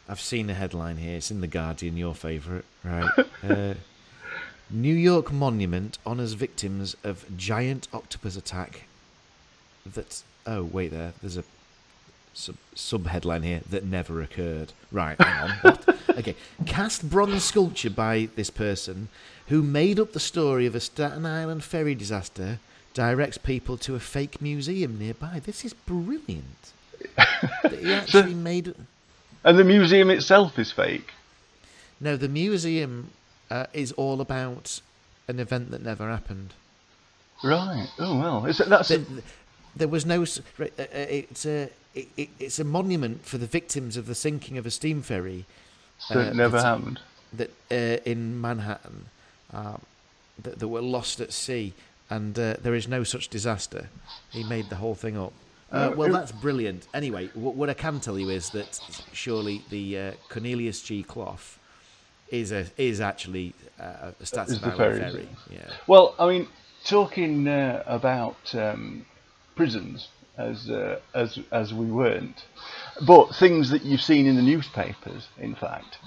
I've 0.08 0.22
seen 0.22 0.47
the 0.47 0.54
headline 0.54 0.97
here. 0.97 1.18
It's 1.18 1.32
in 1.32 1.41
the 1.41 1.47
Guardian. 1.47 1.97
Your 1.97 2.14
favourite, 2.14 2.66
right? 2.84 3.10
uh, 3.43 3.74
New 4.70 4.93
York 4.93 5.32
monument 5.32 5.97
honors 6.06 6.34
victims 6.34 6.95
of 7.04 7.26
giant 7.38 7.88
octopus 7.93 8.36
attack. 8.36 8.84
That 9.86 10.24
oh 10.45 10.64
wait 10.64 10.91
there. 10.91 11.14
There's 11.22 11.38
a 11.38 11.43
sub 12.34 12.56
sub 12.76 13.08
headline 13.08 13.43
here 13.43 13.62
that 13.70 13.86
never 13.86 14.22
occurred. 14.22 14.74
Right. 14.91 15.20
Hang 15.22 15.49
on. 15.49 15.58
What? 15.62 15.89
Okay. 16.14 16.36
Cast 16.68 17.10
bronze 17.10 17.43
sculpture 17.43 17.89
by 17.89 18.30
this 18.36 18.51
person 18.51 19.08
who 19.47 19.64
made 19.64 19.99
up 19.99 20.14
the 20.14 20.20
story 20.20 20.68
of 20.68 20.76
a 20.76 20.80
Staten 20.80 21.26
Island 21.26 21.64
ferry 21.64 21.95
disaster. 21.95 22.60
Directs 22.93 23.39
people 23.39 23.78
to 23.78 23.95
a 23.95 23.99
fake 23.99 24.39
museum 24.39 24.99
nearby. 24.99 25.41
This 25.43 25.66
is 25.66 25.74
brilliant. 25.74 26.74
That 27.64 27.80
he 27.80 27.93
actually 27.93 28.36
made. 28.36 28.76
And 29.44 29.60
the 29.60 29.64
museum 29.64 30.10
itself 30.10 30.58
is 30.58 30.72
fake. 30.72 31.12
No, 32.00 32.16
the 32.18 32.30
museum 32.30 33.10
uh, 33.50 33.66
is 33.74 33.91
all 33.94 34.22
about 34.22 34.82
an 35.28 35.39
event 35.39 35.72
that 35.72 35.82
never 35.84 36.10
happened. 36.10 36.54
Right. 37.44 37.88
Oh 38.00 38.20
well. 38.20 38.46
Is 38.46 38.60
it, 38.60 38.70
that's 38.70 38.88
Th- 38.88 39.06
th- 39.06 39.24
There 39.76 39.88
was 39.88 40.06
no. 40.06 40.24
uh, 40.24 40.64
uh, 40.64 40.68
It's 40.89 41.46
a. 41.46 41.70
It, 41.96 42.08
it, 42.18 42.30
it's 42.39 42.58
a 42.58 42.64
monument 42.64 43.24
for 43.26 43.38
the 43.38 43.46
victims 43.46 43.98
of 43.98 44.08
the 44.08 44.16
sinking 44.16 44.58
of 44.58 44.66
a 44.66 44.72
steam 44.72 45.02
ferry 45.04 45.46
that 46.10 46.30
uh, 46.32 46.34
never 46.34 46.60
happened. 46.60 47.00
that 47.34 47.52
uh, 47.70 48.02
in 48.04 48.41
Manhattan 48.41 49.06
um, 49.54 49.82
that, 50.41 50.58
that 50.58 50.68
were 50.68 50.82
lost 50.82 51.20
at 51.20 51.32
sea, 51.32 51.74
and 52.10 52.38
uh, 52.39 52.56
there 52.64 52.74
is 52.74 52.88
no 52.88 53.04
such 53.04 53.28
disaster. 53.28 53.89
He 54.32 54.44
made 54.44 54.70
the 54.70 54.78
whole 54.78 54.96
thing 54.96 55.16
up, 55.18 55.34
Uh, 55.74 55.91
well, 55.95 56.11
that's 56.11 56.32
brilliant. 56.32 56.88
Anyway, 56.93 57.30
what, 57.34 57.55
what 57.55 57.69
I 57.69 57.74
can 57.74 57.99
tell 57.99 58.19
you 58.19 58.30
is 58.30 58.51
that 58.51 58.80
surely 59.11 59.63
the 59.69 59.97
uh, 59.97 60.11
Cornelius 60.30 60.82
G. 60.84 61.03
Kolff 61.03 61.57
is 62.30 62.51
a 62.51 62.65
is 62.78 63.01
actually 63.01 63.53
uh, 63.80 64.11
a 64.19 64.26
Staten 64.26 64.59
Island 64.63 64.78
ferry, 64.78 64.99
ferry. 64.99 65.30
Yeah. 65.49 65.71
Well, 65.88 66.15
I 66.19 66.28
mean, 66.28 66.47
talking 66.86 67.47
uh, 67.47 67.84
about 67.88 68.53
um, 68.53 69.05
prisons 69.55 70.09
as 70.38 70.69
uh, 70.69 70.99
as 71.13 71.39
as 71.51 71.74
we 71.74 71.86
weren't, 71.86 72.45
but 73.05 73.36
things 73.36 73.69
that 73.69 73.84
you've 73.84 74.01
seen 74.01 74.26
in 74.26 74.36
the 74.36 74.41
newspapers. 74.41 75.28
In 75.39 75.55
fact, 75.55 75.97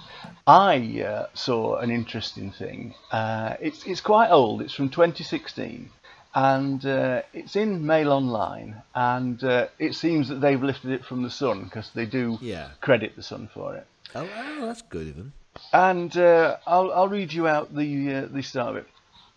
I 0.46 1.02
uh, 1.02 1.26
saw 1.34 1.76
an 1.76 1.90
interesting 1.90 2.50
thing. 2.52 2.94
Uh, 3.10 3.56
it's 3.60 3.84
it's 3.84 4.00
quite 4.00 4.30
old. 4.30 4.62
It's 4.62 4.74
from 4.74 4.88
2016. 4.88 5.90
And 6.36 6.84
uh, 6.84 7.22
it's 7.32 7.56
in 7.56 7.86
Mail 7.86 8.12
Online, 8.12 8.82
and 8.94 9.42
uh, 9.42 9.68
it 9.78 9.94
seems 9.94 10.28
that 10.28 10.42
they've 10.42 10.62
lifted 10.62 10.90
it 10.90 11.02
from 11.02 11.22
the 11.22 11.30
Sun 11.30 11.64
because 11.64 11.90
they 11.94 12.04
do 12.04 12.36
Yeah. 12.42 12.72
credit 12.82 13.16
the 13.16 13.22
Sun 13.22 13.48
for 13.54 13.74
it. 13.74 13.86
Oh, 14.14 14.28
oh, 14.36 14.66
that's 14.66 14.82
good 14.82 15.08
of 15.08 15.16
them. 15.16 15.32
And 15.72 16.14
uh, 16.14 16.58
I'll, 16.66 16.92
I'll 16.92 17.08
read 17.08 17.32
you 17.32 17.48
out 17.48 17.74
the, 17.74 18.14
uh, 18.14 18.26
the 18.30 18.42
start 18.42 18.68
of 18.68 18.76
it. 18.76 18.86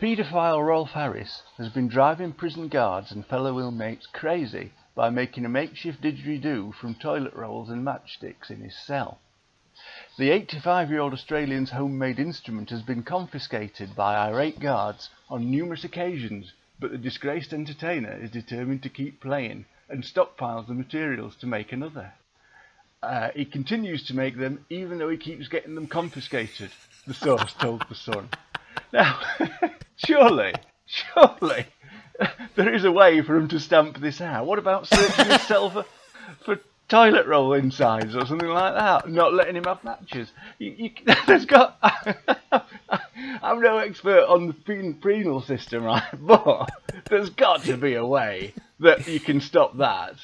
Paedophile 0.01 0.61
Rolf 0.65 0.89
Harris 0.89 1.41
has 1.57 1.69
been 1.69 1.87
driving 1.87 2.33
prison 2.33 2.67
guards 2.67 3.13
and 3.13 3.25
fellow 3.25 3.57
inmates 3.65 4.05
crazy 4.05 4.73
by 4.93 5.09
making 5.09 5.45
a 5.45 5.49
makeshift 5.49 6.01
didgeridoo 6.01 6.73
from 6.73 6.95
toilet 6.95 7.33
rolls 7.33 7.69
and 7.69 7.85
matchsticks 7.87 8.49
in 8.49 8.59
his 8.59 8.75
cell. 8.77 9.19
The 10.17 10.31
85 10.31 10.89
year 10.89 10.99
old 10.99 11.13
Australian's 11.13 11.71
homemade 11.71 12.19
instrument 12.19 12.71
has 12.71 12.81
been 12.81 13.03
confiscated 13.03 13.95
by 13.95 14.17
irate 14.17 14.59
guards 14.59 15.09
on 15.29 15.49
numerous 15.49 15.85
occasions, 15.85 16.51
but 16.79 16.91
the 16.91 16.97
disgraced 16.97 17.53
entertainer 17.53 18.17
is 18.21 18.31
determined 18.31 18.83
to 18.83 18.89
keep 18.89 19.21
playing 19.21 19.65
and 19.89 20.03
stockpiles 20.03 20.67
the 20.67 20.73
materials 20.73 21.35
to 21.37 21.47
make 21.47 21.71
another. 21.71 22.13
Uh, 23.01 23.29
he 23.35 23.45
continues 23.45 24.05
to 24.07 24.15
make 24.15 24.37
them 24.37 24.65
even 24.69 24.97
though 24.97 25.09
he 25.09 25.17
keeps 25.17 25.47
getting 25.47 25.75
them 25.75 25.87
confiscated, 25.87 26.69
the 27.07 27.13
source 27.13 27.53
told 27.53 27.83
The 27.89 27.95
Sun. 27.95 28.29
Now, 28.91 29.19
surely, 29.97 30.53
surely, 30.85 31.67
there 32.55 32.73
is 32.73 32.85
a 32.85 32.91
way 32.91 33.21
for 33.21 33.35
him 33.35 33.47
to 33.49 33.59
stamp 33.59 33.99
this 33.99 34.19
out. 34.19 34.47
What 34.47 34.57
about 34.57 34.87
searching 34.87 35.25
for 35.25 35.85
toilet 36.89 37.27
roll 37.27 37.53
insides 37.53 38.15
or 38.15 38.25
something 38.25 38.49
like 38.49 38.73
that? 38.73 39.09
Not 39.09 39.33
letting 39.33 39.55
him 39.55 39.63
have 39.65 39.83
matches. 39.83 40.31
You, 40.57 40.71
you, 40.77 40.91
there's 41.27 41.45
got. 41.45 41.77
I'm 43.41 43.61
no 43.61 43.77
expert 43.77 44.25
on 44.27 44.47
the 44.47 44.53
pen- 44.53 44.95
penal 44.95 45.41
system, 45.41 45.83
right? 45.83 46.03
But 46.19 46.69
there's 47.09 47.29
got 47.29 47.63
to 47.63 47.77
be 47.77 47.93
a 47.95 48.05
way 48.05 48.53
that 48.79 49.07
you 49.07 49.19
can 49.19 49.39
stop 49.39 49.77
that. 49.77 50.15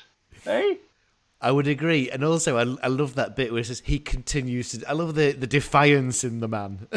Eh? 0.46 0.76
I 1.42 1.52
would 1.52 1.68
agree, 1.68 2.10
and 2.10 2.24
also 2.24 2.58
I, 2.58 2.86
I 2.86 2.88
love 2.88 3.16
that 3.16 3.36
bit 3.36 3.52
where 3.52 3.62
it 3.62 3.66
says 3.66 3.82
he 3.86 4.00
continues 4.00 4.72
to. 4.72 4.90
I 4.90 4.94
love 4.94 5.16
the, 5.16 5.32
the 5.32 5.48
defiance 5.48 6.24
in 6.24 6.40
the 6.40 6.48
man. 6.48 6.88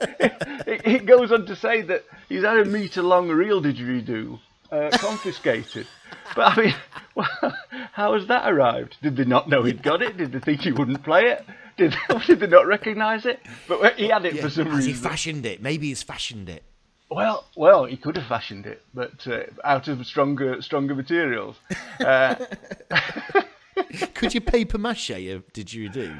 it, 0.00 0.82
it 0.84 1.06
goes 1.06 1.30
on 1.30 1.46
to 1.46 1.56
say 1.56 1.82
that 1.82 2.04
he's 2.28 2.42
had 2.42 2.58
a 2.58 2.64
metre 2.64 3.02
long 3.02 3.28
real 3.28 3.62
didgeridoo 3.62 4.38
uh, 4.72 4.90
confiscated. 4.92 5.86
But 6.34 6.58
I 6.58 6.62
mean, 6.62 6.74
well, 7.14 7.56
how 7.92 8.14
has 8.14 8.26
that 8.26 8.50
arrived? 8.50 8.96
Did 9.02 9.16
they 9.16 9.24
not 9.24 9.48
know 9.48 9.62
he'd 9.62 9.82
got 9.82 10.02
it? 10.02 10.16
Did 10.16 10.32
they 10.32 10.40
think 10.40 10.62
he 10.62 10.72
wouldn't 10.72 11.04
play 11.04 11.26
it? 11.26 11.44
Did, 11.76 11.94
did 12.26 12.40
they 12.40 12.46
not 12.46 12.66
recognise 12.66 13.26
it? 13.26 13.40
But 13.68 13.96
he 13.96 14.08
had 14.08 14.24
it 14.24 14.40
for 14.40 14.50
some 14.50 14.66
Has 14.66 14.84
he 14.86 14.92
fashioned 14.94 15.46
it? 15.46 15.62
Maybe 15.62 15.88
he's 15.88 16.02
fashioned 16.02 16.48
it. 16.48 16.64
well, 17.10 17.44
well, 17.56 17.84
he 17.84 17.96
could 17.96 18.16
have 18.16 18.26
fashioned 18.26 18.66
it, 18.66 18.82
but 18.94 19.26
uh, 19.26 19.42
out 19.64 19.88
of 19.88 20.04
stronger, 20.06 20.60
stronger 20.62 20.94
materials. 20.94 21.56
Uh, 22.00 22.34
Could 24.14 24.34
you 24.34 24.40
paper 24.40 24.78
mache 24.78 25.08
Did 25.52 25.72
you 25.72 25.88
do? 25.88 26.14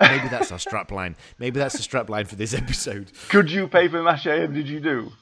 Maybe 0.00 0.28
that's 0.28 0.52
our 0.52 0.58
strap 0.58 0.90
line. 0.90 1.16
Maybe 1.38 1.58
that's 1.58 1.76
the 1.76 1.82
strap 1.82 2.10
line 2.10 2.26
for 2.26 2.36
this 2.36 2.52
episode. 2.52 3.12
Could 3.28 3.50
you 3.50 3.66
paper 3.66 4.02
mache 4.02 4.26
him? 4.26 4.52
Did 4.52 4.68
you 4.68 4.80
do? 4.80 5.12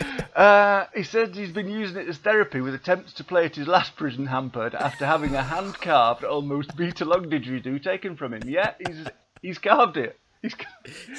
uh, 0.36 0.86
he 0.94 1.02
said 1.02 1.34
he's 1.34 1.52
been 1.52 1.68
using 1.68 1.96
it 1.96 2.08
as 2.08 2.18
therapy 2.18 2.60
with 2.60 2.74
attempts 2.74 3.12
to 3.14 3.24
play 3.24 3.44
at 3.46 3.56
his 3.56 3.66
last 3.66 3.96
prison 3.96 4.26
hampered 4.26 4.74
after 4.74 5.06
having 5.06 5.34
a 5.34 5.42
hand 5.42 5.74
carved, 5.80 6.24
almost 6.24 6.78
meter 6.78 7.04
long 7.04 7.30
didgeridoo 7.30 7.82
taken 7.82 8.16
from 8.16 8.34
him. 8.34 8.42
Yeah, 8.46 8.72
he's 8.86 9.06
he's 9.42 9.58
carved 9.58 9.96
it. 9.96 10.18
He's, 10.42 10.54
do 10.54 10.64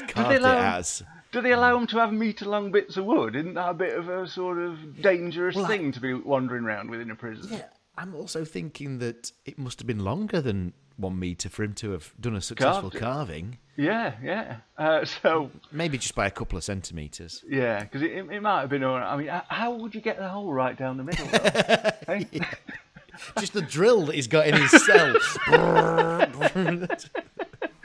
Carved 0.07 0.29
they 0.29 0.35
it 0.35 0.41
him, 0.41 0.45
as. 0.45 1.03
do 1.31 1.41
they 1.41 1.51
allow 1.51 1.75
him 1.77 1.87
to 1.87 1.97
have 1.97 2.13
meter 2.13 2.45
long 2.45 2.71
bits 2.71 2.95
of 2.97 3.05
wood? 3.05 3.35
Isn't 3.35 3.55
that 3.55 3.69
a 3.69 3.73
bit 3.73 3.97
of 3.97 4.07
a 4.07 4.27
sort 4.27 4.59
of 4.59 5.01
dangerous 5.01 5.55
Well, 5.55 5.65
I- 5.65 5.69
thing 5.69 5.91
to 5.93 5.99
be 5.99 6.13
wandering 6.13 6.63
around 6.63 6.89
within 6.89 7.11
a 7.11 7.15
prison? 7.15 7.49
Yeah, 7.51 7.65
I'm 7.97 8.15
also 8.15 8.45
thinking 8.45 8.99
that 8.99 9.31
it 9.45 9.57
must 9.57 9.79
have 9.79 9.87
been 9.87 10.03
longer 10.03 10.39
than 10.39 10.73
one 10.97 11.17
meter 11.19 11.49
for 11.49 11.63
him 11.63 11.73
to 11.75 11.91
have 11.91 12.13
done 12.19 12.35
a 12.35 12.41
successful 12.41 12.89
Carved 12.89 13.03
carving. 13.03 13.57
Yeah, 13.75 14.13
yeah. 14.23 14.57
Uh, 14.77 15.05
so 15.05 15.51
Maybe 15.71 15.97
just 15.97 16.15
by 16.15 16.25
a 16.25 16.31
couple 16.31 16.57
of 16.57 16.63
centimeters. 16.63 17.43
Yeah, 17.47 17.83
because 17.83 18.01
it, 18.01 18.11
it, 18.11 18.29
it 18.31 18.41
might 18.41 18.61
have 18.61 18.69
been. 18.69 18.83
all 18.83 18.97
right. 18.97 19.13
I 19.13 19.17
mean, 19.17 19.27
how 19.47 19.73
would 19.75 19.93
you 19.93 20.01
get 20.01 20.17
the 20.17 20.27
hole 20.27 20.51
right 20.51 20.75
down 20.77 20.97
the 20.97 21.03
middle? 21.03 21.27
Though? 21.27 22.41
Just 23.39 23.53
the 23.53 23.63
drill 23.63 24.05
that 24.05 24.15
he's 24.15 24.27
got 24.27 24.47
in 24.47 24.55
his 24.55 24.85
cell. 24.85 25.15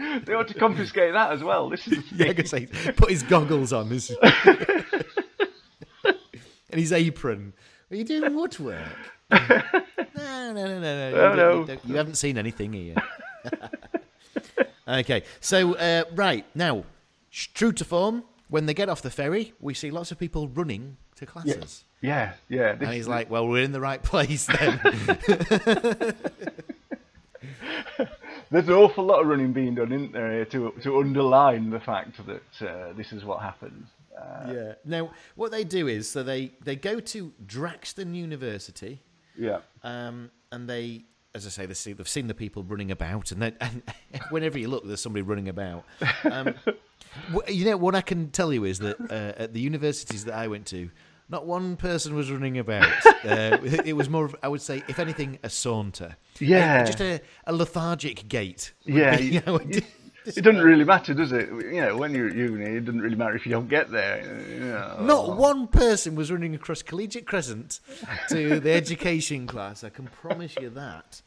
They 0.26 0.34
ought 0.34 0.48
to 0.48 0.54
confiscate 0.54 1.12
that 1.12 1.32
as 1.32 1.44
well. 1.44 1.70
This 1.70 1.86
is 1.86 2.02
yeah, 2.12 2.30
I 2.30 2.34
could 2.34 2.48
say, 2.48 2.66
put 2.96 3.08
his 3.08 3.22
goggles 3.22 3.72
on, 3.72 3.88
his 3.88 4.10
and 6.02 6.80
his 6.80 6.92
apron. 6.92 7.52
Are 7.90 7.96
you 7.96 8.04
doing 8.04 8.34
woodwork? 8.34 8.88
no, 10.16 10.53
no, 10.53 10.53
no, 10.53 10.80
no, 10.80 10.80
no. 10.80 11.30
You, 11.30 11.37
no. 11.37 11.66
You, 11.66 11.78
you 11.85 11.97
haven't 11.97 12.16
seen 12.16 12.37
anything 12.39 12.72
here. 12.72 12.95
okay, 14.89 15.22
so 15.41 15.74
uh, 15.74 16.05
right 16.14 16.45
now, 16.55 16.85
true 17.30 17.72
to 17.72 17.85
form, 17.85 18.24
when 18.49 18.66
they 18.66 18.74
get 18.74 18.89
off 18.89 19.03
the 19.03 19.11
ferry, 19.11 19.55
we 19.61 19.74
see 19.74 19.91
lots 19.91 20.12
of 20.12 20.18
people 20.18 20.49
running 20.49 20.97
to 21.16 21.26
classes. 21.26 21.85
Yeah, 22.01 22.33
yeah. 22.49 22.74
This, 22.74 22.87
And 22.87 22.95
he's 22.95 23.09
like, 23.09 23.30
"Well, 23.30 23.49
we're 23.49 23.62
in 23.62 23.72
the 23.72 23.80
right 23.80 24.03
place 24.03 24.47
then." 24.47 24.80
there's 28.51 28.68
an 28.68 28.74
awful 28.74 29.05
lot 29.05 29.20
of 29.20 29.26
running 29.28 29.53
being 29.53 29.76
done, 29.76 29.93
isn't 29.93 30.12
there, 30.12 30.45
to 30.47 30.74
to 30.83 30.99
underline 30.99 31.70
the 31.70 31.80
fact 31.80 32.20
that 32.26 32.68
uh, 32.68 32.93
this 32.93 33.12
is 33.12 33.24
what 33.24 33.41
happens. 33.41 33.89
Uh, 34.16 34.53
yeah. 34.53 34.72
Now, 34.85 35.11
what 35.37 35.51
they 35.51 35.64
do 35.64 35.89
is, 35.89 36.11
so 36.11 36.22
they 36.22 36.53
they 36.62 36.76
go 36.76 37.01
to 37.01 37.33
Draxton 37.47 38.14
University. 38.14 39.01
Yeah. 39.37 39.59
um, 39.83 40.30
and 40.51 40.68
they, 40.68 41.05
as 41.35 41.47
I 41.47 41.51
say, 41.51 41.66
they 41.66 41.74
see, 41.74 41.93
they've 41.93 42.09
seen 42.09 42.26
the 42.26 42.35
people 42.35 42.62
running 42.62 42.91
about, 42.91 43.33
and, 43.33 43.43
then, 43.43 43.57
and 43.61 43.83
whenever 44.30 44.59
you 44.59 44.68
look, 44.68 44.87
there's 44.87 45.01
somebody 45.01 45.22
running 45.22 45.49
about. 45.49 45.85
Um, 46.24 46.55
you 47.49 47.64
know 47.64 47.76
what 47.76 47.95
I 47.95 48.01
can 48.01 48.30
tell 48.30 48.53
you 48.53 48.64
is 48.64 48.78
that 48.80 49.01
uh, 49.01 49.41
at 49.43 49.55
the 49.55 49.61
universities 49.61 50.24
that 50.26 50.35
I 50.35 50.49
went 50.49 50.66
to, 50.66 50.91
not 51.28 51.47
one 51.47 51.76
person 51.76 52.14
was 52.14 52.30
running 52.30 52.59
about. 52.59 52.89
Uh, 53.22 53.57
it 53.85 53.93
was 53.93 54.09
more, 54.09 54.24
of, 54.24 54.35
I 54.43 54.49
would 54.49 54.61
say, 54.61 54.83
if 54.89 54.99
anything, 54.99 55.39
a 55.45 55.49
saunter. 55.49 56.16
Yeah. 56.41 56.83
Just 56.83 57.01
a, 57.01 57.20
a 57.47 57.53
lethargic 57.53 58.26
gait. 58.26 58.72
Yeah, 58.85 59.16
be 59.16 59.24
you- 59.26 59.43
how 59.47 59.59
It 60.25 60.43
doesn't 60.43 60.61
really 60.61 60.85
matter, 60.85 61.14
does 61.14 61.33
it? 61.33 61.49
You 61.49 61.81
know, 61.81 61.97
when 61.97 62.14
you're 62.14 62.29
at 62.29 62.37
uni, 62.37 62.64
it 62.64 62.85
doesn't 62.85 63.01
really 63.01 63.16
matter 63.16 63.35
if 63.35 63.45
you 63.45 63.53
don't 63.53 63.68
get 63.68 63.91
there. 63.91 64.23
You 64.49 64.61
know. 64.61 64.99
Not 65.01 65.37
one 65.37 65.66
person 65.66 66.14
was 66.14 66.31
running 66.31 66.55
across 66.55 66.83
Collegiate 66.83 67.27
Crescent 67.27 67.81
to 68.29 68.61
the 68.61 68.73
education 68.73 69.47
class. 69.47 69.83
I 69.83 69.89
can 69.91 70.07
promise 70.07 70.55
you 70.61 70.70
that. 70.70 71.23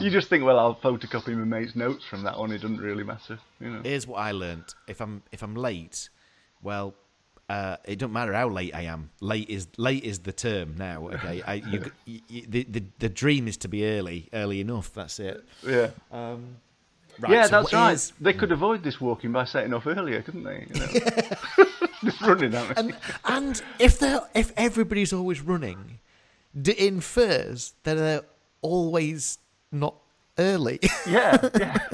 you 0.00 0.10
just 0.10 0.28
think, 0.28 0.44
well, 0.44 0.58
I'll 0.58 0.74
photocopy 0.76 1.36
my 1.36 1.44
mate's 1.44 1.74
notes 1.74 2.04
from 2.04 2.22
that 2.24 2.38
one. 2.38 2.52
It 2.52 2.58
doesn't 2.58 2.78
really 2.78 3.04
matter. 3.04 3.38
You 3.60 3.70
know. 3.70 3.80
here's 3.82 4.06
what 4.06 4.18
I 4.18 4.32
learnt: 4.32 4.74
if 4.86 5.00
I'm 5.00 5.22
if 5.32 5.42
I'm 5.42 5.54
late, 5.54 6.10
well, 6.62 6.94
uh, 7.48 7.76
it 7.84 7.98
don't 7.98 8.12
matter 8.12 8.32
how 8.32 8.48
late 8.48 8.74
I 8.74 8.82
am. 8.82 9.10
Late 9.20 9.48
is 9.48 9.68
late 9.76 10.04
is 10.04 10.20
the 10.20 10.32
term 10.32 10.76
now. 10.76 11.08
Okay, 11.08 11.42
I, 11.46 11.54
you, 11.54 11.90
you, 12.06 12.46
the, 12.48 12.64
the 12.64 12.84
the 12.98 13.08
dream 13.08 13.48
is 13.48 13.56
to 13.58 13.68
be 13.68 13.86
early, 13.86 14.28
early 14.32 14.60
enough. 14.60 14.92
That's 14.94 15.18
it. 15.18 15.44
Yeah. 15.66 15.90
Right, 17.20 17.32
yeah, 17.32 17.44
so 17.44 17.50
that's 17.62 17.72
right. 17.72 17.92
is- 17.92 18.12
They 18.20 18.32
could 18.32 18.52
avoid 18.52 18.82
this 18.82 19.00
walking 19.00 19.32
by 19.32 19.44
setting 19.44 19.72
off 19.74 19.86
earlier, 19.86 20.22
couldn't 20.22 20.44
they? 20.44 20.66
You 20.72 20.80
know? 20.80 21.66
Just 22.04 22.20
running 22.26 22.54
at 22.54 22.68
me. 22.68 22.74
And 22.76 22.96
and 23.26 23.62
if 23.78 23.98
they 23.98 24.18
if 24.34 24.52
everybody's 24.56 25.12
always 25.12 25.40
running, 25.40 25.98
d- 26.60 26.74
infers 26.78 27.74
that 27.84 27.94
they're 27.94 28.22
always 28.62 29.38
not 29.70 29.94
early. 30.38 30.80
Yeah, 31.06 31.36
yeah. 31.58 31.78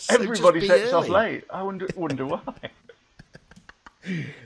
So 0.00 0.14
Everybody 0.14 0.64
sets 0.64 0.92
off 0.92 1.08
late. 1.08 1.42
I 1.50 1.60
wonder, 1.62 1.88
wonder 1.96 2.24
why. 2.24 2.40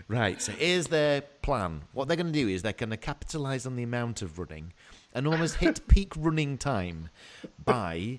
Right, 0.08 0.40
so 0.40 0.50
here's 0.52 0.86
their 0.86 1.20
plan. 1.20 1.82
What 1.92 2.08
they're 2.08 2.16
going 2.16 2.32
to 2.32 2.32
do 2.32 2.48
is 2.48 2.62
they're 2.62 2.72
going 2.72 2.88
to 2.88 2.96
capitalise 2.96 3.66
on 3.66 3.76
the 3.76 3.82
amount 3.82 4.22
of 4.22 4.38
running 4.38 4.72
and 5.14 5.26
almost 5.28 5.56
hit 5.56 5.86
peak 5.88 6.14
running 6.16 6.56
time 6.56 7.10
by 7.64 8.18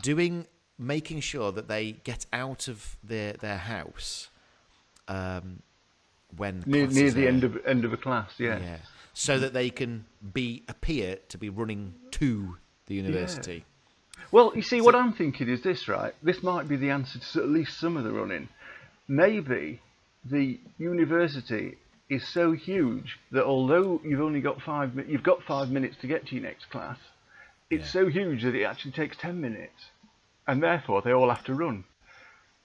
doing, 0.00 0.46
making 0.78 1.20
sure 1.20 1.52
that 1.52 1.68
they 1.68 1.92
get 2.04 2.26
out 2.32 2.68
of 2.68 2.96
their 3.02 3.32
their 3.34 3.58
house 3.58 4.28
um, 5.08 5.62
when 6.36 6.62
Near, 6.66 6.86
near 6.86 7.10
the 7.10 7.26
are- 7.26 7.28
end 7.28 7.44
of 7.44 7.58
end 7.66 7.84
of 7.84 7.92
a 7.92 7.96
class, 7.96 8.30
yeah. 8.38 8.58
yeah. 8.58 8.76
so 9.14 9.38
that 9.38 9.52
they 9.52 9.70
can 9.70 10.04
be 10.32 10.62
appear 10.68 11.18
to 11.28 11.38
be 11.38 11.48
running 11.48 11.94
to 12.12 12.56
the 12.86 12.94
university. 12.94 13.64
Well, 14.30 14.52
you 14.54 14.62
see, 14.62 14.80
what 14.80 14.94
I'm 14.94 15.12
thinking 15.12 15.48
is 15.48 15.62
this, 15.62 15.88
right? 15.88 16.14
This 16.22 16.42
might 16.42 16.68
be 16.68 16.76
the 16.76 16.90
answer 16.90 17.18
to 17.18 17.42
at 17.42 17.48
least 17.48 17.78
some 17.80 17.96
of 17.96 18.04
the 18.04 18.12
running. 18.12 18.48
Maybe 19.06 19.80
the 20.24 20.60
university 20.76 21.78
is 22.10 22.26
so 22.28 22.52
huge 22.52 23.18
that 23.32 23.44
although 23.44 24.00
you've 24.04 24.20
only 24.20 24.40
got 24.40 24.60
five, 24.60 24.92
you've 25.08 25.22
got 25.22 25.42
five 25.44 25.70
minutes 25.70 25.96
to 26.02 26.06
get 26.06 26.26
to 26.26 26.34
your 26.34 26.44
next 26.44 26.68
class, 26.70 26.98
it's 27.70 27.90
so 27.90 28.08
huge 28.08 28.42
that 28.42 28.54
it 28.54 28.64
actually 28.64 28.92
takes 28.92 29.16
ten 29.16 29.40
minutes, 29.40 29.86
and 30.48 30.62
therefore 30.62 31.02
they 31.02 31.12
all 31.12 31.28
have 31.28 31.44
to 31.44 31.54
run. 31.54 31.84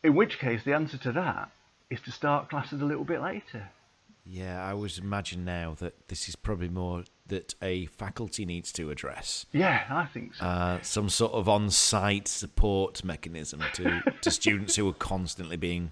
In 0.04 0.16
which 0.16 0.40
case, 0.40 0.64
the 0.64 0.74
answer 0.74 0.98
to 0.98 1.12
that 1.12 1.52
is 1.90 2.02
to 2.02 2.12
start 2.12 2.50
classes 2.50 2.82
a 2.82 2.86
little 2.86 3.04
bit 3.04 3.22
later. 3.22 3.70
Yeah, 4.26 4.64
I 4.64 4.74
was 4.74 4.98
imagine 4.98 5.44
now 5.44 5.76
that 5.80 6.08
this 6.08 6.30
is 6.30 6.36
probably 6.36 6.70
more 6.70 7.04
that 7.28 7.56
a 7.62 7.88
faculty 7.88 8.46
needs 8.46 8.72
to 8.74 8.90
address. 8.90 9.46
Yeah, 9.52 9.84
I 9.90 10.06
think 10.06 10.36
so. 10.36 10.46
Uh, 10.46 10.82
some 10.82 11.10
sort 11.10 11.34
of 11.34 11.50
on-site 11.50 12.30
support 12.30 13.04
mechanism 13.04 13.62
to, 13.74 14.02
to 14.22 14.32
students 14.42 14.78
who 14.78 14.88
are 14.90 14.94
constantly 14.94 15.58
being 15.58 15.92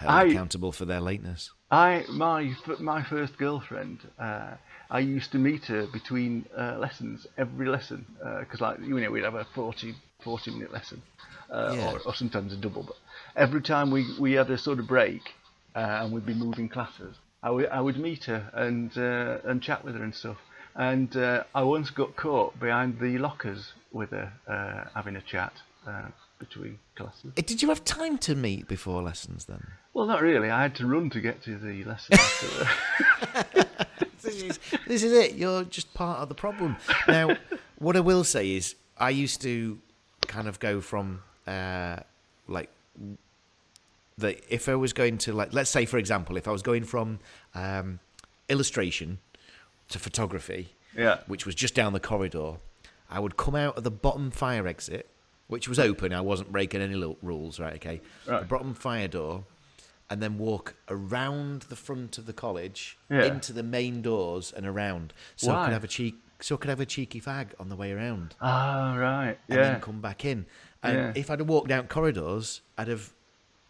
held 0.00 0.12
I- 0.12 0.24
accountable 0.24 0.70
for 0.70 0.84
their 0.84 1.00
lateness. 1.00 1.50
I 1.70 2.04
my 2.10 2.52
my 2.80 3.02
first 3.04 3.38
girlfriend. 3.38 4.00
Uh, 4.18 4.54
I 4.90 4.98
used 4.98 5.30
to 5.32 5.38
meet 5.38 5.66
her 5.66 5.86
between 5.86 6.44
uh, 6.58 6.76
lessons, 6.78 7.26
every 7.38 7.68
lesson, 7.68 8.04
because 8.40 8.60
like 8.60 8.80
you 8.80 8.98
know 9.00 9.10
we'd 9.10 9.22
have 9.22 9.36
a 9.36 9.46
40, 9.54 9.94
40 10.22 10.50
minute 10.52 10.72
lesson, 10.72 11.02
uh, 11.50 11.74
Yeah. 11.76 11.92
or, 11.92 12.00
or 12.06 12.14
sometimes 12.14 12.52
a 12.52 12.56
double. 12.56 12.82
But 12.84 12.96
every 13.36 13.62
time 13.62 13.90
we, 13.90 14.06
we 14.18 14.32
had 14.32 14.50
a 14.50 14.58
sort 14.58 14.78
of 14.78 14.86
break, 14.86 15.22
uh, 15.74 15.78
and 15.78 16.12
we'd 16.12 16.26
be 16.26 16.34
moving 16.34 16.68
classes, 16.68 17.16
I 17.42 17.80
would 17.80 17.96
meet 17.96 18.24
her 18.24 18.50
and 18.52 18.90
uh, 18.98 19.38
and 19.48 19.62
chat 19.62 19.82
with 19.84 19.94
her 19.94 20.02
and 20.04 20.14
stuff. 20.14 20.36
And 20.74 21.16
uh, 21.16 21.44
I 21.54 21.62
once 21.62 21.88
got 21.90 22.14
caught 22.14 22.58
behind 22.60 23.00
the 23.00 23.16
lockers 23.18 23.72
with 23.92 24.10
her 24.10 24.32
uh, 24.46 24.90
having 24.94 25.16
a 25.16 25.22
chat 25.22 25.52
uh, 25.86 26.08
between 26.38 26.78
classes. 26.96 27.32
Eh, 27.36 27.42
Did 27.46 27.62
you 27.62 27.68
have 27.70 27.82
time 27.84 28.18
to 28.18 28.34
meet 28.34 28.68
before 28.68 29.02
lessons 29.02 29.46
then? 29.46 29.66
Well, 29.94 30.06
not 30.06 30.20
really. 30.22 30.50
I 30.50 30.60
had 30.62 30.74
to 30.76 30.86
run 30.86 31.08
to 31.10 31.20
get 31.20 31.42
to 31.44 31.56
the 31.56 31.82
lesson. 31.84 32.18
this 34.22 34.42
is 34.42 34.58
this 34.86 35.02
is 35.02 35.12
it. 35.12 35.34
You're 35.34 35.64
just 35.64 35.92
part 35.94 36.20
of 36.20 36.28
the 36.28 36.34
problem. 36.34 36.76
Now, 37.08 37.36
what 37.78 37.96
I 37.96 38.00
will 38.00 38.24
say 38.24 38.52
is, 38.52 38.74
I 38.98 39.10
used 39.10 39.40
to 39.42 39.78
kind 40.26 40.48
of 40.48 40.58
go 40.60 40.80
from 40.80 41.22
uh, 41.46 41.96
like 42.48 42.70
the 44.18 44.38
if 44.52 44.68
I 44.68 44.74
was 44.74 44.92
going 44.92 45.18
to 45.18 45.32
like 45.32 45.52
let's 45.52 45.70
say 45.70 45.84
for 45.86 45.98
example, 45.98 46.36
if 46.36 46.46
I 46.46 46.50
was 46.52 46.62
going 46.62 46.84
from 46.84 47.18
um, 47.54 48.00
illustration 48.48 49.18
to 49.88 49.98
photography, 49.98 50.74
Yeah. 50.96 51.18
which 51.26 51.46
was 51.46 51.54
just 51.54 51.74
down 51.74 51.92
the 51.92 52.00
corridor, 52.00 52.54
I 53.10 53.18
would 53.20 53.36
come 53.36 53.54
out 53.56 53.76
of 53.76 53.84
the 53.84 53.90
bottom 53.90 54.30
fire 54.30 54.66
exit, 54.66 55.08
which 55.48 55.68
was 55.68 55.78
open. 55.78 56.12
I 56.12 56.20
wasn't 56.20 56.52
breaking 56.52 56.80
any 56.80 56.94
little 56.94 57.18
rules, 57.22 57.58
right? 57.58 57.74
Okay, 57.74 58.00
the 58.26 58.42
bottom 58.48 58.74
fire 58.74 59.08
door, 59.08 59.44
and 60.08 60.22
then 60.22 60.38
walk 60.38 60.74
around 60.88 61.62
the 61.62 61.76
front 61.76 62.18
of 62.18 62.26
the 62.26 62.32
college 62.32 62.98
Yeah. 63.08 63.24
into 63.24 63.52
the 63.52 63.62
main 63.64 64.02
doors 64.02 64.52
and 64.52 64.64
around, 64.66 65.12
so 65.36 65.50
I 65.50 65.54
Why? 65.56 65.64
could 65.66 65.72
have 65.72 65.84
a 65.84 65.88
cheek, 65.88 66.14
so 66.42 66.54
I 66.54 66.58
could 66.58 66.70
have 66.70 66.80
a 66.80 66.86
cheeky 66.86 67.20
fag 67.20 67.48
on 67.58 67.68
the 67.68 67.76
way 67.76 67.92
around, 67.92 68.34
Ah, 68.40 68.94
right. 68.96 69.38
and 69.48 69.58
Yeah. 69.58 69.62
then 69.72 69.80
come 69.80 70.00
back 70.00 70.24
in. 70.24 70.46
And 70.82 70.96
Yeah. 70.96 71.12
if 71.14 71.30
I'd 71.30 71.38
have 71.40 71.48
walked 71.48 71.68
down 71.68 71.86
corridors, 71.88 72.62
I'd 72.78 72.88
have, 72.88 73.10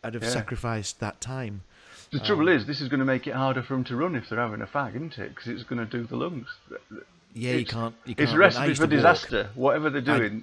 I'd 0.04 0.14
have 0.14 0.22
Yeah. 0.22 0.28
sacrificed 0.30 1.00
that 1.00 1.20
time. 1.20 1.62
The 2.12 2.20
trouble 2.20 2.48
is, 2.48 2.66
this 2.66 2.80
is 2.80 2.88
going 2.88 2.98
to 3.00 3.04
make 3.06 3.26
it 3.26 3.34
harder 3.34 3.62
for 3.62 3.74
them 3.74 3.84
to 3.84 3.96
run 3.96 4.16
if 4.16 4.28
they're 4.28 4.38
having 4.40 4.62
a 4.62 4.66
fag, 4.66 4.96
isn't 4.96 5.18
it? 5.18 5.28
Because 5.34 5.48
it's 5.48 5.62
going 5.62 5.78
to 5.78 5.86
do 5.86 6.04
the 6.04 6.16
lungs. 6.16 6.48
Yeah, 7.34 7.54
you 7.54 7.64
can't. 7.64 7.94
You 8.04 8.16
can't 8.16 8.28
It's. 8.28 8.32
I 8.32 8.36
recipe 8.36 8.74
for 8.74 8.74
to 8.74 8.82
walk. 8.82 8.90
disaster. 8.90 9.50
Whatever 9.54 9.90
they're 9.90 10.00
doing, 10.00 10.42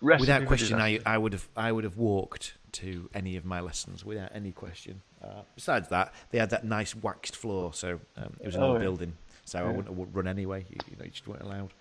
recipe 0.00 0.22
Without 0.22 0.40
for 0.42 0.46
question, 0.46 0.80
I. 0.80 1.00
I 1.04 1.18
would 1.18 1.34
have 1.34 1.46
I 1.54 1.70
would 1.70 1.84
have 1.84 1.98
walked 1.98 2.54
to 2.72 3.10
any 3.12 3.36
of 3.36 3.44
my 3.44 3.60
lessons 3.60 4.02
without 4.06 4.30
any 4.34 4.50
question. 4.52 5.02
Uh, 5.22 5.42
besides 5.54 5.88
that, 5.88 6.14
they 6.30 6.38
had 6.38 6.48
that 6.50 6.64
nice 6.64 6.94
waxed 6.96 7.36
floor, 7.36 7.74
so 7.74 8.00
um, 8.16 8.32
it 8.40 8.46
was 8.46 8.54
an 8.54 8.62
Oh, 8.62 8.68
old 8.68 8.76
yeah. 8.78 8.84
building, 8.84 9.16
so 9.44 9.58
I 9.58 9.70
wouldn't 9.70 9.88
have 9.98 10.08
run 10.14 10.28
anyway. 10.28 10.64
You, 10.68 10.76
you 10.90 10.96
know, 10.96 11.04
you 11.04 11.10
just 11.10 11.26
weren't 11.26 11.42
allowed. 11.42 11.72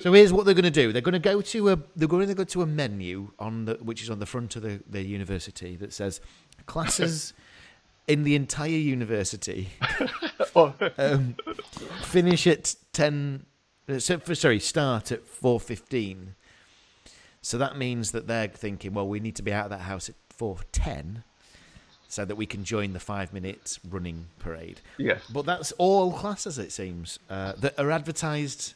so 0.00 0.12
here's 0.12 0.32
what 0.32 0.44
they're 0.44 0.54
going 0.54 0.64
to 0.64 0.70
do: 0.70 0.92
they're 0.92 1.00
going 1.02 1.12
to 1.14 1.18
go 1.18 1.40
to 1.40 1.68
a 1.70 1.78
they're 1.96 2.08
going 2.08 2.28
to 2.28 2.34
go 2.34 2.44
to 2.44 2.62
a 2.62 2.66
menu 2.66 3.30
on 3.38 3.64
the 3.64 3.74
which 3.80 4.02
is 4.02 4.10
on 4.10 4.18
the 4.18 4.26
front 4.26 4.54
of 4.56 4.62
the, 4.62 4.80
the 4.88 5.02
university 5.02 5.76
that 5.76 5.92
says 5.92 6.20
classes 6.66 7.32
in 8.08 8.24
the 8.24 8.34
entire 8.34 8.68
university 8.68 9.68
Oh, 10.56 10.74
um, 10.98 11.36
finish 12.02 12.46
at 12.46 12.74
ten. 12.92 13.46
uh, 13.88 13.98
for- 13.98 14.34
Sorry, 14.34 14.58
start 14.60 15.12
at 15.12 15.26
four 15.26 15.60
fifteen. 15.60 16.34
So 17.40 17.56
that 17.58 17.76
means 17.78 18.10
that 18.10 18.26
they're 18.26 18.48
thinking, 18.48 18.92
well, 18.94 19.06
we 19.08 19.20
need 19.20 19.36
to 19.36 19.42
be 19.42 19.52
out 19.52 19.64
of 19.66 19.70
that 19.70 19.80
house 19.82 20.08
at 20.08 20.16
four 20.28 20.58
ten, 20.72 21.22
so 22.08 22.24
that 22.24 22.36
we 22.36 22.46
can 22.46 22.64
join 22.64 22.94
the 22.94 23.00
five 23.00 23.32
minutes 23.32 23.78
running 23.88 24.26
parade. 24.38 24.80
yes. 24.96 25.20
But 25.32 25.44
that's 25.46 25.72
all 25.72 26.12
classes, 26.12 26.58
it 26.58 26.72
seems, 26.72 27.18
uh, 27.28 27.52
that 27.58 27.78
are 27.78 27.90
advertised 27.90 28.74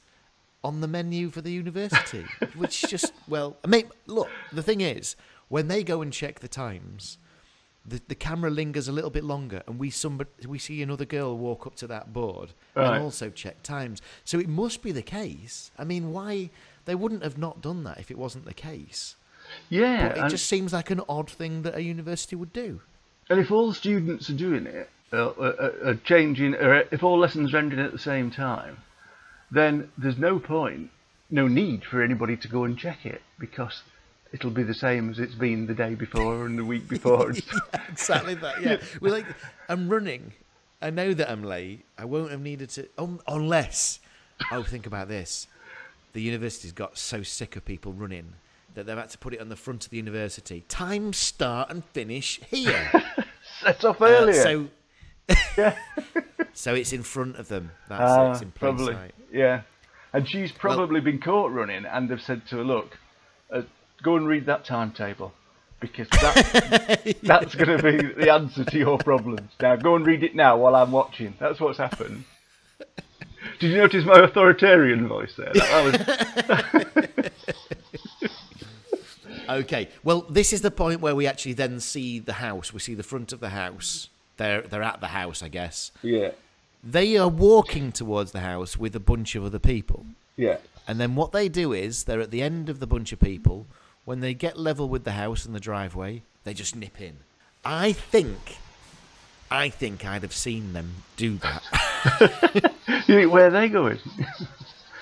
on 0.63 0.81
the 0.83 0.87
menu 0.87 1.31
for 1.31 1.41
the 1.41 1.51
university. 1.51 2.25
which 2.57 2.83
just, 2.83 3.13
well, 3.27 3.57
I 3.65 3.69
mean, 3.69 3.85
look, 4.07 4.29
the 4.53 4.63
thing 4.63 4.81
is, 4.83 5.17
when 5.49 5.69
they 5.69 5.83
go 5.83 6.03
and 6.03 6.13
check 6.13 6.41
the 6.41 6.49
times, 6.49 7.17
the, 7.85 8.01
the 8.07 8.15
camera 8.15 8.51
lingers 8.51 8.87
a 8.87 8.93
little 8.93 9.11
bit 9.11 9.25
longer, 9.25 9.63
and 9.67 9.79
we 9.79 9.91
somebody, 9.91 10.31
we 10.47 10.59
see 10.59 10.83
another 10.83 11.05
girl 11.07 11.37
walk 11.37 11.67
up 11.67 11.75
to 11.77 11.87
that 11.89 12.13
board 12.13 12.51
Right. 12.77 12.95
and 12.95 13.03
also 13.03 13.29
check 13.31 13.63
times. 13.63 14.01
So 14.25 14.39
it 14.39 14.49
must 14.49 14.83
be 14.83 14.93
the 14.93 15.03
case. 15.03 15.71
I 15.79 15.85
mean, 15.85 16.13
why 16.13 16.51
they 16.85 16.95
wouldn't 16.95 17.23
have 17.25 17.39
not 17.39 17.61
done 17.63 17.83
that 17.85 17.99
if 17.99 18.11
it 18.11 18.19
wasn't 18.19 18.45
the 18.45 18.55
case? 18.55 19.17
Yeah. 19.69 20.09
But 20.11 20.19
it 20.19 20.29
just 20.31 20.47
seems 20.47 20.73
like 20.73 20.91
an 20.91 21.01
odd 21.09 21.29
thing 21.31 21.63
that 21.63 21.75
a 21.75 21.83
university 21.83 22.37
would 22.37 22.53
do. 22.53 22.83
And 23.29 23.39
if 23.41 23.51
all 23.51 23.73
students 23.73 24.29
are 24.31 24.35
doing 24.35 24.67
it, 24.67 24.91
uh, 25.13 25.29
uh, 25.29 25.73
uh, 25.85 25.95
changing, 26.05 26.55
or 26.55 26.85
if 26.91 27.03
all 27.03 27.19
lessons 27.19 27.53
are 27.53 27.59
ending 27.59 27.79
at 27.79 27.93
the 27.93 27.99
same 27.99 28.31
time, 28.31 28.79
then 29.51 29.91
there's 29.99 30.19
no 30.19 30.39
point, 30.39 30.91
no 31.31 31.47
need 31.47 31.85
for 31.85 32.03
anybody 32.03 32.37
to 32.37 32.49
go 32.49 32.65
and 32.65 32.79
check 32.79 33.05
it 33.05 33.21
because 33.39 33.83
it'll 34.33 34.51
be 34.51 34.63
the 34.63 34.75
same 34.75 35.11
as 35.11 35.19
it's 35.19 35.35
been 35.35 35.67
the 35.67 35.75
day 35.75 35.95
before 35.95 36.47
and 36.47 36.59
the 36.59 36.65
week 36.65 36.89
before. 36.89 37.35
stuff. 37.35 37.91
exactly 37.91 38.35
that. 38.35 38.63
Yeah, 38.63 38.79
we're 39.01 39.13
like, 39.13 39.27
I'm 39.69 39.89
running. 39.89 40.33
I 40.81 40.91
know 40.91 41.15
that 41.15 41.31
I'm 41.31 41.45
late. 41.45 41.85
I 41.99 42.07
won't 42.07 42.31
have 42.31 42.41
needed 42.41 42.71
to, 42.71 42.89
um, 42.99 43.21
unless. 43.29 44.01
Oh, 44.51 44.63
think 44.63 44.87
about 44.87 45.09
this. 45.09 45.47
The 46.15 46.23
university's 46.23 46.73
got 46.73 46.99
so 46.99 47.23
sick 47.23 47.55
of 47.55 47.65
people 47.65 47.93
running 47.93 48.33
that 48.75 48.87
they've 48.87 48.97
had 48.97 49.11
to 49.11 49.19
put 49.19 49.35
it 49.35 49.41
on 49.41 49.49
the 49.49 49.57
front 49.57 49.85
of 49.85 49.91
the 49.91 49.97
university. 49.99 50.65
Time, 50.69 51.13
start, 51.13 51.71
and 51.71 51.85
finish 51.87 52.41
here. 52.51 52.91
Set 53.61 53.85
off 53.85 54.01
Uh, 54.01 54.07
earlier. 54.07 54.43
so, 54.43 54.69
so 56.53 56.75
it's 56.75 56.93
in 56.93 57.03
front 57.03 57.37
of 57.37 57.49
them. 57.49 57.71
That's 57.89 58.03
it. 58.17 58.31
It's 58.31 58.43
in 58.43 58.51
plain 58.53 58.77
probably. 58.77 58.95
sight. 58.95 59.15
Yeah. 59.33 59.63
And 60.13 60.29
she's 60.29 60.53
probably 60.53 61.01
been 61.01 61.21
caught 61.21 61.53
running 61.53 61.85
and 61.87 62.09
they've 62.09 62.21
said 62.21 62.47
to 62.49 62.57
her, 62.57 62.65
look, 62.65 62.99
uh, 63.51 63.63
go 64.03 64.17
and 64.17 64.27
read 64.29 64.47
that 64.47 64.65
timetable 64.65 65.33
because 65.81 66.09
that, 66.11 67.17
that's 67.23 67.55
going 67.55 67.77
to 67.79 67.83
be 67.83 67.97
the 68.23 68.31
answer 68.33 68.65
to 68.65 68.79
your 68.79 68.99
problems. 68.99 69.51
Now, 69.61 69.75
go 69.77 69.97
and 69.97 70.07
read 70.07 70.23
it 70.23 70.35
now 70.35 70.57
while 70.59 70.77
I'm 70.77 70.93
watching. 70.93 71.35
That's 71.41 71.59
what's 71.61 71.79
happened. 71.79 72.25
Did 73.59 73.71
you 73.73 73.79
notice 73.79 74.05
my 74.05 74.21
authoritarian 74.21 75.09
voice 75.09 75.33
there? 75.37 75.53
That 75.55 75.85
was, 76.47 77.31
Okay. 79.57 79.89
Well, 80.05 80.23
this 80.23 80.53
is 80.53 80.61
the 80.63 80.71
point 80.71 81.01
where 81.01 81.15
we 81.15 81.27
actually 81.27 81.53
then 81.55 81.81
see 81.81 82.19
the 82.19 82.35
house. 82.35 82.73
We 82.73 82.81
see 82.81 82.95
the 82.95 83.03
front 83.03 83.33
of 83.33 83.41
the 83.41 83.51
house. 83.51 84.09
They're 84.37 84.63
they're 84.63 84.83
at 84.83 85.01
the 85.01 85.09
house, 85.09 85.43
I 85.43 85.49
guess. 85.49 85.93
yeah. 86.03 86.31
They 86.85 87.17
are 87.17 87.29
walking 87.29 87.93
towards 87.93 88.33
the 88.33 88.41
house 88.41 88.77
with 88.77 88.97
a 88.97 89.01
bunch 89.01 89.37
of 89.37 89.45
other 89.45 89.61
people. 89.61 90.05
Yeah. 90.37 90.57
And 90.89 90.99
then 90.99 91.15
what 91.15 91.31
they 91.31 91.49
do 91.49 91.73
is 91.73 92.05
they're 92.05 92.21
at 92.21 92.33
the 92.33 92.43
end 92.43 92.69
of 92.69 92.81
the 92.81 92.89
bunch 92.89 93.13
of 93.13 93.21
people. 93.21 93.67
When 94.05 94.19
they 94.19 94.35
get 94.35 94.59
level 94.59 94.89
with 94.89 95.05
the 95.05 95.13
house 95.13 95.47
and 95.47 95.55
the 95.55 95.61
driveway, 95.61 96.23
they 96.43 96.55
just 96.55 96.75
nip 96.75 97.01
in. 97.01 97.19
I 97.65 97.93
think, 97.93 98.57
I 99.49 99.69
think 99.69 100.05
I'd 100.05 100.23
have 100.23 100.35
seen 100.35 100.73
them 100.73 101.05
do 101.17 101.39
that. 101.39 102.73
You 103.07 103.15
think, 103.15 103.33
where 103.33 103.47
are 103.47 103.51
they 103.51 103.69
going? 103.69 103.99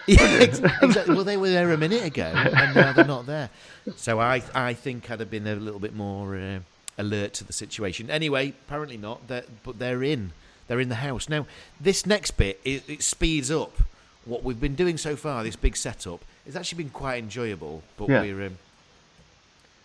Yeah, 0.07 0.41
exactly. 0.83 1.15
Well, 1.15 1.25
they 1.25 1.37
were 1.37 1.51
there 1.51 1.71
a 1.73 1.77
minute 1.79 2.05
ago, 2.05 2.25
and 2.35 2.75
now 2.75 2.93
they're 2.93 3.05
not 3.05 3.27
there. 3.27 3.51
So 3.97 4.21
I, 4.21 4.43
I 4.55 4.75
think 4.75 5.11
I'd 5.11 5.21
have 5.21 5.31
been 5.31 5.47
a 5.47 5.55
little 5.57 5.81
bit 5.81 5.95
more 5.95 6.37
uh, 6.37 6.59
alert 6.99 7.35
to 7.35 7.45
the 7.45 7.53
situation. 7.53 8.11
Anyway, 8.11 8.55
apparently 8.67 8.97
not. 8.97 9.29
They're, 9.29 9.45
but 9.63 9.79
they're 9.79 10.03
in. 10.03 10.33
They're 10.69 10.81
in 10.81 10.89
the 10.89 10.97
house 10.97 11.29
now. 11.29 11.47
This 11.81 12.07
next 12.07 12.33
bit 12.33 12.61
it, 12.65 12.89
it 12.89 13.03
speeds 13.03 13.51
up 13.51 13.77
what 14.25 14.45
we've 14.45 14.61
been 14.61 14.77
doing 14.77 14.97
so 14.99 15.17
far. 15.17 15.43
This 15.43 15.57
big 15.57 15.77
setup 15.77 16.25
it's 16.47 16.57
actually 16.57 16.85
been 16.85 16.93
quite 16.93 17.19
enjoyable. 17.23 17.83
But 17.97 18.09
Yeah. 18.09 18.21
we're 18.23 18.47
um, 18.47 18.59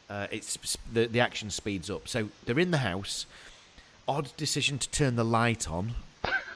uh, 0.09 0.27
it's 0.31 0.57
the 0.91 1.07
the 1.07 1.19
action 1.19 1.49
speeds 1.49 1.89
up. 1.89 2.07
So 2.07 2.29
they're 2.45 2.59
in 2.59 2.71
the 2.71 2.79
house. 2.79 3.25
Odd 4.07 4.35
decision 4.37 4.77
to 4.77 4.89
turn 4.91 5.15
the 5.15 5.23
light 5.25 5.67
on, 5.69 5.95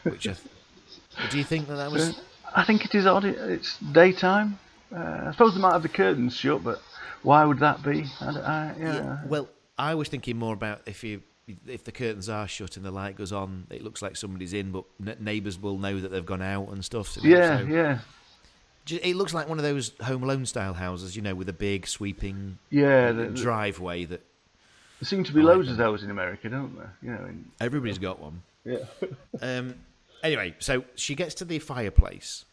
which 0.03 0.27
I. 0.27 0.33
th- 0.33 1.31
do 1.31 1.37
you 1.39 1.43
think 1.43 1.67
that 1.67 1.75
that 1.77 1.91
was 1.91 2.19
I 2.55 2.63
think 2.65 2.85
it 2.85 2.95
is 2.95 3.05
odd. 3.05 3.25
It's 3.25 3.77
daytime. 3.79 4.59
Uh, 4.95 5.25
I 5.27 5.31
suppose 5.31 5.53
they 5.55 5.61
might 5.61 5.73
have 5.73 5.83
the 5.83 5.89
curtains 5.89 6.35
shut, 6.35 6.63
but 6.63 6.81
why 7.23 7.45
would 7.45 7.59
that 7.59 7.83
be? 7.83 8.05
I, 8.21 8.25
I- 8.25 8.75
yeah. 8.79 8.93
Yeah, 8.95 9.17
well, 9.27 9.47
I 9.77 9.95
was 9.95 10.07
thinking 10.09 10.37
more 10.37 10.53
about 10.53 10.81
if 10.85 11.03
you 11.03 11.21
if 11.67 11.83
the 11.83 11.91
curtains 11.91 12.29
are 12.29 12.47
shut 12.47 12.75
and 12.77 12.85
the 12.85 12.91
light 12.91 13.15
goes 13.15 13.31
on, 13.31 13.65
it 13.71 13.83
looks 13.83 14.01
like 14.03 14.15
somebody's 14.15 14.53
in, 14.53 14.71
but 14.71 14.83
n- 15.05 15.17
neighbours 15.19 15.57
will 15.59 15.77
know 15.79 15.99
that 15.99 16.09
they've 16.09 16.25
gone 16.25 16.41
out 16.43 16.69
and 16.69 16.85
stuff. 16.85 17.17
know, 17.17 17.27
yeah, 17.29 17.59
so- 17.59 17.65
yeah, 17.65 18.99
It 19.01 19.15
looks 19.15 19.33
like 19.33 19.49
one 19.49 19.57
of 19.57 19.63
those 19.63 19.93
Home 20.01 20.21
Alone 20.23 20.45
style 20.45 20.73
houses, 20.75 21.15
you 21.15 21.21
know, 21.23 21.33
with 21.35 21.49
a 21.49 21.53
big 21.53 21.87
sweeping 21.87 22.57
yeah. 22.69 23.11
The, 23.11 23.25
driveway 23.29 24.05
that 24.05 24.21
there 24.99 25.07
seem 25.07 25.23
to 25.23 25.33
be 25.33 25.39
I 25.41 25.43
like 25.43 25.55
loads 25.57 25.69
of 25.69 25.77
those 25.77 26.03
in 26.03 26.11
America, 26.11 26.49
don't 26.49 26.75
there? 26.77 26.93
You 27.01 27.11
know, 27.11 27.25
in, 27.25 27.45
everybody's 27.59 27.97
got 27.99 28.19
one. 28.19 28.41
yeah. 28.65 28.77
Um, 29.41 29.75
anyway, 30.23 30.55
so 30.59 30.83
she 30.95 31.15
gets 31.15 31.33
to 31.35 31.45
the 31.45 31.59
fireplace. 31.59 32.45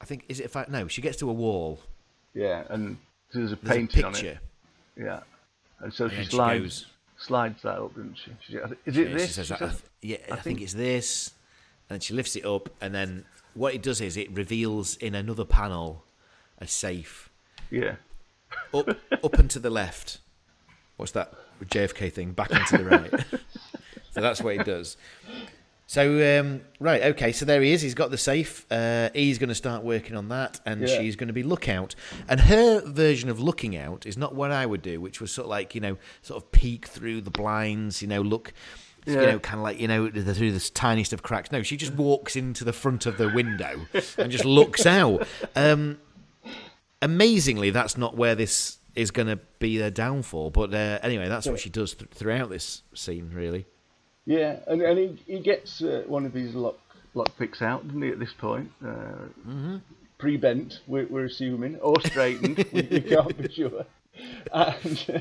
I 0.00 0.04
think 0.04 0.24
is 0.28 0.40
it 0.40 0.46
a 0.46 0.48
fire? 0.48 0.66
No, 0.68 0.88
she 0.88 1.02
gets 1.02 1.16
to 1.18 1.28
a 1.30 1.32
wall. 1.32 1.80
yeah, 2.34 2.64
and 2.70 2.96
there's 3.32 3.52
a 3.52 3.56
There's 3.56 3.76
painting 3.76 4.04
a 4.04 4.06
on 4.08 4.16
it. 4.16 4.38
Yeah, 4.96 5.20
and 5.80 5.92
so 5.92 6.04
And 6.04 6.12
she 6.12 6.16
then 6.16 6.24
she 6.24 6.30
slides 6.30 6.60
goes- 6.62 6.86
slides 7.18 7.62
that 7.62 7.78
up, 7.78 7.94
doesn't 7.96 8.16
she? 8.16 8.30
she 8.46 8.56
is 8.86 8.96
Yeah, 8.96 9.02
it 9.04 9.12
this? 9.14 9.26
She 9.26 9.32
says, 9.32 9.46
She 9.48 9.54
I, 9.54 9.58
says- 9.58 9.82
yeah, 10.02 10.16
I, 10.30 10.34
I 10.34 10.36
think, 10.36 10.42
think- 10.42 10.60
it's 10.62 10.74
this. 10.74 11.32
And 11.90 12.02
she 12.02 12.12
lifts 12.12 12.36
it 12.36 12.44
up, 12.44 12.68
and 12.82 12.94
then 12.94 13.24
what 13.54 13.74
it 13.74 13.82
does 13.82 14.00
is 14.02 14.16
it 14.18 14.30
reveals 14.30 14.96
in 14.98 15.14
another 15.14 15.44
panel 15.46 16.04
a 16.58 16.66
safe 16.66 17.30
yeah, 17.70 17.96
up 18.74 18.88
up 19.24 19.38
and 19.38 19.50
to 19.50 19.58
the 19.58 19.70
left. 19.70 20.18
What's 20.98 21.12
that 21.12 21.32
JFK 21.64 22.12
thing? 22.12 22.32
Back 22.32 22.52
and 22.52 22.66
to 22.66 22.78
the 22.78 22.84
right. 22.84 23.10
so 24.12 24.20
that's 24.20 24.42
what 24.42 24.54
it 24.56 24.66
does. 24.66 24.96
So 25.90 26.38
um, 26.40 26.60
right, 26.80 27.02
okay. 27.02 27.32
So 27.32 27.46
there 27.46 27.62
he 27.62 27.72
is. 27.72 27.80
He's 27.80 27.94
got 27.94 28.10
the 28.10 28.18
safe. 28.18 28.66
Uh, 28.70 29.08
he's 29.14 29.38
going 29.38 29.48
to 29.48 29.54
start 29.54 29.82
working 29.82 30.16
on 30.16 30.28
that, 30.28 30.60
and 30.66 30.82
Yeah. 30.82 30.98
she's 31.00 31.16
going 31.16 31.28
to 31.28 31.32
be 31.32 31.42
lookout. 31.42 31.94
And 32.28 32.40
her 32.40 32.82
version 32.82 33.30
of 33.30 33.40
looking 33.40 33.74
out 33.74 34.04
is 34.04 34.18
not 34.18 34.34
what 34.34 34.50
I 34.50 34.66
would 34.66 34.82
do, 34.82 35.00
which 35.00 35.18
was 35.18 35.32
sort 35.32 35.46
of 35.46 35.50
like 35.50 35.74
you 35.74 35.80
know, 35.80 35.96
sort 36.20 36.42
of 36.42 36.52
peek 36.52 36.86
through 36.86 37.22
the 37.22 37.30
blinds. 37.30 38.02
You 38.02 38.08
know, 38.08 38.20
look. 38.20 38.52
You 39.06 39.16
know, 39.16 39.38
kind 39.38 39.58
of 39.58 39.62
like 39.64 39.80
you 39.80 39.88
know, 39.88 40.10
through 40.10 40.52
the 40.52 40.70
tiniest 40.74 41.14
of 41.14 41.22
cracks. 41.22 41.50
No, 41.50 41.62
she 41.62 41.78
just 41.78 41.94
walks 41.94 42.36
into 42.36 42.62
the 42.62 42.74
front 42.74 43.06
of 43.06 43.16
the 43.16 43.30
window 43.30 43.86
and 44.18 44.30
just 44.30 44.44
looks 44.44 44.84
out. 44.84 45.26
Um, 45.56 45.98
amazingly, 47.00 47.70
that's 47.70 47.96
not 47.96 48.16
where 48.18 48.34
this 48.34 48.76
is 48.94 49.10
going 49.10 49.28
to 49.28 49.36
be 49.60 49.78
their 49.78 49.90
downfall. 49.90 50.50
But 50.50 50.74
uh, 50.74 50.98
anyway, 51.02 51.28
that's 51.28 51.46
what 51.46 51.58
she 51.60 51.70
does 51.70 51.94
th- 51.94 52.10
throughout 52.10 52.50
this 52.50 52.82
scene, 52.94 53.30
really. 53.32 53.64
Yeah, 54.28 54.60
and 54.66 54.82
and 54.82 54.98
he 54.98 55.08
he 55.26 55.40
gets 55.40 55.80
uh, 55.82 56.04
one 56.06 56.26
of 56.26 56.32
these 56.34 56.54
lock 56.54 56.76
lock 57.14 57.30
picks 57.38 57.62
out, 57.62 57.86
doesn't 57.86 58.02
he? 58.02 58.10
At 58.10 58.18
this 58.18 58.34
point, 58.38 58.70
uh, 58.84 59.26
Mm-hmm. 59.48 59.76
pre-bent, 60.18 60.80
we're, 60.86 61.06
we're 61.08 61.24
assuming, 61.24 61.76
or 61.80 61.98
straightened, 62.02 62.58
we, 62.72 62.82
we 62.82 63.00
can't 63.00 63.36
be 63.36 63.48
sure. 63.52 63.84
And 64.52 65.04
uh, 65.14 65.20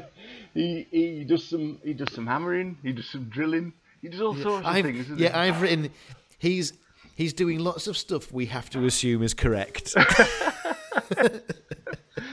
he 0.54 0.86
he 0.92 1.24
does 1.24 1.44
some 1.48 1.80
he 1.84 1.94
does 1.94 2.12
some 2.14 2.28
hammering, 2.28 2.78
he 2.84 2.92
does 2.92 3.10
some 3.10 3.26
drilling, 3.30 3.74
he 4.02 4.10
does 4.10 4.22
all 4.22 4.36
sorts 4.36 4.68
of 4.68 4.76
I've, 4.76 4.84
things. 4.86 5.04
doesn't 5.08 5.20
yeah, 5.20 5.30
he? 5.30 5.36
I've 5.50 5.62
written. 5.62 5.90
He's 6.40 6.74
he's 7.16 7.34
doing 7.34 7.60
lots 7.60 7.88
of 7.88 7.96
stuff 7.96 8.32
we 8.34 8.48
have 8.48 8.70
to 8.72 8.86
assume 8.86 9.24
is 9.24 9.34
correct. 9.34 9.94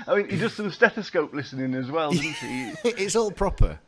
I 0.06 0.16
mean, 0.16 0.28
he 0.28 0.36
does 0.36 0.54
some 0.54 0.70
stethoscope 0.70 1.32
listening 1.32 1.74
as 1.74 1.90
well, 1.90 2.10
doesn't 2.12 2.34
he? 2.34 2.72
it's 2.84 3.14
all 3.16 3.30
proper. 3.30 3.78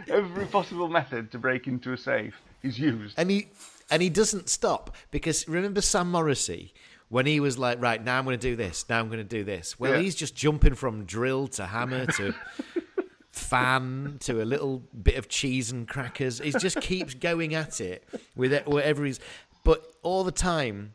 Every 0.08 0.46
possible 0.46 0.88
method 0.88 1.30
to 1.32 1.38
break 1.38 1.66
into 1.66 1.92
a 1.92 1.96
safe 1.98 2.34
is 2.62 2.78
used. 2.78 3.14
and 3.18 3.30
he 3.30 3.48
and 3.90 4.00
he 4.02 4.08
doesn't 4.08 4.48
stop 4.48 4.94
because 5.10 5.46
remember 5.48 5.80
Sam 5.80 6.10
Morrissey 6.10 6.72
when 7.08 7.26
he 7.26 7.40
was 7.40 7.58
like, 7.58 7.80
right 7.82 8.02
now 8.04 8.18
I'm 8.18 8.24
going 8.24 8.38
to 8.38 8.48
do 8.50 8.54
this, 8.54 8.84
now 8.88 9.00
I'm 9.00 9.06
going 9.08 9.18
to 9.18 9.24
do 9.24 9.42
this. 9.42 9.80
Well, 9.80 9.94
Yeah. 9.94 10.00
he's 10.00 10.14
just 10.14 10.36
jumping 10.36 10.74
from 10.74 11.04
drill 11.06 11.48
to 11.48 11.66
hammer 11.66 12.06
to 12.06 12.32
fan 13.32 14.16
to 14.20 14.42
a 14.42 14.44
little 14.44 14.82
bit 15.02 15.16
of 15.16 15.28
cheese 15.28 15.70
and 15.72 15.88
crackers. 15.88 16.38
He 16.40 16.52
just 16.52 16.80
keeps 16.80 17.14
going 17.14 17.54
at 17.54 17.80
it 17.80 18.06
with 18.36 18.52
it, 18.52 18.66
whatever 18.66 19.04
he's. 19.04 19.20
But 19.64 19.84
all 20.02 20.24
the 20.24 20.32
time, 20.32 20.94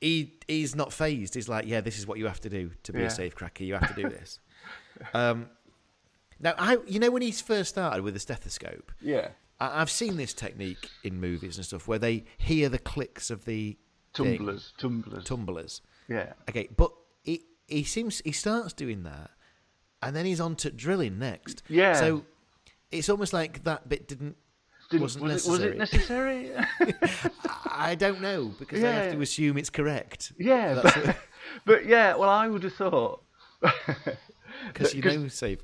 he 0.00 0.34
he's 0.46 0.74
not 0.76 0.92
phased. 0.92 1.34
He's 1.34 1.48
like, 1.48 1.66
yeah, 1.66 1.80
this 1.80 1.98
is 1.98 2.06
what 2.06 2.18
you 2.18 2.26
have 2.26 2.40
to 2.42 2.50
do 2.50 2.70
to 2.84 2.92
be 2.92 3.00
Yeah. 3.00 3.06
a 3.06 3.10
safe 3.10 3.34
cracker. 3.34 3.64
You 3.64 3.74
have 3.74 3.94
to 3.94 4.02
do 4.02 4.08
this. 4.08 4.40
um, 5.14 5.48
now, 6.40 6.54
I 6.58 6.78
you 6.86 6.98
know 6.98 7.10
when 7.10 7.22
he 7.22 7.30
first 7.32 7.70
started 7.70 8.02
with 8.02 8.14
the 8.14 8.20
stethoscope. 8.20 8.92
Yeah. 9.00 9.28
I- 9.60 9.80
I've 9.80 9.90
seen 9.90 10.16
this 10.16 10.34
technique 10.34 10.90
in 11.02 11.18
movies 11.20 11.56
and 11.56 11.64
stuff 11.64 11.88
where 11.88 11.98
they 11.98 12.24
hear 12.36 12.68
the 12.68 12.78
clicks 12.78 13.30
of 13.30 13.44
the 13.46 13.76
thing, 14.14 14.36
Tumblers, 14.38 14.72
tumblers. 14.78 15.24
tumblers. 15.24 15.80
yeah. 16.08 16.32
Okay, 16.48 16.68
but 16.76 16.92
he 17.22 17.42
he 17.66 17.82
seems 17.84 18.20
he 18.24 18.32
starts 18.32 18.72
doing 18.72 19.02
that, 19.04 19.30
and 20.02 20.14
then 20.14 20.26
he's 20.26 20.40
on 20.40 20.56
to 20.56 20.70
drilling 20.70 21.18
next. 21.18 21.62
Yeah. 21.68 21.94
So 21.94 22.24
it's 22.90 23.08
almost 23.08 23.32
like 23.32 23.64
that 23.64 23.88
bit 23.88 24.06
didn't. 24.08 24.36
Didn't- 24.90 25.02
wasn't 25.02 25.24
was, 25.24 25.46
it, 25.46 25.50
was 25.50 25.60
it 25.62 25.76
necessary. 25.78 26.50
necessary? 26.50 27.14
I 27.70 27.94
don't 27.96 28.20
know 28.20 28.52
because 28.58 28.84
I 28.84 28.90
have 28.92 29.12
to 29.14 29.20
assume 29.20 29.58
it's 29.58 29.68
correct 29.68 30.32
yeah, 30.38 30.80
but, 30.82 31.16
but 31.66 31.86
yeah, 31.86 32.14
well, 32.14 32.30
I 32.30 32.46
would 32.48 32.62
have 32.62 32.72
thought 32.74 33.22
because 34.68 34.94
you 34.94 35.02
know 35.02 35.28
safe. 35.28 35.58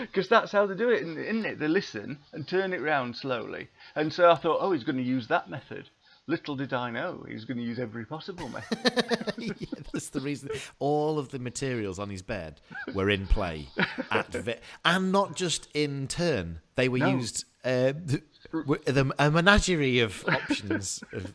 because 0.00 0.28
that's 0.30 0.52
how 0.52 0.66
they 0.66 0.74
do 0.74 0.88
it, 0.90 1.02
isn't 1.02 1.44
it-? 1.46 1.58
They 1.58 1.68
listen 1.68 2.18
and 2.32 2.46
turn 2.46 2.72
it 2.72 2.80
round 2.80 3.16
slowly, 3.16 3.68
and 3.94 4.12
so 4.12 4.30
I 4.30 4.36
thought, 4.36 4.58
oh, 4.60 4.72
he's 4.72 4.84
going 4.84 4.96
to 4.98 5.02
use 5.02 5.28
that 5.28 5.48
method. 5.50 5.88
Little 6.28 6.54
did 6.54 6.72
I 6.72 6.90
know 6.90 7.24
he 7.26 7.34
was 7.34 7.44
going 7.44 7.58
to 7.58 7.64
use 7.64 7.80
every 7.80 8.04
possible 8.04 8.48
method. 8.48 9.34
yeah, 9.38 9.52
that's 9.92 10.10
the 10.10 10.20
reason. 10.20 10.50
All 10.78 11.18
of 11.18 11.30
the 11.30 11.40
materials 11.40 11.98
on 11.98 12.10
his 12.10 12.22
bed 12.22 12.60
were 12.94 13.10
in 13.10 13.26
play, 13.26 13.68
at 14.10 14.28
ve- 14.32 14.54
and 14.84 15.10
not 15.10 15.34
just 15.34 15.68
in 15.74 16.06
turn. 16.06 16.60
They 16.76 16.88
were 16.88 16.98
No. 16.98 17.10
used 17.16 17.44
uh, 17.64 17.92
th- 18.06 18.22
the, 18.52 19.12
a 19.18 19.30
menagerie 19.32 19.98
of 19.98 20.24
options. 20.28 21.02
of- 21.12 21.34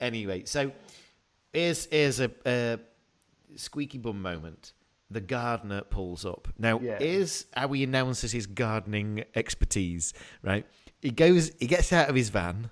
anyway, 0.00 0.44
so 0.44 0.70
here's 1.54 1.86
here's 1.86 2.20
a, 2.20 2.30
a 2.44 2.78
squeaky 3.56 3.96
bum 3.98 4.20
moment. 4.20 4.72
The 5.10 5.20
gardener 5.20 5.82
pulls 5.82 6.24
up. 6.26 6.48
Now, 6.58 6.80
Yeah. 6.80 6.98
here's 6.98 7.46
how 7.54 7.68
he 7.68 7.82
announces 7.84 8.32
his 8.32 8.46
gardening 8.46 9.24
expertise. 9.34 10.12
Right, 10.42 10.66
he 11.00 11.10
goes, 11.10 11.52
he 11.58 11.66
gets 11.66 11.92
out 11.92 12.08
of 12.10 12.14
his 12.14 12.28
van. 12.28 12.70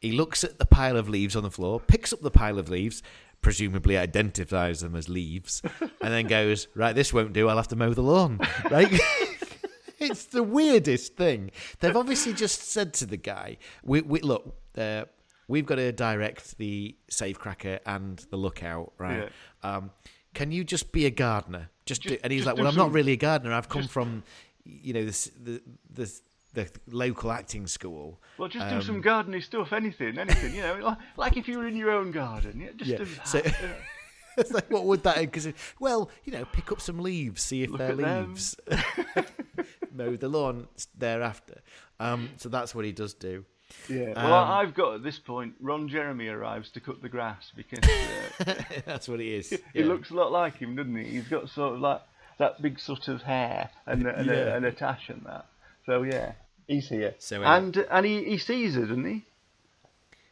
He 0.00 0.10
looks 0.12 0.42
at 0.42 0.58
the 0.58 0.66
pile 0.66 0.96
of 0.96 1.08
leaves 1.08 1.36
on 1.36 1.44
the 1.44 1.50
floor, 1.50 1.78
picks 1.78 2.12
up 2.12 2.20
the 2.22 2.30
pile 2.32 2.58
of 2.58 2.68
leaves, 2.68 3.02
presumably 3.40 3.96
identifies 3.96 4.80
them 4.80 4.96
as 4.96 5.08
leaves, 5.08 5.62
and 6.00 6.12
then 6.12 6.26
goes, 6.26 6.66
Right, 6.74 6.94
this 6.94 7.12
won't 7.12 7.32
do. 7.32 7.48
I'll 7.48 7.56
have 7.56 7.68
to 7.68 7.76
mow 7.76 7.94
the 7.94 8.02
lawn. 8.02 8.40
Right? 8.70 8.92
it's 10.00 10.24
the 10.26 10.42
weirdest 10.42 11.16
thing. 11.16 11.52
They've 11.78 11.96
obviously 11.96 12.32
just 12.32 12.62
said 12.70 12.92
to 12.94 13.06
the 13.06 13.16
guy, 13.16 13.58
we, 13.84 14.00
we, 14.00 14.20
Look, 14.20 14.56
uh, 14.76 15.04
we've 15.46 15.66
got 15.66 15.76
to 15.76 15.92
direct 15.92 16.58
the 16.58 16.96
safecracker 17.10 17.78
and 17.86 18.18
the 18.30 18.36
lookout, 18.36 18.92
right? 18.98 19.28
Um, 19.62 19.90
can 20.34 20.50
you 20.52 20.64
just 20.64 20.92
be 20.92 21.06
a 21.06 21.10
gardener? 21.10 21.70
Just, 21.86 22.02
do, 22.02 22.10
Just- 22.10 22.20
and 22.22 22.32
he's 22.32 22.42
just 22.44 22.46
like, 22.46 22.56
Well, 22.56 22.66
I'm 22.68 22.76
not 22.76 22.92
really 22.92 23.12
a 23.12 23.16
gardener. 23.16 23.52
I've 23.52 23.68
come 23.68 23.88
from, 23.88 24.22
you 24.64 24.92
know, 24.92 25.04
this, 25.04 25.30
the, 25.42 25.60
the, 25.92 26.12
the 26.54 26.70
local 26.90 27.32
acting 27.32 27.66
school. 27.66 28.20
Well, 28.38 28.48
just 28.48 28.68
do 28.68 28.76
Um, 28.76 28.82
some 28.82 29.00
gardening 29.00 29.40
stuff, 29.42 29.72
anything, 29.72 30.18
anything, 30.18 30.54
you 30.54 30.62
know, 30.62 30.78
like, 30.82 30.98
like 31.16 31.36
if 31.36 31.48
you 31.48 31.58
were 31.58 31.66
in 31.66 31.76
your 31.76 31.90
own 31.90 32.10
garden. 32.12 32.60
Yeah, 32.60 32.70
just 32.76 32.90
Yeah, 32.90 32.98
do 32.98 33.04
that. 33.04 33.28
so- 33.28 33.42
it's 34.38 34.52
like, 34.52 34.70
what 34.70 34.84
would 34.84 35.02
that? 35.02 35.18
Because 35.18 35.48
well, 35.80 36.10
you 36.24 36.32
know, 36.32 36.44
pick 36.52 36.70
up 36.72 36.80
some 36.80 36.98
leaves, 37.00 37.42
see 37.42 37.62
if 37.64 37.70
Look 37.70 37.78
they're 37.78 37.94
leaves. 37.94 38.56
Mow 39.94 40.16
the 40.16 40.28
lawn 40.28 40.68
thereafter. 40.96 41.60
Um, 42.00 42.30
so 42.38 42.48
that's 42.48 42.74
what 42.74 42.84
he 42.84 42.92
does 42.92 43.12
do. 43.14 43.44
Yeah. 43.88 44.12
Well, 44.16 44.26
Um, 44.34 44.50
I 44.50 44.60
I've 44.60 44.74
got 44.74 44.94
at 44.96 45.02
this 45.02 45.18
point. 45.18 45.54
Ron 45.60 45.88
Jeremy 45.88 46.28
arrives 46.28 46.70
to 46.70 46.80
cut 46.80 47.02
the 47.02 47.08
grass 47.08 47.50
because 47.56 47.80
uh, 48.46 48.54
that's 48.86 49.08
what 49.08 49.20
he 49.20 49.34
is. 49.34 49.50
he 49.50 49.58
yeah. 49.74 49.86
looks 49.86 50.10
a 50.10 50.14
lot 50.14 50.32
like 50.32 50.56
him, 50.56 50.76
doesn't 50.76 50.94
he? 50.96 51.04
He's 51.04 51.28
got 51.28 51.48
sort 51.48 51.74
of 51.74 51.80
like 51.80 52.00
that 52.38 52.60
big 52.62 52.78
sort 52.80 53.08
of 53.08 53.22
hair 53.22 53.70
and 53.86 54.06
a, 54.06 54.16
and, 54.16 54.26
Yeah. 54.26 54.32
a, 54.34 54.56
and 54.56 54.64
a 54.64 54.72
tash 54.72 55.08
and 55.08 55.22
that. 55.26 55.46
So 55.86 56.02
yeah, 56.02 56.32
he's 56.66 56.88
here. 56.88 57.14
So, 57.18 57.42
uh, 57.42 57.46
and 57.56 57.76
and 57.76 58.06
he, 58.06 58.24
he 58.24 58.38
sees 58.38 58.74
her, 58.74 58.82
doesn't 58.82 59.04
he? 59.04 59.24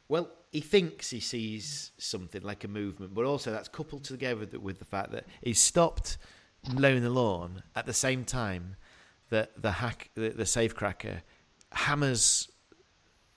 Well, 0.09 0.29
he 0.53 0.61
thinks 0.61 1.11
he 1.11 1.21
sees 1.21 1.93
something 1.99 2.43
like 2.43 2.65
a 2.65 2.69
movement, 2.69 3.15
but 3.15 3.25
also 3.25 3.53
that's 3.53 3.69
coupled 3.69 4.05
together 4.05 4.41
with 4.41 4.51
the, 4.53 4.61
with 4.61 4.79
the 4.81 4.85
fact 4.85 5.13
that 5.13 5.25
he's 5.43 5.61
stopped 5.61 6.19
mowing 6.75 7.03
the 7.03 7.11
lawn 7.11 7.63
at 7.77 7.87
the 7.87 7.93
same 7.93 8.25
time 8.25 8.77
that 9.31 9.51
the 9.63 9.71
hack, 9.73 10.11
the, 10.15 10.31
the 10.31 10.43
safecracker, 10.45 11.21
hammers 11.73 12.49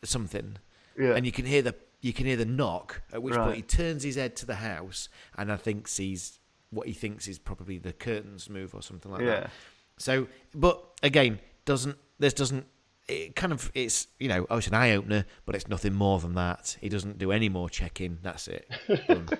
something, 0.07 0.57
Yeah. 0.99 1.15
and 1.15 1.25
you 1.25 1.31
can 1.31 1.45
hear 1.45 1.61
the 1.61 1.75
you 2.01 2.11
can 2.13 2.25
hear 2.25 2.35
the 2.35 2.45
knock. 2.45 3.01
At 3.13 3.23
which 3.23 3.33
point 3.35 3.55
he 3.55 3.61
turns 3.61 4.03
his 4.03 4.15
head 4.15 4.35
to 4.37 4.45
the 4.45 4.55
house, 4.55 5.07
and 5.37 5.51
I 5.51 5.55
think 5.57 5.87
sees 5.87 6.39
what 6.69 6.87
he 6.87 6.93
thinks 6.93 7.27
is 7.27 7.39
probably 7.39 7.77
the 7.77 7.93
curtains 7.93 8.49
move 8.49 8.73
or 8.75 8.81
something 8.81 9.11
like 9.11 9.21
Yeah. 9.21 9.41
that. 9.41 9.51
So, 9.97 10.27
but 10.55 10.83
again, 11.03 11.39
doesn't 11.65 11.97
this 12.19 12.33
doesn't 12.33 12.65
it 13.07 13.35
kind 13.35 13.53
of 13.53 13.71
it's 13.75 14.07
you 14.19 14.27
know 14.27 14.45
oh 14.49 14.57
it's 14.57 14.67
an 14.67 14.73
eye 14.73 14.91
opener, 14.91 15.25
but 15.45 15.55
it's 15.55 15.67
nothing 15.67 15.93
more 15.93 16.19
than 16.19 16.33
that. 16.35 16.77
He 16.81 16.89
doesn't 16.89 17.17
do 17.19 17.31
any 17.31 17.47
more 17.49 17.69
checking. 17.69 18.17
That's 18.21 18.47
it. 18.47 18.69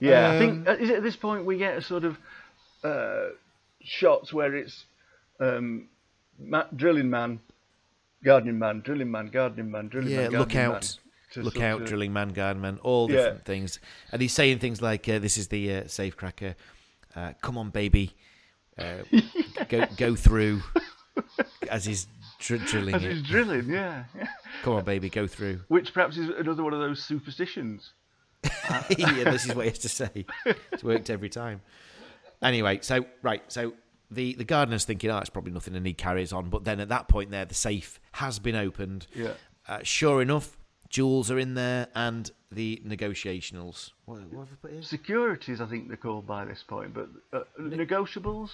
Yeah, 0.00 0.30
I 0.30 0.36
Um, 0.36 0.38
think 0.38 0.68
uh, 0.68 0.72
is 0.82 0.90
it 0.90 0.96
at 0.96 1.02
this 1.02 1.16
point 1.16 1.44
we 1.44 1.58
get 1.58 1.76
a 1.76 1.82
sort 1.82 2.04
of 2.04 2.18
uh, 2.84 3.30
shots 3.82 4.32
where 4.32 4.54
it's 4.54 4.84
um, 5.40 5.88
ma- 6.38 6.66
drilling 6.74 7.10
man, 7.10 7.40
gardening 8.24 8.58
man, 8.58 8.80
drilling 8.80 9.10
man, 9.10 9.26
gardening 9.28 9.70
man, 9.70 9.88
drilling 9.88 10.10
yeah, 10.10 10.28
man, 10.28 10.30
look 10.32 10.48
gardening 10.50 10.68
man, 10.68 10.76
out, 10.76 10.96
look 11.36 11.60
out, 11.60 11.80
of- 11.82 11.86
drilling 11.88 12.12
man, 12.12 12.28
garden 12.30 12.62
man, 12.62 12.78
all 12.82 13.10
Yeah. 13.10 13.16
different 13.16 13.44
things. 13.44 13.80
And 14.12 14.20
he's 14.22 14.32
saying 14.32 14.58
things 14.58 14.80
like, 14.82 15.08
uh, 15.08 15.18
"This 15.18 15.36
is 15.36 15.48
the 15.48 15.74
uh, 15.74 15.86
safe 15.88 16.16
cracker. 16.16 16.56
Uh, 17.14 17.32
come 17.42 17.56
on, 17.58 17.70
baby, 17.70 18.14
uh, 18.78 19.02
go 19.68 19.86
go 19.96 20.14
through." 20.14 20.62
As 21.68 21.84
he's 21.84 22.06
dr- 22.38 22.64
drilling 22.66 22.94
As 22.94 23.04
it, 23.04 23.10
he's 23.12 23.22
drilling, 23.22 23.68
yeah. 23.68 24.04
yeah. 24.16 24.28
come 24.62 24.74
on, 24.74 24.84
baby, 24.84 25.10
go 25.10 25.26
through. 25.26 25.60
Which 25.66 25.92
perhaps 25.92 26.16
is 26.16 26.28
another 26.28 26.62
one 26.62 26.72
of 26.72 26.78
those 26.78 27.02
superstitions. 27.02 27.92
yeah, 28.96 29.24
this 29.24 29.44
is 29.44 29.54
what 29.54 29.64
he 29.64 29.70
has 29.70 29.80
to 29.80 29.88
say. 29.88 30.24
It's 30.70 30.84
worked 30.84 31.10
every 31.10 31.28
time. 31.28 31.60
Anyway, 32.40 32.78
so 32.82 33.04
right, 33.22 33.42
so 33.48 33.72
the 34.10 34.34
the 34.34 34.44
gardener's 34.44 34.84
thinking, 34.84 35.10
oh, 35.10 35.18
it's 35.18 35.30
probably 35.30 35.52
nothing, 35.52 35.74
and 35.76 35.86
he 35.86 35.94
carries 35.94 36.32
on. 36.32 36.48
But 36.50 36.64
then 36.64 36.80
at 36.80 36.88
that 36.88 37.08
point, 37.08 37.30
there, 37.30 37.44
the 37.44 37.54
safe 37.54 38.00
has 38.12 38.38
been 38.38 38.56
opened. 38.56 39.06
Yeah. 39.14 39.32
Uh, 39.66 39.80
sure 39.82 40.22
enough, 40.22 40.56
jewels 40.88 41.30
are 41.30 41.38
in 41.38 41.54
there, 41.54 41.88
and 41.94 42.30
the 42.50 42.80
negotiationals. 42.86 43.90
What, 44.06 44.20
what 44.32 44.48
have 44.48 44.52
I 44.52 44.56
put 44.62 44.72
here? 44.72 44.82
Securities, 44.82 45.60
I 45.60 45.66
think 45.66 45.88
they're 45.88 45.96
called 45.96 46.26
by 46.26 46.44
this 46.46 46.62
point, 46.66 46.94
but 46.94 47.08
uh, 47.32 47.40
negotiables. 47.60 48.50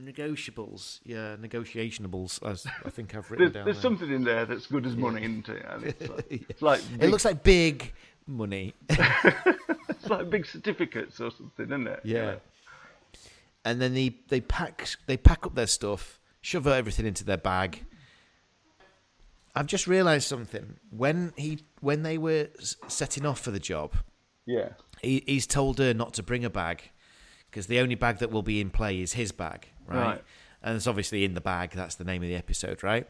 Negotiables, 0.00 0.98
yeah, 1.04 1.36
negotiationables. 1.36 2.42
As 2.48 2.66
I 2.84 2.90
think 2.90 3.14
I've 3.14 3.30
written 3.30 3.46
There's, 3.46 3.52
down. 3.54 3.64
there's 3.64 3.76
there. 3.76 3.82
something 3.82 4.10
in 4.12 4.24
there 4.24 4.44
that's 4.44 4.66
good 4.66 4.86
as 4.86 4.96
money, 4.96 5.22
isn't 5.22 5.48
it? 5.48 5.64
And 5.68 5.84
it's 5.84 6.08
like, 6.08 6.26
it's 6.30 6.62
like 6.62 6.80
It 7.00 7.10
looks 7.10 7.24
like 7.24 7.42
big 7.44 7.92
money. 8.26 8.74
it's 8.88 10.08
like 10.10 10.30
big 10.30 10.46
certificates 10.46 11.20
or 11.20 11.30
something, 11.30 11.66
isn't 11.66 11.86
it? 11.86 12.00
Yeah. 12.04 12.36
Know? 13.64 13.70
And 13.70 13.80
then 13.80 13.94
they, 13.94 14.16
they 14.28 14.40
pack 14.40 14.88
they 15.06 15.16
pack 15.16 15.46
up 15.46 15.54
their 15.54 15.66
stuff, 15.66 16.20
shove 16.40 16.66
everything 16.66 17.06
into 17.06 17.24
their 17.24 17.36
bag. 17.38 17.84
I've 19.54 19.66
just 19.66 19.86
realised 19.86 20.26
something. 20.26 20.76
When 20.90 21.32
he 21.36 21.60
when 21.80 22.02
they 22.02 22.18
were 22.18 22.48
setting 22.88 23.24
off 23.24 23.40
for 23.40 23.50
the 23.52 23.60
job, 23.60 23.94
Yeah. 24.46 24.70
he, 25.02 25.22
he's 25.26 25.46
told 25.46 25.78
her 25.78 25.94
not 25.94 26.14
to 26.14 26.22
bring 26.22 26.44
a 26.44 26.50
bag 26.50 26.90
because 27.50 27.66
the 27.68 27.78
only 27.78 27.94
bag 27.94 28.18
that 28.18 28.30
will 28.32 28.42
be 28.42 28.60
in 28.60 28.70
play 28.70 29.00
is 29.00 29.12
his 29.12 29.30
bag, 29.30 29.68
right? 29.86 29.96
Right. 30.00 30.24
And 30.62 30.76
it's 30.76 30.86
obviously 30.86 31.24
in 31.24 31.34
the 31.34 31.40
bag. 31.42 31.70
That's 31.72 31.94
the 31.96 32.04
name 32.04 32.22
of 32.22 32.28
the 32.28 32.34
episode, 32.34 32.82
right? 32.82 33.06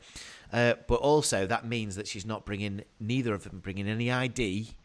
Uh, 0.53 0.75
but 0.89 0.97
also 0.97 1.47
that 1.47 1.67
means 1.67 1.97
that 1.97 2.07
she's 2.09 2.27
not 2.27 2.45
bringing 2.45 2.83
neither 3.01 3.33
of 3.33 3.45
them 3.45 3.61
bringing 3.61 3.89
any 3.89 4.11
ID. 4.11 4.77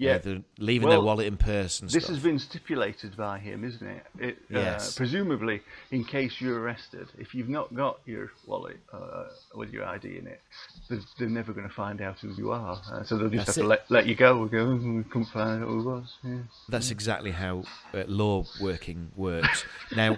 Yeah. 0.00 0.14
Uh, 0.14 0.18
they're 0.18 0.42
leaving 0.58 0.88
their 0.88 1.00
wallet 1.02 1.26
in 1.26 1.36
purse 1.36 1.80
and 1.80 1.90
This 1.90 2.04
stuff. 2.04 2.14
has 2.16 2.22
been 2.24 2.38
stipulated 2.38 3.16
by 3.16 3.38
him, 3.38 3.64
isn't 3.64 3.86
it? 3.86 4.06
it 4.18 4.38
Yes. 4.48 4.96
Uh, 4.96 4.96
presumably, 4.96 5.60
in 5.90 6.04
case 6.04 6.40
you're 6.40 6.58
arrested, 6.58 7.08
if 7.18 7.34
you've 7.34 7.50
not 7.50 7.74
got 7.74 8.00
your 8.06 8.32
wallet 8.46 8.78
uh, 8.92 9.24
with 9.54 9.70
your 9.72 9.84
ID 9.84 10.16
in 10.18 10.26
it, 10.26 10.40
they're, 10.88 11.00
they're 11.18 11.28
never 11.28 11.52
going 11.52 11.68
to 11.68 11.74
find 11.74 12.00
out 12.00 12.18
who 12.20 12.32
you 12.34 12.50
are. 12.50 12.80
Uh, 12.90 13.02
so 13.04 13.18
they'll 13.18 13.28
just 13.28 13.46
That's 13.46 13.56
have 13.56 13.62
to 13.64 13.68
let, 13.68 13.90
let 13.90 14.06
you 14.06 14.14
go. 14.14 14.38
We 14.42 14.48
go, 14.48 14.64
"Mm, 14.64 14.96
we 14.96 15.04
couldn't 15.04 15.26
find 15.26 15.62
out 15.62 15.68
who 15.68 15.80
it 15.80 15.84
was. 15.84 16.14
Yeah. 16.24 16.38
That's 16.70 16.90
exactly 16.90 17.32
how 17.32 17.64
uh, 17.92 18.04
law 18.06 18.46
working 18.60 19.12
works. 19.16 19.64
now, 19.94 20.16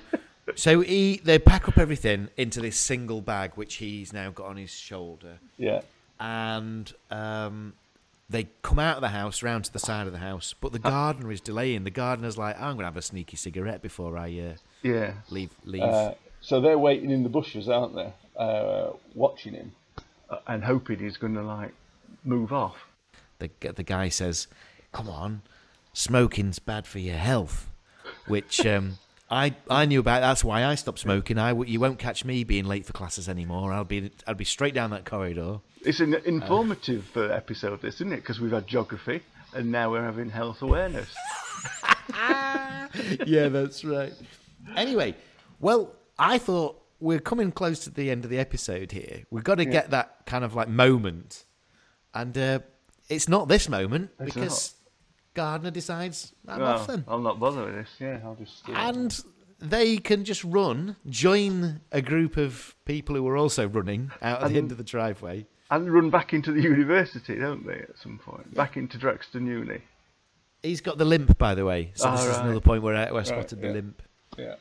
so 0.54 0.80
he 0.80 1.20
they 1.24 1.38
pack 1.40 1.68
up 1.68 1.76
everything 1.76 2.28
into 2.36 2.60
this 2.60 2.76
single 2.76 3.20
bag, 3.20 3.52
which 3.56 3.74
he's 3.76 4.12
now 4.12 4.30
got 4.30 4.46
on 4.46 4.56
his 4.58 4.70
shoulder, 4.70 5.38
Yeah. 5.58 5.80
and 6.20 6.92
um, 7.10 7.72
they 8.32 8.48
come 8.62 8.78
out 8.78 8.96
of 8.96 9.02
the 9.02 9.08
house, 9.08 9.42
round 9.42 9.64
to 9.66 9.72
the 9.72 9.78
side 9.78 10.06
of 10.06 10.12
the 10.12 10.18
house. 10.18 10.54
But 10.60 10.72
the 10.72 10.78
gardener 10.78 11.30
is 11.30 11.40
delaying. 11.40 11.84
The 11.84 11.90
gardener's 11.90 12.36
like, 12.36 12.56
"I'm 12.56 12.74
going 12.74 12.78
to 12.80 12.84
have 12.86 12.96
a 12.96 13.02
sneaky 13.02 13.36
cigarette 13.36 13.82
before 13.82 14.16
I 14.18 14.26
uh, 14.38 14.54
Yeah. 14.82 15.14
leave." 15.30 15.50
Leave. 15.64 15.82
Uh, 15.82 16.14
so 16.40 16.60
they're 16.60 16.78
waiting 16.78 17.10
in 17.10 17.22
the 17.22 17.28
bushes, 17.28 17.68
aren't 17.68 17.94
they? 17.94 18.12
Uh, 18.36 18.90
watching 19.14 19.52
him 19.54 19.72
uh, 20.30 20.38
and 20.46 20.64
hoping 20.64 20.98
he's 20.98 21.16
going 21.18 21.34
to 21.34 21.42
like 21.42 21.72
move 22.24 22.52
off. 22.52 22.76
the 23.38 23.50
the 23.60 23.82
guy 23.84 24.08
says, 24.08 24.48
"Come 24.92 25.08
on, 25.08 25.42
smoking's 25.92 26.58
bad 26.58 26.86
for 26.86 26.98
your 26.98 27.16
health," 27.16 27.70
which 28.26 28.64
um, 28.66 28.98
I 29.32 29.54
I 29.70 29.86
knew 29.86 30.00
about. 30.00 30.20
That's 30.20 30.44
why 30.44 30.64
I 30.64 30.74
stopped 30.74 30.98
smoking. 30.98 31.38
I 31.38 31.54
you 31.54 31.80
won't 31.80 31.98
catch 31.98 32.24
me 32.24 32.44
being 32.44 32.66
late 32.66 32.84
for 32.84 32.92
classes 32.92 33.28
anymore. 33.28 33.72
I'll 33.72 33.84
be 33.84 34.10
I'll 34.26 34.34
be 34.34 34.44
straight 34.44 34.74
down 34.74 34.90
that 34.90 35.06
corridor. 35.06 35.60
It's 35.80 36.00
an 36.00 36.14
informative 36.26 37.10
uh, 37.16 37.22
episode, 37.22 37.80
this, 37.80 37.96
isn't 37.96 38.12
it? 38.12 38.16
Because 38.16 38.40
we've 38.40 38.52
had 38.52 38.66
geography 38.66 39.22
and 39.54 39.72
now 39.72 39.90
we're 39.90 40.04
having 40.04 40.30
health 40.30 40.60
awareness. 40.62 41.08
yeah, 43.26 43.48
that's 43.48 43.84
right. 43.84 44.12
Anyway, 44.76 45.14
well, 45.60 45.94
I 46.18 46.38
thought 46.38 46.80
we're 47.00 47.18
coming 47.18 47.52
close 47.52 47.80
to 47.80 47.90
the 47.90 48.10
end 48.10 48.24
of 48.24 48.30
the 48.30 48.38
episode 48.38 48.92
here. 48.92 49.24
We've 49.30 49.44
got 49.44 49.56
to 49.56 49.64
get 49.64 49.90
that 49.90 50.26
kind 50.26 50.44
of 50.44 50.54
like 50.54 50.68
moment, 50.68 51.44
and 52.14 52.36
uh, 52.36 52.58
it's 53.08 53.28
not 53.28 53.48
this 53.48 53.68
moment 53.68 54.10
It's 54.20 54.34
because 54.34 54.74
Gardner 55.34 55.70
decides 55.70 56.32
I'm 56.46 56.60
Well, 56.60 56.72
off 56.74 56.86
then. 56.86 57.04
I'll 57.08 57.18
not 57.20 57.38
bother 57.40 57.64
with 57.64 57.74
this. 57.74 57.88
Yeah, 57.98 58.20
I'll 58.24 58.34
just. 58.34 58.68
uh, 58.68 58.72
and 58.72 59.24
they 59.58 59.96
can 59.96 60.24
just 60.24 60.42
run, 60.44 60.96
join 61.08 61.80
a 61.92 62.02
group 62.02 62.36
of 62.36 62.74
people 62.84 63.14
who 63.16 63.26
are 63.28 63.36
also 63.36 63.68
running 63.68 64.10
out 64.20 64.42
at 64.42 64.50
the 64.50 64.58
end 64.58 64.72
of 64.72 64.78
the 64.78 64.84
driveway. 64.84 65.46
and 65.70 65.90
run 65.92 66.10
back 66.10 66.32
into 66.34 66.52
the 66.52 66.60
university, 66.74 67.36
don't 67.36 67.66
they? 67.66 67.78
At 67.78 67.96
some 68.02 68.18
point, 68.18 68.54
back 68.54 68.76
into 68.76 68.98
Drexton 68.98 69.46
Uni. 69.46 69.80
He's 70.62 70.80
got 70.80 70.98
the 70.98 71.04
limp, 71.04 71.38
by 71.38 71.54
the 71.54 71.64
way. 71.64 71.90
So 71.94 72.08
Ah, 72.08 72.16
this 72.16 72.26
is 72.26 72.36
another 72.36 72.60
point 72.60 72.82
where 72.82 72.94
I, 72.94 73.10
where 73.10 73.20
I 73.22 73.24
spotted 73.24 73.60
the 73.60 73.66
yeah. 73.68 73.72
limp. 73.72 74.02
Yeah. 74.38 74.54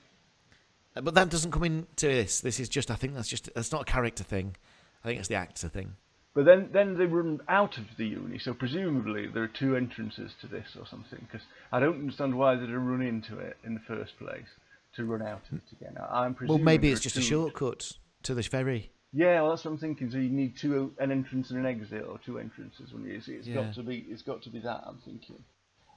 Uh, 0.95 1.01
But 1.01 1.13
that 1.15 1.29
doesn't 1.29 1.51
come 1.51 1.63
into 1.63 2.07
this. 2.07 2.41
This 2.41 2.59
is 2.59 2.69
just, 2.69 2.89
I 2.89 2.95
think 2.95 3.13
that's 3.13 3.27
just, 3.27 3.53
that's 3.53 3.71
not 3.71 3.81
a 3.81 3.85
character 3.85 4.23
thing. 4.23 4.55
I 5.03 5.07
think 5.07 5.19
it's 5.19 5.27
the 5.27 5.35
actor 5.35 5.67
thing. 5.67 5.95
But 6.33 6.45
then, 6.45 6.69
then 6.71 6.97
they 6.97 7.05
run 7.05 7.41
out 7.49 7.77
of 7.77 7.83
the 7.97 8.05
uni, 8.07 8.39
so 8.39 8.53
presumably 8.53 9.27
there 9.27 9.43
are 9.43 9.47
two 9.49 9.75
entrances 9.75 10.31
to 10.39 10.47
this 10.47 10.77
or 10.79 10.87
something. 10.87 11.19
Because 11.29 11.45
I 11.71 11.79
don't 11.81 11.99
understand 11.99 12.37
why 12.37 12.55
they'd 12.55 12.69
have 12.69 12.81
run 12.81 13.01
into 13.01 13.37
it 13.37 13.57
in 13.65 13.73
the 13.73 13.81
first 13.81 14.17
place 14.17 14.47
to 14.95 15.05
run 15.05 15.21
out 15.21 15.41
of 15.51 15.57
it 15.57 15.63
again. 15.73 15.97
I'm 16.09 16.35
Well, 16.47 16.57
maybe 16.57 16.89
it's 16.91 17.01
just 17.01 17.17
a 17.17 17.21
shortcut 17.21 17.91
to 18.23 18.33
the 18.33 18.43
ferry. 18.43 18.91
Yeah, 19.13 19.41
well, 19.41 19.49
that's 19.51 19.65
what 19.65 19.71
I'm 19.71 19.77
thinking. 19.77 20.09
So 20.09 20.17
you 20.17 20.29
need 20.29 20.55
two, 20.55 20.93
an 20.99 21.11
entrance 21.11 21.49
and 21.49 21.59
an 21.59 21.65
exit, 21.65 22.05
or 22.07 22.17
two 22.25 22.39
entrances. 22.39 22.93
When 22.93 23.03
you, 23.05 23.15
it's, 23.15 23.27
it's 23.27 23.47
Yeah. 23.47 23.55
got 23.55 23.73
to 23.75 23.83
be, 23.83 24.05
it's 24.09 24.21
got 24.21 24.41
to 24.43 24.49
be 24.49 24.59
that. 24.59 24.83
I'm 24.87 24.99
thinking. 25.03 25.43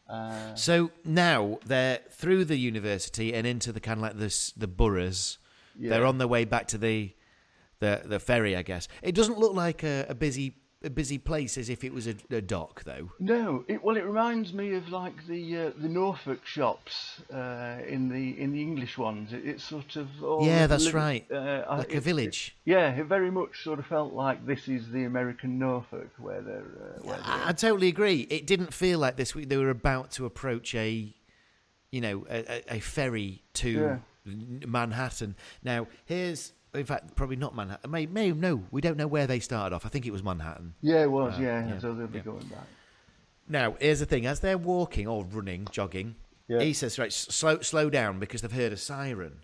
Uh, 0.09 0.55
So 0.57 0.91
now 1.05 1.59
they're 1.65 2.01
through 2.11 2.47
the 2.47 2.57
university 2.57 3.33
and 3.33 3.47
into 3.47 3.71
the 3.73 3.81
kind 3.81 3.99
of 3.99 4.03
like 4.03 4.19
this 4.19 4.51
the 4.53 4.67
boroughs. 4.67 5.39
They're 5.77 6.07
on 6.07 6.19
their 6.19 6.29
way 6.29 6.45
back 6.45 6.69
to 6.69 6.79
the 6.79 7.15
the 7.85 7.95
the 8.13 8.21
ferry, 8.21 8.53
I 8.57 8.63
guess. 8.63 8.89
It 9.03 9.15
doesn't 9.15 9.39
look 9.39 9.55
like 9.55 9.83
a, 9.85 10.07
a 10.09 10.15
busy 10.15 10.49
a 10.83 10.91
busy 10.91 11.17
place 11.17 11.57
as 11.63 11.69
if 11.71 11.83
it 11.83 11.95
was 11.95 12.07
a, 12.07 12.15
a 12.31 12.43
dock, 12.43 12.85
though. 12.85 13.07
No, 13.19 13.65
it, 13.73 13.83
well, 13.83 13.97
it 13.97 14.05
reminds 14.05 14.53
me 14.53 14.75
of 14.75 14.85
like 14.91 15.17
the 15.27 15.43
uh, 15.63 15.71
the 15.85 15.89
Norfolk 15.89 16.45
shops 16.45 16.95
uh, 17.33 17.79
in 17.95 18.03
the 18.15 18.25
in 18.43 18.53
the 18.53 18.61
English 18.61 18.99
ones. 18.99 19.33
It, 19.33 19.43
it's 19.51 19.65
sort 19.65 19.97
of 19.97 20.09
all 20.23 20.45
yeah, 20.47 20.67
that's 20.67 20.85
living- 20.85 21.01
right. 21.01 21.25
uh, 21.33 21.65
like 21.79 21.93
a 21.95 21.97
it- 21.97 22.03
village. 22.11 22.55
Yeah, 22.67 22.91
it 23.01 23.07
very 23.07 23.31
much 23.31 23.53
sort 23.65 23.79
of 23.79 23.87
felt 23.87 24.13
like 24.13 24.39
this 24.53 24.69
is 24.69 24.83
the 24.91 25.05
American 25.05 25.59
Norfolk 25.59 26.11
where 26.19 26.43
they're. 26.43 26.71
Uh, 26.87 27.03
where 27.07 27.17
they're 27.17 27.27
I, 27.47 27.49
I 27.49 27.53
totally 27.53 27.89
agree. 27.89 28.21
It 28.29 28.47
didn't 28.47 28.75
feel 28.75 28.99
like 28.99 29.17
this. 29.17 29.33
They 29.33 29.57
were 29.57 29.71
about 29.85 30.11
to 30.17 30.27
approach 30.27 30.75
a, 30.75 31.15
you 31.95 32.01
know, 32.03 32.27
a, 32.29 32.39
a, 32.57 32.77
a 32.77 32.81
ferry 32.81 33.43
to 33.63 33.71
Yeah. 33.71 33.99
Manhattan. 34.67 35.35
Now, 35.63 35.87
here's, 36.05 36.53
in 36.75 36.85
fact, 36.85 37.15
probably 37.17 37.37
not 37.37 37.55
Manhattan. 37.55 37.91
May, 37.91 38.07
may, 38.07 38.33
no, 38.33 38.65
we 38.71 38.81
don't 38.81 38.97
know 38.97 39.07
where 39.07 39.27
they 39.27 39.41
started 39.41 39.75
off. 39.75 39.87
I 39.87 39.89
think 39.89 40.07
it 40.07 40.11
was 40.13 40.23
Manhattan. 40.23 40.75
yeah, 40.81 41.03
it 41.03 41.11
was. 41.11 41.39
yeah, 41.39 41.65
Uh, 41.65 41.69
yeah, 41.69 41.79
so 41.79 41.95
they'll 41.95 42.07
be 42.07 42.19
yeah. 42.19 42.25
going 42.25 42.47
back. 42.47 42.67
Now, 43.49 43.77
here's 43.81 44.01
the 44.01 44.07
thing: 44.07 44.27
as 44.27 44.41
they're 44.41 44.59
walking 44.59 45.07
or 45.07 45.25
running, 45.25 45.67
jogging, 45.71 46.17
Yeah. 46.49 46.61
he 46.61 46.73
says, 46.73 46.99
"Right, 46.99 47.13
slow, 47.13 47.61
slow 47.61 47.91
down," 47.91 48.19
because 48.19 48.43
they've 48.43 48.51
heard 48.53 48.73
a 48.73 48.77
siren. 48.77 49.41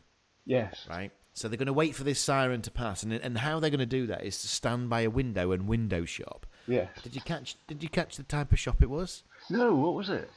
Yes. 0.47 0.87
Right. 0.89 1.13
So 1.33 1.49
they're 1.49 1.57
going 1.59 1.67
to 1.67 1.73
wait 1.73 1.95
for 1.95 2.05
this 2.05 2.21
siren 2.21 2.61
to 2.63 2.71
pass, 2.71 3.03
and 3.03 3.13
and 3.13 3.39
how 3.39 3.61
they're 3.61 3.71
going 3.71 3.79
to 3.81 3.87
do 3.87 4.07
that 4.09 4.25
is 4.25 4.41
to 4.41 4.49
stand 4.49 4.89
by 4.91 5.03
a 5.03 5.11
window 5.11 5.53
and 5.53 5.69
window 5.69 6.05
shop. 6.05 6.47
Yes. 6.67 6.89
Did 7.03 7.15
you 7.15 7.21
catch? 7.21 7.57
Did 7.67 7.83
you 7.83 7.89
catch 7.89 8.17
the 8.17 8.23
type 8.23 8.53
of 8.53 8.59
shop 8.59 8.83
it 8.83 8.91
was? 8.91 9.23
No, 9.49 9.75
what 9.75 9.95
was 9.95 10.09
it? 10.11 10.31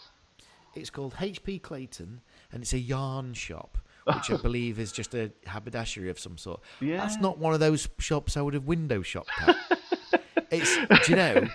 It's 0.75 0.89
called 0.89 1.13
HP 1.15 1.61
Clayton, 1.61 2.21
and 2.51 2.63
it's 2.63 2.73
a 2.73 2.79
yarn 2.79 3.33
shop, 3.33 3.77
which 4.05 4.31
I 4.31 4.37
believe 4.41 4.79
is 4.79 4.91
just 4.91 5.13
a 5.13 5.31
haberdashery 5.45 6.09
of 6.09 6.19
some 6.19 6.37
sort. 6.37 6.61
Yeah. 6.79 6.97
That's 6.97 7.17
not 7.17 7.37
one 7.37 7.53
of 7.53 7.59
those 7.59 7.87
shops 7.99 8.37
I 8.37 8.41
would 8.41 8.53
have 8.53 8.65
window 8.65 9.01
shopped 9.01 9.31
at. 9.41 9.55
it's, 10.51 10.75
do 11.05 11.11
you 11.11 11.15
know, 11.15 11.47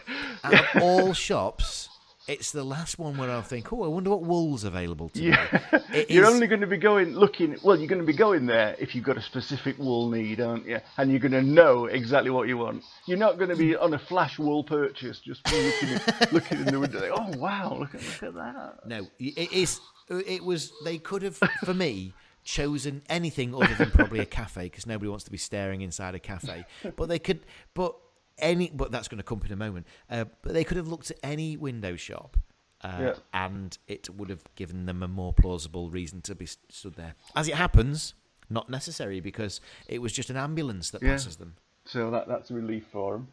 out 0.45 0.55
of 0.55 0.83
all 0.83 1.12
shops, 1.12 1.89
it's 2.29 2.53
the 2.53 2.62
last 2.62 2.99
one 2.99 3.16
where 3.16 3.31
I'll 3.31 3.41
think, 3.41 3.73
oh, 3.73 3.85
I 3.85 3.89
wonder 3.89 4.11
what 4.11 4.20
wool's 4.20 4.62
available 4.62 5.09
to 5.11 5.23
Yeah. 5.23 5.61
you're 6.09 6.25
is- 6.25 6.29
only 6.29 6.47
going 6.47 6.61
to 6.61 6.66
be 6.66 6.77
going 6.77 7.15
looking. 7.15 7.57
Well, 7.62 7.79
you're 7.79 7.89
going 7.89 8.03
to 8.03 8.07
be 8.07 8.12
going 8.12 8.45
there 8.45 8.77
if 8.79 8.95
you've 8.95 9.05
got 9.05 9.16
a 9.16 9.23
specific 9.23 9.79
wool 9.79 10.11
need, 10.11 10.41
aren't 10.41 10.66
you? 10.66 10.79
And 10.99 11.11
you're 11.11 11.20
going 11.20 11.33
to 11.33 11.43
know 11.43 11.87
exactly 11.87 12.31
what 12.31 12.47
you 12.47 12.59
want. 12.59 12.85
You're 13.07 13.19
not 13.19 13.39
going 13.39 13.49
to 13.49 13.57
be 13.57 13.70
mm. 13.70 13.83
on 13.83 13.95
a 13.95 13.99
flash 13.99 14.39
wool 14.39 14.62
purchase, 14.62 15.20
just 15.20 15.41
looking, 15.51 15.89
at, 15.89 16.33
looking 16.33 16.59
in 16.59 16.65
the 16.66 16.79
window. 16.79 17.01
Like, 17.01 17.12
oh 17.15 17.39
wow, 17.39 17.77
look 17.79 17.95
at 17.95 18.03
look 18.03 18.23
at 18.23 18.35
that. 18.35 18.87
No, 18.87 19.09
it 19.19 19.51
is. 19.51 19.81
It 20.11 20.45
was. 20.45 20.73
They 20.85 20.99
could 20.99 21.23
have, 21.23 21.37
for 21.65 21.75
me, 21.75 22.12
chosen 22.49 23.03
anything 23.11 23.55
other 23.55 23.75
than 23.75 23.91
probably 23.91 24.20
a 24.20 24.25
cafe 24.27 24.65
because 24.65 24.87
nobody 24.87 25.09
wants 25.09 25.25
to 25.25 25.31
be 25.31 25.37
staring 25.37 25.83
inside 25.83 26.15
a 26.15 26.19
cafe. 26.19 26.65
But 26.97 27.09
they 27.09 27.19
could. 27.19 27.41
But 27.75 27.95
any. 28.39 28.70
But 28.75 28.91
that's 28.91 29.07
going 29.09 29.19
to 29.19 29.23
come 29.25 29.39
up 29.39 29.47
in 29.47 29.53
a 29.53 29.57
moment. 29.57 29.87
Uh, 30.11 30.25
but 30.43 30.55
they 30.55 30.65
could 30.65 30.79
have 30.79 30.89
looked 30.89 31.11
at 31.11 31.19
any 31.23 31.57
window 31.57 31.97
shop. 31.97 32.37
Uh, 32.83 32.97
Yeah. 33.01 33.15
And 33.35 33.77
it 33.87 34.09
would 34.09 34.31
have 34.31 34.43
given 34.55 34.87
them 34.87 35.03
a 35.03 35.09
more 35.09 35.33
plausible 35.35 35.91
reason 35.91 36.23
to 36.23 36.35
be 36.35 36.47
stood 36.47 36.95
there. 36.95 37.15
As 37.37 37.49
it 37.49 37.55
happens, 37.55 38.15
not 38.49 38.70
necessary 38.70 39.20
because 39.20 39.61
it 39.87 40.01
was 40.01 40.12
just 40.12 40.31
an 40.31 40.37
ambulance 40.37 40.91
that 40.93 41.03
Yeah. 41.03 41.11
passes 41.12 41.37
them. 41.37 41.57
So 41.85 42.11
that 42.11 42.29
that's 42.29 42.51
a 42.51 42.55
relief 42.55 42.87
for 42.91 43.15
them. 43.15 43.29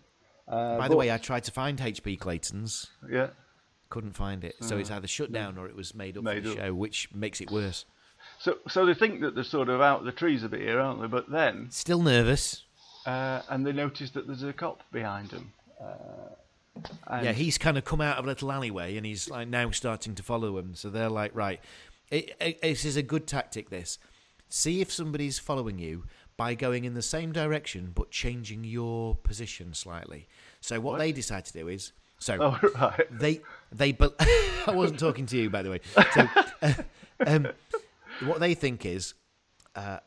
Uh, 0.47 0.77
By 0.77 0.87
the 0.89 0.95
way, 0.95 1.11
I 1.11 1.17
tried 1.17 1.43
to 1.45 1.51
find 1.51 1.79
HP 1.79 2.17
Clayton's, 2.19 2.91
yeah. 3.09 3.29
couldn't 3.89 4.13
find 4.13 4.43
it. 4.43 4.55
So 4.61 4.77
it's 4.77 4.91
either 4.91 5.07
shut 5.07 5.31
down 5.31 5.57
or 5.57 5.67
it 5.67 5.75
was 5.75 5.95
made 5.95 6.17
up 6.17 6.23
Made 6.23 6.43
for 6.43 6.49
the 6.49 6.51
up. 6.51 6.57
show, 6.67 6.73
which 6.75 7.11
makes 7.13 7.39
it 7.41 7.49
worse. 7.49 7.85
So 8.45 8.57
so 8.67 8.85
they 8.85 8.93
think 8.93 9.21
that 9.21 9.33
they're 9.33 9.43
sort 9.43 9.69
of 9.69 9.81
out 9.81 10.05
the 10.05 10.11
trees 10.11 10.43
a 10.43 10.49
bit 10.49 10.61
here, 10.61 10.79
aren't 10.79 11.01
they? 11.01 11.07
But 11.07 11.29
then, 11.31 11.67
Still 11.71 12.01
nervous. 12.01 12.63
uh, 13.07 13.41
and 13.49 13.65
they 13.65 13.71
notice 13.71 14.11
that 14.11 14.27
there's 14.27 14.43
a 14.43 14.53
cop 14.53 14.81
behind 14.91 15.29
them. 15.29 15.51
Uh, 15.81 17.21
Yeah, 17.23 17.31
he's 17.31 17.57
kind 17.57 17.77
of 17.77 17.85
come 17.85 18.01
out 18.01 18.17
of 18.17 18.25
a 18.25 18.27
little 18.27 18.51
alleyway 18.51 18.97
and 18.97 19.05
he's 19.05 19.29
like 19.29 19.47
now 19.47 19.71
starting 19.71 20.13
to 20.15 20.23
follow 20.23 20.57
him. 20.59 20.75
So 20.75 20.89
they're 20.89 21.09
like, 21.09 21.31
right, 21.33 21.59
it, 22.11 22.35
it, 22.39 22.61
this 22.61 22.85
is 22.85 22.97
a 22.97 23.01
good 23.03 23.25
tactic. 23.27 23.69
This, 23.69 23.97
see 24.49 24.79
if 24.81 24.91
somebody's 24.91 25.39
following 25.39 25.79
you 25.79 26.03
by 26.37 26.53
going 26.53 26.83
in 26.85 26.93
the 26.93 27.01
same 27.01 27.31
direction 27.31 27.91
but 27.95 28.11
changing 28.11 28.63
your 28.63 29.15
position 29.15 29.73
slightly. 29.73 30.27
So 30.61 30.79
what, 30.79 30.99
they 30.99 31.11
decide 31.11 31.45
to 31.45 31.53
do 31.53 31.67
is, 31.67 31.93
so 32.19 32.37
Oh 32.39 32.69
right. 32.79 33.07
they 33.11 33.41
they. 33.71 33.91
Be- 33.93 34.09
I 34.67 34.71
wasn't 34.71 34.99
talking 34.99 35.25
to 35.27 35.37
you, 35.37 35.49
by 35.49 35.61
the 35.63 35.69
way. 35.71 35.79
So, 36.13 36.27
uh, 36.61 36.73
um, 37.25 37.47
what 38.23 38.39
they 38.39 38.53
think 38.53 38.85
is, 38.85 39.13
uh, 39.75 39.99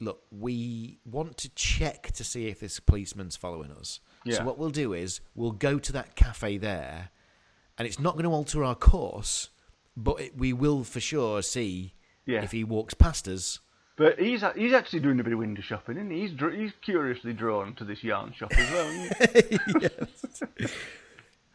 look, 0.00 0.22
we 0.30 0.98
want 1.04 1.36
to 1.38 1.48
check 1.50 2.12
to 2.12 2.24
see 2.24 2.48
if 2.48 2.60
this 2.60 2.80
policeman's 2.80 3.36
following 3.36 3.70
us. 3.72 4.00
Yeah. 4.24 4.36
So 4.38 4.44
what 4.44 4.58
we'll 4.58 4.70
do 4.70 4.92
is 4.92 5.20
we'll 5.34 5.52
go 5.52 5.78
to 5.78 5.92
that 5.92 6.16
cafe 6.16 6.58
there, 6.58 7.10
and 7.78 7.86
it's 7.86 7.98
not 7.98 8.14
going 8.14 8.24
to 8.24 8.30
alter 8.32 8.64
our 8.64 8.74
course, 8.74 9.50
but 9.96 10.20
it, 10.20 10.36
we 10.36 10.52
will 10.52 10.84
for 10.84 11.00
sure 11.00 11.42
see 11.42 11.94
Yeah. 12.26 12.42
if 12.42 12.52
he 12.52 12.64
walks 12.64 12.94
past 12.94 13.28
us. 13.28 13.60
But 13.96 14.18
he's 14.20 14.44
he's 14.54 14.74
actually 14.74 15.00
doing 15.00 15.18
a 15.20 15.24
bit 15.24 15.32
of 15.32 15.38
window 15.38 15.62
shopping, 15.62 15.96
isn't 15.96 16.10
he? 16.10 16.28
He's 16.28 16.32
he's 16.54 16.72
curiously 16.82 17.32
drawn 17.32 17.74
to 17.76 17.84
this 17.84 18.04
yarn 18.04 18.34
shop 18.34 18.52
as 18.54 18.70
well. 18.70 18.90
Isn't 18.90 19.60
he? 20.58 20.66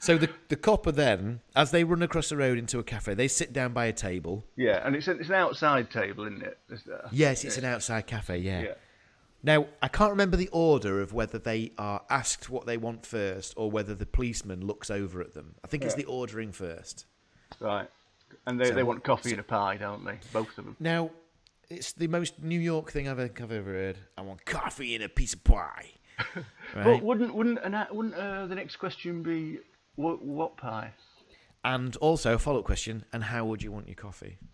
So 0.02 0.18
the 0.18 0.30
the 0.48 0.56
copper 0.56 0.92
then, 0.92 1.42
as 1.56 1.70
they 1.70 1.84
run 1.84 2.02
across 2.02 2.30
the 2.30 2.36
road 2.38 2.58
into 2.58 2.80
a 2.80 2.84
cafe, 2.84 3.14
they 3.14 3.28
sit 3.28 3.54
down 3.54 3.72
by 3.72 3.86
a 3.86 3.94
table. 3.94 4.44
yeah, 4.56 4.82
and 4.86 4.96
it's 4.96 5.08
an, 5.08 5.20
it's 5.20 5.30
an 5.30 5.36
outside 5.36 5.92
table, 5.92 6.26
isn't 6.26 6.42
it? 6.42 6.58
Uh, 6.72 7.08
Yes, 7.12 7.46
it's 7.46 7.58
an 7.58 7.66
outside 7.66 8.08
cafe. 8.08 8.38
yeah. 8.40 8.74
Now, 9.44 9.68
I 9.82 9.88
can't 9.88 10.10
remember 10.10 10.38
the 10.38 10.50
order 10.50 11.02
of 11.02 11.14
whether 11.14 11.38
they 11.38 11.72
are 11.78 12.02
asked 12.10 12.50
what 12.50 12.66
they 12.66 12.78
want 12.78 13.06
first 13.06 13.54
or 13.58 13.70
whether 13.70 13.94
the 13.96 14.06
policeman 14.08 14.66
looks 14.66 14.90
over 14.92 15.22
at 15.22 15.34
them. 15.36 15.56
I 15.64 15.68
think 15.68 15.84
it's 15.84 15.96
the 15.96 16.06
ordering 16.06 16.52
first. 16.52 17.06
Right. 17.60 17.90
And 18.48 18.60
they, 18.60 18.66
So 18.66 18.74
they 18.74 18.84
want 18.84 19.04
coffee 19.04 19.32
and 19.32 19.40
a 19.40 19.44
pie, 19.44 19.78
don't 19.78 20.04
they? 20.04 20.20
Both 20.34 20.58
of 20.58 20.66
them. 20.66 20.76
Now, 20.80 21.12
it's 21.70 21.94
the 21.94 22.08
most 22.08 22.42
New 22.42 22.60
York 22.60 22.92
thing 22.92 23.08
I've, 23.08 23.20
I've 23.20 23.52
ever 23.52 23.72
heard. 23.72 23.98
I 24.18 24.22
want 24.22 24.46
coffee 24.46 24.96
and 24.96 25.04
a 25.04 25.10
piece 25.10 25.34
of 25.34 25.44
pie. 25.44 25.92
But 26.74 27.04
wouldn't 27.04 27.34
wouldn't 27.34 27.60
an, 27.64 27.76
wouldn't 27.92 28.16
uh, 28.16 28.46
the 28.46 28.56
next 28.56 28.78
question 28.78 29.24
be 29.24 29.60
what 29.96 30.24
what 30.24 30.58
pie? 30.58 30.94
And 31.64 31.96
also, 31.98 32.34
a 32.36 32.40
follow 32.40 32.60
up 32.60 32.66
question 32.66 33.06
and 33.14 33.24
how 33.24 33.46
would 33.46 33.62
you 33.62 33.72
want 33.72 33.88
your 33.88 33.96
coffee? 33.96 34.38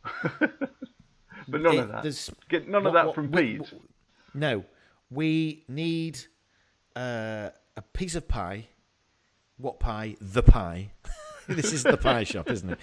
But 1.49 1.61
none 1.61 1.75
It- 1.75 1.79
of 1.79 1.87
that. 2.03 2.29
Get 2.49 2.67
none 2.67 2.85
of 2.85 2.93
that 2.93 3.05
what- 3.05 3.15
from 3.15 3.31
Pete. 3.31 3.61
No, 4.33 4.65
we 5.09 5.63
need 5.69 6.19
uh, 6.95 7.49
a 7.77 7.81
piece 7.93 8.15
of 8.15 8.27
pie. 8.27 8.67
What 9.57 9.79
pie? 9.79 10.17
The 10.19 10.43
pie. 10.43 10.91
this 11.47 11.71
is 11.71 11.83
the 11.83 11.95
pie 11.97 12.23
shop, 12.25 12.49
isn't 12.51 12.71
it? 12.71 12.79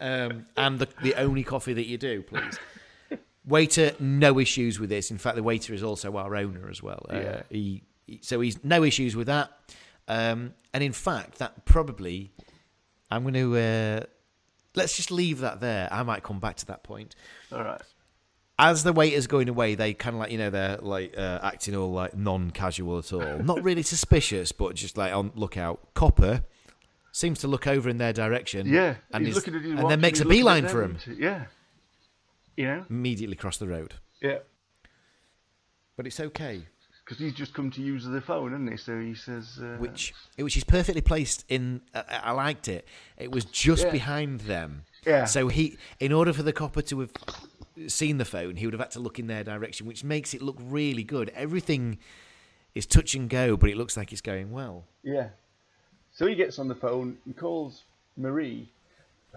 Um, 0.00 0.46
and 0.56 0.78
the 0.78 0.88
the 1.02 1.14
only 1.14 1.42
coffee 1.44 1.72
that 1.72 1.86
you 1.86 1.96
do, 1.96 2.22
please. 2.22 2.58
Waiter, 3.46 3.92
no 3.98 4.38
issues 4.38 4.78
with 4.78 4.90
this. 4.90 5.10
In 5.10 5.18
fact, 5.18 5.36
the 5.36 5.42
waiter 5.42 5.72
is 5.72 5.82
also 5.82 6.16
our 6.16 6.34
owner 6.36 6.68
as 6.70 6.82
well. 6.82 7.06
Uh, 7.10 7.16
Yeah. 7.16 7.42
he, 7.50 7.82
he- 8.06 8.18
so 8.22 8.40
he's 8.40 8.62
no 8.64 8.84
issues 8.84 9.16
with 9.16 9.28
that. 9.28 9.50
Um, 10.08 10.54
and 10.72 10.82
in 10.84 10.92
fact, 10.92 11.38
that 11.38 11.64
probably, 11.64 12.32
I'm 13.10 13.22
going 13.22 13.34
to 13.34 13.56
uh, 13.56 14.00
let's 14.74 14.96
just 14.96 15.10
leave 15.10 15.38
that 15.40 15.60
there. 15.60 15.88
I 15.90 16.02
might 16.02 16.22
come 16.22 16.40
back 16.40 16.56
to 16.56 16.66
that 16.66 16.82
point 16.82 17.14
All 17.52 17.62
right. 17.62 17.80
as 18.58 18.82
the 18.84 18.92
waiter's 18.92 19.26
going 19.26 19.48
away, 19.48 19.74
they 19.76 19.94
kind 19.94 20.14
of 20.16 20.20
like 20.20 20.30
you 20.32 20.38
know 20.38 20.50
they're 20.50 20.78
like 20.78 21.14
uh, 21.16 21.40
acting 21.42 21.74
all 21.76 21.92
like 21.92 22.16
non-casual 22.16 22.98
at 22.98 23.12
all, 23.12 23.38
not 23.38 23.62
really 23.62 23.82
suspicious, 23.94 24.52
but 24.52 24.74
just 24.74 24.96
like 24.96 25.12
on 25.14 25.32
lookout. 25.34 25.94
Copper 25.94 26.42
seems 27.12 27.38
to 27.40 27.48
look 27.48 27.66
over 27.66 27.88
in 27.88 27.98
their 27.98 28.12
direction, 28.12 28.66
Yeah. 28.66 28.96
and, 29.12 29.24
he's 29.24 29.36
looking 29.36 29.54
at 29.54 29.62
and 29.64 29.90
then 29.90 30.00
makes 30.00 30.20
a 30.20 30.24
beeline 30.24 30.66
for 30.66 30.82
him? 30.82 30.98
Yeah. 31.16 31.44
You 32.56 32.66
know. 32.66 32.84
immediately 32.90 33.36
across 33.36 33.56
the 33.58 33.66
road. 33.68 33.94
Yeah. 34.20 34.38
But 35.96 36.06
it's 36.08 36.18
okay, 36.18 36.66
Because 37.04 37.18
he's 37.18 37.34
just 37.34 37.52
come 37.52 37.70
to 37.72 37.82
use 37.82 38.06
the 38.06 38.20
phone, 38.20 38.52
hasn't 38.52 38.70
he? 38.70 38.76
So 38.78 38.98
he 38.98 39.14
says. 39.14 39.58
Uh, 39.60 39.76
which 39.78 40.14
which 40.36 40.56
is 40.56 40.64
perfectly 40.64 41.02
placed 41.02 41.44
in. 41.50 41.82
Uh, 41.92 42.02
I 42.08 42.32
liked 42.32 42.66
it. 42.66 42.88
It 43.18 43.30
was 43.30 43.44
just 43.44 43.84
Yeah. 43.84 43.90
behind 43.92 44.40
them. 44.42 44.84
Yeah. 45.06 45.26
So 45.26 45.48
he, 45.48 45.76
in 46.00 46.12
order 46.12 46.32
for 46.32 46.42
the 46.42 46.52
copper 46.52 46.80
to 46.82 47.00
have 47.00 47.10
seen 47.88 48.16
the 48.16 48.24
phone, 48.24 48.56
he 48.56 48.66
would 48.66 48.72
have 48.72 48.80
had 48.80 48.90
to 48.92 49.00
look 49.00 49.18
in 49.18 49.26
their 49.26 49.44
direction, 49.44 49.86
which 49.86 50.02
makes 50.02 50.32
it 50.32 50.40
look 50.40 50.56
really 50.58 51.04
good. 51.04 51.28
Everything 51.34 51.98
is 52.74 52.86
touch 52.86 53.14
and 53.14 53.28
go, 53.28 53.56
but 53.56 53.68
it 53.68 53.76
looks 53.76 53.96
like 53.98 54.10
it's 54.10 54.22
going 54.22 54.50
well. 54.50 54.84
Yeah. 55.02 55.28
So 56.12 56.26
he 56.26 56.34
gets 56.34 56.58
on 56.58 56.68
the 56.68 56.74
phone 56.74 57.18
and 57.26 57.36
calls 57.36 57.82
Marie, 58.16 58.70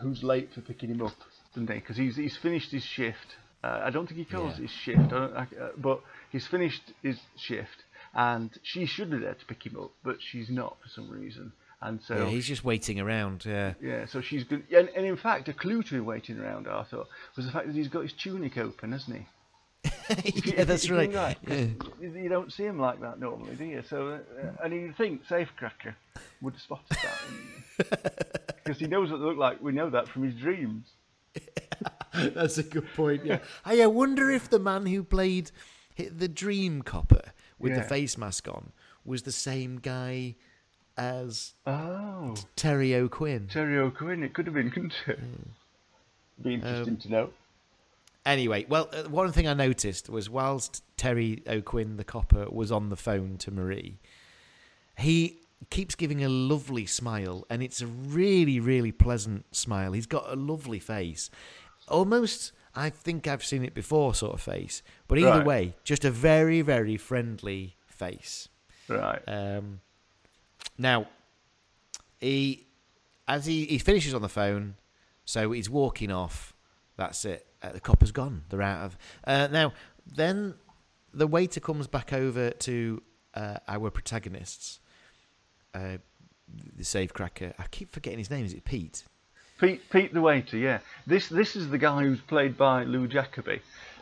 who's 0.02 0.24
late 0.24 0.54
for 0.54 0.62
picking 0.62 0.90
him 0.90 1.02
up, 1.02 1.16
doesn't 1.54 1.68
he? 1.70 1.80
Because 1.80 1.98
he's 1.98 2.16
he's 2.16 2.38
finished 2.38 2.72
his 2.72 2.84
shift. 2.84 3.36
Uh, 3.64 3.82
I 3.84 3.90
don't 3.90 4.06
think 4.08 4.20
he 4.20 4.26
calls 4.26 4.54
Yeah. 4.56 4.62
his 4.64 4.72
shift, 4.72 5.00
I 5.00 5.08
don't, 5.08 5.34
I, 5.36 5.42
uh, 5.42 5.70
but 5.78 6.02
he's 6.32 6.46
finished 6.48 6.94
his 7.02 7.20
shift, 7.36 7.84
and 8.14 8.52
she 8.64 8.86
should 8.86 9.10
be 9.10 9.18
there 9.18 9.34
to 9.34 9.46
pick 9.46 9.66
him 9.66 9.78
up, 9.80 9.92
but 10.04 10.18
she's 10.22 10.50
not 10.50 10.78
for 10.82 10.90
some 10.90 11.10
reason. 11.10 11.52
And 11.82 12.00
so 12.02 12.16
Yeah, 12.18 12.26
he's 12.30 12.48
just 12.48 12.64
waiting 12.64 13.00
around. 13.00 13.46
Yeah. 13.46 13.74
yeah, 13.82 14.06
so 14.08 14.22
she's 14.22 14.44
been, 14.44 14.64
and, 14.76 14.90
and 14.96 15.06
in 15.06 15.18
fact, 15.18 15.48
a 15.48 15.54
clue 15.54 15.84
to 15.84 15.96
him 15.96 16.06
waiting 16.06 16.40
around, 16.40 16.68
I 16.68 16.84
thought, 16.84 17.08
was 17.36 17.46
the 17.46 17.52
fact 17.52 17.68
that 17.68 17.76
he's 17.76 17.88
got 17.88 18.02
his 18.04 18.14
tunic 18.14 18.58
open, 18.58 18.92
hasn't 18.94 19.18
he? 19.18 19.26
yeah, 20.56 20.64
that's 20.64 20.88
you 20.88 20.96
right. 20.96 21.38
think 21.46 21.80
Yeah. 21.80 21.86
You 22.08 22.24
you 22.24 22.30
don't 22.30 22.52
see 22.52 22.64
him 22.64 22.80
like 22.80 23.00
that 23.02 23.20
normally, 23.20 23.56
do 23.56 23.66
you? 23.66 23.84
So, 23.90 24.20
uh, 24.42 24.64
and 24.64 24.74
you 24.74 24.94
think 24.98 25.26
Safecracker 25.28 25.94
would 26.42 26.54
have 26.54 26.62
spotted 26.62 26.98
that, 27.04 28.56
because 28.64 28.80
he 28.80 28.88
knows 28.88 29.12
what 29.12 29.18
they 29.20 29.26
look 29.26 29.38
like. 29.38 29.62
We 29.62 29.72
know 29.72 29.90
that 29.90 30.08
from 30.08 30.24
his 30.24 30.34
dreams. 30.36 30.88
That's 32.14 32.58
a 32.58 32.64
good 32.64 32.88
point. 32.96 33.26
Yeah. 33.26 33.40
I 33.66 33.86
wonder 33.88 34.30
if 34.32 34.50
the 34.50 34.60
man 34.60 34.86
who 34.86 35.04
played 35.04 35.52
the 35.98 36.28
Dream 36.28 36.82
Copper 36.82 37.32
with 37.60 37.76
the 37.76 37.84
face 37.84 38.18
mask 38.18 38.48
on 38.48 38.72
was 39.06 39.24
the 39.24 39.32
same 39.32 39.78
guy 39.80 40.36
as 40.98 41.54
Oh, 41.66 42.36
Terry 42.56 42.96
O'Quinn. 42.96 43.48
Terry 43.48 43.78
O'Quinn. 43.78 44.24
It 44.24 44.34
could 44.34 44.46
have 44.48 44.56
been, 44.56 44.72
couldn't 44.72 44.94
it? 45.08 45.20
Be 46.42 46.56
interesting 46.56 46.94
Um, 46.96 46.98
to 46.98 47.10
know. 47.12 47.30
Anyway, 48.26 48.66
well, 48.68 48.90
uh, 48.92 49.04
one 49.04 49.32
thing 49.32 49.48
I 49.48 49.54
noticed 49.54 50.10
was 50.10 50.30
whilst 50.30 50.84
Terry 50.98 51.44
O'Quinn, 51.48 51.98
the 51.98 52.04
copper, 52.04 52.48
was 52.50 52.72
on 52.72 52.90
the 52.90 52.98
phone 52.98 53.38
to 53.38 53.52
Marie, 53.52 54.00
he 54.98 55.38
keeps 55.70 55.96
giving 55.96 56.24
a 56.24 56.30
lovely 56.30 56.86
smile, 56.86 57.46
and 57.50 57.62
it's 57.64 57.82
a 57.82 57.88
really, 57.88 58.60
really 58.60 58.92
pleasant 58.92 59.56
smile. 59.56 59.92
He's 59.94 60.06
got 60.06 60.32
a 60.32 60.36
lovely 60.36 60.80
face. 60.80 61.30
Almost, 61.88 62.52
I 62.76 62.90
think 62.90 63.28
I've 63.28 63.44
seen 63.44 63.64
it 63.64 63.74
before, 63.74 64.14
sort 64.14 64.34
of 64.34 64.42
face. 64.42 64.82
But 65.08 65.18
either 65.20 65.30
Right. 65.40 65.46
way, 65.46 65.76
just 65.84 66.06
a 66.06 66.12
very, 66.12 66.62
very 66.62 66.98
friendly 66.98 67.76
face. 67.88 68.50
Right. 68.88 69.22
Um, 69.28 69.82
now, 70.78 71.08
he 72.20 72.68
as 73.28 73.46
he, 73.46 73.66
he 73.66 73.78
finishes 73.78 74.14
on 74.14 74.22
the 74.22 74.30
phone, 74.30 74.76
so 75.26 75.52
he's 75.52 75.70
walking 75.70 76.12
off. 76.12 76.54
That's 76.96 77.26
it. 77.26 77.46
Uh, 77.62 77.74
the 77.74 77.80
copper's 77.82 78.12
gone. 78.12 78.44
They're 78.50 78.62
out 78.62 78.86
of. 78.86 78.98
Uh, 79.26 79.48
now, 79.52 79.74
then 80.06 80.54
the 81.14 81.28
waiter 81.28 81.60
comes 81.60 81.88
back 81.88 82.14
over 82.14 82.52
to 82.52 83.02
uh, 83.34 83.58
our 83.68 83.90
protagonists. 83.90 84.80
The 85.78 86.84
safecracker. 86.84 87.54
I 87.60 87.66
keep 87.70 87.92
forgetting 87.92 88.20
his 88.20 88.30
name. 88.30 88.46
Is 88.46 88.54
it 88.54 88.64
Pete? 88.64 89.04
Pete, 89.60 89.90
Pete 89.90 90.14
the 90.14 90.22
waiter, 90.22 90.58
yeah. 90.58 90.80
This 91.06 91.30
this 91.30 91.56
is 91.56 91.70
the 91.70 91.78
guy 91.78 92.04
who's 92.04 92.22
played 92.22 92.58
by 92.58 92.84
Lou 92.84 93.08
Jacobi, 93.08 93.60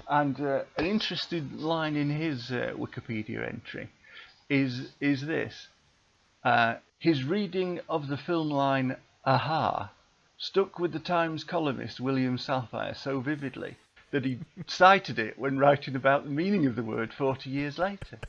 and 0.09 0.39
uh, 0.39 0.63
an 0.77 0.85
interesting 0.85 1.57
line 1.57 1.95
in 1.95 2.09
his 2.09 2.51
uh, 2.51 2.73
Wikipedia 2.77 3.47
entry 3.47 3.89
is 4.49 4.91
is 4.99 5.25
this: 5.25 5.69
uh, 6.43 6.75
his 6.99 7.23
reading 7.23 7.79
of 7.87 8.07
the 8.09 8.17
film 8.17 8.49
line 8.49 8.97
"Aha" 9.23 9.91
stuck 10.37 10.77
with 10.77 10.91
the 10.91 10.99
Times 10.99 11.43
columnist 11.45 11.99
William 12.01 12.37
Safire 12.37 12.95
so 12.95 13.21
vividly 13.21 13.77
that 14.11 14.25
he 14.25 14.39
cited 14.67 15.19
it 15.19 15.39
when 15.39 15.57
writing 15.57 15.95
about 15.95 16.25
the 16.25 16.29
meaning 16.29 16.65
of 16.65 16.75
the 16.75 16.83
word 16.83 17.13
40 17.13 17.49
years 17.49 17.77
later. 17.77 18.19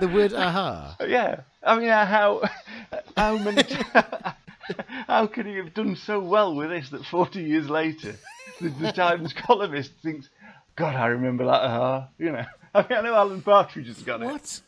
The 0.00 0.08
word 0.08 0.32
aha. 0.32 0.96
Yeah, 1.06 1.40
I 1.62 1.78
mean, 1.78 1.88
uh, 1.88 2.06
how 2.06 2.42
how 3.16 3.36
many 3.36 3.62
how 5.06 5.26
could 5.26 5.46
he 5.46 5.56
have 5.56 5.74
done 5.74 5.96
so 5.96 6.18
well 6.20 6.54
with 6.54 6.70
this 6.70 6.90
that 6.90 7.04
40 7.04 7.42
years 7.42 7.68
later, 7.68 8.14
the, 8.60 8.68
the 8.70 8.92
Times 8.96 9.32
columnist 9.32 9.92
thinks, 10.02 10.28
God, 10.76 10.94
I 10.94 11.06
remember 11.06 11.44
that. 11.44 11.62
aha." 11.62 12.08
you 12.18 12.32
know, 12.32 12.44
I 12.74 12.82
mean, 12.82 12.98
I 12.98 13.00
know 13.02 13.14
Alan 13.14 13.42
Partridge 13.42 13.88
has 13.88 14.02
got 14.02 14.22
it. 14.22 14.26
What? 14.26 14.60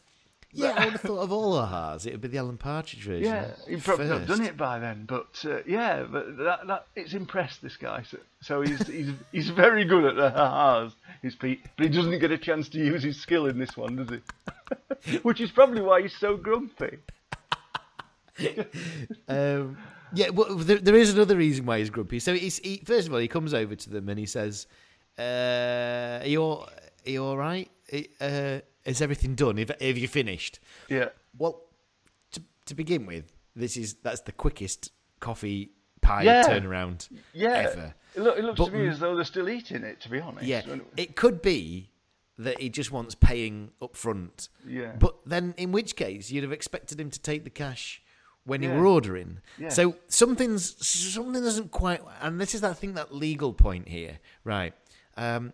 Yeah, 0.55 0.75
I 0.77 0.85
would 0.85 0.93
have 0.93 1.01
thought 1.03 1.19
of 1.19 1.33
all 1.33 1.55
the 1.55 1.67
ahas, 1.67 2.07
it 2.07 2.13
would 2.13 2.21
be 2.21 2.29
the 2.29 2.39
Alan 2.39 2.57
Partridge 2.57 3.03
version. 3.03 3.25
Yeah, 3.25 3.51
he'd 3.69 3.83
probably 3.83 4.07
not 4.07 4.27
done 4.27 4.43
it 4.43 4.57
by 4.57 4.79
then, 4.79 5.05
but 5.07 5.45
uh, 5.45 5.59
yeah, 5.67 6.05
but 6.05 6.37
that, 6.39 6.67
that 6.67 6.87
it's 6.95 7.13
impressed 7.13 7.61
this 7.61 7.77
guy. 7.77 8.05
So, 8.09 8.19
so 8.41 8.61
he's 8.63 8.87
he's 8.87 9.11
he's 9.33 9.51
very 9.51 9.85
good 9.85 10.05
at 10.05 10.17
the 10.17 10.31
ha-has, 10.31 10.93
is 11.23 11.35
Pete, 11.35 11.65
but 11.77 11.87
he 11.87 11.93
doesn't 11.93 12.19
get 12.21 12.31
a 12.31 12.39
chance 12.39 12.69
to 12.71 12.79
use 12.79 13.03
his 13.03 13.21
skill 13.21 13.47
in 13.47 13.59
this 13.59 13.77
one, 13.77 13.97
does 13.97 14.09
he? 14.11 15.19
Which 15.23 15.41
is 15.41 15.51
probably 15.51 15.83
why 15.83 16.03
he's 16.03 16.17
so 16.17 16.37
grumpy. 16.37 16.99
Um, 19.29 19.77
yeah, 20.13 20.31
well, 20.31 20.55
there, 20.57 20.79
there 20.79 20.97
is 20.97 21.13
another 21.13 21.37
reason 21.37 21.67
why 21.67 21.79
he's 21.79 21.91
grumpy. 21.91 22.19
So 22.21 22.35
he's, 22.35 22.59
he, 22.59 22.79
first 22.85 23.09
of 23.09 23.13
all, 23.13 23.21
he 23.21 23.29
comes 23.29 23.55
over 23.55 23.75
to 23.75 23.91
them 23.91 24.09
and 24.09 24.19
he 24.19 24.27
says, 24.27 24.67
uh, 25.19 26.21
"Are 26.23 26.27
you 26.27 26.41
all, 26.41 26.69
are 27.07 27.11
you 27.11 27.25
all 27.25 27.37
right? 27.37 27.71
Uh, 28.21 28.61
is 28.85 29.01
everything 29.03 29.35
done? 29.35 29.57
Have, 29.57 29.73
have 29.81 29.99
you 29.99 30.09
finished?" 30.09 30.61
Yeah, 30.89 31.09
Well, 31.39 31.63
to, 32.33 32.43
to 32.67 32.75
begin 32.75 33.07
with, 33.07 33.33
this 33.57 33.77
is 33.77 33.95
that's 34.03 34.21
the 34.23 34.33
quickest 34.33 34.91
coffee 35.21 35.71
pie 36.01 36.23
Yeah. 36.23 36.45
turnaround 36.45 37.09
yeah. 37.33 37.71
ever. 37.71 37.95
It, 38.15 38.21
look, 38.21 38.39
it 38.39 38.45
looks 38.45 38.59
But- 38.59 38.67
to 38.71 38.73
me 38.73 38.89
as 38.89 38.99
though 39.01 39.15
they're 39.17 39.25
still 39.25 39.49
eating 39.49 39.83
it. 39.85 40.01
To 40.03 40.09
be 40.11 40.21
honest. 40.21 40.45
Yeah, 40.47 40.63
it 40.97 41.17
could 41.17 41.41
be 41.43 41.91
that 42.37 42.61
he 42.61 42.69
just 42.69 42.91
wants 42.91 43.15
paying 43.15 43.71
up 43.81 43.97
front. 43.97 44.49
Yeah. 44.67 44.93
But 44.99 45.15
then, 45.25 45.55
in 45.57 45.71
which 45.73 45.95
case, 45.97 46.31
you'd 46.33 46.43
have 46.43 46.53
expected 46.53 46.99
him 47.01 47.09
to 47.11 47.21
take 47.21 47.45
the 47.45 47.51
cash 47.51 48.03
when 48.45 48.61
you 48.63 48.71
Yeah. 48.71 48.79
were 48.81 48.87
ordering. 48.87 49.39
Yeah. 49.57 49.69
So 49.69 49.97
something's 50.09 50.85
something 50.87 51.43
doesn't 51.43 51.71
quite, 51.71 52.01
and 52.21 52.41
this 52.41 52.55
is 52.55 52.61
that 52.63 52.77
thing 52.77 52.95
that 52.95 53.15
legal 53.15 53.53
point 53.55 53.89
here, 53.89 54.19
right? 54.43 54.75
Um, 55.17 55.53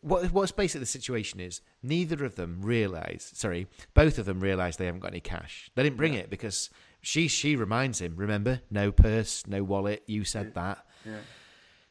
what 0.00 0.30
what's 0.32 0.52
basically 0.52 0.80
the 0.80 0.86
situation 0.86 1.40
is 1.40 1.60
neither 1.82 2.24
of 2.24 2.34
them 2.36 2.60
realize. 2.62 3.30
Sorry, 3.34 3.66
both 3.94 4.18
of 4.18 4.26
them 4.26 4.40
realize 4.40 4.76
they 4.76 4.86
haven't 4.86 5.00
got 5.00 5.10
any 5.12 5.20
cash. 5.20 5.70
They 5.74 5.82
didn't 5.82 5.96
bring 5.96 6.14
it 6.14 6.30
because 6.30 6.70
she 7.00 7.28
she 7.28 7.56
reminds 7.56 8.00
him. 8.00 8.14
Remember, 8.16 8.60
no 8.70 8.92
purse, 8.92 9.46
no 9.46 9.62
wallet. 9.64 10.02
You 10.06 10.24
said 10.24 10.54
that. 10.54 10.84
yeah. 11.04 11.18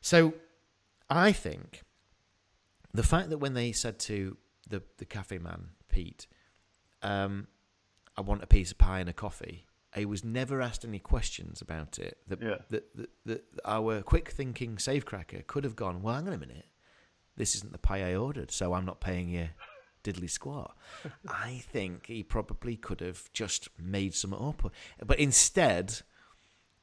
So, 0.01 0.33
I 1.09 1.31
think 1.31 1.81
the 2.93 3.03
fact 3.03 3.29
that 3.31 3.39
when 3.39 3.53
they 3.53 3.71
said 3.71 3.99
to 4.01 4.37
the 4.69 4.83
the 4.97 5.05
cafe 5.05 5.37
man 5.39 5.69
Pete, 5.89 6.27
um, 7.01 7.47
"I 8.17 8.21
want 8.21 8.43
a 8.43 8.47
piece 8.47 8.71
of 8.71 8.77
pie 8.77 8.99
and 8.99 9.09
a 9.09 9.13
coffee," 9.13 9.65
he 9.95 10.05
was 10.05 10.23
never 10.23 10.61
asked 10.61 10.85
any 10.85 10.99
questions 10.99 11.61
about 11.61 11.97
it. 11.99 12.17
That 12.27 12.41
Yeah. 12.41 12.57
that, 12.69 12.95
that, 12.95 13.09
that 13.25 13.43
our 13.65 14.01
quick 14.01 14.29
thinking 14.31 14.75
safecracker 14.77 15.47
could 15.47 15.63
have 15.63 15.75
gone, 15.75 16.01
"Well, 16.01 16.15
hang 16.15 16.27
on 16.27 16.33
a 16.33 16.37
minute, 16.37 16.65
this 17.37 17.55
isn't 17.55 17.71
the 17.71 17.77
pie 17.77 18.09
I 18.09 18.15
ordered, 18.15 18.51
so 18.51 18.73
I'm 18.73 18.85
not 18.85 18.99
paying 18.99 19.29
you." 19.29 19.49
Diddly 20.03 20.29
squat. 20.29 20.75
I 21.27 21.63
think 21.71 22.05
he 22.05 22.21
probably 22.21 22.75
could 22.75 22.99
have 23.01 23.31
just 23.33 23.69
made 23.79 24.13
some 24.13 24.33
up, 24.35 24.71
but 25.03 25.17
instead, 25.19 26.01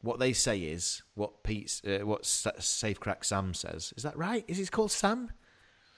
what 0.01 0.19
they 0.19 0.33
say 0.33 0.59
is 0.59 1.03
what 1.15 1.45
Pete's, 1.45 1.81
uh, 1.85 2.01
what 2.05 2.27
Sa- 2.27 2.51
Safecrack 2.59 3.25
Sam 3.25 3.55
says. 3.55 3.93
Is 3.97 4.03
that 4.03 4.17
right? 4.19 4.45
Is 4.49 4.59
he 4.59 4.67
called 4.67 4.91
Sam? 4.91 5.31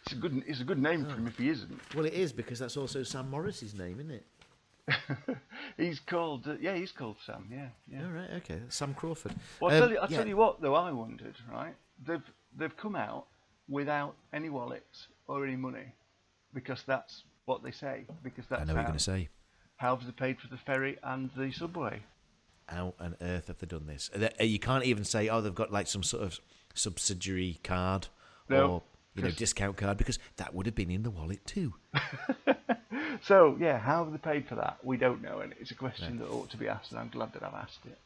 It's 0.05 0.13
a 0.13 0.17
good 0.17 0.43
it's 0.47 0.61
a 0.61 0.65
good 0.65 0.83
name 0.83 1.07
for 1.07 1.13
him 1.17 1.27
if 1.27 1.39
he 1.39 1.49
isn't. 1.49 1.81
Well, 1.95 2.05
it 2.05 2.13
is 2.13 2.31
because 2.31 2.59
that's 2.59 2.77
also 2.77 3.03
Sam 3.03 3.31
Morris's 3.31 3.73
name, 3.75 4.01
isn't 4.01 4.11
it? 4.11 4.27
He's 5.79 6.01
called 6.01 6.47
uh, 6.47 6.57
yeah, 6.61 6.75
he's 6.75 6.93
called 6.93 7.17
Sam. 7.25 7.49
Yeah, 7.51 7.69
yeah. 7.91 8.05
All 8.05 8.11
right, 8.13 8.31
okay, 8.37 8.61
Sam 8.69 8.93
Crawford. 8.93 9.33
Well, 9.61 9.71
I'll, 9.71 9.77
Um, 9.79 9.83
tell 9.89 9.91
you, 9.93 9.99
I'll 10.03 10.11
yeah. 10.11 10.17
tell 10.19 10.29
you 10.29 10.37
what, 10.37 10.61
though, 10.61 10.75
I 10.75 10.93
wondered, 10.93 11.37
right? 11.51 11.75
They've, 12.07 12.23
they've 12.55 12.77
come 12.77 12.95
out 12.97 13.29
without 13.69 14.15
any 14.33 14.49
wallets 14.49 15.09
or 15.27 15.45
any 15.47 15.57
money 15.57 15.95
because 16.53 16.83
that's 16.87 17.25
what 17.47 17.63
they 17.63 17.71
say. 17.71 18.05
Because 18.23 18.45
that's 18.49 18.63
I 18.63 18.65
know 18.65 18.75
what 18.75 18.81
you're 18.81 18.87
going 18.89 18.99
to 18.99 19.05
say. 19.05 19.29
how 19.77 19.97
have 19.97 20.07
they 20.07 20.13
paid 20.13 20.41
for 20.41 20.49
the 20.49 20.57
ferry 20.57 20.99
and 21.03 21.31
the 21.37 21.51
subway? 21.53 22.03
How 22.67 22.95
on 22.99 23.17
earth 23.21 23.49
have 23.49 23.59
they 23.59 23.67
done 23.67 23.87
this? 23.87 24.11
Uh, 24.15 24.43
You 24.43 24.59
can't 24.59 24.85
even 24.85 25.05
say, 25.05 25.29
oh, 25.29 25.41
they've 25.41 25.55
got 25.55 25.73
like 25.73 25.87
some 25.87 26.03
sort 26.03 26.23
of 26.23 26.41
subsidiary 26.75 27.61
card 27.63 28.09
No, 28.49 28.67
or 28.67 28.83
you 29.15 29.23
know 29.23 29.31
discount 29.31 29.77
card 29.77 29.97
because 29.99 30.19
that 30.37 30.55
would 30.55 30.67
have 30.67 30.75
been 30.75 30.91
in 30.91 31.03
the 31.03 31.11
wallet 31.11 31.45
too. 31.47 31.75
So, 33.23 33.57
yeah, 33.59 33.79
how 33.79 34.05
have 34.05 34.13
they 34.13 34.19
paid 34.19 34.47
for 34.49 34.57
that? 34.57 34.79
We 34.83 34.97
don't 34.97 35.23
know, 35.23 35.39
and 35.41 35.55
it's 35.59 35.71
a 35.71 35.75
question 35.75 36.19
that 36.19 36.29
ought 36.29 36.51
to 36.51 36.57
be 36.57 36.69
asked, 36.69 36.91
and 36.91 37.01
I'm 37.01 37.09
glad 37.09 37.33
that 37.33 37.43
I've 37.43 37.55
asked 37.55 37.87
it. 37.87 37.97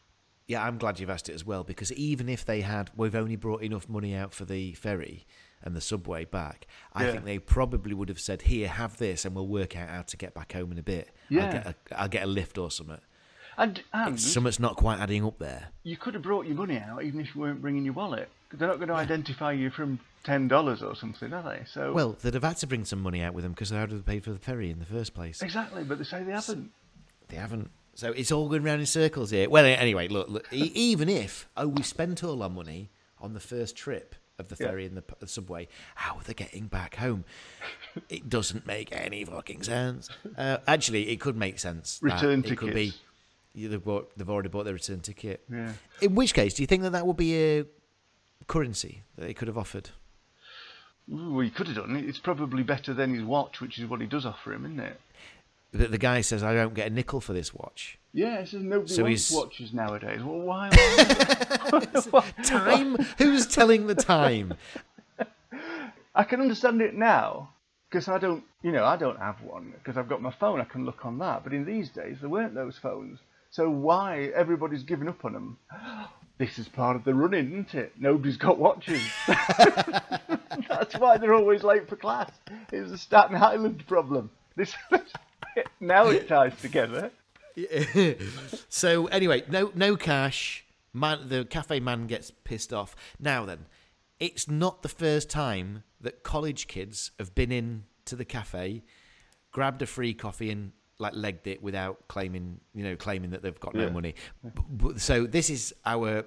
Yeah, 0.46 0.62
I'm 0.64 0.78
glad 0.78 1.00
you've 1.00 1.10
asked 1.10 1.28
it 1.28 1.34
as 1.34 1.44
well 1.44 1.64
because 1.64 1.92
even 1.92 2.28
if 2.28 2.44
they 2.44 2.60
had, 2.60 2.90
we've 2.96 3.14
only 3.14 3.34
brought 3.34 3.62
enough 3.62 3.88
money 3.88 4.14
out 4.14 4.32
for 4.32 4.44
the 4.44 4.74
ferry 4.74 5.26
and 5.62 5.74
the 5.74 5.80
subway 5.80 6.24
back. 6.24 6.66
I 6.92 7.04
Yeah. 7.06 7.12
think 7.12 7.24
they 7.24 7.38
probably 7.38 7.94
would 7.94 8.08
have 8.08 8.20
said, 8.20 8.42
"Here, 8.42 8.68
have 8.68 8.96
this, 8.98 9.24
and 9.24 9.34
we'll 9.34 9.46
work 9.48 9.76
out 9.76 9.88
how 9.88 10.02
to 10.02 10.16
get 10.16 10.34
back 10.34 10.52
home 10.52 10.72
in 10.72 10.78
a 10.78 10.82
bit. 10.82 11.10
Yeah. 11.28 11.44
I'll 11.46 11.52
get 11.52 11.66
a, 11.66 11.74
I'll 12.00 12.08
get 12.08 12.22
a 12.24 12.26
lift 12.26 12.58
or 12.58 12.70
something." 12.70 13.00
And, 13.56 13.82
and 13.92 14.20
Something's 14.20 14.60
not 14.60 14.76
quite 14.76 15.00
adding 15.00 15.24
up 15.24 15.38
there. 15.40 15.70
you 15.82 15.96
could 15.96 16.14
have 16.14 16.22
brought 16.22 16.46
your 16.46 16.54
money 16.54 16.78
out 16.78 17.02
even 17.02 17.20
if 17.20 17.34
you 17.34 17.40
weren't 17.40 17.60
bringing 17.60 17.84
your 17.84 17.94
wallet. 17.94 18.28
They're 18.52 18.68
not 18.68 18.76
going 18.76 18.88
to 18.88 18.94
identify 18.94 19.50
you 19.50 19.68
from 19.70 19.98
$10 20.24 20.80
or 20.82 20.94
something, 20.94 21.32
are 21.32 21.42
they? 21.42 21.64
So 21.72 21.92
Well, 21.92 22.12
they'd 22.22 22.34
have 22.34 22.44
had 22.44 22.56
to 22.58 22.68
bring 22.68 22.84
some 22.84 23.02
money 23.02 23.20
out 23.20 23.34
with 23.34 23.42
them 23.42 23.52
because 23.54 23.70
how 23.70 23.84
did 23.86 23.98
they 24.06 24.12
pay 24.12 24.20
for 24.20 24.30
the 24.30 24.38
ferry 24.38 24.70
in 24.70 24.78
the 24.78 24.86
first 24.86 25.12
place? 25.12 25.42
Exactly, 25.42 25.82
but 25.82 25.98
they 25.98 26.04
say 26.04 26.22
they 26.22 26.30
haven't. 26.30 26.70
They 27.28 27.36
haven't. 27.36 27.72
So 27.96 28.12
it's 28.12 28.30
all 28.30 28.48
going 28.48 28.62
round 28.62 28.78
in 28.78 28.86
circles 28.86 29.30
here. 29.32 29.50
Well, 29.50 29.64
anyway, 29.64 30.06
look, 30.06 30.28
look 30.28 30.46
even 30.52 31.08
if 31.08 31.48
oh 31.56 31.66
we 31.66 31.82
spent 31.82 32.22
all 32.22 32.40
our 32.44 32.48
money 32.48 32.90
on 33.20 33.34
the 33.34 33.40
first 33.40 33.74
trip 33.76 34.14
of 34.38 34.48
the 34.48 34.56
Yeah. 34.58 34.68
ferry 34.68 34.86
and 34.86 34.96
the, 34.96 35.04
the 35.18 35.26
subway, 35.26 35.68
how 35.94 36.16
are 36.16 36.22
they 36.22 36.34
getting 36.34 36.66
back 36.66 36.96
home? 36.96 37.24
it 38.08 38.28
doesn't 38.28 38.66
make 38.66 38.88
any 38.92 39.24
fucking 39.24 39.62
sense. 39.62 40.08
Uh, 40.36 40.58
actually, 40.66 41.08
it 41.10 41.20
could 41.20 41.36
make 41.36 41.58
sense. 41.58 41.98
Return 42.02 42.44
it 42.44 42.56
could 42.56 42.74
be 42.74 42.92
tickets. 42.92 43.00
they've, 43.54 43.84
bought, 43.84 44.16
they've 44.16 44.30
already 44.30 44.48
bought 44.48 44.64
their 44.64 44.74
return 44.74 45.00
ticket. 45.00 45.44
Yeah. 45.50 45.72
In 46.00 46.14
which 46.14 46.34
case, 46.34 46.54
do 46.54 46.62
you 46.62 46.66
think 46.66 46.82
that 46.82 46.90
that 46.92 47.06
would 47.06 47.16
be 47.16 47.34
a 47.58 47.64
currency 48.46 49.02
that 49.16 49.26
they 49.26 49.34
could 49.34 49.48
have 49.48 49.58
offered? 49.58 49.90
Well, 51.08 51.40
he 51.40 51.50
could 51.50 51.68
have 51.68 51.76
done 51.76 51.96
it. 51.96 52.04
It's 52.04 52.18
probably 52.18 52.62
better 52.62 52.92
than 52.92 53.14
his 53.14 53.24
watch, 53.24 53.60
which 53.60 53.78
is 53.78 53.88
what 53.88 54.00
he 54.00 54.06
does 54.06 54.26
offer 54.26 54.52
him, 54.52 54.66
isn't 54.66 54.80
it? 54.80 55.00
The, 55.72 55.88
the 55.88 55.98
guy 55.98 56.20
says, 56.20 56.42
"I 56.42 56.54
don't 56.54 56.74
get 56.74 56.86
a 56.86 56.90
nickel 56.90 57.20
for 57.20 57.32
this 57.32 57.52
watch." 57.54 57.97
Yeah, 58.12 58.44
says 58.44 58.62
nobody 58.62 58.92
So 58.94 59.02
wants 59.04 59.28
he's- 59.28 59.38
watches 59.38 59.72
nowadays. 59.72 60.22
Well, 60.22 60.40
why? 60.40 60.70
Time? 62.42 62.96
Who's 63.18 63.46
telling 63.46 63.86
the 63.86 63.94
time? 63.94 64.54
I 66.14 66.24
can 66.24 66.40
understand 66.40 66.80
it 66.80 66.94
now 66.94 67.50
because 67.90 68.08
I 68.08 68.18
don't, 68.18 68.42
you 68.62 68.72
know, 68.72 68.84
I 68.84 68.96
don't 68.96 69.18
have 69.18 69.40
one 69.42 69.72
because 69.72 69.96
I've 69.96 70.08
got 70.08 70.22
my 70.22 70.30
phone. 70.32 70.60
I 70.60 70.64
can 70.64 70.84
look 70.84 71.04
on 71.04 71.18
that. 71.18 71.44
But 71.44 71.52
in 71.52 71.64
these 71.64 71.90
days, 71.90 72.16
there 72.20 72.30
weren't 72.30 72.54
those 72.54 72.78
phones. 72.78 73.18
So 73.50 73.68
why 73.70 74.30
everybody's 74.34 74.82
given 74.82 75.08
up 75.08 75.24
on 75.24 75.32
them? 75.34 75.58
This 76.38 76.56
is 76.60 76.68
part 76.68 76.94
of 76.94 77.02
the 77.02 77.12
running, 77.14 77.48
isn't 77.50 77.74
it? 77.74 77.94
Nobody's 77.98 78.36
got 78.36 78.60
watches. 78.60 79.02
That's 79.26 80.96
why 80.96 81.18
they're 81.18 81.34
always 81.34 81.64
late 81.64 81.88
for 81.88 81.96
class. 81.96 82.30
It's 82.72 82.92
the 82.92 82.96
Staten 82.98 83.34
Island 83.34 83.84
problem. 83.88 84.30
This 84.54 84.72
now 85.80 86.06
it 86.06 86.28
ties 86.28 86.56
together. 86.60 87.10
so 88.68 89.06
anyway, 89.06 89.42
no 89.48 89.72
no 89.74 89.96
cash. 89.96 90.64
Man, 90.92 91.28
the 91.28 91.44
cafe 91.44 91.80
man 91.80 92.06
gets 92.06 92.30
pissed 92.30 92.72
off. 92.72 92.96
Now 93.20 93.44
then, 93.44 93.66
it's 94.18 94.48
not 94.48 94.82
the 94.82 94.88
first 94.88 95.28
time 95.30 95.84
that 96.00 96.22
college 96.22 96.66
kids 96.66 97.10
have 97.18 97.34
been 97.34 97.52
in 97.52 97.84
to 98.06 98.16
the 98.16 98.24
cafe, 98.24 98.82
grabbed 99.52 99.82
a 99.82 99.86
free 99.86 100.14
coffee 100.14 100.50
and 100.50 100.72
like 100.98 101.12
legged 101.14 101.46
it 101.46 101.62
without 101.62 102.08
claiming, 102.08 102.60
you 102.74 102.82
know, 102.82 102.96
claiming 102.96 103.30
that 103.30 103.42
they've 103.42 103.60
got 103.60 103.74
no 103.74 103.84
Yeah. 103.84 103.90
money. 103.90 104.14
So 104.96 105.26
this 105.26 105.50
is 105.50 105.74
our. 105.84 106.24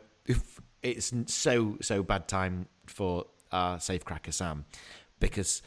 It's 0.84 1.14
so 1.28 1.78
so 1.82 2.02
bad 2.04 2.28
time 2.28 2.68
for 2.88 3.26
our 3.52 3.78
safecracker 3.78 4.34
Sam, 4.34 4.66
because 5.20 5.62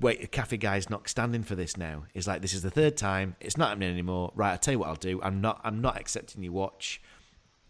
wait, 0.00 0.22
a 0.22 0.26
cafe 0.26 0.56
guy's 0.56 0.88
not 0.90 1.08
standing 1.08 1.42
for 1.42 1.54
this 1.54 1.76
now. 1.76 2.04
He's 2.12 2.26
like, 2.26 2.42
this 2.42 2.54
is 2.54 2.62
the 2.62 2.70
third 2.70 2.96
time. 2.96 3.36
It's 3.40 3.56
not 3.56 3.68
happening 3.70 3.90
anymore. 3.90 4.32
Right, 4.34 4.52
I'll 4.52 4.58
tell 4.58 4.72
you 4.72 4.78
what 4.78 4.88
I'll 4.88 4.94
do. 4.96 5.20
I'm 5.22 5.40
not. 5.40 5.60
I'm 5.64 5.80
not 5.80 5.98
accepting 5.98 6.42
your 6.42 6.52
watch. 6.52 7.00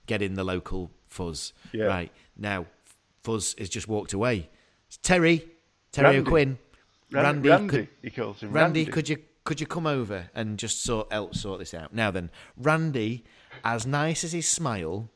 get 0.06 0.22
in 0.22 0.34
the 0.34 0.44
local 0.44 0.90
fuzz. 1.08 1.52
Yeah. 1.72 1.84
Right 1.84 2.12
now, 2.36 2.66
Fuzz 3.22 3.54
has 3.58 3.68
just 3.68 3.88
walked 3.88 4.12
away. 4.12 4.48
It's 4.88 4.96
Terry, 4.98 5.44
Terry 5.92 6.16
Randy. 6.16 6.20
O'Quinn, 6.20 6.58
Ran- 7.10 7.24
Randy, 7.24 7.48
Randy, 7.48 7.68
could, 7.68 7.88
he 8.02 8.10
calls 8.10 8.40
him. 8.40 8.52
Randy, 8.52 8.84
could 8.86 9.08
you 9.08 9.18
could 9.44 9.60
you 9.60 9.66
come 9.66 9.86
over 9.86 10.30
and 10.34 10.58
just 10.58 10.82
sort 10.82 11.12
help 11.12 11.34
sort 11.34 11.58
this 11.58 11.74
out? 11.74 11.92
Now 11.94 12.10
then, 12.10 12.30
Randy, 12.56 13.24
as 13.64 13.86
nice 13.86 14.24
as 14.24 14.32
his 14.32 14.48
smile, 14.48 15.10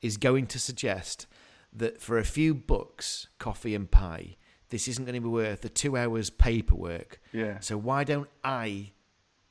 is 0.00 0.16
going 0.16 0.46
to 0.48 0.58
suggest 0.58 1.26
that 1.72 2.00
for 2.00 2.18
a 2.18 2.24
few 2.24 2.54
bucks, 2.54 3.28
coffee 3.38 3.74
and 3.74 3.90
pie, 3.90 4.36
this 4.70 4.88
isn't 4.88 5.04
going 5.04 5.14
to 5.14 5.20
be 5.20 5.28
worth 5.28 5.62
the 5.62 5.68
two 5.68 5.96
hours 5.96 6.30
paperwork. 6.30 7.20
Yeah. 7.32 7.60
So 7.60 7.76
why 7.76 8.04
don't 8.04 8.28
I 8.44 8.92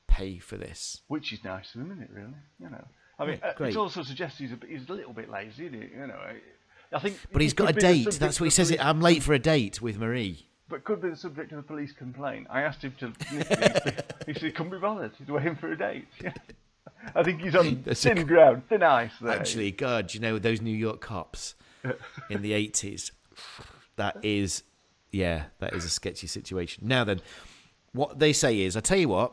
pay 0.06 0.38
for 0.38 0.56
this? 0.56 1.00
Which 1.08 1.32
is 1.32 1.42
nice 1.44 1.74
of 1.74 1.80
him, 1.82 1.92
isn't 1.92 2.02
it? 2.04 2.10
Really, 2.12 2.34
you 2.60 2.70
know. 2.70 2.84
I 3.18 3.26
mean, 3.26 3.38
Yeah, 3.42 3.52
uh, 3.60 3.64
it 3.64 3.76
also 3.76 4.02
suggests 4.02 4.38
he's 4.38 4.52
a, 4.52 4.58
he's 4.66 4.88
a 4.88 4.92
little 4.92 5.12
bit 5.12 5.28
lazy, 5.30 5.66
isn't 5.66 5.80
he? 5.80 5.88
You 5.98 6.06
know. 6.06 6.18
I- 6.92 6.98
think. 7.00 7.18
But 7.32 7.42
he's 7.42 7.52
got 7.52 7.64
a 7.64 7.72
could 7.74 7.76
be 7.82 8.04
the 8.04 8.10
date. 8.10 8.18
That's 8.20 8.40
what 8.40 8.44
he 8.44 8.48
a 8.48 8.50
says. 8.52 8.70
It. 8.70 8.76
police- 8.78 8.88
I'm 8.88 9.00
late 9.00 9.22
for 9.22 9.34
a 9.34 9.38
date 9.38 9.82
with 9.82 9.98
Marie. 9.98 10.46
But 10.70 10.84
could 10.84 11.00
be 11.02 11.08
the 11.10 11.16
subject 11.16 11.50
of 11.52 11.58
a 11.58 11.62
police 11.62 11.92
complaint. 11.92 12.46
I 12.50 12.62
asked 12.62 12.82
him 12.82 12.94
to. 13.00 13.12
he 14.26 14.32
said 14.34 14.42
he 14.42 14.50
couldn't 14.52 14.70
be 14.72 14.78
bothered. 14.78 15.12
He's 15.18 15.28
waiting 15.28 15.56
for 15.56 15.70
a 15.72 15.76
date. 15.78 16.06
Yeah. 16.22 16.32
I 17.14 17.22
think 17.22 17.40
he's 17.40 17.54
on 17.54 17.82
That's 17.86 18.04
a 18.04 18.08
thin 18.08 18.18
c- 18.18 18.24
ground, 18.24 18.62
thin 18.68 18.82
ice 18.82 19.12
there. 19.20 19.32
Actually, 19.32 19.70
God, 19.72 20.12
you 20.14 20.20
know 20.20 20.38
those 20.38 20.60
New 20.60 20.74
York 20.74 21.00
cops 21.00 21.54
in 22.30 22.42
the 22.42 22.52
eighties. 22.52 23.12
That 23.96 24.16
is, 24.22 24.62
yeah, 25.10 25.44
that 25.58 25.74
is 25.74 25.84
a 25.84 25.90
sketchy 25.90 26.26
situation. 26.26 26.86
Now 26.86 27.04
then, 27.04 27.20
what 27.92 28.18
they 28.18 28.32
say 28.32 28.60
is, 28.60 28.76
I 28.76 28.80
tell 28.80 28.98
you 28.98 29.08
what, 29.08 29.32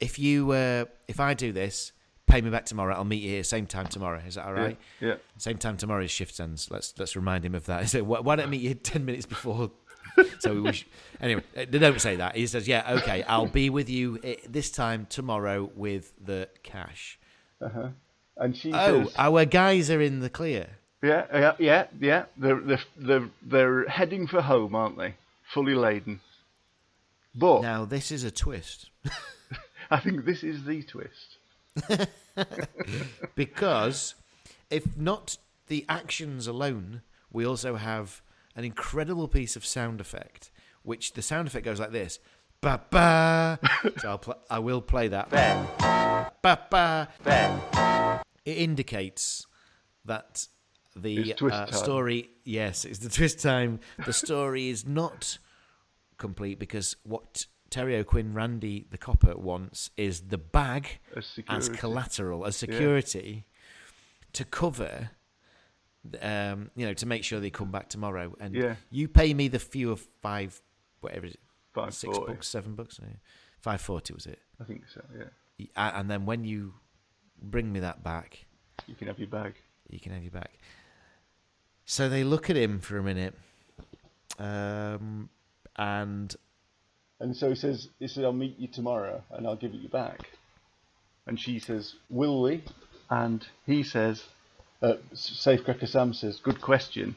if 0.00 0.18
you, 0.18 0.50
uh, 0.52 0.84
if 1.08 1.20
I 1.20 1.34
do 1.34 1.52
this, 1.52 1.92
pay 2.26 2.40
me 2.40 2.50
back 2.50 2.64
tomorrow. 2.66 2.94
I'll 2.94 3.04
meet 3.04 3.22
you 3.22 3.30
here 3.30 3.42
same 3.44 3.66
time 3.66 3.86
tomorrow. 3.86 4.20
Is 4.26 4.36
that 4.36 4.46
all 4.46 4.52
right? 4.54 4.78
Yeah, 5.00 5.08
yeah. 5.08 5.14
Same 5.38 5.58
time 5.58 5.76
tomorrow 5.76 6.04
is 6.04 6.10
shift 6.10 6.38
ends. 6.40 6.70
Let's 6.70 6.94
let's 6.98 7.16
remind 7.16 7.44
him 7.44 7.54
of 7.54 7.66
that. 7.66 7.88
So 7.90 8.02
why, 8.02 8.20
why 8.20 8.36
don't 8.36 8.46
I 8.46 8.50
meet 8.50 8.62
you 8.62 8.74
ten 8.74 9.04
minutes 9.04 9.26
before? 9.26 9.70
So 10.40 10.60
we 10.62 10.72
sh- 10.72 10.86
anyway, 11.20 11.42
uh, 11.56 11.66
they 11.70 11.78
don't 11.78 12.00
say 12.00 12.16
that. 12.16 12.34
He 12.36 12.46
says, 12.46 12.66
"Yeah, 12.66 12.94
okay, 12.98 13.22
I'll 13.24 13.46
be 13.46 13.70
with 13.70 13.88
you 13.88 14.18
uh, 14.24 14.32
this 14.48 14.70
time 14.70 15.06
tomorrow 15.08 15.70
with 15.74 16.12
the 16.24 16.48
cash." 16.62 17.18
Uh 17.60 17.68
huh. 17.68 17.88
And 18.36 18.56
she 18.56 18.72
Oh, 18.72 19.04
says, 19.04 19.14
our 19.18 19.44
guys 19.44 19.90
are 19.90 20.00
in 20.00 20.20
the 20.20 20.30
clear. 20.30 20.78
Yeah, 21.02 21.26
yeah, 21.32 21.52
yeah, 21.58 21.86
yeah. 22.00 22.24
They're, 22.36 22.60
they're, 22.60 22.84
they're, 22.96 23.28
they're 23.42 23.88
heading 23.88 24.26
for 24.26 24.42
home, 24.42 24.74
aren't 24.74 24.98
they? 24.98 25.14
Fully 25.52 25.74
laden. 25.74 26.20
But 27.34 27.62
Now 27.62 27.84
this 27.84 28.10
is 28.10 28.24
a 28.24 28.30
twist 28.30 28.90
I 29.90 29.98
think 29.98 30.24
this 30.24 30.44
is 30.44 30.64
the 30.64 30.82
twist. 30.82 31.36
because 33.34 34.14
if 34.70 34.96
not 34.96 35.36
the 35.66 35.84
actions 35.88 36.46
alone, 36.46 37.02
we 37.32 37.44
also 37.44 37.76
have 37.76 38.22
an 38.54 38.64
incredible 38.64 39.26
piece 39.26 39.56
of 39.56 39.66
sound 39.66 40.00
effect, 40.00 40.50
which 40.82 41.14
the 41.14 41.22
sound 41.22 41.48
effect 41.48 41.64
goes 41.64 41.80
like 41.80 41.90
this. 41.90 42.20
Ba 42.60 42.80
ba. 42.90 43.58
So 43.98 44.10
I'll 44.10 44.18
pl- 44.18 44.38
I 44.48 44.58
will 44.60 44.82
play 44.82 45.08
that. 45.08 45.30
Ba 45.30 46.58
ba. 46.70 48.22
It 48.44 48.58
indicates 48.58 49.46
that 50.04 50.46
the 50.96 51.34
uh, 51.40 51.66
story, 51.70 52.30
yes, 52.44 52.84
it's 52.84 52.98
the 52.98 53.08
twist 53.08 53.40
time. 53.40 53.80
The 54.04 54.12
story 54.12 54.68
is 54.68 54.86
not 54.86 55.38
complete 56.18 56.58
because 56.58 56.96
what 57.04 57.46
Terry 57.70 57.96
O'Quinn, 57.96 58.34
Randy 58.34 58.86
the 58.90 58.98
copper 58.98 59.36
wants 59.36 59.90
is 59.96 60.22
the 60.22 60.38
bag 60.38 60.98
As 61.16 61.38
as 61.48 61.68
collateral, 61.68 62.44
as 62.44 62.56
security 62.56 63.46
to 64.32 64.44
cover, 64.44 65.10
um, 66.20 66.70
you 66.76 66.86
know, 66.86 66.94
to 66.94 67.06
make 67.06 67.24
sure 67.24 67.40
they 67.40 67.50
come 67.50 67.70
back 67.70 67.88
tomorrow. 67.88 68.34
And 68.40 68.54
Yeah. 68.54 68.76
you 68.90 69.06
pay 69.08 69.32
me 69.34 69.48
the 69.48 69.58
fee 69.58 69.84
of 69.84 70.00
five, 70.20 70.60
whatever 71.00 71.26
is 71.26 71.34
it, 71.34 71.40
Five 71.72 71.94
six 71.94 72.16
forty. 72.16 72.32
bucks, 72.32 72.48
seven 72.48 72.74
bucks, 72.74 72.98
five 73.60 73.80
forty 73.80 74.12
was 74.12 74.26
it? 74.26 74.40
I 74.60 74.64
think 74.64 74.88
so. 74.88 75.02
Yeah. 75.16 75.64
And 75.76 76.10
then 76.10 76.26
when 76.26 76.44
you 76.44 76.74
bring 77.40 77.72
me 77.72 77.80
that 77.80 78.02
back, 78.02 78.46
You 78.86 78.94
can 78.96 79.06
have 79.08 79.18
your 79.18 79.28
bag. 79.28 79.54
you 79.88 80.00
can 80.00 80.12
have 80.12 80.22
your 80.22 80.32
back. 80.32 80.58
So 81.90 82.08
they 82.08 82.22
look 82.22 82.48
at 82.48 82.56
him 82.56 82.78
for 82.78 82.98
a 82.98 83.02
minute, 83.02 83.34
um, 84.38 85.28
and 85.74 86.32
And 87.18 87.36
so 87.36 87.48
he 87.48 87.56
says, 87.56 87.88
he 87.98 88.06
said, 88.06 88.22
I'll 88.22 88.32
meet 88.32 88.56
you 88.60 88.68
tomorrow 88.68 89.24
and 89.32 89.44
I'll 89.44 89.56
give 89.56 89.74
it 89.74 89.80
you 89.80 89.88
back. 89.88 90.30
And 91.26 91.38
she 91.38 91.58
says, 91.58 91.96
will 92.08 92.42
we? 92.42 92.62
And 93.10 93.44
he 93.66 93.82
says, 93.82 94.22
uh, 94.80 94.98
Safecracker 95.12 95.88
Sam 95.88 96.14
says, 96.14 96.38
good 96.38 96.60
question. 96.60 97.16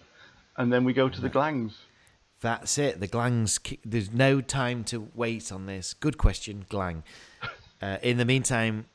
And 0.57 0.73
then 0.73 0.85
we 0.85 0.93
go 0.93 1.07
to 1.07 1.21
the 1.21 1.29
Glangs. 1.29 1.77
That's 2.41 2.79
it. 2.79 2.99
The 2.99 3.05
Glangs. 3.05 3.59
There's 3.85 4.11
no 4.11 4.41
time 4.41 4.85
to 4.85 5.07
wait 5.13 5.51
on 5.51 5.67
this. 5.67 5.93
Good 5.93 6.17
question, 6.17 6.65
Glang. 6.67 7.03
Uh, 7.81 7.97
in 8.01 8.15
the 8.15 8.23
meantime, 8.23 8.85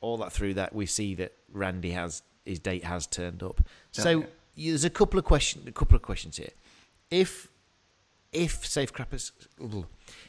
all 0.00 0.16
that 0.16 0.32
through 0.32 0.52
that 0.54 0.74
we 0.74 0.86
see 0.86 1.14
that 1.14 1.32
Randy 1.52 1.92
has 1.92 2.22
his 2.44 2.58
date 2.58 2.82
has 2.82 3.06
turned 3.06 3.44
up. 3.44 3.60
So. 3.92 4.24
There's 4.56 4.84
a 4.84 4.90
couple 4.90 5.18
of 5.18 5.24
question, 5.24 5.62
a 5.66 5.72
couple 5.72 5.96
of 5.96 6.02
questions 6.02 6.36
here. 6.36 6.52
If 7.10 7.48
if 8.32 8.62
Safecracker 8.62 9.30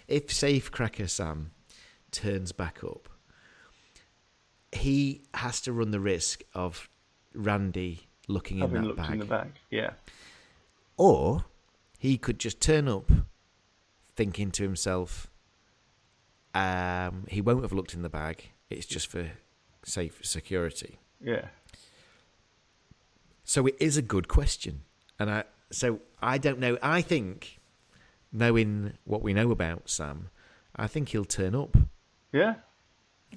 if 0.07 0.27
Safecracker 0.27 1.09
Sam 1.09 1.51
turns 2.11 2.51
back 2.51 2.83
up, 2.83 3.09
he 4.71 5.23
has 5.33 5.61
to 5.61 5.73
run 5.73 5.91
the 5.91 5.99
risk 5.99 6.43
of 6.53 6.89
Randy 7.33 8.07
looking 8.27 8.59
in 8.59 8.71
that 8.73 8.83
looked 8.83 8.97
bag. 8.97 9.11
in 9.11 9.19
the 9.19 9.25
bag. 9.25 9.51
Yeah. 9.69 9.91
Or 10.97 11.45
he 11.97 12.17
could 12.17 12.39
just 12.39 12.61
turn 12.61 12.87
up 12.87 13.11
thinking 14.15 14.51
to 14.51 14.63
himself, 14.63 15.27
um, 16.53 17.25
he 17.27 17.41
won't 17.41 17.63
have 17.63 17.73
looked 17.73 17.93
in 17.93 18.01
the 18.01 18.09
bag. 18.09 18.51
It's 18.69 18.85
just 18.85 19.07
for 19.07 19.31
safe 19.83 20.19
security. 20.23 20.99
Yeah. 21.21 21.47
So 23.45 23.67
it 23.67 23.75
is 23.79 23.95
a 23.95 24.01
good 24.01 24.27
question. 24.27 24.81
And 25.17 25.29
I 25.29 25.43
so 25.71 25.99
I 26.21 26.37
don't 26.37 26.59
know. 26.59 26.77
I 26.81 27.01
think 27.01 27.59
knowing 28.31 28.93
what 29.05 29.21
we 29.21 29.33
know 29.33 29.51
about 29.51 29.89
Sam, 29.89 30.29
I 30.75 30.87
think 30.87 31.09
he'll 31.09 31.25
turn 31.25 31.55
up. 31.55 31.77
Yeah. 32.33 32.55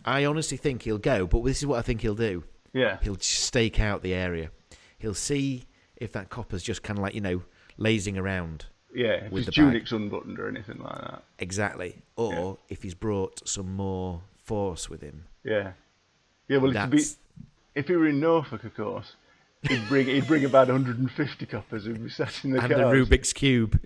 I 0.05 0.25
honestly 0.25 0.57
think 0.57 0.83
he'll 0.83 0.99
go, 0.99 1.27
but 1.27 1.45
this 1.45 1.59
is 1.59 1.67
what 1.67 1.79
I 1.79 1.83
think 1.83 2.01
he'll 2.01 2.15
do. 2.15 2.45
Yeah. 2.73 2.99
He'll 3.03 3.19
stake 3.19 3.81
out 3.81 4.03
the 4.03 4.15
area. 4.15 4.51
He'll 4.99 5.15
see 5.15 5.65
if 5.97 6.13
that 6.13 6.31
copper's 6.31 6.63
just 6.63 6.83
kind 6.83 6.99
of 6.99 7.03
like, 7.03 7.15
you 7.15 7.21
know, 7.21 7.43
lazing 7.77 8.19
around. 8.19 8.67
Yeah. 8.95 9.29
With 9.29 9.47
his 9.47 9.55
tunic's 9.55 9.93
unbuttoned 9.93 10.39
or 10.39 10.49
anything 10.49 10.79
like 10.79 11.01
that. 11.01 11.23
Exactly. 11.39 12.03
Or 12.17 12.59
if 12.69 12.83
he's 12.83 12.95
brought 12.95 13.47
some 13.49 13.75
more 13.75 14.23
force 14.43 14.89
with 14.89 15.03
him. 15.03 15.25
Yeah. 15.45 15.73
Yeah, 16.49 16.59
well, 16.59 16.87
be, 16.87 17.05
if 17.75 17.89
he 17.89 17.97
were 17.97 18.09
in 18.09 18.21
Norfolk, 18.21 18.65
of 18.65 18.75
course, 18.75 19.15
he'd 19.63 19.89
bring 19.89 20.07
he'd 20.07 20.27
bring 20.27 20.45
about 20.45 20.69
150 20.69 21.47
coppers 21.47 21.85
who'd 21.85 22.03
be 22.03 22.11
sat 22.11 22.45
in 22.45 22.51
the 22.53 22.59
car 22.59 22.73
and 22.73 22.81
the. 22.81 22.85
Rubik's 22.85 23.33
cube. 23.33 23.81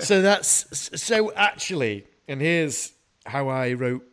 so 0.00 0.22
that's 0.22 1.00
so 1.00 1.32
actually, 1.34 2.06
and 2.26 2.40
here's 2.40 2.92
how 3.26 3.48
I 3.48 3.72
wrote 3.72 4.04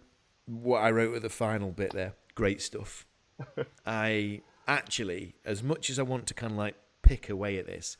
what 0.45 0.79
I 0.79 0.91
wrote 0.91 1.15
at 1.15 1.21
the 1.21 1.29
final 1.29 1.71
bit 1.71 1.93
there. 1.93 2.13
Great 2.35 2.61
stuff. 2.61 3.05
I 3.85 4.41
actually, 4.67 5.35
as 5.45 5.63
much 5.63 5.89
as 5.89 5.99
I 5.99 6.03
want 6.03 6.27
to 6.27 6.33
kind 6.33 6.51
of 6.51 6.57
like 6.57 6.75
pick 7.01 7.29
away 7.29 7.57
at 7.57 7.65
this, 7.65 7.97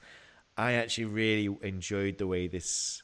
I 0.57 0.73
actually 0.73 1.05
really 1.05 1.57
enjoyed 1.61 2.17
the 2.17 2.27
way 2.27 2.47
this 2.47 3.03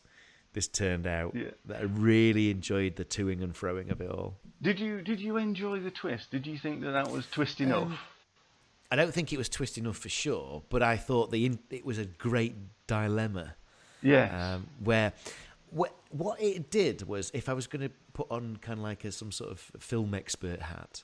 this 0.54 0.68
turned 0.68 1.08
out. 1.08 1.36
Yeah. 1.36 1.52
That 1.66 1.80
I 1.80 1.84
really 1.84 2.50
enjoyed 2.52 2.96
the 2.96 3.06
toing 3.06 3.42
and 3.44 3.54
froing 3.54 3.92
of 3.92 4.02
it 4.02 4.10
all. 4.10 4.36
Did 4.62 4.80
you 4.80 5.02
did 5.02 5.20
you 5.20 5.38
enjoy 5.38 5.80
the 5.80 5.92
twist? 5.92 6.32
Did 6.32 6.46
you 6.46 6.58
think 6.58 6.82
that 6.82 6.92
that 6.92 7.10
was 7.12 7.28
twist 7.28 7.60
Um, 7.62 7.68
enough? 7.68 8.00
I 8.92 8.96
don't 8.98 9.14
think 9.14 9.32
it 9.32 9.38
was 9.38 9.48
twist 9.50 9.78
enough 9.78 9.98
for 9.98 10.10
sure, 10.10 10.64
but 10.70 10.84
I 10.84 10.98
thought 10.98 11.32
the 11.32 11.46
in, 11.46 11.60
it 11.70 11.86
was 11.86 11.98
a 11.98 12.06
great 12.06 12.56
dilemma 12.88 13.56
yes. 14.02 14.30
um, 14.34 14.68
where 14.84 15.14
what 15.70 15.96
what 16.10 16.42
it 16.42 16.70
did 16.70 17.08
was 17.08 17.32
if 17.34 17.48
I 17.48 17.54
was 17.54 17.68
going 17.68 17.88
to 17.88 17.96
put 18.14 18.28
on 18.30 18.58
kind 18.58 18.80
of 18.80 18.84
like 18.84 19.06
a, 19.06 19.12
some 19.14 19.32
sort 19.32 19.52
of 19.52 19.60
film 19.80 20.14
expert 20.14 20.62
hat, 20.62 21.04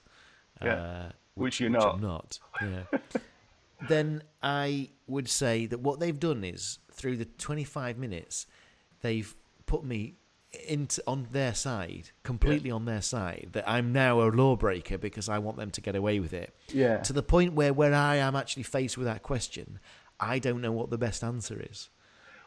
Yeah. 0.61 0.73
uh, 0.73 1.11
Which 1.35 1.61
you're 1.61 1.69
I'm 1.79 2.01
not, 2.01 2.37
yeah, 2.61 2.83
then 3.87 4.21
I 4.43 4.89
would 5.07 5.29
say 5.29 5.65
that 5.67 5.79
what 5.79 6.01
they've 6.01 6.19
done 6.19 6.43
is 6.43 6.79
through 6.91 7.15
the 7.15 7.25
25 7.25 7.97
minutes, 7.97 8.45
they've 9.01 9.35
put 9.65 9.83
me 9.83 10.15
into 10.67 11.01
on 11.05 11.27
their 11.31 11.53
side, 11.53 12.09
completely 12.23 12.71
on 12.71 12.85
their 12.85 13.01
side. 13.01 13.49
That 13.51 13.67
I'm 13.69 13.91
now 13.91 14.21
a 14.21 14.29
lawbreaker 14.29 14.97
because 14.97 15.29
I 15.29 15.39
want 15.39 15.57
them 15.57 15.71
to 15.71 15.81
get 15.81 15.95
away 15.95 16.19
with 16.19 16.33
it. 16.33 16.55
Yeah. 16.69 16.97
To 16.97 17.13
the 17.13 17.23
point 17.23 17.53
where 17.53 17.73
where 17.73 17.93
I 17.93 18.15
am 18.15 18.35
actually 18.35 18.63
faced 18.63 18.97
with 18.97 19.05
that 19.05 19.23
question, 19.23 19.79
I 20.19 20.39
don't 20.39 20.61
know 20.61 20.71
what 20.71 20.89
the 20.89 20.97
best 20.97 21.23
answer 21.23 21.61
is. 21.69 21.89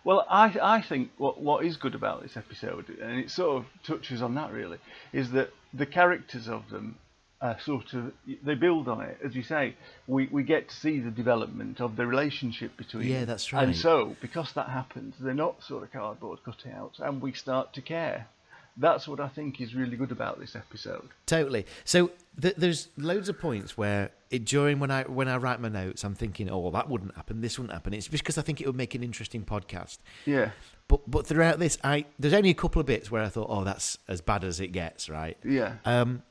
Well, 0.02 0.27
I 0.31 0.56
I 0.62 0.81
think 0.81 1.10
what 1.18 1.40
what 1.40 1.64
is 1.64 1.77
good 1.77 1.94
about 1.94 2.22
this 2.22 2.36
episode, 2.36 2.89
and 3.01 3.20
it 3.20 3.31
sort 3.31 3.59
of 3.59 3.66
touches 3.85 4.22
on 4.22 4.35
that 4.35 4.52
really, 4.52 4.78
is 5.12 5.32
that 5.32 5.52
the 5.74 5.86
characters 5.86 6.48
of 6.48 6.70
them 6.70 6.97
are 7.42 7.58
sort 7.60 7.94
of 7.94 8.12
they 8.42 8.54
build 8.54 8.86
on 8.88 9.00
it, 9.00 9.18
as 9.24 9.34
you 9.34 9.42
say. 9.42 9.74
We 10.06 10.26
we 10.26 10.42
get 10.42 10.68
to 10.68 10.76
see 10.76 11.00
the 11.00 11.10
development 11.10 11.80
of 11.80 11.96
the 11.96 12.06
relationship 12.06 12.76
between. 12.76 13.06
Yeah, 13.08 13.24
that's 13.24 13.52
right. 13.52 13.64
And 13.64 13.76
so 13.76 14.16
because 14.20 14.52
that 14.54 14.68
happens, 14.68 15.14
they're 15.20 15.34
not 15.34 15.62
sort 15.62 15.82
of 15.82 15.92
cardboard 15.92 16.40
cutouts, 16.46 17.00
and 17.00 17.22
we 17.22 17.32
start 17.32 17.72
to 17.74 17.82
care. 17.82 18.28
That's 18.76 19.08
what 19.08 19.20
I 19.20 19.28
think 19.28 19.60
is 19.60 19.74
really 19.74 19.96
good 19.96 20.12
about 20.12 20.38
this 20.38 20.54
episode. 20.56 21.08
Totally. 21.26 21.66
So 21.84 22.12
th- 22.40 22.54
there's 22.56 22.88
loads 22.96 23.28
of 23.28 23.38
points 23.38 23.76
where 23.76 24.10
it, 24.30 24.44
during 24.44 24.78
when 24.78 24.90
I 24.90 25.02
when 25.02 25.28
I 25.28 25.36
write 25.38 25.60
my 25.60 25.68
notes, 25.68 26.04
I'm 26.04 26.14
thinking, 26.14 26.48
oh, 26.50 26.70
that 26.70 26.88
wouldn't 26.88 27.14
happen. 27.16 27.40
This 27.40 27.58
wouldn't 27.58 27.72
happen. 27.74 27.92
It's 27.94 28.06
just 28.06 28.22
because 28.22 28.38
I 28.38 28.42
think 28.42 28.60
it 28.60 28.66
would 28.66 28.76
make 28.76 28.94
an 28.94 29.02
interesting 29.02 29.44
podcast. 29.44 29.98
Yeah, 30.24 30.50
But 30.88 31.10
but 31.10 31.26
throughout 31.26 31.58
this, 31.58 31.78
I 31.82 32.06
there's 32.18 32.32
only 32.32 32.50
a 32.50 32.54
couple 32.54 32.80
of 32.80 32.86
bits 32.86 33.10
where 33.10 33.22
I 33.22 33.28
thought, 33.28 33.48
oh, 33.50 33.64
that's 33.64 33.98
as 34.08 34.20
bad 34.20 34.44
as 34.44 34.60
it 34.60 34.68
gets, 34.68 35.10
right? 35.10 35.36
yeah, 35.44 35.74
Um, 35.84 36.22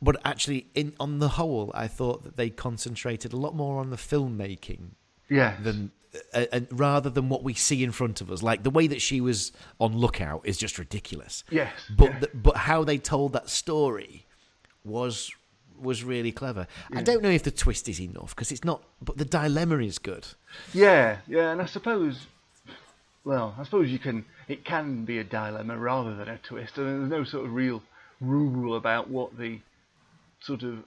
but 0.00 0.16
actually, 0.24 0.66
in 0.74 0.94
on 1.00 1.18
the 1.18 1.30
whole, 1.30 1.70
I 1.74 1.88
thought 1.88 2.22
that 2.24 2.36
they 2.36 2.50
concentrated 2.50 3.32
a 3.32 3.36
lot 3.36 3.54
more 3.54 3.80
on 3.80 3.90
the 3.90 3.96
filmmaking 3.96 4.90
yeah. 5.28 5.56
than 5.60 5.90
uh, 6.32 6.46
uh, 6.52 6.60
rather 6.70 7.10
than 7.10 7.28
what 7.28 7.42
we 7.42 7.54
see 7.54 7.82
in 7.82 7.92
front 7.92 8.20
of 8.20 8.30
us. 8.30 8.42
Like 8.42 8.62
the 8.62 8.70
way 8.70 8.86
that 8.86 9.02
she 9.02 9.20
was 9.20 9.52
on 9.80 9.96
lookout 9.96 10.42
is 10.44 10.56
just 10.56 10.78
ridiculous. 10.78 11.44
Yes, 11.50 11.72
But 11.90 12.10
yeah. 12.10 12.18
the, 12.20 12.30
but 12.34 12.56
how 12.56 12.84
they 12.84 12.98
told 12.98 13.32
that 13.32 13.50
story 13.50 14.24
was 14.84 15.32
was 15.80 16.02
really 16.02 16.32
clever. 16.32 16.66
I 16.92 17.02
don't 17.02 17.22
know 17.22 17.30
if 17.30 17.44
the 17.44 17.50
twist 17.50 17.88
is 17.88 18.00
enough 18.00 18.34
because 18.34 18.50
it's 18.50 18.64
not. 18.64 18.82
But 19.02 19.18
the 19.18 19.24
dilemma 19.24 19.78
is 19.78 19.98
good. 19.98 20.26
Yeah, 20.72 21.18
yeah, 21.26 21.52
and 21.52 21.62
I 21.62 21.66
suppose, 21.66 22.26
well, 23.24 23.54
I 23.58 23.64
suppose 23.64 23.90
you 23.90 23.98
can. 23.98 24.24
It 24.48 24.64
can 24.64 25.04
be 25.04 25.18
a 25.18 25.24
dilemma 25.24 25.76
rather 25.76 26.14
than 26.16 26.28
a 26.28 26.38
twist, 26.38 26.78
and 26.78 26.86
there's 26.86 27.10
no 27.10 27.24
sort 27.24 27.46
of 27.46 27.52
real 27.52 27.82
rule 28.20 28.76
about 28.76 29.08
what 29.10 29.36
the 29.38 29.60
sort 30.40 30.62
of 30.62 30.78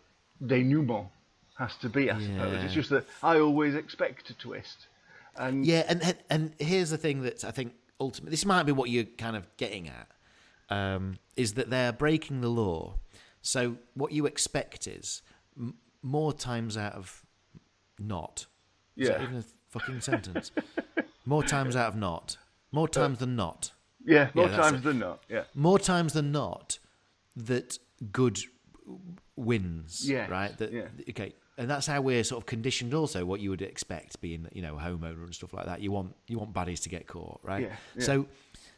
denouement 0.45 1.07
has 1.57 1.76
to 1.78 1.90
be. 1.90 2.10
I 2.10 2.19
suppose 2.22 2.64
it's 2.64 2.73
just 2.73 2.90
that 2.90 3.06
I 3.22 3.40
always 3.40 3.76
expect 3.76 4.30
a 4.30 4.34
twist, 4.34 4.88
and 5.36 5.65
Yeah, 5.65 5.86
and 5.88 6.02
and, 6.03 6.18
and 6.30 6.52
here's 6.60 6.90
the 6.90 6.98
thing 6.98 7.22
that 7.23 7.44
I 7.44 7.52
think 7.52 7.73
ultimately 7.99 8.32
this 8.32 8.45
might 8.45 8.64
be 8.64 8.72
what 8.72 8.90
you're 8.90 9.03
kind 9.18 9.36
of 9.36 9.45
getting 9.57 9.90
at 9.90 10.07
um, 10.76 11.18
is 11.36 11.53
that 11.53 11.69
they're 11.69 11.94
breaking 11.94 12.41
the 12.41 12.49
law. 12.49 12.95
So 13.44 13.78
what 13.94 14.11
you 14.11 14.26
expect 14.26 14.88
is 14.88 15.22
m- 15.57 15.76
more 16.02 16.34
times 16.34 16.78
out 16.78 16.94
of 16.94 17.23
not. 17.99 18.45
Is 18.98 19.07
that 19.10 19.19
Yeah. 19.19 19.23
even 19.28 19.38
a 19.38 19.44
fucking 19.69 20.02
sentence? 20.02 20.52
more 21.26 21.44
times 21.44 21.76
out 21.76 21.90
of 21.90 21.95
not. 21.95 22.38
More 22.72 22.88
times 22.88 23.19
than 23.19 23.36
not. 23.36 23.72
yeah, 24.06 24.30
more 24.34 24.48
Yeah, 24.49 24.56
times 24.57 24.82
than 24.82 24.99
not, 24.99 25.23
yeah, 25.30 25.44
More 25.53 25.78
times 25.80 26.14
than 26.14 26.32
not 26.32 26.80
that 27.36 27.78
good 28.11 28.40
wins. 29.36 30.08
Yes, 30.10 30.30
Right. 30.30 30.58
That, 30.58 30.72
yeah. 30.74 30.88
Okay. 31.10 31.34
And 31.58 31.70
that's 31.70 31.86
how 31.86 32.02
we're 32.02 32.24
sort 32.24 32.41
of 32.41 32.45
conditioned. 32.48 32.94
Also, 32.94 33.24
what 33.26 33.40
you 33.40 33.49
would 33.52 33.62
expect, 33.62 34.20
being 34.22 34.48
you 34.53 34.62
know 34.62 34.78
a 34.78 34.82
homeowner 34.82 35.24
and 35.24 35.36
stuff 35.36 35.53
like 35.53 35.66
that. 35.66 35.82
You 35.82 35.91
want 35.91 36.16
you 36.28 36.40
want 36.40 36.53
baddies 36.53 36.82
to 36.84 36.90
get 36.90 37.08
caught, 37.08 37.40
right? 37.44 37.64
Yeah, 37.64 37.76
yeah. 37.98 38.03
So, 38.03 38.26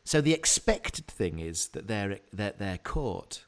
so 0.03 0.19
the 0.21 0.33
expected 0.33 1.07
thing 1.07 1.39
is 1.39 1.67
that 1.69 1.87
they're 1.87 2.19
that 2.33 2.59
they're 2.59 2.79
caught. 2.79 3.45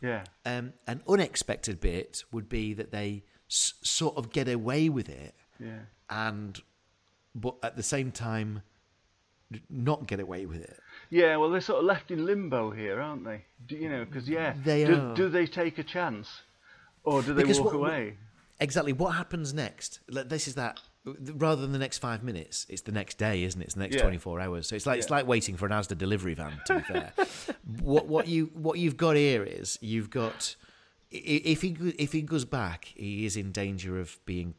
yeah, 0.00 0.24
Um, 0.46 0.72
an 0.86 1.02
unexpected 1.06 1.80
bit 1.80 2.24
would 2.32 2.48
be 2.48 2.72
that 2.74 2.90
they 2.90 3.24
s- 3.50 3.74
sort 3.82 4.16
of 4.16 4.32
get 4.32 4.48
away 4.48 4.88
with 4.88 5.08
it, 5.10 5.34
yeah, 5.58 5.80
and 6.08 6.58
but 7.34 7.56
at 7.62 7.76
the 7.76 7.82
same 7.82 8.10
time, 8.12 8.62
not 9.68 10.06
get 10.06 10.20
away 10.20 10.46
with 10.46 10.62
it. 10.62 10.78
Yeah. 11.10 11.36
Well, 11.36 11.50
they're 11.50 11.60
sort 11.60 11.80
of 11.80 11.84
left 11.84 12.10
in 12.10 12.24
limbo 12.24 12.70
here, 12.70 13.00
aren't 13.00 13.24
they? 13.24 13.44
Do, 13.66 13.76
you 13.76 13.88
know, 13.88 14.04
because 14.04 14.28
yeah, 14.28 14.54
They 14.64 14.84
do, 14.84 14.94
are. 15.00 15.14
do 15.14 15.28
they 15.28 15.46
take 15.46 15.78
a 15.78 15.82
chance, 15.82 16.28
or 17.04 17.22
do 17.22 17.34
they 17.34 17.42
Because 17.42 17.60
walk 17.60 17.74
what- 17.74 17.76
away? 17.76 18.16
Exactly. 18.62 18.92
What 18.92 19.10
happens 19.14 19.54
next? 19.54 20.00
This 20.08 20.46
is 20.48 20.54
that. 20.56 20.80
Rather 21.06 21.62
than 21.62 21.72
the 21.72 21.78
next 21.78 21.96
five 21.96 22.22
minutes, 22.22 22.66
it's 22.68 22.82
the 22.82 22.92
next 22.92 23.16
day, 23.16 23.42
isn't 23.44 23.58
it? 23.58 23.64
It's 23.64 23.74
the 23.74 23.80
next 23.80 23.96
Yeah. 23.96 24.02
twenty 24.02 24.18
four 24.18 24.38
hours. 24.38 24.66
So 24.68 24.76
it's 24.76 24.84
like 24.84 24.98
it's 24.98 25.08
like 25.08 25.26
waiting 25.26 25.56
for 25.56 25.64
an 25.64 25.72
Asda 25.72 25.96
delivery 25.96 26.34
van. 26.34 26.60
To 26.66 26.74
be 26.76 26.80
fair, 26.82 27.12
what 27.80 28.06
what 28.06 28.28
you 28.28 28.50
what 28.52 28.78
you've 28.78 28.98
got 28.98 29.16
here 29.16 29.42
is 29.42 29.78
you've 29.80 30.10
got 30.10 30.56
if 31.10 31.62
he 31.62 31.74
if 31.98 32.12
he 32.12 32.20
goes 32.20 32.44
back, 32.44 32.92
he 32.94 33.24
is 33.24 33.34
in 33.34 33.50
danger 33.50 33.98
of 33.98 34.18
being, 34.26 34.52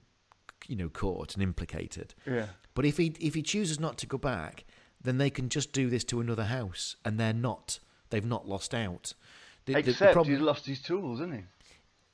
you 0.67 0.75
know, 0.75 0.89
caught 0.89 1.35
and 1.35 1.43
implicated. 1.43 2.15
Yeah. 2.25 2.47
But 2.73 2.85
if 2.87 2.97
he 2.97 3.13
if 3.19 3.35
he 3.35 3.43
chooses 3.43 3.79
not 3.79 3.99
to 3.99 4.07
go 4.07 4.17
back, 4.17 4.65
then 5.03 5.17
they 5.17 5.29
can 5.29 5.49
just 5.49 5.71
do 5.73 5.89
this 5.89 6.03
to 6.05 6.19
another 6.19 6.45
house, 6.45 6.95
and 7.05 7.19
they're 7.19 7.33
not. 7.33 7.79
They've 8.09 8.25
not 8.25 8.47
lost 8.47 8.73
out. 8.73 9.13
The- 9.65 9.73
the- 9.73 9.81
the 9.83 9.89
Except 9.91 10.13
problem- 10.13 10.33
he's 10.35 10.41
lost 10.43 10.65
his 10.65 10.81
tools, 10.81 11.19
isn't 11.19 11.33
he? 11.33 11.43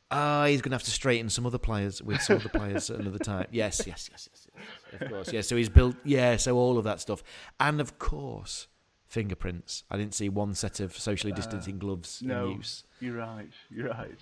Ah, 0.09 0.45
he's 0.45 0.61
going 0.61 0.69
to 0.71 0.75
have 0.75 0.83
to 0.83 0.91
straighten 0.91 1.29
some 1.29 1.45
other 1.45 1.57
players 1.57 2.01
with 2.01 2.21
some 2.21 2.37
other 2.37 2.47
players 2.49 2.89
at 2.89 2.99
another 2.99 3.19
time. 3.19 3.45
Yes, 3.51 3.81
yes, 3.85 4.07
yes, 4.09 4.29
yes, 4.31 4.47
yes. 4.55 5.01
Of 5.01 5.09
course, 5.09 5.33
yeah. 5.33 5.41
So 5.41 5.57
he's 5.57 5.67
built, 5.69 5.97
yeah. 6.05 6.37
So 6.37 6.55
all 6.57 6.77
of 6.77 6.85
that 6.85 7.01
stuff, 7.01 7.23
and 7.59 7.81
of 7.81 7.99
course, 7.99 8.67
fingerprints. 9.07 9.83
I 9.91 9.97
didn't 9.97 10.13
see 10.13 10.29
one 10.29 10.53
set 10.53 10.79
of 10.79 10.97
socially 10.97 11.33
distancing 11.33 11.77
gloves 11.77 12.21
Uh, 12.23 12.27
No, 12.27 12.45
in 12.51 12.57
use. 12.57 12.83
you're 13.01 13.15
right. 13.17 13.51
You're 13.69 13.89
right. 13.89 14.19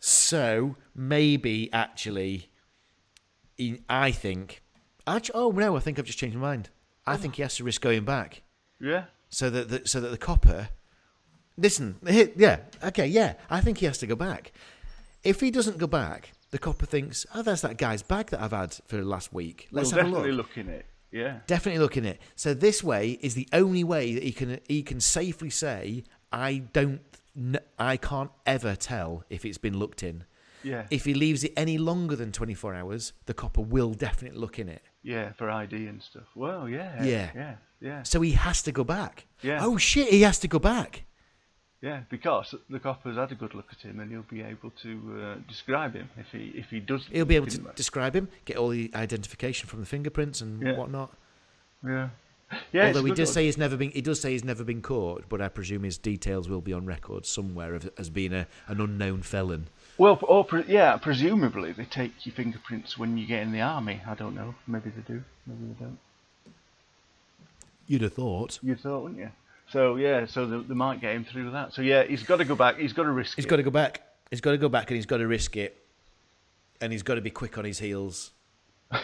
So 0.00 0.76
maybe 0.94 1.70
actually, 1.72 2.50
I 3.90 4.12
think. 4.12 4.62
Actually, 5.06 5.34
oh 5.34 5.50
no, 5.50 5.76
I 5.76 5.80
think 5.80 5.98
I've 5.98 6.04
just 6.06 6.18
changed 6.18 6.36
my 6.36 6.48
mind. 6.48 6.70
I 7.06 7.16
think 7.16 7.36
he 7.36 7.42
has 7.42 7.56
to 7.56 7.64
risk 7.64 7.80
going 7.80 8.04
back 8.04 8.42
Yeah. 8.80 9.04
so 9.28 9.48
that 9.50 9.68
the, 9.68 9.82
so 9.86 10.00
that 10.00 10.08
the 10.08 10.18
copper. 10.18 10.68
Listen, 11.58 11.96
here, 12.06 12.30
yeah, 12.36 12.58
okay, 12.84 13.06
yeah. 13.06 13.34
I 13.48 13.60
think 13.60 13.78
he 13.78 13.86
has 13.86 13.98
to 13.98 14.06
go 14.06 14.14
back. 14.16 14.52
If 15.24 15.40
he 15.40 15.50
doesn't 15.50 15.78
go 15.78 15.86
back, 15.86 16.32
the 16.50 16.58
copper 16.58 16.84
thinks, 16.86 17.24
"Oh, 17.34 17.42
there's 17.42 17.62
that 17.62 17.78
guy's 17.78 18.02
bag 18.02 18.26
that 18.30 18.40
I've 18.42 18.52
had 18.52 18.74
for 18.86 18.96
the 18.96 19.04
last 19.04 19.32
week. 19.32 19.68
Let's 19.70 19.90
we'll 19.92 19.98
have 20.02 20.06
a 20.06 20.10
definitely 20.10 20.32
look." 20.32 20.48
look 20.48 20.58
in 20.58 20.68
it. 20.68 20.86
Yeah. 21.10 21.38
Definitely 21.46 21.80
look 21.80 21.96
in 21.96 22.04
it. 22.04 22.20
So 22.34 22.52
this 22.52 22.84
way 22.84 23.12
is 23.22 23.34
the 23.34 23.48
only 23.52 23.84
way 23.84 24.12
that 24.14 24.22
he 24.22 24.32
can 24.32 24.60
he 24.68 24.82
can 24.82 25.00
safely 25.00 25.48
say, 25.50 26.04
"I 26.30 26.58
don't, 26.72 27.00
I 27.78 27.96
can't 27.96 28.30
ever 28.44 28.76
tell 28.76 29.24
if 29.30 29.44
it's 29.46 29.58
been 29.58 29.78
looked 29.78 30.02
in." 30.02 30.24
Yeah. 30.62 30.86
If 30.90 31.04
he 31.04 31.14
leaves 31.14 31.42
it 31.44 31.52
any 31.56 31.78
longer 31.78 32.16
than 32.16 32.32
24 32.32 32.74
hours, 32.74 33.12
the 33.26 33.34
copper 33.34 33.60
will 33.60 33.94
definitely 33.94 34.38
look 34.40 34.58
in 34.58 34.68
it. 34.68 34.82
Yeah, 35.06 35.32
for 35.38 35.48
ID 35.48 35.86
and 35.86 36.02
stuff. 36.02 36.24
Well, 36.34 36.68
yeah. 36.68 37.02
Yeah. 37.04 37.30
Yeah. 37.34 37.54
Yeah. 37.80 38.02
So 38.02 38.20
he 38.22 38.32
has 38.32 38.60
to 38.62 38.72
go 38.72 38.82
back. 38.84 39.26
Yeah. 39.42 39.60
Oh 39.62 39.76
shit, 39.76 40.08
he 40.08 40.22
has 40.22 40.38
to 40.40 40.48
go 40.48 40.58
back. 40.58 41.04
Yeah, 41.80 42.00
because 42.10 42.54
the 42.70 42.80
copper's 42.80 43.16
had 43.16 43.30
a 43.30 43.34
good 43.34 43.54
look 43.54 43.68
at 43.70 43.80
him, 43.82 44.00
and 44.00 44.10
he'll 44.10 44.22
be 44.22 44.42
able 44.42 44.70
to 44.82 45.20
uh, 45.22 45.34
describe 45.46 45.94
him 45.94 46.08
if 46.18 46.26
he 46.32 46.52
if 46.56 46.70
he 46.70 46.80
does. 46.80 47.06
He'll 47.12 47.24
be 47.24 47.36
able 47.36 47.46
to 47.48 47.58
there. 47.58 47.72
describe 47.74 48.16
him, 48.16 48.28
get 48.44 48.56
all 48.56 48.70
the 48.70 48.90
identification 48.94 49.68
from 49.68 49.80
the 49.80 49.86
fingerprints 49.86 50.40
and 50.40 50.60
Yeah. 50.62 50.76
whatnot. 50.76 51.14
Yeah. 51.86 52.08
Yeah. 52.72 52.86
Although 52.88 53.04
he 53.04 53.12
does 53.12 53.28
one. 53.28 53.34
say 53.34 53.44
he's 53.44 53.58
never 53.58 53.76
been, 53.76 53.90
he 53.90 54.00
does 54.00 54.20
say 54.20 54.32
he's 54.32 54.44
never 54.44 54.64
been 54.64 54.80
caught, 54.82 55.28
but 55.28 55.40
I 55.40 55.48
presume 55.48 55.82
his 55.82 55.98
details 55.98 56.48
will 56.48 56.60
be 56.60 56.72
on 56.72 56.86
record 56.86 57.26
somewhere 57.26 57.74
of, 57.74 57.90
as 57.98 58.08
being 58.08 58.32
a, 58.32 58.46
an 58.68 58.80
unknown 58.80 59.22
felon. 59.22 59.68
Well, 59.98 60.18
or 60.22 60.44
pre- 60.44 60.64
yeah, 60.68 60.96
presumably 60.98 61.72
they 61.72 61.84
take 61.84 62.26
your 62.26 62.34
fingerprints 62.34 62.98
when 62.98 63.16
you 63.16 63.26
get 63.26 63.42
in 63.42 63.52
the 63.52 63.62
army. 63.62 64.02
I 64.06 64.14
don't 64.14 64.34
know. 64.34 64.54
Maybe 64.66 64.90
they 64.90 65.00
do. 65.02 65.22
Maybe 65.46 65.72
they 65.72 65.84
don't. 65.84 65.98
You'd 67.86 68.02
have 68.02 68.12
thought. 68.12 68.58
You'd 68.62 68.80
thought, 68.80 69.02
wouldn't 69.04 69.20
you? 69.20 69.30
So 69.72 69.96
yeah, 69.96 70.26
so 70.26 70.46
they, 70.46 70.58
they 70.68 70.74
might 70.74 71.00
get 71.00 71.14
him 71.14 71.24
through 71.24 71.50
that. 71.52 71.72
So 71.72 71.82
yeah, 71.82 72.04
he's 72.04 72.22
got 72.22 72.36
to 72.36 72.44
go 72.44 72.54
back. 72.54 72.78
He's 72.78 72.92
got 72.92 73.04
to 73.04 73.10
risk 73.10 73.36
He's 73.36 73.44
it. 73.44 73.48
got 73.48 73.56
to 73.56 73.62
go 73.62 73.70
back. 73.70 74.02
He's 74.30 74.40
got 74.40 74.52
to 74.52 74.58
go 74.58 74.68
back, 74.68 74.90
and 74.90 74.96
he's 74.96 75.06
got 75.06 75.18
to 75.18 75.26
risk 75.26 75.56
it, 75.56 75.82
and 76.80 76.92
he's 76.92 77.02
got 77.02 77.14
to 77.14 77.20
be 77.20 77.30
quick 77.30 77.58
on 77.58 77.64
his 77.64 77.78
heels 77.78 78.32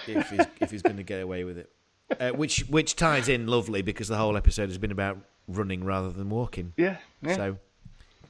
if 0.06 0.30
he's 0.30 0.46
if 0.60 0.70
he's 0.70 0.82
going 0.82 0.96
to 0.96 1.02
get 1.02 1.20
away 1.20 1.44
with 1.44 1.58
it. 1.58 1.70
Uh, 2.20 2.30
which 2.30 2.60
which 2.68 2.96
ties 2.96 3.28
in 3.28 3.46
lovely 3.46 3.82
because 3.82 4.08
the 4.08 4.16
whole 4.16 4.36
episode 4.36 4.68
has 4.68 4.78
been 4.78 4.92
about 4.92 5.18
running 5.48 5.84
rather 5.84 6.10
than 6.10 6.28
walking. 6.28 6.72
Yeah. 6.76 6.96
yeah. 7.22 7.36
So 7.36 7.58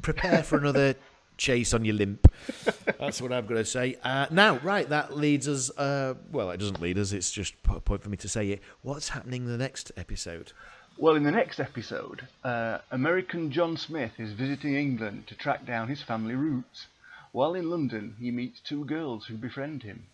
prepare 0.01 0.43
for 0.43 0.57
another 0.59 0.95
chase 1.43 1.75
on 1.75 1.85
your 1.85 1.97
limp. 1.97 2.31
That's 3.01 3.21
what 3.21 3.33
I'm 3.33 3.47
going 3.47 3.61
to 3.61 3.65
say. 3.65 3.97
Uh, 4.05 4.27
now, 4.31 4.59
right, 4.59 4.89
that 4.89 5.17
leads 5.17 5.49
us. 5.49 5.71
Uh, 5.77 6.15
well, 6.31 6.51
it 6.53 6.59
doesn't 6.59 6.81
lead 6.81 6.99
us. 6.99 7.11
It's 7.13 7.33
just 7.33 7.55
a 7.69 7.81
point 7.81 8.03
for 8.03 8.09
me 8.09 8.17
to 8.19 8.29
say 8.29 8.51
it. 8.51 8.63
What's 8.83 9.09
happening 9.11 9.43
in 9.43 9.49
the 9.49 9.59
next 9.59 9.91
episode? 9.97 10.53
Well, 10.97 11.17
in 11.17 11.25
the 11.25 11.33
next 11.33 11.59
episode, 11.59 12.29
uh, 12.45 12.79
American 12.93 13.51
John 13.51 13.77
Smith 13.77 14.13
is 14.19 14.33
visiting 14.33 14.77
England 14.77 15.27
to 15.27 15.35
track 15.35 15.67
down 15.67 15.89
his 15.89 16.01
family 16.03 16.35
roots. 16.37 16.87
While 17.33 17.55
in 17.55 17.69
London, 17.71 18.15
he 18.21 18.31
meets 18.31 18.61
two 18.61 18.85
girls 18.85 19.27
who 19.27 19.37
befriend 19.37 19.83
him. 19.83 20.05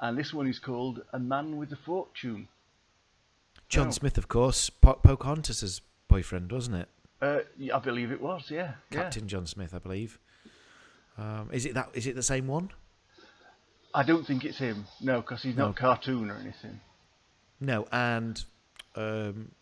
And 0.00 0.18
this 0.18 0.34
one 0.34 0.48
is 0.48 0.58
called 0.58 1.02
A 1.12 1.18
Man 1.20 1.56
with 1.56 1.70
a 1.72 1.76
Fortune. 1.76 2.48
John 3.68 3.88
Oh. 3.88 3.90
Smith, 3.92 4.18
of 4.18 4.26
course, 4.28 4.70
po- 4.70 4.94
Pocahontas's 4.94 5.82
boyfriend, 6.08 6.50
wasn't 6.50 6.76
it? 6.78 6.88
Uh, 7.22 7.40
I 7.72 7.78
believe 7.78 8.10
it 8.10 8.20
was, 8.20 8.50
yeah. 8.50 8.72
yeah. 8.90 9.02
Captain 9.02 9.28
John 9.28 9.46
Smith, 9.46 9.72
I 9.72 9.78
believe. 9.78 10.18
Um, 11.16 11.50
is 11.52 11.66
it 11.66 11.74
that? 11.74 11.90
Is 11.94 12.06
it 12.06 12.14
the 12.16 12.22
same 12.22 12.46
one? 12.46 12.70
I 13.94 14.02
don't 14.02 14.26
think 14.26 14.44
it's 14.44 14.58
him. 14.58 14.86
No, 15.00 15.20
because 15.20 15.42
he's 15.42 15.56
not 15.56 15.68
No. 15.68 15.72
cartoon 15.72 16.30
or 16.30 16.36
anything. 16.36 16.80
No, 17.60 17.86
and 17.92 18.44
um, 18.96 19.52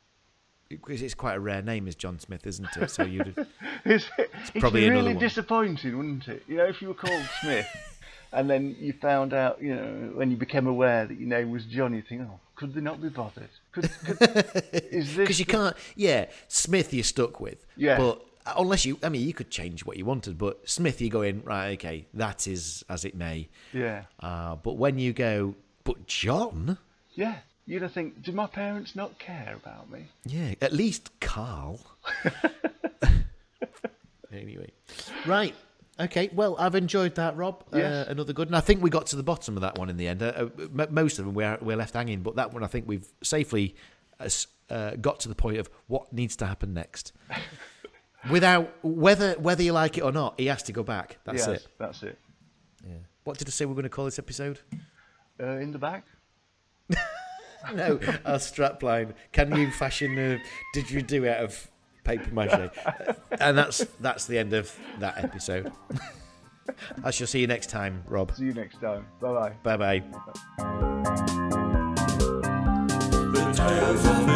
it's 0.70 1.14
quite 1.14 1.34
a 1.34 1.40
rare 1.40 1.62
name, 1.62 1.86
is 1.86 1.94
John 1.94 2.18
Smith, 2.18 2.46
isn't 2.46 2.68
it? 2.76 2.90
So 2.90 3.04
you'd. 3.04 3.34
It's, 3.84 4.06
probably 4.06 4.60
probably 4.60 4.80
be 4.82 4.86
another 4.86 5.08
really 5.08 5.18
disappointing, 5.18 5.96
wouldn't 5.96 6.28
it? 6.28 6.44
You 6.46 6.56
know, 6.56 6.66
if 6.66 6.80
you 6.80 6.86
were 6.86 6.94
called 6.94 7.28
Smith, 7.40 7.66
and 8.32 8.48
then 8.48 8.76
you 8.78 8.92
found 8.92 9.34
out, 9.34 9.60
you 9.60 9.74
know, 9.74 10.12
when 10.14 10.30
you 10.30 10.36
became 10.36 10.68
aware 10.68 11.04
that 11.04 11.18
your 11.18 11.28
name 11.28 11.50
was 11.50 11.64
John, 11.64 11.92
you 11.92 12.00
think, 12.00 12.22
oh, 12.22 12.38
could 12.54 12.74
they 12.74 12.80
not 12.80 13.02
be 13.02 13.08
bothered? 13.08 13.48
Could, 13.72 13.90
could, 14.04 14.18
is 14.72 15.08
this? 15.08 15.16
Because 15.16 15.40
you 15.40 15.46
can't. 15.46 15.76
Yeah, 15.96 16.26
Smith 16.46 16.94
you're 16.94 17.02
stuck 17.02 17.40
with. 17.40 17.66
Yeah. 17.76 17.98
But 17.98 18.24
unless 18.46 18.84
you, 18.84 18.98
I 19.02 19.08
mean, 19.08 19.26
you 19.26 19.32
could 19.32 19.50
change 19.50 19.84
what 19.84 19.96
you 19.96 20.04
wanted, 20.04 20.38
but 20.38 20.68
Smith 20.68 21.00
you 21.00 21.10
go 21.10 21.22
in 21.22 21.42
right. 21.44 21.72
Okay, 21.72 22.06
that 22.14 22.46
is 22.46 22.84
as 22.88 23.04
it 23.04 23.14
may. 23.14 23.48
Yeah, 23.72 24.04
Uh, 24.20 24.56
but 24.56 24.76
when 24.76 24.98
you 24.98 25.12
go, 25.12 25.54
but 25.84 26.06
John. 26.06 26.78
yeah. 27.14 27.36
You'd 27.64 27.82
have 27.82 27.92
think, 27.92 28.24
do 28.24 28.32
my 28.32 28.48
parents 28.48 28.96
not 28.96 29.20
care 29.20 29.54
about 29.54 29.88
me? 29.88 30.06
Yeah, 30.26 30.54
at 30.60 30.72
least 30.72 31.12
Carl. 31.20 31.78
anyway, 34.32 34.70
right. 35.26 35.54
Okay, 36.00 36.30
well, 36.32 36.56
I've 36.58 36.74
enjoyed 36.74 37.14
that, 37.16 37.36
Rob. 37.36 37.62
Yes. 37.72 38.08
Uh, 38.08 38.10
another 38.10 38.32
good, 38.32 38.48
and 38.48 38.56
I 38.56 38.60
think 38.60 38.82
we 38.82 38.90
got 38.90 39.06
to 39.06 39.16
the 39.16 39.22
bottom 39.22 39.56
of 39.56 39.60
that 39.60 39.78
one 39.78 39.90
in 39.90 39.96
the 39.96 40.08
end. 40.08 40.22
Uh, 40.22 40.32
uh, 40.36 40.48
m- 40.76 40.88
most 40.92 41.18
of 41.18 41.26
them 41.26 41.34
we're, 41.34 41.58
we're 41.60 41.76
left 41.76 41.94
hanging, 41.94 42.22
but 42.22 42.36
that 42.36 42.52
one 42.52 42.64
I 42.64 42.66
think 42.66 42.88
we've 42.88 43.06
safely 43.22 43.76
uh, 44.18 44.28
uh, 44.70 44.96
got 44.96 45.20
to 45.20 45.28
the 45.28 45.34
point 45.36 45.58
of 45.58 45.68
what 45.86 46.12
needs 46.12 46.34
to 46.36 46.46
happen 46.46 46.74
next. 46.74 47.12
Without 48.30 48.72
whether 48.82 49.32
whether 49.34 49.62
you 49.62 49.72
like 49.72 49.98
it 49.98 50.02
or 50.02 50.12
not, 50.12 50.38
he 50.38 50.46
has 50.46 50.62
to 50.64 50.72
go 50.72 50.82
back. 50.82 51.18
That's 51.24 51.46
yes, 51.46 51.48
it. 51.48 51.66
That's 51.78 52.02
it. 52.02 52.18
Yeah. 52.86 52.94
What 53.24 53.38
did 53.38 53.48
I 53.48 53.50
say 53.50 53.64
we're 53.64 53.74
going 53.74 53.82
to 53.84 53.88
call 53.88 54.04
this 54.04 54.18
episode? 54.18 54.60
Uh, 55.40 55.56
in 55.56 55.72
the 55.72 55.78
back. 55.78 56.04
No, 57.74 58.00
our 58.24 58.38
strapline. 58.38 59.14
Can 59.30 59.54
you 59.56 59.70
fashion 59.70 60.18
a 60.18 60.42
didgeridoo 60.74 61.28
out 61.28 61.44
of 61.44 61.70
paper 62.04 62.32
mache? 62.34 62.70
and 63.40 63.56
that's 63.56 63.86
that's 64.00 64.26
the 64.26 64.38
end 64.38 64.52
of 64.52 64.76
that 64.98 65.22
episode. 65.22 65.72
I 67.04 67.10
shall 67.10 67.26
see 67.26 67.40
you 67.40 67.46
next 67.46 67.70
time, 67.70 68.02
Rob. 68.06 68.34
See 68.34 68.46
you 68.46 68.54
next 68.54 68.80
time. 68.80 69.06
Bye 69.20 69.32
bye. 69.32 69.52
Bye 69.62 69.76
bye. 69.76 70.02
The 73.32 73.52
tales 73.54 74.06
of 74.06 74.26